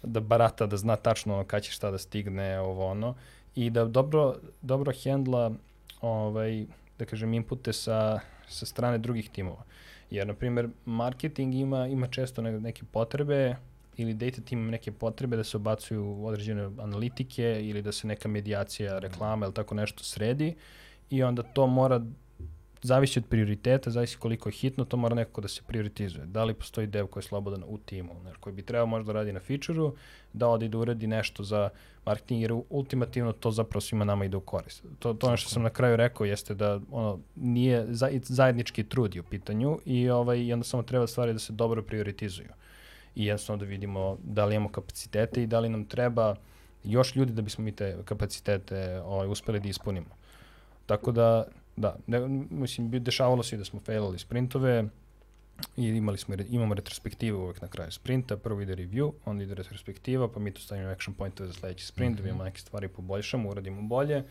[0.03, 3.15] da barata, da zna tačno ono kada će šta da stigne, ovo ono,
[3.55, 5.53] i da dobro, dobro hendla
[6.01, 6.67] ovaj,
[6.99, 9.65] da kažem, inpute sa, sa strane drugih timova.
[10.11, 13.57] Jer, na primjer, marketing ima, ima često ne, neke potrebe
[13.97, 18.99] ili data team neke potrebe da se obacuju određene analitike ili da se neka medijacija
[18.99, 20.55] reklama ili tako nešto sredi
[21.11, 22.01] i onda to mora
[22.83, 26.27] zavisi od prioriteta, zavisi koliko je hitno, to mora nekako da se prioritizuje.
[26.27, 29.19] Da li postoji dev koji je slobodan u timu, znaš, koji bi trebao možda da
[29.19, 29.95] radi na feature-u,
[30.33, 31.69] da ode i da uradi nešto za
[32.07, 34.85] marketing, jer ultimativno to zapravo svima nama ide u korist.
[34.99, 39.15] To, to ono što sam na kraju rekao jeste da ono, nije za, zajednički trud
[39.15, 42.49] je u pitanju i, ovaj, i onda samo treba stvari da se dobro prioritizuju.
[43.15, 46.37] I jednostavno da vidimo da li imamo kapacitete i da li nam treba
[46.85, 50.17] još ljudi da bismo mi te kapacitete ovaj, uspeli da ispunimo.
[50.87, 51.45] Tako da
[51.81, 54.85] Da, ne, mislim, dešavalo se i da smo failali sprintove
[55.77, 60.29] i imali smo, imamo retrospektivu uvek na kraju sprinta, prvo ide review, onda ide retrospektiva,
[60.29, 62.17] pa mi tu stavimo action pointove za sledeći sprint, mm -hmm.
[62.17, 64.25] da vidimo neke stvari poboljšamo, uradimo bolje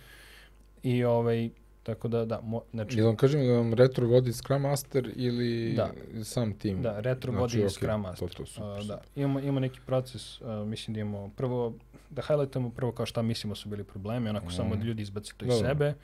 [0.83, 1.49] i ovaj,
[1.83, 2.97] Tako da, da, mo, znači...
[2.97, 5.91] Jel vam kažem da vam retro vodi Scrum Master ili da.
[6.23, 6.81] sam tim?
[6.81, 8.29] Da, retro znači, vodi okay, Scrum Master.
[8.29, 11.73] To, to, super, uh, da, imamo, imamo neki proces, uh, mislim da imamo prvo,
[12.09, 14.51] da highlightamo prvo kao šta mislimo su bili problemi, onako mm.
[14.51, 15.87] samo da ljudi izbaci to iz sebe.
[15.87, 15.95] Uh,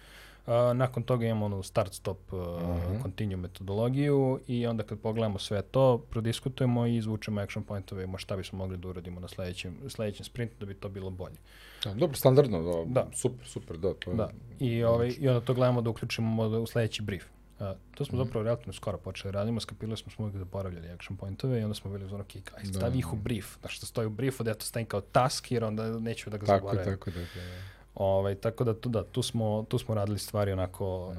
[0.74, 3.02] nakon toga imamo onu start-stop uh, uh -huh.
[3.02, 8.38] continue metodologiju i onda kad pogledamo sve to, prodiskutujemo i izvučemo action pointove i šta
[8.38, 11.36] bismo mogli da uradimo na sledećem, sledećem sprintu da bi to bilo bolje.
[11.84, 13.08] Da, dobro, standardno, da, da.
[13.14, 13.94] super, super, da.
[13.94, 14.30] To je da.
[14.60, 17.24] I, ovaj, I onda to gledamo da uključimo u sledeći brief.
[17.60, 18.26] Uh, to smo mm.
[18.26, 21.74] zapravo relativno skoro počeli da radimo, skapili smo smo uvijek zaboravljali action pointove i onda
[21.74, 23.58] smo bili u zonu, ok, aj, da, stavi da, ih u brief.
[23.64, 26.38] Da što stoji u briefu, da ja to stavim kao task, jer onda neću da
[26.38, 26.94] ga tako, zaboravim.
[26.94, 27.75] Tako, tako, tako, da.
[27.96, 31.14] Ovaj, tako da tu, da, tu, smo, tu smo radili stvari onako,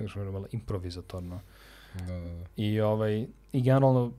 [0.00, 0.06] mm.
[0.06, 1.40] uh, malo improvizatorno.
[1.94, 2.44] Da, da, da.
[2.56, 4.12] I, ovaj, I generalno,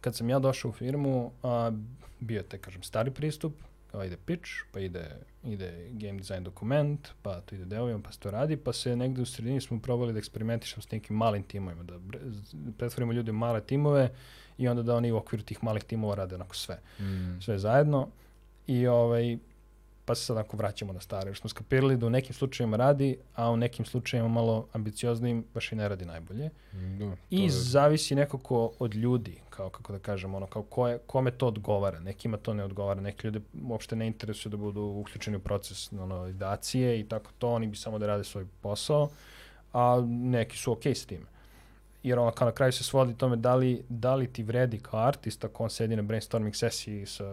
[0.00, 1.72] kad sam ja došao u firmu, a,
[2.20, 3.52] bio je te, kažem, stari pristup,
[3.90, 5.10] kao ide pitch, pa ide,
[5.44, 9.22] ide game design dokument, pa to ide delovima, pa se to radi, pa se negde
[9.22, 11.94] u sredini smo probali da eksperimentišemo s nekim malim timovima, da
[12.78, 14.10] pretvorimo ljudi u male timove
[14.58, 16.78] i onda da oni u okviru tih malih timova rade onako sve.
[17.00, 17.40] Mm.
[17.40, 18.08] Sve zajedno.
[18.66, 19.38] I ovaj,
[20.04, 23.16] pa se sad ako vraćamo na stare, jer smo skapirali da u nekim slučajima radi,
[23.34, 26.50] a u nekim slučajima malo ambicioznim baš i ne radi najbolje.
[26.72, 27.50] Da, I je...
[27.50, 32.00] zavisi nekako od ljudi, kao kako da kažem, ono, kao ko je, kome to odgovara.
[32.00, 36.28] Nekima to ne odgovara, neki ljudi uopšte ne interesuju da budu uključeni u proces ono,
[36.28, 39.08] idacije i tako to, oni bi samo da rade svoj posao,
[39.72, 41.33] a neki su okej okay s time
[42.04, 45.00] jer ono kao na kraju se svodi tome da li, da li ti vredi kao
[45.00, 47.24] artist ako on sedi na brainstorming sesiji sa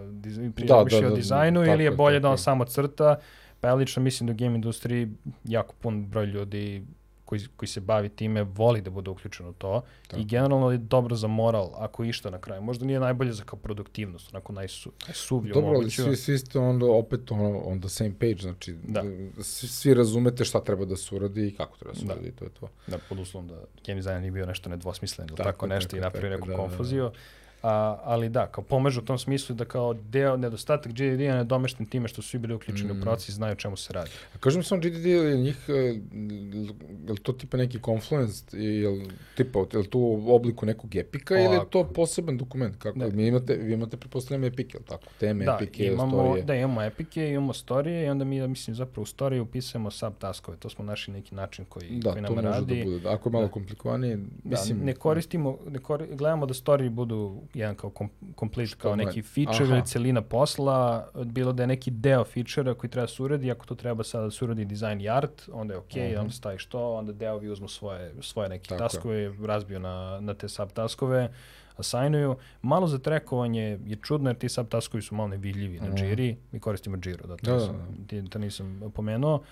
[0.55, 3.19] priča da, da, da, o dizajnu da, ili je bolje tako, da on samo crta,
[3.59, 5.09] pa ja lično mislim da u game industriji
[5.43, 6.85] jako pun broj ljudi
[7.31, 10.21] koji, koji se bavi time voli da bude uključen u to Tako.
[10.21, 12.61] i generalno je dobro za moral ako išta na kraju.
[12.61, 16.85] Možda nije najbolje za kao produktivnost, onako najsu, najsuvlju Dobro, ali svi, svi ste onda
[16.85, 19.03] opet ono, on the same page, znači da.
[19.43, 22.13] svi, svi razumete šta treba da se uradi i kako treba da se da.
[22.13, 22.69] uradi, to je to.
[22.87, 25.97] Da, pod uslovom da game design nije bio nešto nedvosmislen ili tako, tako nešto tako,
[25.97, 27.03] i napravi neku da, konfuziju.
[27.03, 27.15] Da, da
[27.63, 32.07] A, ali da, kao pomežu u tom smislu da kao deo, nedostatak GDD-a nedomešten time
[32.07, 32.97] što su svi bili uključeni mm.
[32.97, 34.09] u proces i znaju čemu se radi.
[34.35, 39.07] A kažem sam GDD, je njih, e, je li to tipa neki confluence, je li,
[39.35, 42.75] tipa, je li to u obliku nekog epika ili je to poseban dokument?
[42.75, 42.99] Kako?
[42.99, 43.09] Da.
[43.09, 45.03] Mi imate, vi imate, pretpostavljam, epike, ili tako?
[45.19, 46.43] Teme, da, epike, imamo, storije.
[46.43, 50.57] Da, imamo epike, imamo storije i onda mi, mislim, zapravo u storije upisujemo subtaskove.
[50.57, 52.45] To smo našli neki način koji, da, koji nam radi.
[52.45, 52.99] Da, to može da bude.
[52.99, 53.51] Da, ako je malo da.
[53.51, 54.79] komplikovanije, mislim...
[54.79, 58.09] Da, ne koristimo, ne kor, gledamo da storije budu jedan kao kom,
[58.39, 63.03] complete, kao neki feature ili celina posla, bilo da je neki deo feature koji treba
[63.03, 65.77] da se uradi, ako to treba sada da se uradi design i art, onda je
[65.77, 66.19] ok, uh -huh.
[66.19, 70.49] onda staviš to, onda deovi uzmu svoje, svoje neke Tako taskove, razbiju na, na te
[70.49, 71.29] subtaskove,
[71.77, 72.35] assignuju.
[72.61, 76.01] Malo za trekovanje je čudno jer ti subtaskovi su malo nevidljivi uh -huh.
[76.01, 77.67] na Jiri, mi koristimo Jiro, da, to, da,
[78.11, 78.29] da, da.
[78.29, 79.43] to nisam pomenuo,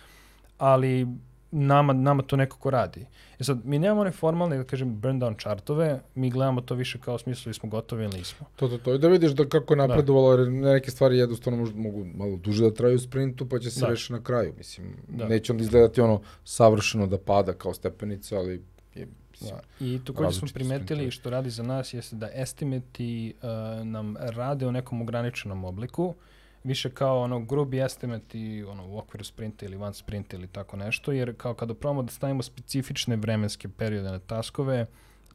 [0.57, 1.07] ali
[1.51, 3.05] nama, nama to nekako radi.
[3.39, 6.99] E sad, mi nemamo one formalne, da kažem, burn down chartove, mi gledamo to više
[6.99, 8.47] kao smislu da smo gotovi ili nismo.
[8.55, 8.93] To, to, to.
[8.93, 9.87] I da vidiš da kako je da.
[9.87, 13.71] napredovalo, jer neke stvari jednostavno možda mogu malo duže da traju u sprintu, pa će
[13.71, 13.87] se da.
[13.87, 14.53] reši na kraju.
[14.57, 15.27] Mislim, da.
[15.27, 18.61] neće onda izgledati ono savršeno da pada kao stepenica, ali
[18.95, 19.07] je,
[19.41, 19.59] Da.
[19.79, 24.71] I takođe smo primetili što radi za nas jeste da estimati uh, nam rade u
[24.71, 26.05] nekom ograničenom obliku.
[26.05, 26.15] Uh,
[26.63, 30.77] više kao ono grubi estimate i ono u okviru sprinta ili van sprinta ili tako
[30.77, 34.85] nešto, jer kao kada probamo da stavimo specifične vremenske periode na taskove,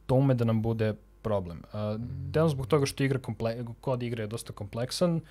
[0.05, 1.61] to ume da nam bude problem.
[1.73, 2.01] Uh.
[2.31, 5.21] Delom zbog toga što igra komple kod igre je dosta kompleksan,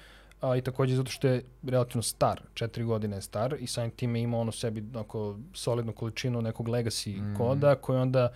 [0.41, 4.21] a i takođe zato što je relativno star, četiri godine je star i samim time
[4.21, 7.37] ima ono sebi onako solidnu količinu nekog legacy mm.
[7.37, 8.33] koda koji onda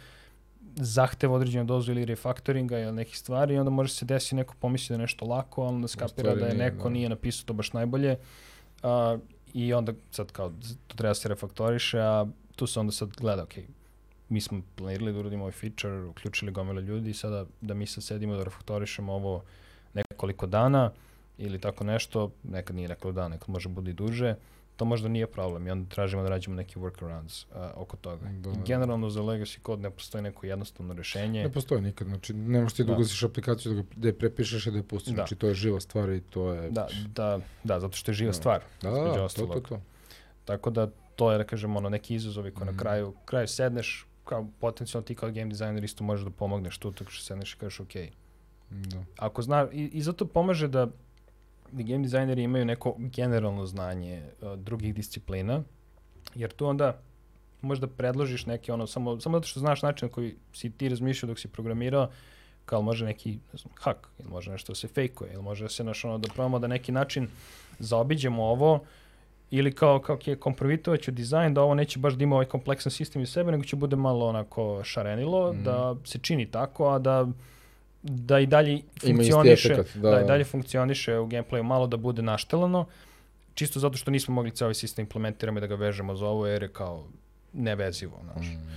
[0.80, 4.88] zahteva određenu dozu ili refaktoringa ili nekih stvari i onda može se desiti neko pomisli
[4.88, 6.90] da je nešto lako, ali onda skapira da je neko da.
[6.90, 8.16] nije napisao to baš najbolje
[8.82, 9.20] uh,
[9.54, 10.52] i onda sad kao
[10.86, 12.26] to treba da se refaktoriše, a
[12.56, 13.54] tu se onda sad gleda, ok,
[14.28, 18.04] mi smo planirali da uradimo ovaj feature, uključili gomila ljudi i sada da mi sad
[18.04, 19.42] sedimo da refaktorišemo ovo
[19.94, 20.90] nekoliko dana
[21.38, 24.34] ili tako nešto, nekad nije nekoliko dana, nekad može bude i duže,
[24.78, 28.24] to možda nije problem i onda tražimo da rađemo neki workarounds uh, oko toga.
[28.24, 28.62] Da, I da.
[28.62, 31.42] generalno za legacy kod ne postoji neko jednostavno rešenje.
[31.42, 32.94] Ne postoji nikad, znači nemaš ti da Da.
[32.94, 35.14] ugasiš aplikaciju da, ga, da je prepišeš i da je pustiš, Da.
[35.14, 36.70] znači to je živa stvar i to je...
[36.70, 38.32] Da, da, da, zato što je živa Da.
[38.32, 38.62] stvar.
[38.82, 39.80] da, da, to, to, to.
[40.44, 40.86] Tako da
[41.16, 42.76] to je, da kažem, ono, neki izazovi koji Mhm.
[42.76, 46.92] na kraju, kraju sedneš, kao potencijalno ti kao game designer isto možeš da pomogneš tu,
[46.92, 47.92] tako što sedneš i kažeš, ok,
[48.70, 49.02] Da.
[49.16, 50.86] ako zna, i, i zato pomaže da
[51.72, 55.62] game dizajneri imaju neko generalno znanje uh, drugih disciplina,
[56.34, 56.98] jer tu onda
[57.60, 61.26] možda predložiš neke ono, samo, samo zato što znaš način na koji si ti razmišljao
[61.28, 62.10] dok si programirao,
[62.64, 65.68] kao može neki, ne znam, hack, ili može nešto da se fejkuje, ili može da
[65.68, 67.28] se naš, ono, da probamo da neki način
[67.78, 68.80] zaobiđemo ovo,
[69.50, 72.92] ili kao, kao je kompromitovat ću dizajn da ovo neće baš da ima ovaj kompleksan
[72.92, 75.62] sistem iz sebe, nego će bude malo onako šarenilo, Mhm.
[75.62, 77.26] da se čini tako, a da
[78.02, 80.20] da i dalje funkcioniše, efekat, da, da.
[80.20, 82.86] i dalje funkcioniše u gameplayu malo da bude naštelano,
[83.54, 86.62] čisto zato što nismo mogli cijeli sistem implementiramo i da ga vežemo za ovo jer
[86.62, 87.06] je kao
[87.52, 88.46] nevezivo, znaš.
[88.46, 88.68] Mm.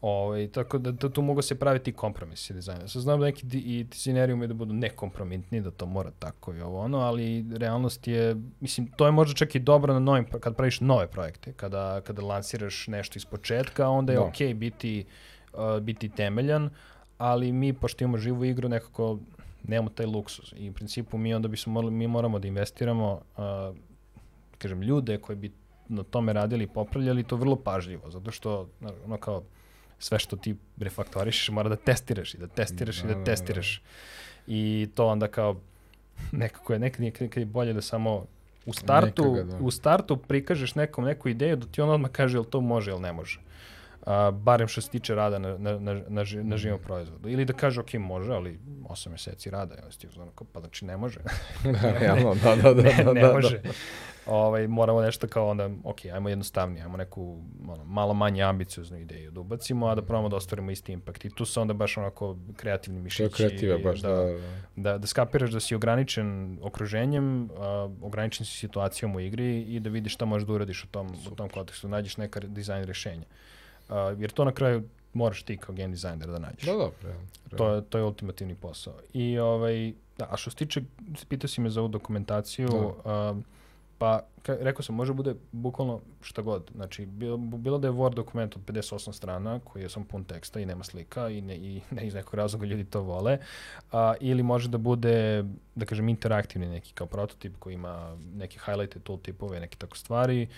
[0.00, 2.88] Ovaj, tako da, da tu mogu se praviti i kompromisi dizajna.
[2.88, 6.54] Sad znam da neki di, i dizajneri umeju da budu nekompromitni, da to mora tako
[6.54, 10.24] i ovo ono, ali realnost je, mislim, to je možda čak i dobro na novim,
[10.40, 14.24] kad praviš nove projekte, kada, kada lansiraš nešto iz početka, onda je Da.
[14.24, 15.04] okej biti,
[15.52, 16.70] uh, biti temeljan,
[17.18, 19.18] ali mi, pošto imamo živu igru, nekako
[19.64, 20.52] nemamo taj luksuz.
[20.56, 23.76] I u principu mi onda bismo morali, mi moramo da investiramo, uh,
[24.58, 25.52] kažem, ljude koji bi
[25.88, 28.68] na tome radili i popravljali to vrlo pažljivo, zato što,
[29.04, 29.42] ono kao,
[29.98, 33.24] sve što ti refaktorišeš mora da testiraš i da testiraš Da, i da, da da.
[33.24, 33.82] testiraš.
[34.46, 35.56] I to onda kao,
[36.32, 38.26] nekako je, nekad, nekad, nekad je bolje da samo
[38.66, 39.58] u startu, Neka ga, da.
[39.64, 43.00] u startu prikažeš nekom neku ideju da ti on odmah kaže jel to može ili
[43.00, 43.40] ne može.
[44.06, 47.28] A, barem što se tiče rada na, na, na, na, na živom proizvodu.
[47.28, 48.58] Ili da kaže, ok, može, ali
[48.88, 49.74] 8 meseci rada.
[49.74, 51.20] Ja ti uzmano, pa znači ne može.
[51.82, 53.60] Da, realno, da, da, da, ne, da, ne da, može.
[54.26, 57.38] Ovaj, moramo nešto kao onda, ok, ajmo jednostavnije, ajmo neku
[57.68, 61.24] ono, malo manje ambicioznu ideju da ubacimo, a da probamo da ostvarimo isti impakt.
[61.24, 63.34] I tu su onda baš onako kreativni mišići.
[63.34, 64.38] kreativa baš, da, da.
[64.76, 69.90] da, da skapiraš da si ograničen okruženjem, a, ograničen si situacijom u igri i da
[69.90, 73.24] vidiš šta možeš da uradiš u tom, u tom kontekstu, nađeš neka dizajn rešenja.
[73.88, 74.82] A, jer to na kraju
[75.12, 76.66] moraš ti kao game dizajner da nađeš.
[76.66, 77.26] Da, da, realno.
[77.56, 78.94] To je, to je ultimativni posao.
[79.12, 80.82] I ovaj, da, a što se tiče,
[81.28, 83.34] pitao si me za ovu dokumentaciju, a,
[83.98, 86.70] pa ka, rekao sam, može bude bukvalno šta god.
[86.74, 90.60] Znači, bilo, bilo da je Word dokument od 58 strana, koji je sam pun teksta
[90.60, 93.38] i nema slika i ne, i ne iz nekog razloga ljudi to vole,
[93.92, 95.44] a, ili može da bude,
[95.74, 100.48] da kažem, interaktivni neki kao prototip koji ima neke highlighted tooltipove, neke tako stvari,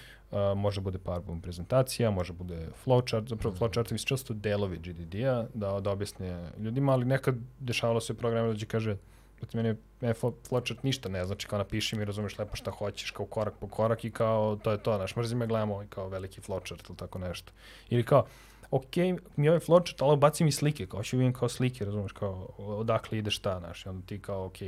[0.57, 5.90] može bude PowerPoint prezentacija, može bude flowchart, zapravo flowchartovi su često delovi GDD-a da, da
[5.90, 8.97] objasne ljudima, ali nekad dešavalo se u programu da će kaže
[9.40, 9.69] da ti meni
[10.01, 13.55] je flo- flowchart ništa ne znači, kao napiši mi, razumeš lepo šta hoćeš, kao korak
[13.61, 16.89] po korak i kao to je to, znaš, mrzim me gledamo ovaj kao veliki flowchart
[16.89, 17.52] ili tako nešto.
[17.90, 18.27] Ili kao,
[18.70, 18.97] ok,
[19.36, 22.48] mi je ovaj flowchart, ali baci mi slike, kao ću vidim kao slike, razumeš, kao
[22.59, 24.59] odakle ide šta, znaš, i onda ti kao, ok,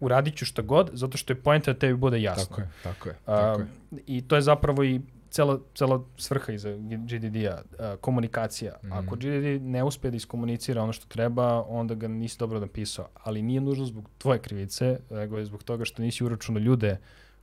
[0.00, 2.44] uradit ću šta god, zato što je poenta da tebi bude jasno.
[2.56, 3.66] Tako je, tako je, tako je.
[3.66, 3.68] Um,
[4.06, 5.00] I to je zapravo i
[5.30, 7.62] cela, cela svrha iza GDD-a,
[8.00, 8.72] komunikacija.
[8.84, 8.92] Mhm.
[8.92, 13.08] Ako GDD ne uspe da iskomunicira ono što treba, onda ga nisi dobro napisao.
[13.24, 16.96] Ali nije nužno zbog tvoje krivice, nego je zbog toga što nisi uračunao ljude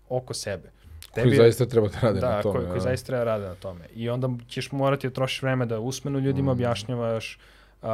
[0.10, 0.72] oko sebe.
[1.14, 2.54] Koji zaista treba da rade da, na tome.
[2.54, 2.84] koji, koji da.
[2.84, 3.86] zaista treba rade na tome.
[3.96, 6.56] I onda ćeš morati da trošiš vreme da usmeno ljudima Mm.
[6.56, 7.40] objašnjavaš
[7.82, 7.90] uh,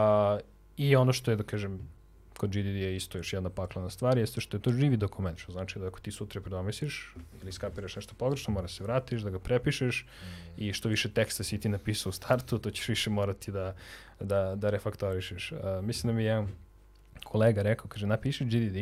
[0.78, 1.80] i ono što je, da kažem,
[2.40, 5.52] kod GDD je isto još jedna paklena stvar, jeste što je to živi dokument, što
[5.52, 9.40] znači da ako ti sutra predomisliš ili skapiraš nešto pogrešno, mora se vratiš, da ga
[9.40, 10.06] prepišeš
[10.58, 13.76] i što više teksta si ti napisao u startu, to ćeš više morati da,
[14.20, 15.52] da, da refaktorišeš.
[15.52, 16.48] Uh, mislim da mi je
[17.24, 18.78] kolega rekao, kaže, napiši GDD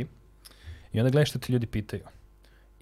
[0.94, 2.03] i onda gledaj što te ljudi pitaju.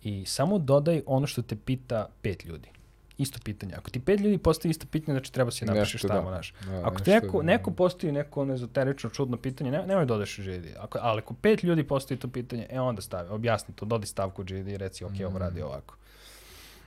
[0.04, 2.75] I samo dodaj ono što te pita pet ljudi.
[3.18, 3.74] Isto pitanje.
[3.76, 6.36] Ako ti pet ljudi postavi isto pitanje, znači treba si napišeš Nešto, tamo, da.
[6.36, 6.54] znaš.
[6.66, 10.40] Da, Ako ti neko, da- neko postoji neko ono ezoterično čudno pitanje, ne, nemoj dodaš
[10.40, 10.66] u GD.
[10.80, 14.42] Ako, ali ako pet ljudi postoji to pitanje, e onda stavi, objasni to, dodaj stavku
[14.42, 15.96] u GD i reci, ok, ovo radi ovako.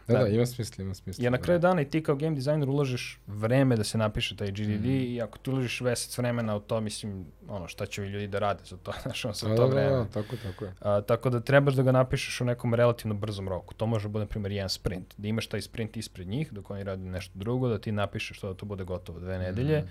[0.08, 0.28] Da, da, da.
[0.28, 1.22] ima smisla, ima smisla.
[1.22, 1.42] Jer na da.
[1.42, 4.90] kraju dana i ti kao game designer ulažeš vreme da se napiše taj GDD Mhm.
[4.90, 8.38] i ako ti uložiš mesec vremena u to, mislim, ono, šta će ovi ljudi da
[8.38, 9.90] rade za to, znaš, ono, za Da, to da, vreme.
[9.90, 10.72] da, tako, je, tako je.
[10.80, 13.74] A, tako da trebaš da ga napišeš u nekom relativno brzom roku.
[13.74, 15.14] To može da bude, na primjer, jedan sprint.
[15.16, 18.48] Da imaš taj sprint ispred njih, dok oni rade nešto drugo, da ti napišeš to
[18.48, 19.78] da to bude gotovo dve nedelje.
[19.78, 19.88] Mhm.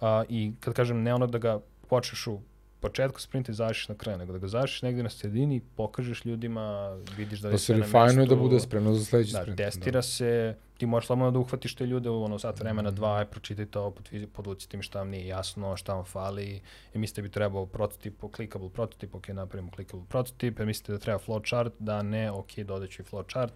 [0.00, 2.40] A, I kad kažem ne ono da ga počneš u
[2.80, 6.64] početku sprinta i završiš na kraju, nego da ga završiš negde na sredini, pokažeš ljudima,
[7.16, 8.26] vidiš da je Da se na mestu.
[8.26, 9.56] da bude spremno za sledeći Da, sprint.
[9.58, 10.30] testira se,
[10.78, 13.90] ti možeš slobodno da uhvatiš te ljude u ono sat vremena, dva, aj pročitaj to,
[13.92, 16.60] podvi- podvucite mi šta vam nije jasno, šta vam fali,
[16.94, 20.98] i mislite da bi trebao prototip, clickable prototip, ok, napravimo clickable prototip, i mislite da
[20.98, 23.50] treba flowchart, da ne, ok, dodaću i flowchart,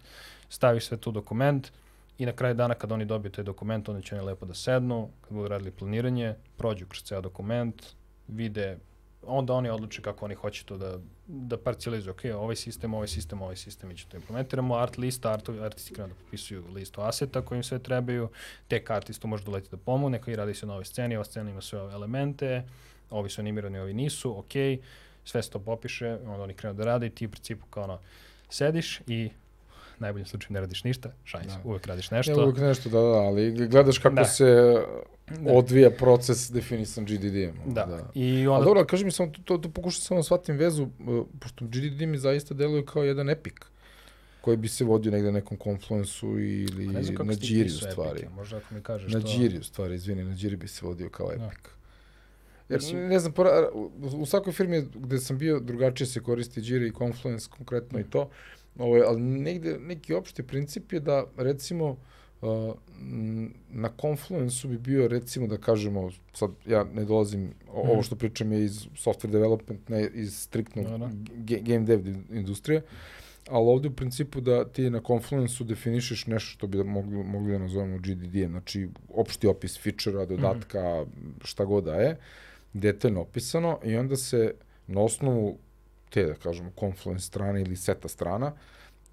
[0.49, 1.73] staviš sve tu dokument,
[2.19, 5.09] i na kraju dana kad oni dobiju taj dokument, onda će oni lepo da sednu,
[5.20, 7.83] kad budu radili planiranje, prođu kroz ceo dokument,
[8.28, 8.78] vide,
[9.27, 12.12] onda oni odluče kako oni hoće to da, da parcijalizuju.
[12.12, 14.75] Ok, ovaj sistem, ovaj sistem, ovaj sistem, mi ćemo to implementiramo.
[14.75, 18.28] Art lista, art, artisti krenu da popisuju listu aseta koji im sve trebaju.
[18.69, 21.61] Tek artistu može doleti da pomogne, koji radi se na ovoj sceni, ova scena ima
[21.61, 22.65] sve ove elemente,
[23.11, 24.53] ovi su animirani, ovi nisu, ok,
[25.25, 27.99] sve se to popiše, onda oni krenu da rade i ti u principu kao ono,
[28.49, 29.31] sediš i
[29.98, 31.60] najboljem slučaju ne radiš ništa, šajs, Da.
[31.64, 32.40] uvek radiš Ne, nešto.
[32.40, 34.24] uvijek nešto, da, da, ali gledaš kako Da.
[34.24, 34.44] se
[35.31, 35.52] Da.
[35.52, 37.55] odvija proces definisan GDD-em.
[37.66, 37.86] Da.
[37.86, 38.10] da.
[38.14, 41.26] I onda, dobro, kaži mi samo, to, to, to pokušam samo da shvatim vezu, uh,
[41.40, 43.64] pošto GDD mi zaista deluje kao jedan epik
[44.40, 48.10] koji bi se vodio negde na nekom konfluensu ili ne kako na Džiri u stvari.
[48.10, 49.26] epike, možda ako mi kažeš Na to.
[49.28, 51.34] Džiri u stvari, izvini, na Džiri bi se vodio kao Da.
[51.34, 51.68] epik.
[52.68, 53.32] Jer, Mislim- ne znam,
[53.74, 58.05] u, u svakoj firmi gde sam bio drugačije se koristi Jira i Confluence, konkretno i
[58.05, 58.31] to,
[58.78, 61.97] ovaj, ali negde neki opšti princip je da, recimo,
[62.43, 62.75] uh,
[63.70, 67.91] na Confluence-u bi bio, recimo, da kažemo, sad ja ne dolazim, o, Mhm.
[67.91, 71.11] ovo što pričam je iz software development, ne iz striktno Da, da.
[71.36, 72.83] ge- game dev industrije,
[73.47, 77.53] ali ovde u principu da ti na Confluence-u definišeš nešto što bi da mogli, mogli
[77.53, 81.05] da nazovemo GDD-em, znači opšti opis fičera, dodatka,
[81.44, 82.17] šta god da je,
[82.73, 84.55] detaljno opisano i onda se
[84.86, 85.59] na osnovu
[86.15, 88.52] te, da kažemo, Confluence strane ili seta strana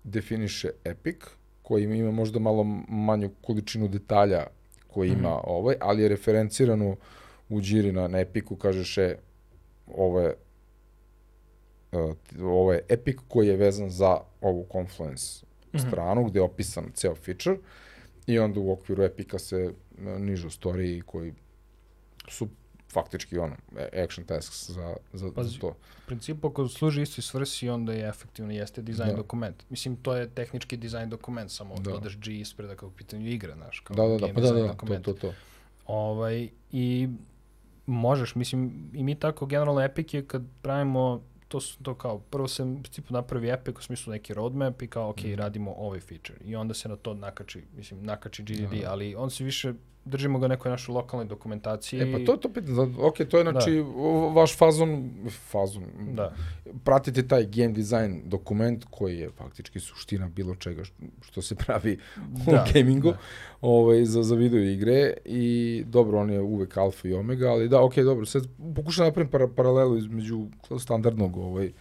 [0.03, 1.17] definiše Epic,
[1.61, 4.47] koji ima, ima možda malo manju količinu detalja
[4.87, 5.43] koji ima Mhm.
[5.43, 6.95] ovaj, ali je referencirano
[7.49, 9.19] u Jiri na, na Epiku, kažeš je,
[9.87, 10.35] ovo je
[11.91, 15.87] uh, ovo je Epic koji je vezan za ovu Confluence Mhm.
[15.87, 17.57] stranu gde je opisan ceo feature
[18.27, 19.73] i onda u okviru Epika se uh,
[20.19, 21.33] nižu storiji koji
[22.27, 22.47] su
[22.93, 24.73] faktički ono, e- action tasks za,
[25.13, 25.67] za, za Pazi, to.
[25.67, 25.75] U
[26.07, 29.15] principu, ako služi istoj svrsi, onda je efektivno jeste dizajn Da.
[29.15, 29.63] dokument.
[29.69, 31.81] Mislim, to je tehnički dizajn dokument, samo Da.
[31.81, 31.91] da.
[31.91, 34.51] dodaš G ispred ako je u pitanju igra, znaš, kao Da, da, da, pa da,
[34.51, 35.05] da, to, dokument.
[35.05, 35.33] to, to.
[35.87, 37.09] Ovaj, I
[37.87, 38.63] možeš, mislim,
[38.93, 42.75] i mi tako generalno Epic je kad pravimo to su to kao, prvo se u
[42.75, 45.33] principu napravi Epic u smislu neki roadmap i kao, ok, Mhm.
[45.33, 46.39] radimo ovaj feature.
[46.41, 48.91] I onda se na to nakači, mislim, nakači GDD, Da.
[48.91, 49.73] ali on se više,
[50.05, 51.99] držimo ga nekoj našoj lokalnoj dokumentaciji.
[51.99, 55.09] E pa to je to pitanje, ok, to je znači o- vaš fazon,
[55.41, 56.33] fazon, Da.
[56.83, 60.83] pratite taj game design dokument koji je faktički suština bilo čega
[61.21, 61.97] što, se pravi
[62.47, 63.17] u Da, gamingu da.
[63.61, 65.43] ovaj, za, za video igre i
[65.87, 68.43] dobro, on je uvek alfa i omega, ali da, ok, dobro, sad
[68.75, 70.47] pokušam da napravim para, paralelu između
[70.79, 71.71] standardnog ovaj,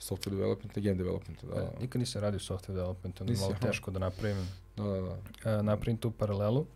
[0.00, 1.46] software developmenta i game developmenta.
[1.46, 1.72] Da, Da.
[1.80, 4.36] Nikad nisam radio software development, onda je malo teško da napravim,
[4.76, 5.10] da, da, da.
[5.58, 6.66] uh, napravim tu paralelu.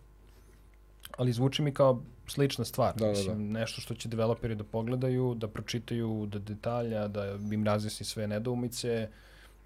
[1.17, 2.95] Ali zvuči mi kao slična stvar.
[2.95, 7.65] Da, da, Mislim, nešto što će developeri da pogledaju, da pročitaju do detalja, da im
[7.65, 9.09] razjasni sve nedoumice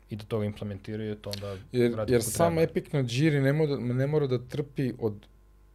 [0.09, 2.61] i da to implementiraju, to onda Jer, radi jer sam treba.
[2.61, 5.13] Epic na Jiri ne mora, ne mora da trpi od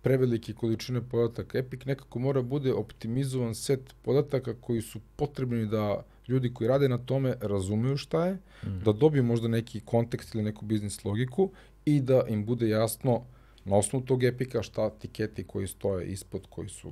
[0.03, 1.59] prevelike količine podataka.
[1.59, 6.99] Epic nekako mora bude optimizovan set podataka koji su potrebni da ljudi koji rade na
[6.99, 8.79] tome razumeju šta je, Mhm.
[8.85, 11.51] da dobiju možda neki kontekst ili neku biznis logiku
[11.85, 13.23] i da im bude jasno
[13.69, 16.91] na osnovu tog epika šta tiketi koji stoje ispod, koji su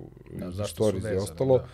[0.57, 1.67] Da, stories i ostalo, da.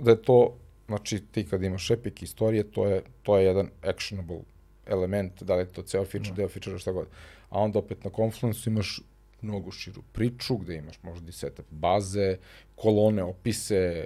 [0.00, 4.40] da je to, znači ti kad imaš epic istorije, to je, to je jedan actionable
[4.86, 6.36] element, da li je to ceo feature, Da.
[6.36, 7.06] deo feature, šta god.
[7.50, 9.00] A onda opet na Confluence imaš
[9.42, 12.36] mnogo širu priču, gde imaš možda i setup baze,
[12.76, 14.04] kolone, opise,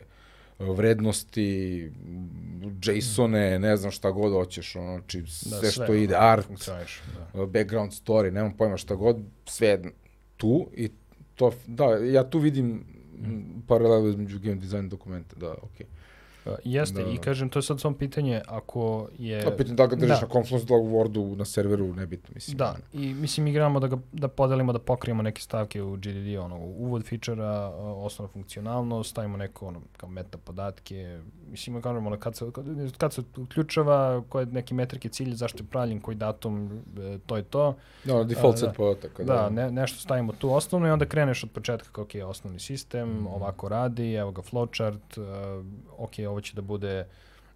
[0.59, 1.91] vrednosti,
[2.85, 6.47] JSON-e, ne znam šta god hoćeš, ono, znači Da, sve, što ono, ide, art,
[7.35, 7.47] da.
[7.47, 9.83] background story, nemam pojma šta god, sve
[10.43, 10.89] tu i
[11.35, 12.85] to, da, ja tu vidim
[13.67, 15.87] paralelu između game design dokumenta, da, okej.
[15.87, 16.02] Uh,
[16.65, 17.21] jeste, Da, i da.
[17.21, 19.43] kažem, to je sad samo pitanje, ako je...
[19.43, 19.55] Okay.
[19.55, 20.27] Opet da ga držiš da.
[20.27, 22.57] na Confluence, da u Wordu, na serveru, nebitno, mislim.
[22.57, 26.57] Da, i mislim igramo da ga da podelimo da pokrijemo neke stavke u GDD, ono
[26.59, 32.45] uvod fičera, osnovna funkcionalnost, stavimo neko ono kao meta podatke, mislim kažemo ono kad se
[32.53, 32.65] kad,
[32.99, 37.43] kad se uključava, koje neki metrike cilje, zašto je pravljen, koji datum, e, to je
[37.43, 37.75] to.
[38.05, 38.73] Da, default set da.
[38.75, 39.25] podataka.
[39.25, 43.09] Da, ne, nešto stavimo tu osnovno i onda kreneš od početka kako je osnovni sistem,
[43.13, 43.27] Mhm.
[43.27, 45.21] ovako radi, evo ga flowchart,
[45.99, 47.07] ok, ovo će da bude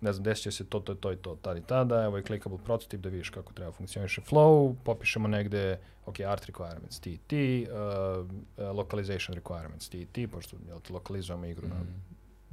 [0.01, 2.23] ne znam, desit će se to, to, to i to, tada i tada, evo je
[2.23, 7.19] clickable prototip da vidiš kako treba funkcioniše flow, popišemo negde, ok, art requirements, ti i
[7.19, 11.93] ti, uh, uh, localization requirements, ti i ti, pošto jel, lokalizujemo igru na Mhm.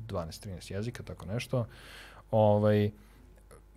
[0.08, 1.66] 12-13 jezika, tako nešto.
[2.32, 2.92] ovaj,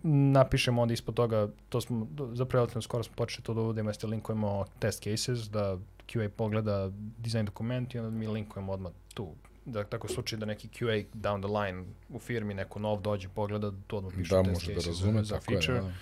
[0.03, 4.07] napišemo onda ispod toga, to smo, zapravo relativno skoro smo počeli to da uvodimo, jeste
[4.07, 5.77] linkujemo test cases, da
[6.07, 9.33] QA pogleda dizajn dokument i onda mi linkujemo odmah tu.
[9.67, 13.71] Da, tako slučaj da neki QA down the line u firmi, neko nov dođe, pogleda,
[13.87, 15.81] to odmah piše Da, test može da razume, za, za tako je, feature.
[15.81, 15.93] da.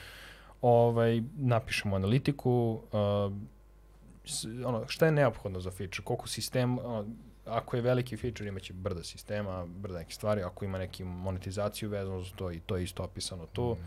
[0.61, 3.33] Ovaj, napišemo analitiku, uh,
[4.65, 7.05] ono, šta je neophodno za feature, koliko sistem, ono,
[7.45, 12.21] ako je veliki feature imaće brda sistema, brda neke stvari, ako ima neki monetizaciju vezano
[12.21, 13.77] za to i to je isto opisano tu.
[13.79, 13.85] Mm.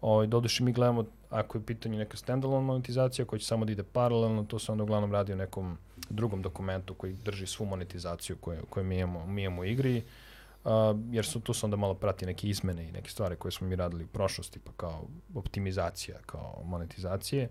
[0.00, 3.72] Ovaj, doduše mi gledamo, ako je u pitanju neka standalone monetizacija koja će samo da
[3.72, 5.78] ide paralelno, to se onda uglavnom radi o nekom
[6.10, 10.02] drugom dokumentu koji drži svu monetizaciju koju, koju mi, imamo, mi imamo u igri,
[10.64, 10.70] uh,
[11.10, 13.76] jer su tu se onda malo prati neke izmene i neke stvari koje smo mi
[13.76, 17.48] radili u prošlosti, pa kao optimizacija, kao monetizacije.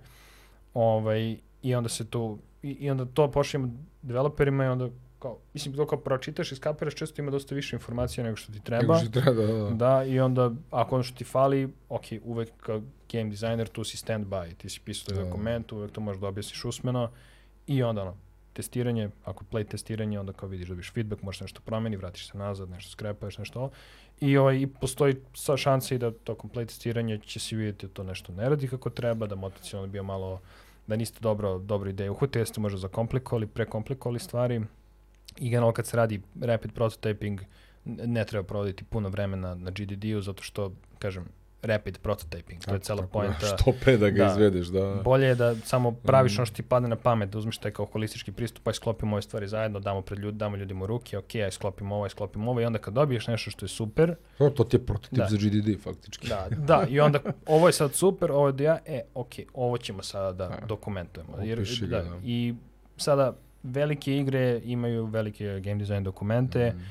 [0.73, 5.75] Ovaj, I onda se tu, i, i onda to pošaljemo developerima i onda kao, mislim,
[5.75, 8.81] to kao pročitaš i skapiraš, često ima dosta više informacija nego što ti treba.
[8.81, 9.69] Nego što treba, da, da.
[9.69, 13.97] Da, i onda ako ono što ti fali, ok, uvek kao game designer tu si
[13.97, 15.23] stand-by, ti si pisao Da.
[15.23, 17.11] dokument, uvek to možeš da objasniš usmeno
[17.67, 18.17] i onda ono,
[18.55, 22.69] testiranje, ako play testiranje, onda kao vidiš, dobiš feedback, možeš nešto promeni, vratiš se nazad,
[22.69, 23.71] nešto skrepaješ, nešto ovo.
[24.21, 27.93] I, ovaj, i postoji sa šansa i da tokom play testiranja će se vidjeti da
[27.93, 30.39] to nešto ne radi kako treba, da motacionalno bio malo,
[30.87, 34.61] da niste dobro, dobro ideju uhvatili, jeste možda zakomplikovali, prekomplikovali stvari.
[35.37, 37.39] I generalno kad se radi rapid prototyping,
[37.85, 41.25] ne treba provoditi puno vremena na GDD-u, zato što, kažem,
[41.65, 43.39] rapid prototyping, to je cela tako, poenta.
[43.41, 44.25] Da, što pre da ga Da.
[44.27, 44.95] izvedeš, da.
[44.95, 46.37] Bolje je da samo praviš Mm.
[46.37, 49.21] ono što ti padne na pamet, da uzmeš taj kao holistički pristup, pa sklopimo ove
[49.21, 52.51] stvari zajedno, damo pred ljudi, damo ljudima u ruke, ok, aj sklopimo ovo, aj sklopimo
[52.51, 55.27] ovo i onda kad dobiješ nešto što je super, To, to ti je prototip Da.
[55.27, 56.27] za GDD, faktički.
[56.27, 59.77] da, da, i onda ovo je sad super, ovo je da ja, e, ok, ovo
[59.77, 60.65] ćemo sada da Da.
[60.65, 61.33] dokumentujemo.
[61.53, 62.17] Opiši ga, da, da.
[62.23, 62.53] I
[62.97, 66.81] sada velike igre imaju velike game design dokumente, Mm.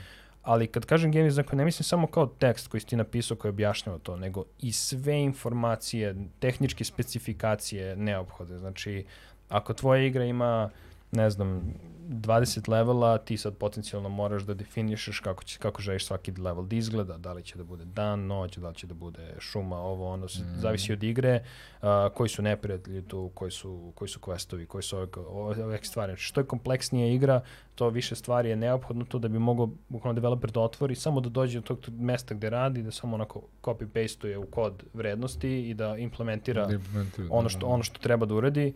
[0.45, 3.51] Ali kad kažem game design, ne mislim samo kao tekst koji si ti napisao koji
[3.51, 8.59] objašnjava to, nego i sve informacije, tehničke specifikacije neophodne.
[8.59, 9.05] Znači,
[9.49, 10.71] ako tvoja igra ima,
[11.13, 11.75] ne znam,
[12.05, 16.77] 20 levela, ti sad potencijalno moraš da definišeš kako, će, kako želiš svaki level da
[16.77, 20.09] izgleda, da li će da bude dan, noć, da li će da bude šuma, ovo,
[20.09, 20.59] ono, Mhm.
[20.61, 21.45] zavisi od igre,
[21.81, 25.79] a, koji su neprijatelji tu, koji su, koji su questovi, koji su ove, ove, ove
[25.83, 26.13] stvari.
[26.13, 27.41] Znači, što je kompleksnija igra,
[27.75, 31.29] to više stvari je neophodno tu da bi mogao bukvalno developer da otvori, samo da
[31.29, 35.97] dođe do tog mesta gde radi, da samo onako copy-pasteuje u kod vrednosti i da
[35.97, 37.67] implementira Da implementira, ono da, što da.
[37.67, 38.75] ono što treba da uradi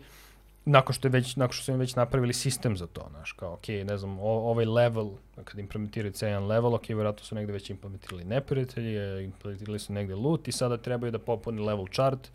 [0.65, 3.53] nakon što je već nakon što su im već napravili sistem za to, znaš, kao
[3.53, 5.09] ok, ne znam, o, ovaj level
[5.43, 10.15] kad implementiraju C1 level, ok, verovatno su negde već implementirali neprijatelji, e, implementirali su negde
[10.15, 12.31] loot i sada trebaju da popuni level chart,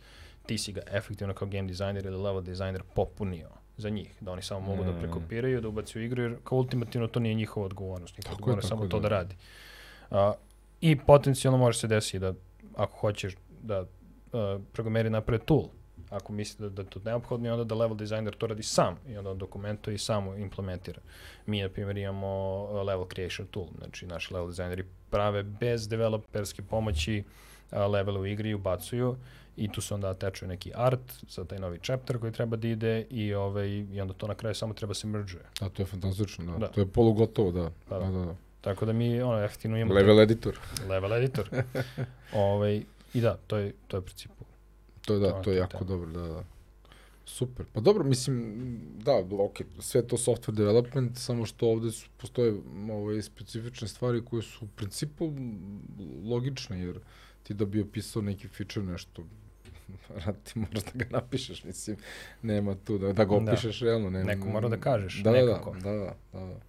[0.46, 4.42] ti si ga efektivno kao game designer ili level designer popunio za njih, da oni
[4.42, 4.98] samo mogu da Mm.
[5.00, 8.88] prekopiraju, da ubacuju igru, jer kao ultimativno to nije njihova odgovornost, njihova odgovornost samo je,
[8.88, 9.08] to da.
[9.08, 9.36] da radi.
[10.10, 10.32] A,
[10.80, 12.34] I potencijalno može se desiti da
[12.76, 13.86] ako hoćeš da uh,
[14.72, 15.64] programeri naprave tool,
[16.10, 18.96] ako misli da, da je to neophodno i onda da level designer to radi sam
[19.08, 21.00] i onda on dokumentuje i samo implementira.
[21.46, 26.62] Mi, na primjer, imamo uh, level creation tool, znači naši level designeri prave bez developerske
[26.62, 27.24] pomoći
[27.72, 29.16] uh, levele u igri i ubacuju
[29.56, 33.06] i tu se onda atečuje neki art za taj novi chapter koji treba da ide
[33.10, 35.44] i, ovaj, i onda to na kraju samo treba se mergeuje.
[35.60, 36.58] A to je fantastično, da.
[36.58, 36.68] Da.
[36.68, 37.70] To je polugotovo, da.
[37.88, 38.10] Pa Da, da.
[38.10, 38.34] da, da.
[38.60, 40.58] Tako da mi ono, efektivno imamo Level editor.
[40.88, 41.48] level editor.
[42.32, 42.82] ovaj,
[43.14, 44.43] I da, to je, to je u principu.
[45.04, 45.84] To je, da, To je to je jako da.
[45.84, 46.44] dobro, da, da.
[47.26, 47.66] Super.
[47.72, 48.54] Pa dobro, mislim,
[48.96, 52.54] da, ok, sve to software development, samo što ovde su, postoje
[52.92, 55.32] ove specifične stvari koje su u principu
[56.24, 56.98] logične, jer
[57.42, 59.22] ti da bi opisao neki feature nešto,
[60.44, 61.96] ti moraš da ga napišeš, mislim,
[62.42, 63.52] nema tu, da, da ga Da.
[63.52, 64.10] opišeš realno.
[64.10, 65.74] Nema, Neko mora da kažeš, da, nekako.
[65.74, 66.60] Da, da, da, da, da.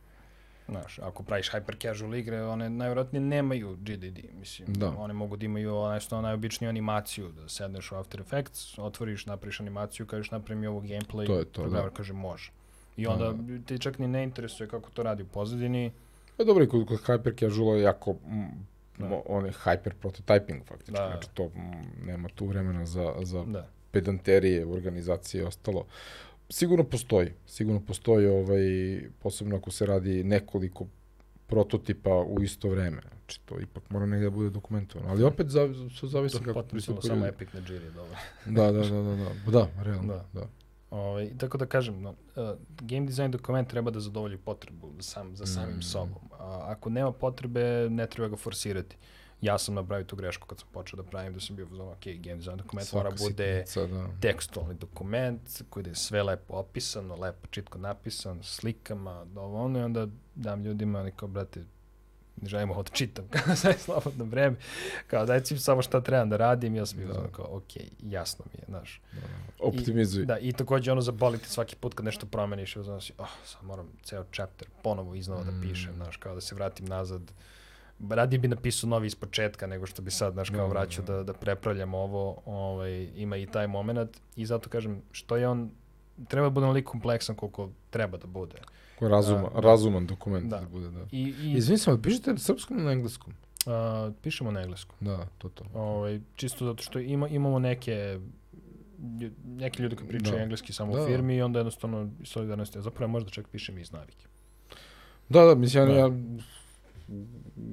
[0.67, 4.73] Znaš, ako praviš hyper casual igre, one najvjerojatnije nemaju GDD, mislim.
[4.73, 4.89] Da.
[4.89, 9.59] One mogu da imaju onaj što najobičniju animaciju, da sedneš u After Effects, otvoriš, napraviš
[9.59, 11.95] animaciju, kažeš napravi mi ovo gameplay, To je to, programer da.
[11.95, 12.51] kaže može.
[12.97, 13.33] I Da, onda
[13.65, 15.91] ti čak ni ne interesuje kako to radi u pozadini.
[16.37, 18.15] Pa dobro, i kod, kod hyper casuala je jako,
[18.97, 19.21] Da.
[19.25, 21.07] on je hyper prototyping faktički, Da.
[21.07, 23.67] znači to mm, nema tu vremena za, za Da.
[23.91, 25.85] pedanterije, organizacije i ostalo.
[26.49, 28.59] Sigurno postoji, sigurno postoji, ovaj,
[29.19, 30.85] posebno ako se radi nekoliko
[31.47, 33.01] prototipa u isto vreme.
[33.15, 35.09] Znači, to ipak mora negde da bude dokumentovano.
[35.11, 37.27] Ali opet za, za, zavisi To kako pristupaju samo ljudi.
[37.29, 38.17] Epic na Jiri, dobro.
[38.45, 40.25] Da, da, da, da, da, da, realno, Da.
[40.33, 40.39] da.
[40.39, 40.47] da.
[40.89, 42.15] Ovaj, tako da kažem, no, uh,
[42.81, 45.81] game design dokument treba da zadovolji potrebu sam, za samim Mm.
[45.81, 46.19] sobom.
[46.31, 48.95] A, ako nema potrebe, ne treba ga forsirati.
[49.41, 52.03] Ja sam napravio tu grešku kad sam počeo da pravim, da sam bio uzman, ok,
[52.05, 54.07] game design dokument mora Svaka bude sitnica, da.
[54.21, 59.83] tekstualni dokument koji da je sve lepo opisano, lepo čitko napisan, slikama, ovo ono i
[59.83, 61.63] onda dam ljudima, oni kao, brate,
[62.41, 64.55] ne želim ovo da čitam, kao sve slobodno vreme,
[65.07, 67.27] kao dajte mi samo šta trebam da radim, ja sam bio da.
[67.31, 67.71] kao, ok,
[68.03, 69.01] jasno mi je, znaš.
[69.59, 70.23] Optimizuj.
[70.23, 73.87] I, da, i takođe ono zaboliti svaki put kad nešto promeniš, znaš, oh, sad moram
[74.03, 75.95] ceo chapter ponovo iznova da pišem, Mm.
[75.95, 77.31] znaš, kao da se vratim nazad.
[78.09, 81.13] Radije bi napisao novi iz početka nego što bi sad, znaš, kao Da, vraćao da.
[81.13, 85.71] da, da prepravljam ovo, ovaj, ima i taj moment i zato kažem, što je on,
[86.27, 88.55] treba da bude onoliko kompleksan koliko treba da bude.
[88.99, 89.59] Ko je razuma, Da.
[89.61, 90.59] razuman dokument da.
[90.59, 90.65] Da.
[90.67, 91.05] bude, da.
[91.11, 93.33] I, i Izvini se, ali pišete na srpskom ili na engleskom?
[93.67, 94.95] a, pišemo na engleskom.
[94.99, 95.63] Da, to to.
[95.73, 98.19] Ovaj, čisto zato što ima, imamo neke
[99.45, 100.43] neki ljudi koji pričaju Da.
[100.43, 101.03] engleski samo Da.
[101.03, 104.27] u firmi i onda jednostavno iz solidarnosti, a zapravo možda čak pišem iz navike.
[105.29, 105.99] Da, da, mislim, ja, Da.
[105.99, 106.09] ja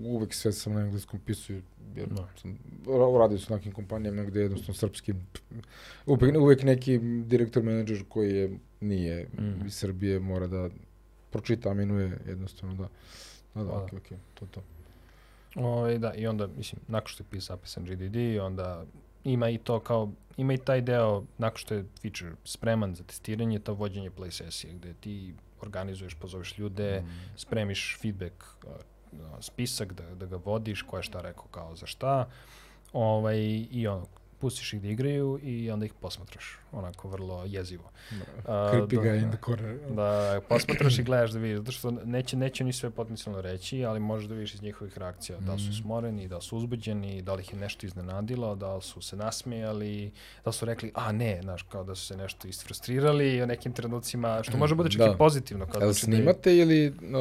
[0.05, 1.57] uvek sve sam na engleskom pisao,
[1.95, 2.29] jer Da.
[2.37, 5.15] sam ra- radio sam nekim kompanijama gde jednostavno srpski,
[6.07, 9.67] uvek, uvek neki direktor, menadžer koji je, nije Mm.
[9.67, 10.69] iz Srbije, mora da
[11.31, 12.89] pročita, aminuje, jednostavno, da.
[13.55, 13.97] Da, da, da.
[13.97, 14.63] okej, to to.
[15.57, 18.85] Ovaj, da, i onda, mislim, nakon što je pisao zapisan GDD, onda
[19.25, 23.59] ima i to kao, ima i taj deo, nakon što je feature spreman za testiranje,
[23.59, 27.09] to vođenje play sesije, gde ti organizuješ, pozoveš ljude, Mm.
[27.37, 28.35] spremiš feedback,
[29.41, 32.29] spisak da, da ga vodiš, ko je šta rekao kao za šta,
[32.93, 33.39] ovaj,
[33.71, 34.07] i ono,
[34.43, 37.91] pustiš ih da igraju i onda ih posmatraš, onako vrlo jezivo.
[38.45, 39.31] A, Creepy da, guy in da.
[39.31, 39.79] the corner.
[39.91, 40.11] Da
[40.43, 44.29] posmatraš i gledaš da vidiš, zato što neće, neće ni sve potencijalno reći, ali možeš
[44.29, 45.73] da vidiš iz njihovih reakcija, da li su Mhm.
[45.75, 50.13] smoreni, da su uzbuđeni, da li ih je nešto iznenadilo, da li su se nasmejali,
[50.45, 54.43] da su rekli, a ne, znaš, kao da su se nešto isfrustrirali u nekim trenucima,
[54.43, 55.07] što može bude čak Da.
[55.07, 55.67] i pozitivno.
[55.67, 56.95] Kao Jel da je- snimate ili...
[57.03, 57.21] No,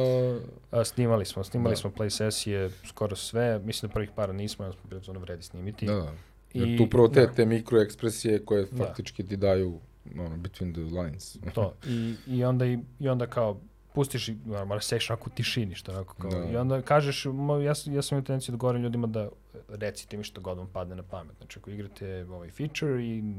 [0.70, 1.76] A, snimali smo, snimali Da.
[1.76, 5.86] smo play sesije, skoro sve, mislim da prvih para nismo, onda smo bili vredi snimiti.
[5.86, 6.12] da, da.
[6.54, 7.32] Jer I- tu prvo te, da.
[7.32, 8.76] te mikroekspresije koje Da.
[8.76, 9.78] faktički ti daju
[10.18, 11.36] ono, between the lines.
[11.54, 11.74] To.
[11.86, 13.60] I, i, onda, i, i onda kao
[13.94, 16.50] pustiš i mora- moraš seš onako u tišini što onako kao Da.
[16.50, 19.28] i onda kažeš mo, ja, ja sam imao tendenciju da govorim ljudima da
[19.68, 23.34] recite mi što god vam padne na pamet znači ako igrate ovaj feature i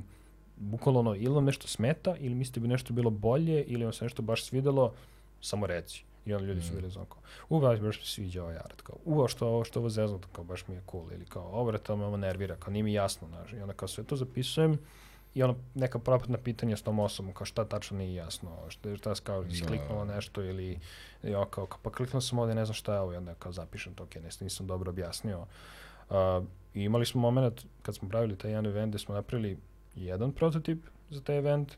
[0.58, 3.93] bukvalno ono ili vam nešto smeta ili mislite da bi nešto bilo bolje ili vam
[3.93, 4.93] se nešto baš svidelo
[5.42, 6.76] samo reci i onda ljudi su Mm.
[6.76, 7.18] bili znako
[7.50, 10.43] u baš, baš mi sviđa ovaj art kao u što ovo što ovo zeznuto kao
[10.43, 12.93] baš mi je cool ili kao ovo bre to me ovo nervira kao nije mi
[12.93, 14.77] jasno znaš i onda kao sve to zapisujem
[15.35, 19.14] i ono neka propratna pitanja s tom osobom, kao šta tačno nije jasno, šta, šta
[19.24, 19.68] kao, si Da.
[19.68, 20.80] kliknula nešto ili
[21.24, 23.52] ja kao, kao, pa kliknuo sam ovde, ne znam šta je ovo, i onda kao
[23.52, 25.40] zapišem to, ok, nešto nisam dobro objasnio.
[26.10, 26.16] Uh,
[26.74, 29.58] I imali smo moment kad smo pravili taj jedan event gde smo napravili
[29.95, 30.80] jedan prototip
[31.10, 31.74] za taj event,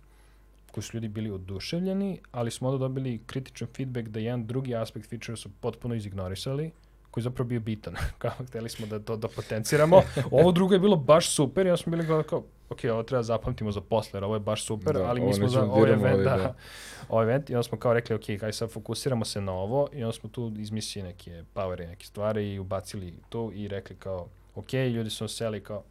[0.76, 5.10] koji su ljudi bili oduševljeni, ali smo onda dobili kritičan feedback da jedan drugi aspekt
[5.10, 6.72] feature su potpuno izignorisali,
[7.12, 7.96] koji je zapravo bio bitan.
[8.18, 10.02] kao, hteli smo da to da potenciramo.
[10.32, 13.72] Ovo drugo je bilo baš super, ja smo bili kao, kao ok, ovo treba zapamtimo
[13.72, 16.56] za posle, ovo je baš super, Da, ali mi smo za ovaj event, da, da.
[17.10, 20.04] ovaj event, i onda smo kao rekli, ok, kaj sad fokusiramo se na ovo, i
[20.04, 24.28] onda smo tu izmislili neke power i neke stvari i ubacili tu i rekli kao,
[24.56, 25.84] ok, ljudi su seli kao,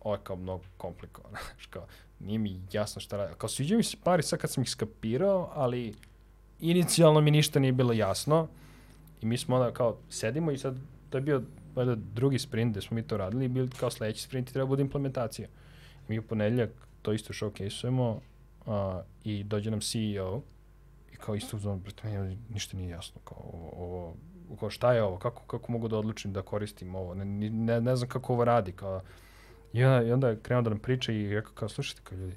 [0.00, 1.38] ovo je kao mnogo komplikovano,
[1.70, 1.86] kao,
[2.24, 3.34] nije mi jasno šta radi.
[3.38, 5.94] Kao, sviđaju mi se pari sad kad sam ih skapirao, ali
[6.60, 8.48] inicijalno mi ništa nije bilo jasno
[9.20, 10.76] i mi smo onda kao sedimo i sad
[11.10, 11.42] to je bio
[11.74, 14.66] valjda drugi sprint gde smo mi to radili i bili kao sledeći sprint i treba
[14.66, 15.48] bude implementacija.
[16.08, 16.70] Mi u ponedeljak
[17.02, 18.20] to isto showcase-ujemo
[18.66, 18.74] uh,
[19.24, 20.42] i dođe nam CEO
[21.12, 24.14] i kao isto uzmano, brate, meni ništa nije jasno, kao ovo, ovo
[24.60, 27.96] kao šta je ovo, kako, kako mogu da odlučim da koristim ovo, ne, ne, ne
[27.96, 29.00] znam kako ovo radi, kao,
[29.72, 32.34] i onda, i onda je krenuo da nam priča i rekao kao, slušajte, kao ljudi,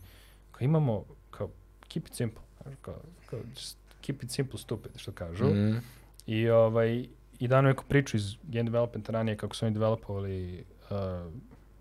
[0.52, 1.50] kao imamo, kao,
[1.88, 2.42] keep it simple,
[2.82, 5.82] kao, kao, just keep it simple stupid, što kažu, Mm.
[6.28, 7.06] I, ovaj,
[7.40, 11.32] i dano neku priču iz game developmenta ranije kako su oni developovali uh,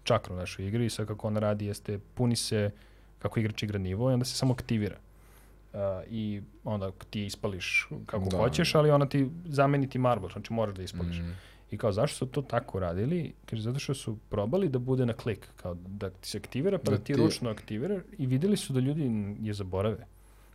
[0.05, 2.71] čakru u našoj igri i sad kako ona radi jeste puni se
[3.19, 4.97] kako igrač igra nivo i onda se samo aktivira.
[5.73, 8.37] Uh, I onda ti ispališ kako Da.
[8.37, 11.17] hoćeš, ali ona ti zameni ti marble, znači moraš da ispališ.
[11.19, 11.33] Mm.
[11.71, 13.33] I kao, zašto su to tako radili?
[13.47, 16.85] Kaže, zato što su probali da bude na klik, kao da ti se aktivira, pa
[16.85, 19.11] da, Da ti ti- ručno aktivira i videli su da ljudi
[19.41, 20.07] je zaborave.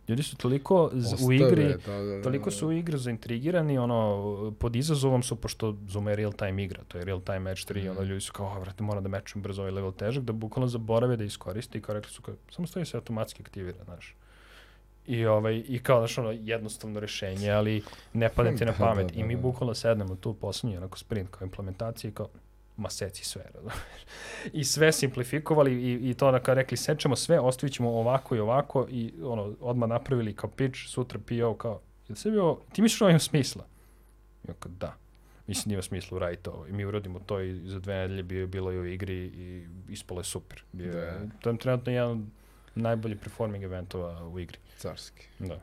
[0.08, 3.78] Ljudi su toliko z- u Ostave, igri, da, da, da, toliko su u igri zaintrigirani,
[3.78, 7.64] ono, pod izazovom su, pošto Zuma je real time igra, to je real time match
[7.64, 7.90] 3, Mhm.
[7.90, 10.68] onda ljudi su kao, "A, vrate, moram da mečujem brzo ovaj level težak, da bukvalno
[10.68, 14.16] zaborave da iskoriste i kao rekli su, kao, samo stoji se automatski aktivira, znaš.
[15.06, 19.06] I, ovaj, I kao, znaš, ono, jednostavno rešenje, ali ne padne ti na Da, pamet.
[19.06, 19.40] da, I mi da.
[19.42, 22.28] bukvalno sednemo tu poslednji, onako sprint kao implementacija i kao,
[22.76, 23.44] ma seci sve.
[24.52, 28.40] I sve simplifikovali i, i to da kao rekli, sečemo sve, ostavit ćemo ovako i
[28.40, 32.98] ovako i ono, odmah napravili kao pitch, sutra PO kao, jel sve bio, ti misliš
[33.00, 33.64] da ovo ima smisla?
[34.48, 34.96] Ja kao, da.
[35.46, 36.66] Mislim da ima smisla uraditi ovo.
[36.66, 40.20] I mi uradimo to i za dve nedelje bio, bilo je u igri i ispalo
[40.20, 40.62] je super.
[40.72, 41.18] Bio, Da.
[41.40, 42.18] to je trenutno jedan od
[42.80, 44.58] najbolji performing eventova u igri.
[44.78, 45.60] Carski, Da.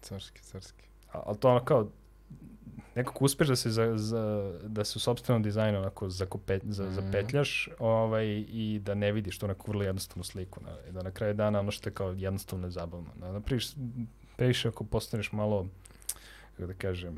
[0.00, 0.84] carski, carski.
[1.12, 1.88] A, ali to ono kao,
[2.94, 4.22] nekako uspeš da se za, za,
[4.62, 6.94] da se u sobstvenom dizajnu onako zakope, za, Mhm.
[6.94, 10.60] zapetljaš ovaj, i da ne vidiš tu neku vrlo jednostavnu sliku.
[10.62, 13.08] Na, da na kraju dana ono što je kao jednostavno i zabavno.
[13.16, 13.66] Da, da priš,
[14.36, 15.66] previše ako postaneš malo
[16.56, 17.14] kako da kažem,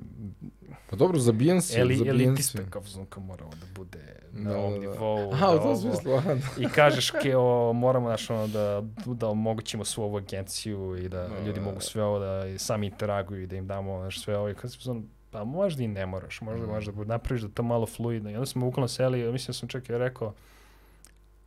[0.90, 1.80] Pa dobro, zabijen si.
[1.80, 2.24] eli, zabijen si.
[2.24, 3.98] elitista, kao, znam, kao moramo da bude
[4.32, 4.86] na Da, ovom da, da.
[4.86, 5.32] nivou.
[5.32, 6.40] Aha, da u tom smislu, aha, da.
[6.58, 11.28] I kažeš ke, o, moramo znaš, ono, da, da omogućimo svu ovu agenciju i da
[11.28, 11.80] Da, ljudi da, mogu da.
[11.80, 14.48] sve ovo da sami interaguju i da im damo znaš, sve ovo.
[14.48, 16.70] I kad sam, pa možda i ne moraš, možda, Mm.
[16.70, 18.30] možda napraviš da to malo fluidno.
[18.30, 20.34] I onda smo bukvalno seli, mislim da sam čak i rekao,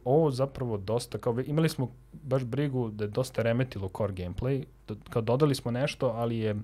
[0.05, 4.95] ovo zapravo dosta, kao imali smo baš brigu da je dosta remetilo core gameplay, da,
[5.09, 6.55] kao dodali smo nešto, ali je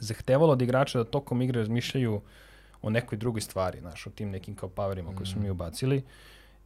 [0.00, 2.20] zahtevalo od igrača da tokom igre razmišljaju
[2.82, 6.02] o nekoj drugoj stvari, znaš, o tim nekim kao powerima koje smo mi ubacili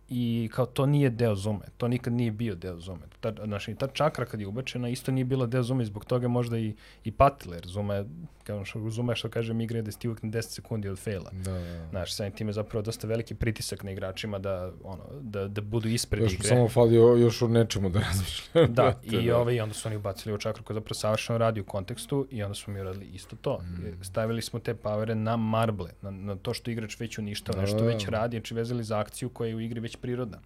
[0.08, 3.00] i kao to nije deo zume, to nikad nije bio deo zume.
[3.20, 6.04] Ta, znaš, i ta čakra kad je ubačena isto nije bila deo zume i zbog
[6.04, 8.04] toga možda i, i patila, jer zuma je,
[8.44, 10.88] kao što, zuma je što kažem igra je da si ti uvijek na 10 sekundi
[10.88, 11.30] od faila.
[11.32, 11.88] Da, da.
[11.90, 15.88] Znaš, samim tim je zapravo dosta veliki pritisak na igračima da, ono, da, da budu
[15.88, 16.48] ispred Još igre.
[16.48, 18.74] samo falio još o nečemu da razmišljam.
[18.74, 21.64] Da, i, ovaj, i onda su oni ubacili u čakru koja zapravo savršeno radi u
[21.64, 23.58] kontekstu i onda smo mi uradili isto to.
[23.58, 24.04] Mm.
[24.04, 27.78] Stavili smo te powere na marble, na, na to što igrač već uništava, Da, nešto
[27.78, 28.10] da, već da.
[28.10, 30.38] radi, znači vezali za akciju koja je u igri već prirodna.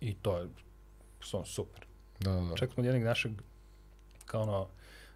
[0.00, 0.48] I to je
[1.20, 1.86] stvarno super.
[2.20, 2.56] Da, da.
[2.56, 3.32] Čak smo od jednog našeg
[4.26, 4.68] kao ono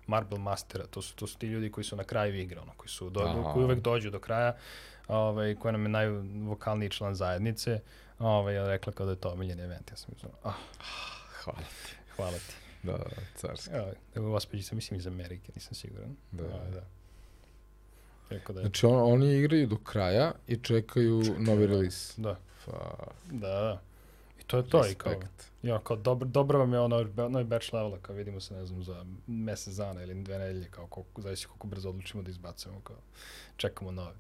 [0.07, 2.89] Marble Mastera, to su, to su ti ljudi koji su na kraju igre, ono, koji,
[2.89, 3.53] su do, Aha.
[3.53, 4.57] koji uvek dođu do kraja,
[5.09, 7.81] ovaj, koja nam je najvokalniji član zajednice,
[8.19, 9.91] ovaj, je rekla kao da je to omiljeni event.
[9.91, 10.53] Ja sam mislio, ah,
[11.45, 11.59] Hvala.
[12.17, 12.55] hvala ti.
[12.83, 13.05] Da, da,
[13.37, 13.75] carski.
[13.75, 16.17] Evo, evo gospođi sam, mislim iz Amerike, nisam siguran.
[16.33, 16.45] Da.
[16.45, 16.83] Ovaj, da.
[18.31, 22.23] Rekao da je, Znači, on, oni igraju do kraja i čekaju novi release.
[22.23, 22.95] da, Pa,
[23.31, 23.81] da, da.
[24.41, 25.51] I to je to, i kao, respekt.
[25.63, 28.83] ja, kao dobro, dobro vam je ono, novi batch levela, kao vidimo se, ne znam,
[28.83, 32.97] za mesec dana ili dve nedelje, kao koliko, zavisi koliko brzo odlučimo da izbacujemo, kao,
[33.57, 34.15] čekamo nove.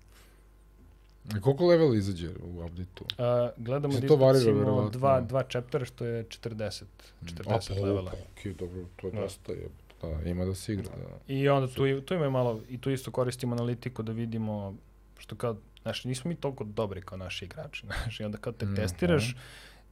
[1.36, 3.04] A koliko level izađe u update-u?
[3.04, 6.84] Uh, gledamo da izbacimo dva, dva chaptera, što je 40,
[7.22, 8.10] 40 A, levela.
[8.10, 9.20] pa, okej, dobro, to je Da.
[9.20, 9.68] dosta je.
[10.02, 11.32] Da, ima da se igra, da.
[11.34, 14.74] I onda tu, tu ima malo, i tu isto koristimo analitiku da vidimo,
[15.18, 18.66] što kao, znaš, nismo mi toliko dobri kao naši igrači, znaš, i onda kad te
[18.66, 18.74] Mhm.
[18.74, 19.36] testiraš,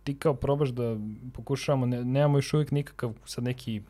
[0.05, 0.97] ti kao probaš da
[1.35, 3.83] pokušavamo, ne, nemamo još uvijek nikakav sad neki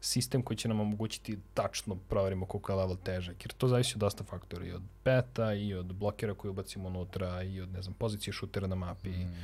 [0.00, 4.00] sistem koji će nam omogućiti tačno proverimo koliko je level težak, jer to zavisi od
[4.00, 7.94] dosta faktora, i od peta, i od blokera koji ubacimo unutra, i od, ne znam,
[7.94, 9.36] pozicije šutera na mapi, Mm.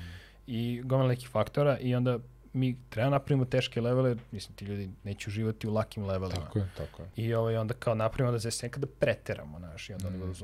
[0.46, 2.18] i gomila nekih faktora, i onda
[2.52, 6.40] mi treba napravimo teške levele, mislim, ti ljudi neće uživati u lakim levelima.
[6.40, 7.08] Tako je, tako je.
[7.16, 10.12] I ovaj, onda kao napravimo da se nekada preteramo, znaš, i onda Mm.
[10.12, 10.34] oni budu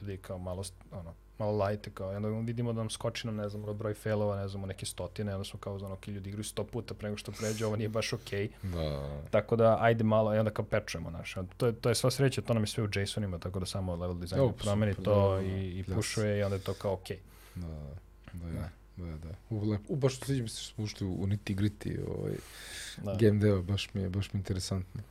[0.00, 3.48] ljudi kao malo, ono, malo lajte, kao, i onda vidimo da nam skoči nam, ne
[3.48, 6.44] znam, od broj failova, ne znam, neke stotine, onda smo kao, ono, ok, ljudi igraju
[6.44, 10.34] sto puta pre nego što pređe, ovo nije baš okej, Da, tako da, ajde malo,
[10.34, 12.66] i onda kao pečujemo, znaš, onda to je, to je sva sreća, to nam je
[12.66, 15.78] sve u JSON-ima, tako da samo level design Dobro, promeni super, to da, da, i,
[15.78, 15.94] i da.
[15.94, 17.18] pušuje i onda je to kao okej.
[17.54, 17.68] da,
[18.32, 19.34] da, da, da, da.
[19.50, 22.32] U, lep, u, baš sviđa mi se što smo ušli u, u niti gritty, ovaj,
[23.04, 23.16] Da.
[23.20, 25.02] game deo, baš mi je, baš mi je interesantno.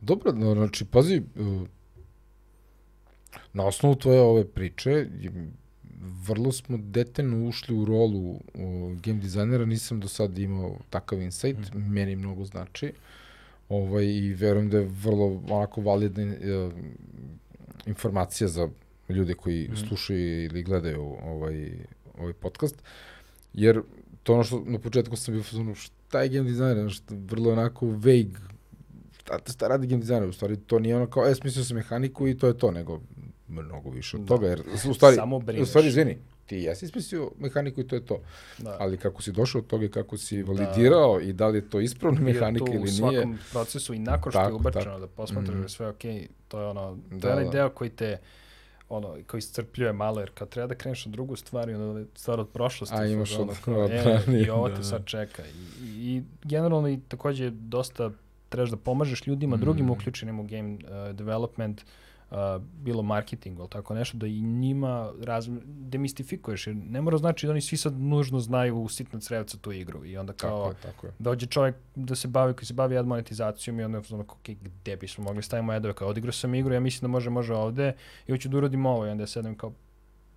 [0.00, 1.68] Dobro, no, znači, pazi, uh,
[3.52, 5.06] na osnovu tvoje ove priče,
[6.26, 8.40] vrlo smo detaljno ušli u rolu
[8.96, 11.92] game dizajnera, nisam do sada imao takav insight, Mhm.
[11.92, 12.92] meni mnogo znači.
[13.68, 16.72] Ovaj, I verujem da je vrlo onako validna uh,
[17.86, 18.68] informacija za
[19.08, 19.76] ljude koji Mhm.
[19.78, 21.70] slušaju ili gledaju ovaj,
[22.18, 22.82] ovaj podcast.
[23.54, 23.80] Jer
[24.22, 27.86] to ono što na početku sam bio fazonu, šta je game designer, što vrlo onako
[27.86, 28.40] vague,
[29.26, 32.28] šta, šta radi game designer, u stvari to nije ono kao, e, smislio sam mehaniku
[32.28, 33.00] i to je to, nego
[33.48, 34.26] mnogo više od Da.
[34.26, 35.68] toga, jer u stvari, Samo u brineš.
[35.68, 38.20] stvari, izvini, ti jesi smislio mehaniku i to je to,
[38.58, 38.76] Da.
[38.80, 41.80] ali kako si došao od toga i kako si validirao i da li je to
[41.80, 44.98] ispravna mehanika ili u nije, svakom procesu i nakon što je Tako, ubačeno tako.
[44.98, 46.80] da posmatraš da je sve okej, to je ono,
[47.10, 47.50] to Da, je onaj da.
[47.50, 48.18] deo koji te
[48.88, 52.06] ono, koji iscrpljuje malo, jer kad treba da kreneš na drugu stvar i onda je
[52.14, 52.94] stvar od prošlosti.
[52.94, 54.84] A, u imaš fazonu od- kao, od e, ranije, I ovo da, te da.
[54.84, 55.42] sad čeka.
[55.44, 55.50] I,
[55.82, 58.10] i, i generalno i takođe dosta
[58.48, 59.60] trebaš da pomažeš ljudima, Mhm.
[59.60, 60.80] drugim uključenim u game uh,
[61.16, 61.84] development,
[62.30, 62.36] uh,
[62.74, 67.52] bilo marketingu ili tako nešto, da i njima raz, demistifikuješ, jer ne mora znači da
[67.52, 70.92] oni svi sad nužno znaju u sitna crevca tu igru i onda kao tako je,
[70.92, 71.12] tako je.
[71.18, 74.48] dođe čovjek da se bavi, koji se bavi ad monetizacijom i onda je ono, ok,
[74.62, 77.92] gde bismo mogli stavimo adove, kao odigrao sam igru, ja mislim da može, može ovde
[78.26, 79.72] i hoću da uradim ovo i onda ja sedem kao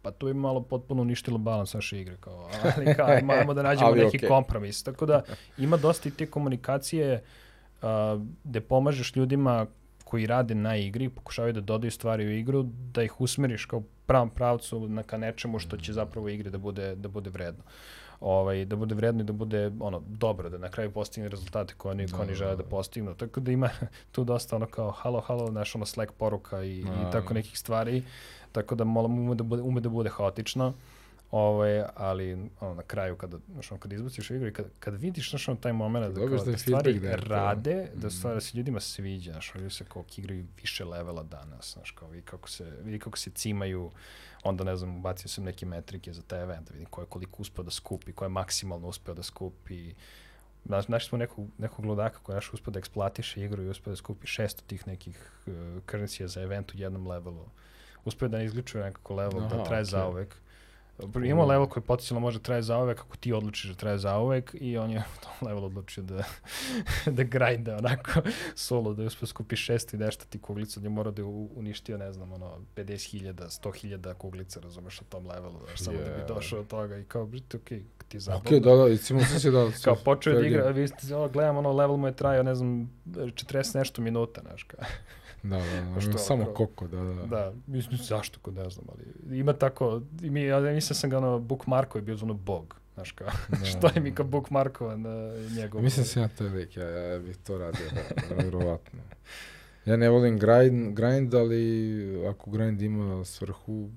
[0.02, 3.64] pa tu je malo potpuno uništilo balans naše igre, kao, ali kao, ajmo, ajmo da
[3.64, 4.30] nađemo Ali neki okej.
[4.30, 4.84] kompromis.
[4.84, 5.22] Tako da
[5.58, 7.20] ima dosta i te komunikacije uh,
[8.44, 9.66] gde pomažeš ljudima
[10.04, 14.30] koji rade na igri, pokušavaju da dodaju stvari u igru, da ih usmeriš kao pravom
[14.30, 17.64] pravcu na ka nečemu što će zapravo igre da bude, da bude vredno.
[18.20, 21.92] ovaj, da bude vredno i da bude ono, dobro, da na kraju postigne rezultate koje
[21.92, 23.14] oni, koje oni žele da postignu.
[23.16, 23.70] Tako da ima
[24.12, 28.04] tu dosta ono kao halo, halo, znaš, ono Slack poruka i, i tako nekih stvari.
[28.52, 30.74] Tako da moram ume da bude, ume da bude haotično.
[31.32, 35.30] Ovaj, ali ono, na kraju kada, znaš, ono, kada izbaciš igru i kada, kada vidiš
[35.30, 38.12] znaš, ono, taj moment da, kao, da stvari da rade, da mm.
[38.12, 42.10] stvari da se ljudima sviđa, znaš, ono, se kao igraju više levela danas, znaš, kao
[42.10, 43.92] vidi kako se, vidi kako se cimaju,
[44.44, 47.42] onda ne znam, bacio sam neke metrike za taj event, da vidim ko je koliko
[47.42, 49.94] uspeo da skupi, ko je maksimalno uspeo da skupi,
[50.66, 53.92] Znaš, našli smo nekog, nekog ludaka koji je naš uspeo da eksploatiše igru i uspeo
[53.92, 57.46] da skupi 600 tih nekih uh, za event u jednom levelu.
[58.06, 59.90] Uspeo da ne izgličuje nekako level, da Aha, da traje okay.
[59.90, 60.36] za uvek.
[61.16, 64.18] Imamo level koji potencijalno može da traje za uvek, ako ti odlučiš da traje za
[64.18, 66.24] uvek i on je u tom level odlučio da,
[67.18, 68.12] da grinda onako
[68.56, 71.98] solo, da je uspio skupi šest i nešto ti kuglica, da mora da je uništio,
[71.98, 76.06] ne znam, ono, 50.000, 100.000 kuglica, razumeš, na tom levelu, znaš, samo yeah.
[76.06, 78.48] da bi došao od toga i kao, brite, okej, okay, ti je zabavno.
[78.48, 79.72] Okej, okay, da, da, i cimo se da...
[79.84, 82.90] kao počeo da igra, vi ste, ono, gledam, ono, level mu je trajao, ne znam,
[83.06, 84.80] 40 nešto minuta, znaš, kao.
[85.44, 87.26] Da, da, da, što, samo kao, koko, da, da.
[87.26, 91.18] Da, mislim, zašto, ko ne znam, ali ima tako, i mi, ja mislim sam ga
[91.18, 95.32] ono bookmarko je bio ono bog, znaš kao, da, što je mi kao bookmarkovan na
[95.58, 95.82] njegov.
[95.82, 97.86] Mislim se ja to je lik, ja, ja bih to radio,
[98.30, 99.00] da, verovatno.
[99.86, 103.90] Ja ne volim grind, grind, ali ako grind ima svrhu,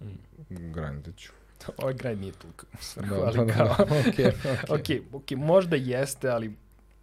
[0.00, 0.72] mm.
[0.72, 1.32] grindat ću.
[1.76, 5.04] Ovaj grind nije toliko svrhu, da, ali da, da, kao, da, okay, okay.
[5.04, 6.56] ok, ok, možda jeste, ali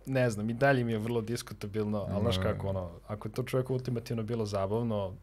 [0.07, 3.43] ne znam, i dalje mi je vrlo diskutabilno, ali znaš kako, ono, ako je to
[3.43, 5.13] čovjeku ultimativno bilo zabavno...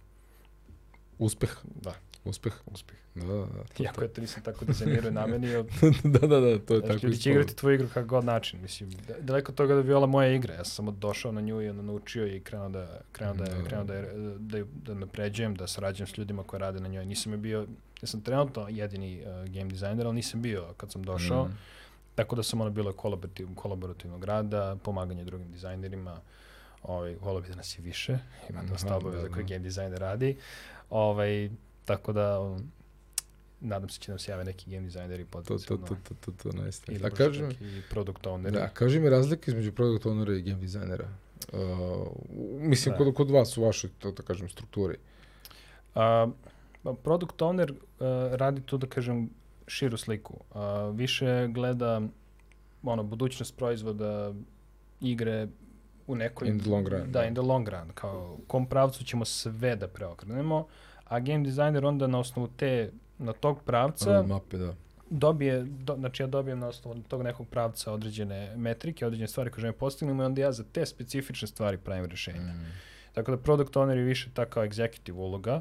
[1.18, 1.56] Uspeh.
[1.82, 1.94] Da.
[2.24, 2.52] Uspeh.
[2.66, 2.96] Uspeh.
[3.14, 3.64] Da, da, da.
[3.76, 5.62] To, Iako ja to nisam tako dizajnirao i namenio.
[6.14, 6.98] da, da, da, to je tako.
[7.02, 8.90] Ljudi će igrati tvoju igru kako god način, mislim.
[9.20, 11.68] Daleko od toga da bi bila moja igra, ja sam samo došao na nju i
[11.68, 15.66] onda naučio i krenuo da, krenuo da, da, krenuo da, da, da, da napređujem, da
[15.66, 17.06] sarađujem s ljudima koji rade na njoj.
[17.06, 17.66] Nisam je bio,
[18.02, 21.44] ja sam trenutno jedini uh, game designer, ali nisam bio kad sam došao.
[21.44, 21.58] Mm
[22.14, 26.20] Tako da sam ono bilo kolaborativ, kolaborativnog rada, pomaganje drugim dizajnerima,
[26.82, 28.18] ovaj, volio bi da nas je više,
[28.50, 29.34] ima dosta obaveza da, da.
[29.34, 30.36] koje game dizajner radi,
[30.90, 31.50] ovaj,
[31.84, 32.72] tako da um,
[33.60, 35.86] nadam se će nam se jave neki game dizajneri potencijalno.
[35.86, 36.82] To, to, to, to, to, nice.
[36.88, 38.50] Ili da, kažem, neki product owneri.
[38.50, 41.08] Da, kaži mi razlike između product ownera i game dizajnera.
[41.52, 41.60] Uh,
[42.58, 42.98] mislim, da.
[42.98, 44.96] kod, kod vas u vašoj, to da kažem, strukturi.
[45.94, 46.32] Uh,
[47.02, 47.76] product owner uh,
[48.34, 49.30] radi to, da kažem,
[49.66, 50.40] širu sliku.
[50.50, 50.60] Uh,
[50.96, 52.00] više gleda
[52.82, 54.34] ono, budućnost proizvoda,
[55.00, 55.48] igre
[56.06, 56.48] u nekoj...
[56.48, 57.00] In the long run.
[57.00, 57.24] Da, da.
[57.24, 57.90] in the long run.
[57.94, 60.66] Kao, kom pravcu ćemo sve da preokrenemo,
[61.04, 64.22] a game designer onda na osnovu te, na tog pravca...
[64.22, 64.74] mape, da
[65.10, 69.60] dobije, do, znači ja dobijem na osnovu tog nekog pravca određene metrike, određene stvari koje
[69.60, 72.52] želim postignemo i onda ja za te specifične stvari pravim rešenja.
[72.52, 72.72] Mm.
[73.12, 75.60] Tako da product owner je više ta kao executive uloga,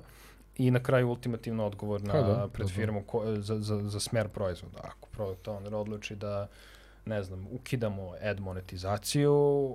[0.57, 2.75] i na kraju ultimativno odgovor na, da, pred da, da.
[2.75, 4.79] firmu ko, za, za, za smer proizvoda.
[4.83, 6.47] Ako product owner odluči da
[7.05, 9.33] ne znam, ukidamo ad monetizaciju,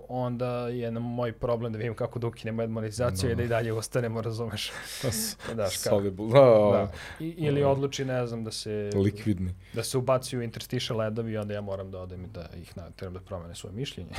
[0.08, 3.32] onda je na moj problem da vidim kako da ukinemo ad monetizaciju no.
[3.32, 4.72] i da i dalje ostanemo, razumeš?
[5.56, 6.26] da, Soluble.
[6.26, 6.92] Da, da.
[7.20, 8.90] I, ili odluči, ne znam, da se...
[8.94, 9.54] Likvidni.
[9.72, 13.14] Da se ubacuju interstitial adovi i onda ja moram da odem i da ih nateram
[13.14, 14.10] da promene svoje mišljenje.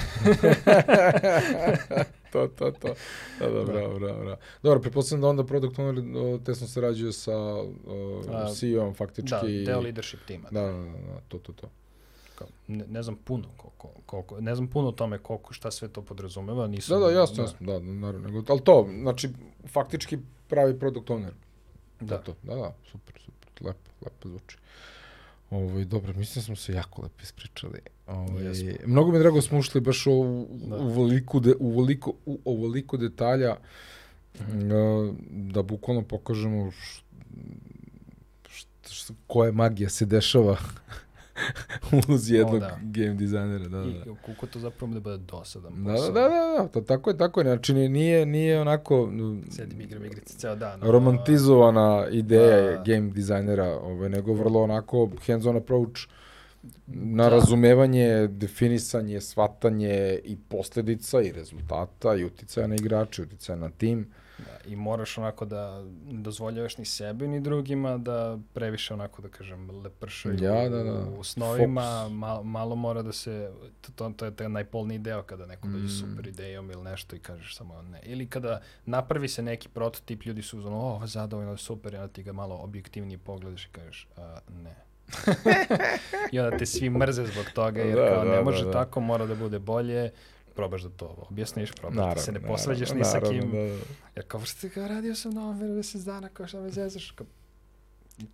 [2.31, 2.93] to, to, to.
[3.39, 4.37] Da, da, bravo, bravo, bravo.
[4.63, 7.65] Dobro, pretpostavljam da onda product owner tesno sarađuje sa uh,
[8.55, 9.63] CEO-om faktički.
[9.65, 10.47] Da, deo leadership tima.
[10.51, 11.69] Da, da, da, to, to, to
[12.67, 16.01] ne, ne znam puno koliko, koliko, ne znam puno o tome koliko, šta sve to
[16.01, 16.99] podrazumeva, nisam...
[16.99, 17.41] Da, da, jasno, da.
[17.41, 19.29] jasno, da, naravno, nego, ali to, znači,
[19.67, 21.31] faktički pravi product owner.
[21.99, 22.17] Da.
[22.17, 24.57] To, da, da, super, super, lepo, lepo zvuči.
[25.49, 27.79] Ovo, ovaj, dobro, mislim da smo se jako lepo ispričali.
[28.07, 30.75] Ovo, ovaj, mnogo mi je drago smo ušli baš u, da.
[30.77, 33.55] u, veliko de, u, veliko, u ovoliko detalja
[34.39, 35.13] mm -hmm.
[35.51, 37.01] da bukvalno pokažemo š,
[38.49, 40.57] š, š, koja magija se dešava
[42.13, 42.77] uz jednog o, da.
[42.81, 43.85] game dizajnera, da, da.
[43.85, 47.17] I koliko to zapravo da bude dosadan da, da, da, da, da, to, tako je,
[47.17, 49.09] tako je, znači nije, nije onako...
[49.49, 50.81] Sedim igram igrice ceo dan.
[50.81, 52.83] Romantizovana ideja da, da.
[52.85, 55.99] game dizajnera, ovaj, nego vrlo onako hands-on approach
[56.87, 57.29] na da.
[57.29, 64.07] razumevanje, definisanje, shvatanje i posledica i rezultata i uticaja na igrače, uticaja na tim.
[64.45, 69.29] Da, I moraš onako da ne dozvoljavaš ni sebi ni drugima da previše onako da
[69.29, 71.05] kažem lepršaju ja, da, da.
[71.19, 73.51] u snovima, mal, malo mora da se,
[73.95, 75.73] to, to je taj najpolniji deo kada neko mm.
[75.73, 77.99] dođe super idejom ili nešto i kažeš samo ne.
[78.03, 82.33] Ili kada napravi se neki prototip, ljudi su uzmano, o, zadovoljno, super, onda ti ga
[82.33, 84.75] malo objektivnije pogledaš i kažeš, a, ne.
[86.31, 88.71] I onda te svi mrze zbog toga, jer da, kao da, ne može da, da.
[88.71, 90.11] tako, mora da bude bolje
[90.59, 93.51] probaš da to objasniš, probaš naravno, da se ne posvađaš ni sa kim.
[93.51, 93.79] Da, da.
[94.15, 97.27] Jer kao, što kao, radio sam na ovom mesec dana, kao šta me zezaš, kao,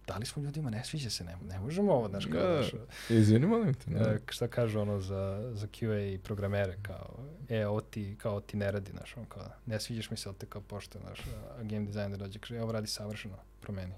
[0.07, 2.53] da li smo ljudima, ne sviđa se, ne, ne možemo ovo, znaš, kao, Da.
[2.53, 2.71] znaš,
[3.09, 3.91] Izvini, molim te.
[3.91, 4.19] Ne.
[4.29, 5.23] šta kažu ono za,
[5.53, 7.09] za QA i programere, kao,
[7.49, 10.37] e, ovo ti, kao, ti ne radi, znaš, ono, kao, ne sviđaš mi se, ali
[10.37, 11.19] te kao pošto, znaš,
[11.51, 13.93] a game designer dođe, kaže, "E, ovo radi savršeno, promeni.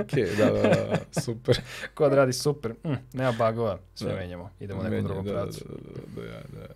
[0.00, 1.60] Ok, da, da, da, super.
[1.94, 4.16] Kod radi super, mm, nema bagova, sve Da.
[4.18, 5.64] menjamo, idemo nekom Menja, drugom da, pravcu.
[5.68, 6.74] Da, da, da, da, ja, da.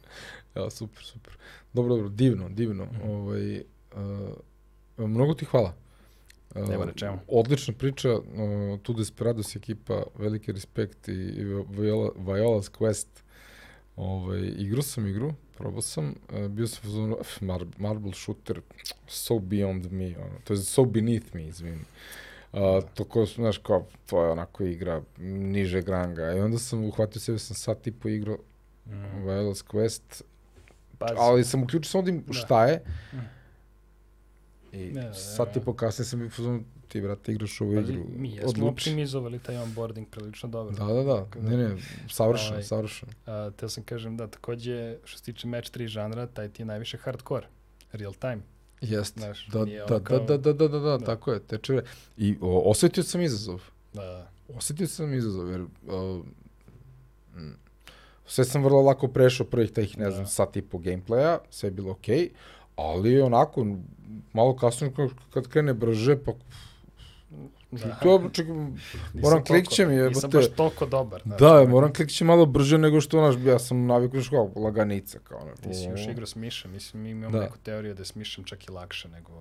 [0.60, 1.32] Ja, super, super.
[1.72, 2.84] Dobro, dobro, divno, divno.
[2.84, 3.10] Mhm.
[3.10, 5.74] Ovaj, uh, mnogo ti hvala.
[6.54, 7.18] Uh, Nema na čemu.
[7.28, 8.22] Odlična priča, uh,
[8.82, 13.08] tu Desperados ekipa, veliki respekt i, i Viola, Viola's Quest.
[13.96, 18.60] Ovaj, igrao sam igru, probao sam, uh, bio sam u fazonu, "Uf, mar, Marble shooter,
[19.08, 21.84] so beyond me, ono, to je so beneath me, izvini.
[22.52, 22.60] Uh,
[22.94, 26.32] to ko, znaš, kao, to je onako igra niže granga.
[26.32, 28.38] I onda sam uhvatio sebe, sam sat i po igrao
[28.86, 28.92] Mm.
[29.22, 30.22] Viola's Quest,
[30.98, 31.14] Pazi.
[31.18, 32.32] ali sam uključio samo da im Da.
[32.32, 32.82] šta je.
[33.12, 33.16] Mm.
[34.72, 35.64] I Ne, ne, sat i ne.
[35.64, 38.68] po kasnije sam fazonu, ti, brate, igraš ovu Pazi, igru, mi jesmo odluči.
[38.70, 40.74] optimizovali taj onboarding prilično dobro.
[40.76, 41.76] Da, da, da, ne, ne,
[42.08, 43.12] savršeno, Ovaj, savršeno.
[43.26, 46.66] A, teo sam kažem da takođe što se tiče match 3 žanra, taj ti je
[46.66, 47.46] najviše hardcore,
[47.92, 48.38] real time.
[48.82, 50.98] Jeste, znaš, da, da, da, kao- da, da, da, da, da, Da.
[51.00, 51.82] tako je, teče
[52.16, 55.68] I o, osetio sam izazov, Da, osetio sam izazov, jer uh,
[57.34, 57.52] mm,
[58.26, 60.10] sve sam vrlo lako prešao prvih tih, ne Da.
[60.10, 62.30] znam, sat i po gameplaya, sve je bilo okej,
[62.76, 63.66] ali onako,
[64.32, 66.32] malo kasnije kad- kad krene brže, pa
[67.70, 67.94] da.
[67.94, 68.74] to, čekaj, Nisam
[69.14, 71.22] moram klikćem je, Nisam baš toliko dobar.
[71.24, 75.18] Da, onako, moram klikći malo brže nego što, znaš, ja sam navikao što kao laganica,
[75.18, 75.50] kao ono.
[75.52, 77.44] Ti si još igrao s mišem, mislim, mi imamo Da.
[77.44, 79.32] neku teoriju da je s mišem čak i lakše nego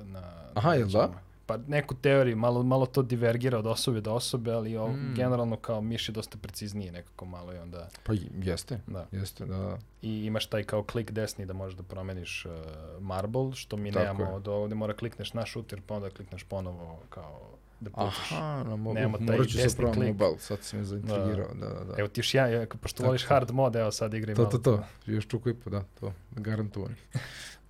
[0.00, 0.22] e, na...
[0.54, 1.12] Aha, na jel da?
[1.46, 5.14] Pa neku teoriju, malo, malo to divergira od osobe do osobe, ali o, Mm.
[5.14, 7.88] generalno kao miš je dosta precizniji nekako malo i onda...
[8.04, 9.06] Pa jeste, Da.
[9.12, 9.78] jeste, da, da.
[10.02, 12.52] I imaš taj kao klik desni da možeš da promeniš uh,
[13.00, 14.30] marble, što mi Tako nemamo je.
[14.30, 17.40] od ovde, mora klikneš na šuter, pa onda klikneš ponovo kao
[17.80, 18.32] da pucaš.
[18.32, 21.84] Aha, na mogu, Nemamo taj morat ću se pravo sad si me zaintrigirao, da, da,
[21.84, 21.94] da.
[21.98, 24.50] Evo ti još ja, pošto Tako voliš hard mod, evo sad igraj to, malo.
[24.50, 26.94] to, to, još čuko i po, da, to, garantovani.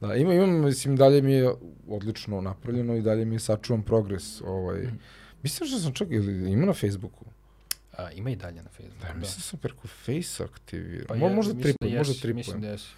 [0.01, 1.55] Da, ima, imam, mislim, dalje mi je
[1.89, 4.97] odlično napravljeno i dalje mi je sačuvan progres, ovaj, Mhm.
[5.43, 7.25] mislim što sam čak, ili ima na Facebooku?
[7.93, 9.03] A, ima i dalje na Facebooku.
[9.03, 12.35] Da, mislim sam preko Face aktivirao, Pa je- možda mislim tri da možda jesi, tri
[12.35, 12.89] Mislim da jesi.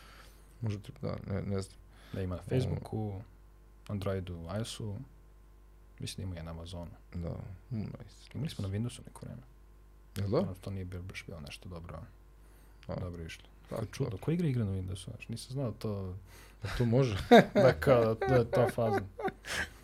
[0.60, 1.76] možda da, ne, ne znam.
[2.12, 3.20] Da ima na Facebooku,
[3.88, 4.94] Androidu, iOS-u,
[6.00, 6.90] mislim da ima i na Amazonu.
[7.14, 7.30] Da,
[7.70, 8.30] mm, nice.
[8.34, 9.42] Imali smo na Windowsu neko vreme.
[10.16, 10.38] Jel da?
[10.38, 11.98] Ono, to nije bilo baš bilo nešto dobro,
[12.86, 13.00] A.
[13.00, 13.44] dobro išlo.
[13.70, 14.10] Da, Čuo, čudo.
[14.10, 16.14] da ko igra igra na Windowsu, znaš, nisam znao to,
[16.62, 17.16] Da, to može.
[17.54, 19.00] da kao, da je to faza.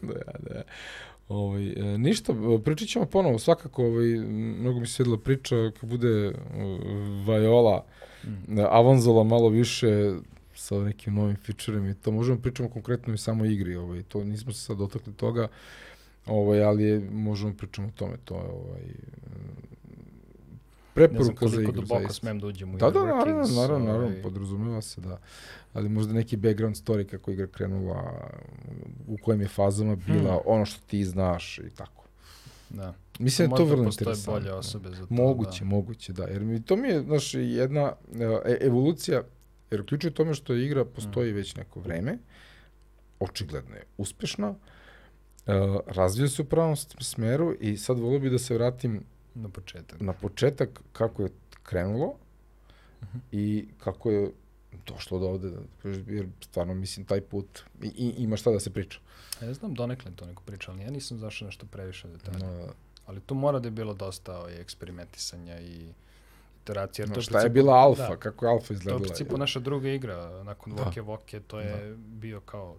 [0.02, 0.62] da, da.
[1.28, 4.06] Ovaj, e, ništa, pričat ćemo ponovo, svakako, ovaj,
[4.58, 6.32] mnogo mi se svidela priča, kad bude
[7.26, 7.84] Viola,
[8.26, 8.58] Mm.
[8.58, 10.12] e, avanzala malo više
[10.54, 14.52] sa nekim novim featureima i to možemo pričamo konkretno i samo igri, ovaj, to nismo
[14.52, 15.48] se sad dotakli toga,
[16.26, 18.82] ovaj, ali je, možemo pričamo o tome, to je ovaj,
[20.96, 22.12] Ne znam preporuka za koliko igru, duboko zaista.
[22.14, 25.18] smem da uđem u Da, da, naravno, naravno, naravno, ovaj, podrazumeva se, da.
[25.72, 28.28] Ali možda neki background story kako igra krenula,
[29.06, 30.40] u kojim je fazama bila, Hmm.
[30.46, 32.04] ono što ti znaš i tako.
[32.70, 32.94] Da.
[33.18, 34.32] Mislim da je to Možda vrlo postoje interesantno.
[34.34, 35.14] bolje osobe za to.
[35.14, 35.64] Moguće, da.
[35.66, 36.24] moguće, da.
[36.24, 37.92] Jer mi, to mi je, znaš, jedna
[38.44, 39.22] e, evolucija,
[39.70, 41.36] jer uključuje tome što igra postoji Mm.
[41.36, 42.18] već neko vreme,
[43.20, 44.54] očigledno je uspešna,
[45.46, 45.52] e,
[45.86, 49.02] razvija se u pravom smeru i sad volio bi da se vratim
[49.34, 50.00] Na početak.
[50.00, 51.28] na početak kako je
[51.62, 52.14] krenulo
[53.02, 53.18] Mhm.
[53.32, 54.30] i kako je
[54.86, 55.52] došlo do ovde,
[56.06, 57.46] jer stvarno mislim taj put
[57.82, 58.98] i, i, ima šta da se priča.
[59.40, 62.38] Ja ne znam donekle to neko priča, ali ja nisam zašao nešto previše detalja.
[62.40, 62.66] No,
[63.06, 65.88] Ali tu mora da je bilo dosta ovaj, eksperimentisanja i
[66.56, 67.02] iteracije.
[67.02, 68.76] jer no, to šta je principu- bila alfa, Da, kako je alfa to je u
[68.76, 69.00] izgledala.
[69.00, 70.82] principu naša druga igra, nakon Da.
[70.82, 72.76] Voke Voke, to je bio kao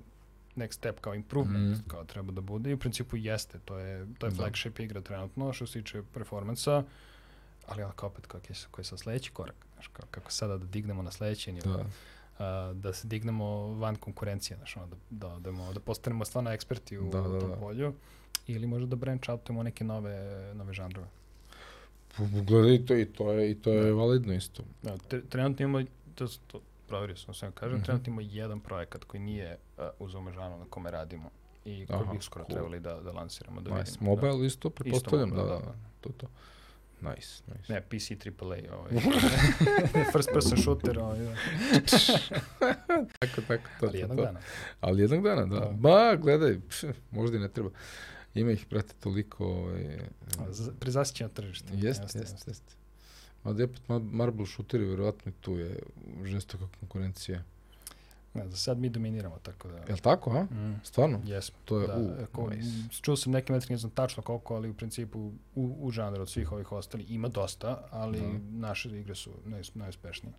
[0.58, 1.88] next step, kao improvement, Mhm.
[1.88, 4.35] kao treba da bude i u principu jeste, to je, to je Da.
[4.35, 6.84] flagship igra trenutno što se tiče performansa,
[7.67, 10.66] ali onako opet kako je, koji je sad sledeći korak, znaš, kao, kako sada da
[10.66, 11.85] dignemo na sledeći nivo, Da.
[12.40, 16.51] a, da se dignemo van konkurencije, znaš, ono, da, da, da, mo- da postanemo stvarno
[16.51, 17.56] eksperti u, Da, da, tom da.
[17.56, 17.93] polju,
[18.48, 20.16] ili možda da branch outujemo neke nove,
[20.53, 21.08] nove žanrove.
[22.19, 23.92] Gledaj, to, i to je, i to je Da.
[23.92, 24.64] validno isto.
[24.84, 25.85] Da, tre, trenutno imamo,
[26.16, 27.85] to, to proverio sam, sve kažem, Mhm.
[27.85, 31.30] trenutno imamo jedan projekat koji nije uh, uz ove žanu na kome radimo
[31.65, 32.53] i koji Aha, bi uskoro cool.
[32.53, 33.91] trebali da, da lansiramo, da nice.
[33.91, 34.09] vidimo.
[34.09, 35.73] Mobile isto, pretpostavljam, da, da, da, da.
[36.01, 36.27] to to.
[37.01, 37.67] Nice, nice.
[37.67, 37.73] Da.
[37.73, 38.91] Ne, PC AAA, ovaj.
[40.14, 41.35] First person shooter, ovaj, da.
[43.19, 44.23] Tako, tako, to, ali jednog to.
[44.25, 44.39] dana.
[44.81, 45.59] Ali jednog dana, da.
[45.59, 45.72] Da.
[45.72, 47.69] Ba, gledaj, pš, možda i ne treba.
[48.33, 49.99] Ima ih, brate, toliko, ovaj,
[50.80, 51.73] Prezasićeno tržište.
[51.73, 52.73] Jeste, jeste, jeste.
[53.45, 55.80] Mada je opet ma- Marble Shooter je verovatno tu je
[56.24, 57.43] žestoka konkurencija.
[58.33, 59.77] Ne, za sad mi dominiramo, tako da...
[59.80, 60.43] Jel tako, a?
[60.45, 61.22] Mm, Stvarno?
[61.25, 61.56] jesmo.
[61.65, 62.67] To je, Da, u, ako, nice.
[62.69, 65.19] m, čuo sam neke metrike, ne znam tačno koliko, ali u principu
[65.56, 68.27] u, u žanru od svih ovih ostali ima dosta, ali Da.
[68.59, 70.33] naše igre su naj, najuspešnije.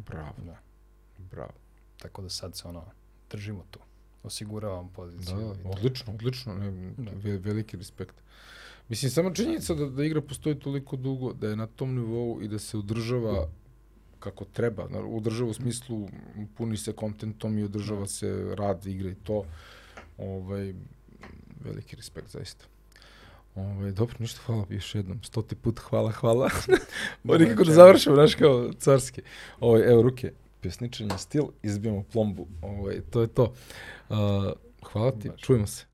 [0.00, 0.56] Bravo, Da.
[1.20, 1.52] bravo.
[1.98, 2.84] Tako da sad se ono,
[3.30, 3.78] držimo tu.
[4.22, 5.54] Osiguravam Da, poziciju.
[5.54, 5.68] i to.
[5.68, 7.10] odlično, odlično, ne, Da.
[7.14, 8.14] ve- veliki respekt.
[8.88, 12.48] Mislim, samo činjenica da, da igra postoji toliko dugo, da je na tom nivou i
[12.48, 13.48] da se održava
[14.18, 16.08] kako treba, održava u smislu
[16.56, 18.06] puni se kontentom i održava Da.
[18.06, 19.44] se rad igre i to,
[20.18, 20.74] ovaj,
[21.64, 22.64] veliki respekt zaista.
[23.54, 25.22] Ovaj, dobro, ništa, hvala još jednom.
[25.22, 26.50] Stoti put hvala, hvala.
[27.24, 27.74] Ovo nikako da čemu.
[27.74, 29.22] završimo, znaš, kao carski.
[29.60, 32.46] Ovaj, evo, ruke, pjesničenje, stil, izbijemo plombu.
[32.62, 33.52] Ovaj, to je to.
[34.08, 34.16] Uh,
[34.92, 35.40] hvala ti, Baš.
[35.40, 35.84] čujemo se.